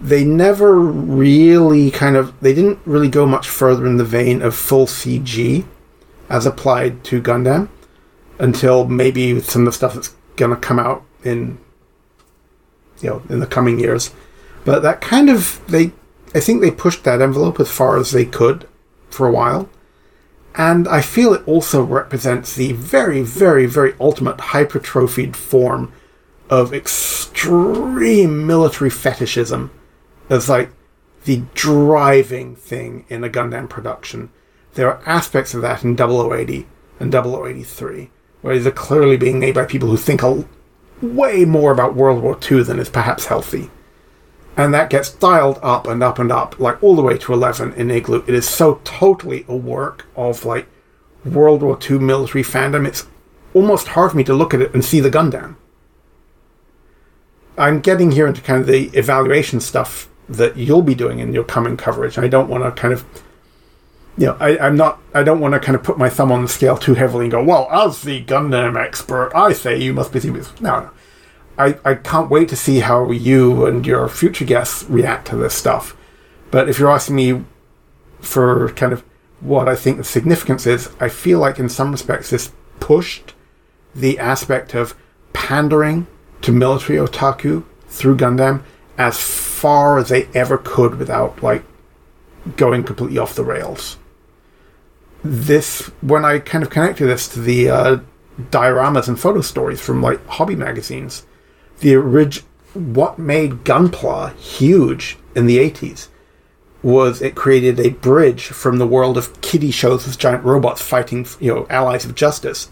[0.00, 4.54] They never really kind of they didn't really go much further in the vein of
[4.54, 5.64] full CG
[6.28, 7.68] as applied to Gundam
[8.38, 11.58] until maybe some of the stuff that's gonna come out in
[13.00, 14.12] you know in the coming years.
[14.64, 15.92] But that kind of they
[16.34, 18.66] I think they pushed that envelope as far as they could
[19.10, 19.68] for a while.
[20.54, 25.92] And I feel it also represents the very, very, very ultimate hypertrophied form
[26.50, 29.70] of extreme military fetishism
[30.28, 30.70] as like
[31.24, 34.30] the driving thing in a Gundam production.
[34.74, 36.66] There are aspects of that in 0080
[37.00, 38.10] and 0083,
[38.42, 40.44] where these are clearly being made by people who think a,
[41.00, 43.70] way more about World War II than is perhaps healthy
[44.56, 47.74] and that gets dialed up and up and up, like all the way to 11
[47.74, 48.24] in Igloo.
[48.26, 50.66] It is so totally a work of like
[51.24, 52.86] World War II military fandom.
[52.86, 53.06] It's
[53.54, 55.56] almost hard for me to look at it and see the Gundam.
[57.56, 61.44] I'm getting here into kind of the evaluation stuff that you'll be doing in your
[61.44, 62.18] coming coverage.
[62.18, 63.04] I don't want to kind of,
[64.16, 66.42] you know, I, I'm not, I don't want to kind of put my thumb on
[66.42, 70.12] the scale too heavily and go, well, as the Gundam expert, I say you must
[70.12, 70.20] be.
[70.28, 70.90] No, no.
[71.58, 75.54] I, I can't wait to see how you and your future guests react to this
[75.54, 75.96] stuff.
[76.50, 77.44] But if you're asking me
[78.20, 79.04] for kind of
[79.40, 83.34] what I think the significance is, I feel like in some respects this pushed
[83.94, 84.94] the aspect of
[85.32, 86.06] pandering
[86.42, 88.62] to military otaku through Gundam
[88.96, 91.64] as far as they ever could without like
[92.56, 93.98] going completely off the rails.
[95.22, 97.98] This, when I kind of connected this to the uh,
[98.50, 101.24] dioramas and photo stories from like hobby magazines,
[101.82, 106.08] the orig- what made Gunpla huge in the 80s
[106.82, 111.26] was it created a bridge from the world of kiddie shows with giant robots fighting,
[111.38, 112.70] you know, allies of justice.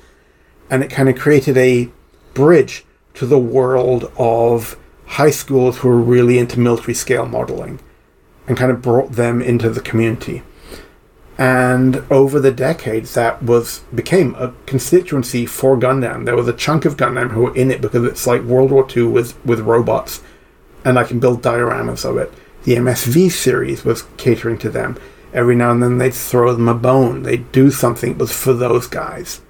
[0.69, 1.91] And it kind of created a
[2.35, 7.81] bridge to the world of high schools who were really into military scale modeling
[8.47, 10.43] and kind of brought them into the community
[11.41, 16.27] and over the decades that was became a constituency for Gundam.
[16.27, 18.87] There was a chunk of Gundam who were in it because it's like World War
[18.95, 20.23] II with with robots,
[20.85, 22.31] and I can build dioramas of it.
[22.65, 24.99] The MSV series was catering to them.
[25.33, 27.23] Every now and then they'd throw them a bone.
[27.23, 29.41] They'd do something that was for those guys.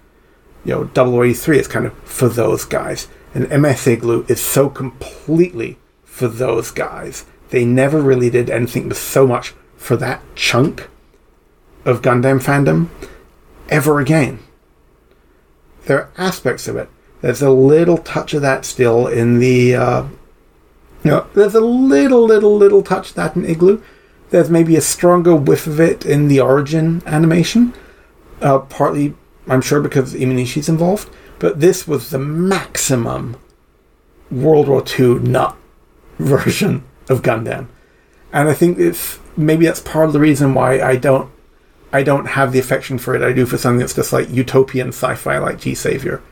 [0.64, 3.08] You know, Double 83 is kind of for those guys.
[3.34, 7.24] And MS Igloo is so completely for those guys.
[7.48, 10.88] They never really did anything with so much for that chunk
[11.84, 12.88] of Gundam fandom
[13.68, 14.40] ever again.
[15.86, 16.88] There are aspects of it.
[17.20, 19.74] There's a little touch of that still in the.
[19.74, 20.02] Uh,
[21.04, 23.82] you know, there's a little, little, little touch of that in Igloo.
[24.30, 27.74] There's maybe a stronger whiff of it in the Origin animation.
[28.40, 29.14] Uh, partly,
[29.48, 31.10] I'm sure, because Imanishi's involved.
[31.38, 33.36] But this was the maximum
[34.30, 35.56] World War II nut
[36.18, 37.68] version of Gundam.
[38.32, 41.30] And I think it's maybe that's part of the reason why I don't
[41.92, 44.88] I don't have the affection for it I do for something that's just like utopian
[44.88, 46.22] sci-fi like G Savior.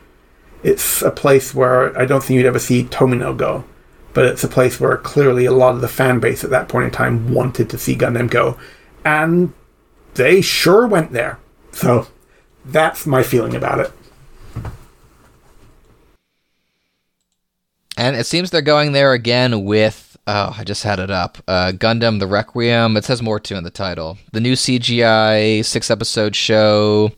[0.62, 3.64] It's a place where I don't think you'd ever see Tomino go,
[4.12, 6.86] but it's a place where clearly a lot of the fan base at that point
[6.86, 8.58] in time wanted to see Gundam go,
[9.04, 9.52] and
[10.14, 11.38] they sure went there.
[11.72, 12.06] So
[12.64, 13.92] that's my feeling about it.
[17.96, 20.07] And it seems they're going there again with.
[20.30, 21.38] Oh, I just had it up.
[21.48, 22.98] Uh, Gundam: The Requiem.
[22.98, 24.18] It says more too in the title.
[24.32, 27.12] The new CGI six episode show,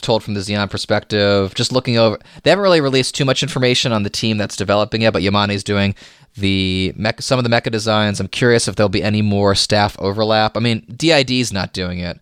[0.00, 1.54] told from the Zeon perspective.
[1.54, 5.02] Just looking over, they haven't really released too much information on the team that's developing
[5.02, 5.94] it, but Yamani's doing
[6.36, 8.18] the some of the mecha designs.
[8.18, 10.56] I'm curious if there'll be any more staff overlap.
[10.56, 12.18] I mean, DID's not doing it.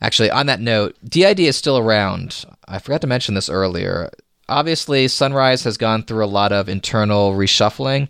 [0.00, 2.44] Actually, on that note, DID is still around.
[2.68, 4.10] I forgot to mention this earlier
[4.48, 8.08] obviously Sunrise has gone through a lot of internal reshuffling.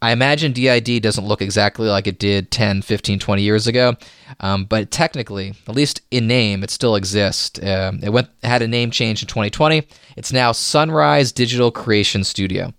[0.00, 3.96] I imagine DID doesn't look exactly like it did 10, 15, 20 years ago,
[4.38, 7.58] um, but technically, at least in name, it still exists.
[7.60, 9.86] Um, it went had a name change in 2020.
[10.16, 12.72] It's now Sunrise Digital Creation Studio.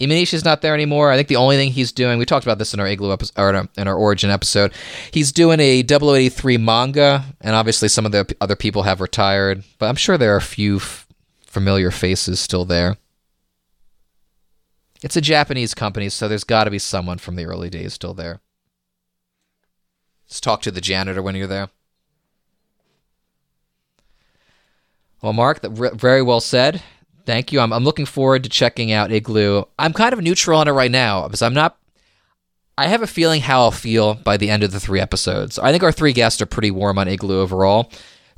[0.00, 1.10] Imanishi is not there anymore.
[1.10, 3.40] I think the only thing he's doing, we talked about this in our Igloo episode,
[3.40, 4.72] or in our Origin episode,
[5.12, 9.86] he's doing a 083 manga, and obviously some of the other people have retired, but
[9.86, 11.06] I'm sure there are a few f-
[11.46, 12.96] familiar faces still there.
[15.04, 18.14] It's a Japanese company, so there's got to be someone from the early days still
[18.14, 18.40] there.
[20.26, 21.68] Just talk to the janitor when you're there.
[25.20, 26.82] Well, Mark, that very well said.
[27.26, 27.60] Thank you.
[27.60, 29.64] I'm, I'm looking forward to checking out Igloo.
[29.78, 31.76] I'm kind of neutral on it right now because I'm not.
[32.78, 35.58] I have a feeling how I'll feel by the end of the three episodes.
[35.58, 37.92] I think our three guests are pretty warm on Igloo overall.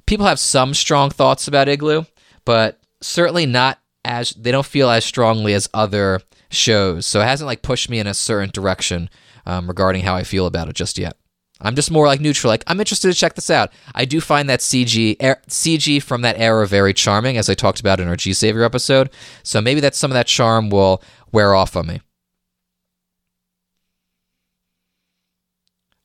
[0.04, 2.06] People have some strong thoughts about Igloo,
[2.44, 6.22] but certainly not as they don't feel as strongly as other
[6.56, 7.06] shows.
[7.06, 9.08] So it hasn't like pushed me in a certain direction
[9.46, 11.16] um, regarding how I feel about it just yet.
[11.60, 12.50] I'm just more like neutral.
[12.50, 13.72] Like I'm interested to check this out.
[13.94, 17.80] I do find that CG er, CG from that era very charming, as I talked
[17.80, 19.10] about in our G Savior episode.
[19.42, 21.02] So maybe that some of that charm will
[21.32, 22.00] wear off on me.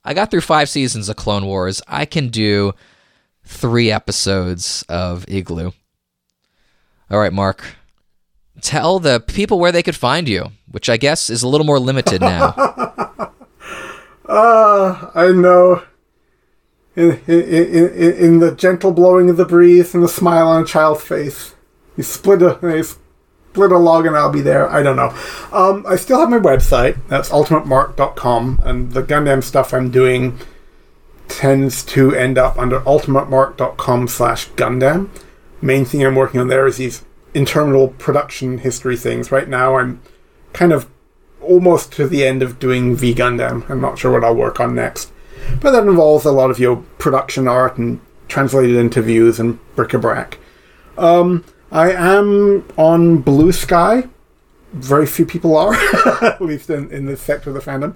[0.04, 1.82] I got through five seasons of Clone Wars.
[1.88, 2.74] I can do
[3.44, 5.72] three episodes of Igloo.
[7.10, 7.76] All right, Mark.
[8.62, 11.80] Tell the people where they could find you, which I guess is a little more
[11.80, 12.54] limited now.
[14.34, 15.84] Ah, I know.
[16.96, 20.66] In, in, in, in the gentle blowing of the breeze and the smile on a
[20.66, 21.54] child's face.
[21.98, 24.70] You split a you split a log and I'll be there.
[24.70, 25.14] I don't know.
[25.52, 26.98] Um, I still have my website.
[27.10, 30.40] That's ultimatemark.com, and the Gundam stuff I'm doing
[31.28, 35.10] tends to end up under ultimatemark.com slash Gundam.
[35.62, 37.04] Main thing I'm working on there is these
[37.34, 39.32] internal production history things.
[39.32, 40.02] Right now, I'm
[40.54, 40.90] kind of
[41.42, 43.70] almost to the end of doing V Gundam.
[43.70, 45.12] I'm not sure what I'll work on next,
[45.62, 50.38] but that involves a lot of your production art and translated interviews and bric-a-brac.
[50.98, 54.10] Um, I am on Bluesky.
[54.74, 55.74] Very few people are,
[56.22, 57.96] at least in, in this sector of the fandom.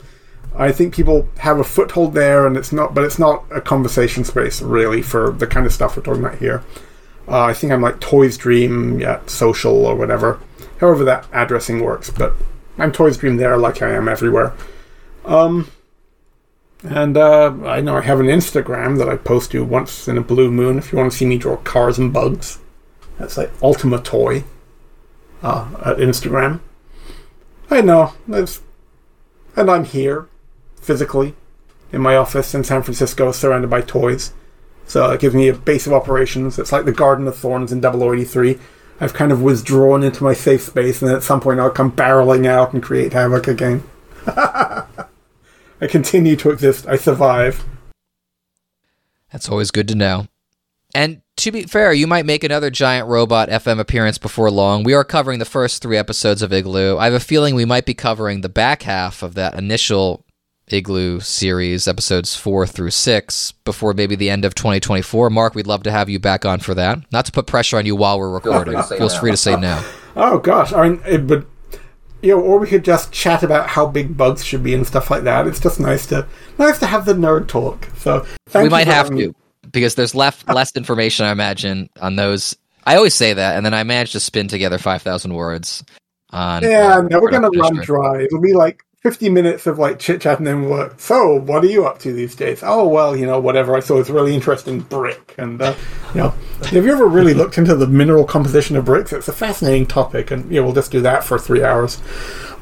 [0.58, 4.24] I think people have a foothold there, and it's not, but it's not a conversation
[4.24, 6.64] space really for the kind of stuff we're talking about here.
[7.28, 10.40] Uh, I think I'm like Toys Dream, yeah, social or whatever,
[10.80, 12.10] however that addressing works.
[12.10, 12.34] But
[12.78, 14.54] I'm Toys Dream there, like I am everywhere.
[15.24, 15.72] Um,
[16.84, 20.22] and uh, I know I have an Instagram that I post to once in a
[20.22, 20.78] blue moon.
[20.78, 22.60] If you want to see me draw cars and bugs,
[23.18, 24.44] that's like Ultima Toy
[25.42, 26.60] uh, at Instagram.
[27.72, 28.62] I know, it's,
[29.56, 30.28] and I'm here
[30.80, 31.34] physically
[31.92, 34.34] in my office in San Francisco, surrounded by toys.
[34.88, 36.60] So it gives me a base of operations.
[36.60, 38.60] It's like the Garden of Thorns in 083.
[39.00, 42.46] I've kind of withdrawn into my safe space, and at some point I'll come barreling
[42.46, 43.84] out and create havoc again.
[44.28, 46.88] I continue to exist.
[46.88, 47.66] I survive.
[49.32, 50.28] That's always good to know.
[50.94, 54.84] And to be fair, you might make another giant robot FM appearance before long.
[54.84, 56.98] We are covering the first three episodes of Igloo.
[56.98, 60.25] I have a feeling we might be covering the back half of that initial
[60.68, 65.30] Igloo series, episodes four through six, before maybe the end of 2024.
[65.30, 67.00] Mark, we'd love to have you back on for that.
[67.12, 68.82] Not to put pressure on you while we're recording.
[68.84, 69.84] Feel free to say no.
[70.18, 71.46] Oh gosh, I mean, it, but
[72.22, 75.12] you know, or we could just chat about how big bugs should be and stuff
[75.12, 75.46] like that.
[75.46, 76.26] It's just nice to
[76.58, 77.90] nice to have the nerd talk.
[77.98, 79.26] So thank we you might have having me.
[79.26, 79.36] to
[79.72, 82.56] because there's left less information, I imagine, on those.
[82.86, 85.84] I always say that, and then I manage to spin together 5,000 words
[86.30, 86.64] on.
[86.64, 88.22] Yeah, uh, no, we're gonna run dry.
[88.22, 91.68] It'll be like fifty minutes of like chit chat, and then we're so what are
[91.68, 92.62] you up to these days?
[92.64, 93.76] Oh well, you know, whatever.
[93.76, 95.76] I saw this really interesting brick, and uh,
[96.16, 99.14] you know, have you ever really looked into the mineral composition of bricks?
[99.14, 102.02] It's a fascinating topic, and you know, we'll just do that for three hours.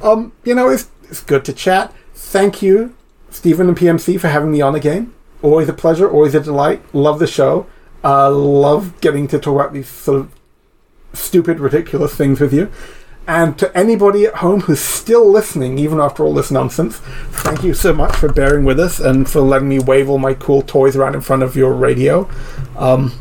[0.01, 1.93] Um, you know, it's it's good to chat.
[2.13, 2.93] Thank you,
[3.29, 5.13] Stephen and PMC, for having me on again.
[5.41, 6.81] Always a pleasure, always a delight.
[6.93, 7.67] Love the show.
[8.03, 10.31] Uh, love getting to talk about these sort of
[11.13, 12.69] stupid, ridiculous things with you.
[13.25, 17.73] And to anybody at home who's still listening, even after all this nonsense, thank you
[17.73, 20.95] so much for bearing with us and for letting me wave all my cool toys
[20.95, 22.29] around in front of your radio.
[22.77, 23.13] Um,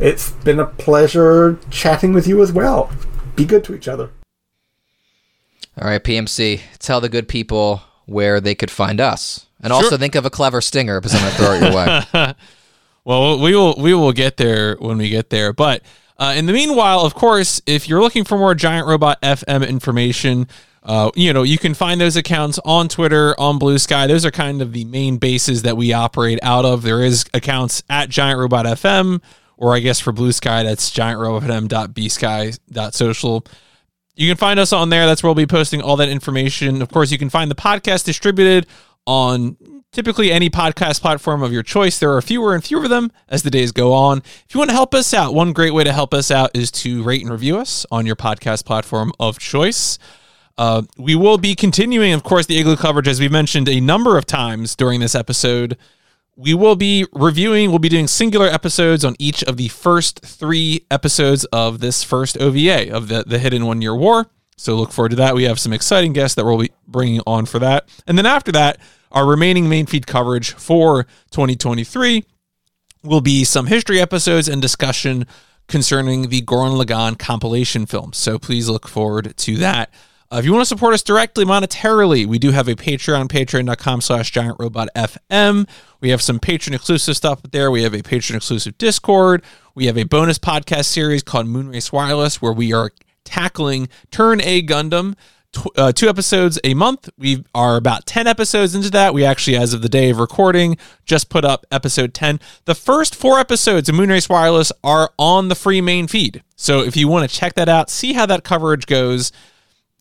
[0.00, 2.90] it's been a pleasure chatting with you as well.
[3.36, 4.10] Be good to each other.
[5.80, 9.46] All right, PMC, tell the good people where they could find us.
[9.60, 12.34] And also think of a clever stinger because I'm going to throw it your way.
[13.04, 15.52] Well, we will we will get there when we get there.
[15.52, 15.82] But
[16.16, 20.46] uh, in the meanwhile, of course, if you're looking for more Giant Robot FM information,
[20.84, 24.06] uh, you know you can find those accounts on Twitter, on Bluesky.
[24.06, 26.82] Those are kind of the main bases that we operate out of.
[26.82, 29.20] There is accounts at Giant Robot FM,
[29.56, 33.46] or I guess for Bluesky, that's giantrobotfm.bsky.social.
[34.16, 35.06] You can find us on there.
[35.06, 36.82] That's where we'll be posting all that information.
[36.82, 38.68] Of course, you can find the podcast distributed
[39.06, 39.56] on
[39.94, 41.98] typically any podcast platform of your choice.
[41.98, 44.18] There are fewer and fewer of them as the days go on.
[44.18, 46.70] If you want to help us out, one great way to help us out is
[46.72, 49.98] to rate and review us on your podcast platform of choice.
[50.58, 54.18] Uh, we will be continuing, of course, the Igloo coverage as we mentioned a number
[54.18, 55.78] of times during this episode.
[56.36, 60.84] We will be reviewing, we'll be doing singular episodes on each of the first three
[60.90, 64.26] episodes of this first OVA of the, the Hidden One Year War.
[64.56, 65.36] So look forward to that.
[65.36, 67.88] We have some exciting guests that we'll be bringing on for that.
[68.06, 68.78] And then after that,
[69.14, 72.24] our remaining main feed coverage for 2023
[73.02, 75.26] will be some history episodes and discussion
[75.68, 78.12] concerning the Gurren Lagann compilation film.
[78.12, 79.90] So please look forward to that.
[80.30, 84.00] Uh, if you want to support us directly monetarily, we do have a Patreon, patreon.com
[84.00, 85.68] slash giant robot FM.
[86.00, 87.70] We have some patron exclusive stuff there.
[87.70, 89.44] We have a patron exclusive Discord.
[89.74, 92.90] We have a bonus podcast series called Moonrace Wireless, where we are
[93.24, 95.14] tackling Turn A Gundam.
[95.76, 97.08] Uh, two episodes a month.
[97.18, 99.14] We are about 10 episodes into that.
[99.14, 102.40] We actually, as of the day of recording, just put up episode 10.
[102.64, 106.42] The first four episodes of Moonrace Wireless are on the free main feed.
[106.56, 109.32] So if you want to check that out, see how that coverage goes,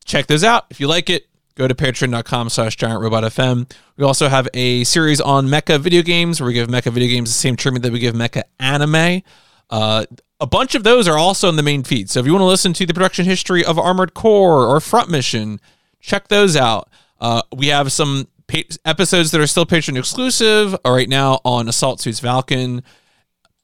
[0.06, 0.66] check those out.
[0.70, 4.84] If you like it, go to patreon.com slash giant robot fm we also have a
[4.86, 7.92] series on mecha video games where we give mecha video games the same treatment that
[7.92, 9.22] we give mecha anime
[9.70, 10.06] uh,
[10.40, 12.10] a bunch of those are also in the main feed.
[12.10, 15.10] So if you want to listen to the production history of armored core or front
[15.10, 15.60] mission
[16.04, 16.90] check those out.
[17.20, 21.68] Uh, we have some pa- episodes that are still patron exclusive uh, right now on
[21.68, 22.84] assault suits Valken.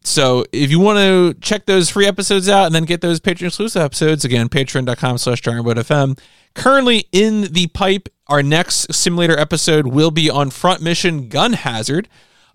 [0.03, 3.48] So if you want to check those free episodes out and then get those Patreon
[3.48, 6.18] exclusive episodes, again, patreon.com slash FM.
[6.56, 12.08] Currently in the pipe, our next simulator episode will be on Front Mission Gun Hazard,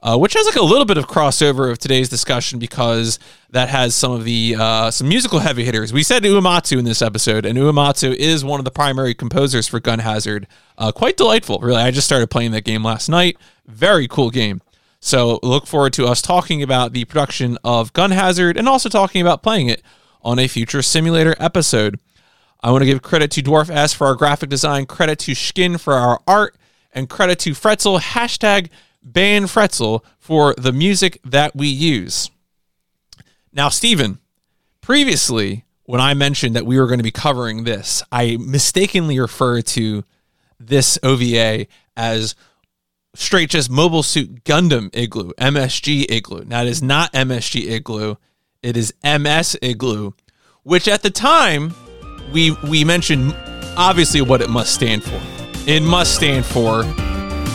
[0.04, 3.18] uh, which has like a little bit of crossover of today's discussion because
[3.50, 5.94] that has some of the uh, some musical heavy hitters.
[5.94, 9.80] We said Uematsu in this episode, and Uematsu is one of the primary composers for
[9.80, 10.46] Gun Hazard.
[10.76, 11.80] Uh, quite delightful, really.
[11.80, 13.38] I just started playing that game last night.
[13.66, 14.60] Very cool game.
[15.00, 19.22] So look forward to us talking about the production of Gun Hazard and also talking
[19.22, 19.82] about playing it
[20.22, 21.98] on a future simulator episode.
[22.62, 25.94] I want to give credit to DuarfS for our graphic design, credit to Skin for
[25.94, 26.56] our art,
[26.92, 28.68] and credit to Fretzl, hashtag
[29.04, 32.30] ban Fretzl, for the music that we use.
[33.52, 34.18] Now, Stephen,
[34.80, 39.66] previously, when I mentioned that we were going to be covering this, I mistakenly referred
[39.66, 40.04] to
[40.58, 41.66] this OVA
[41.96, 42.34] as
[43.14, 46.44] straight just Mobile Suit Gundam Igloo, MSG Igloo.
[46.46, 48.16] Now, it is not MSG Igloo,
[48.62, 50.12] it is MS Igloo,
[50.62, 51.74] which at the time
[52.32, 53.36] we we mentioned
[53.76, 55.20] obviously what it must stand for.
[55.66, 56.84] It must stand for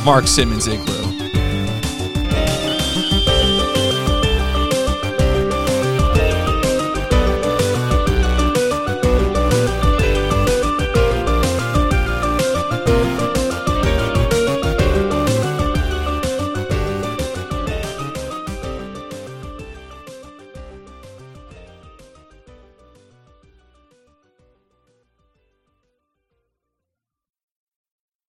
[0.05, 1.08] Mark Simmons Igloo.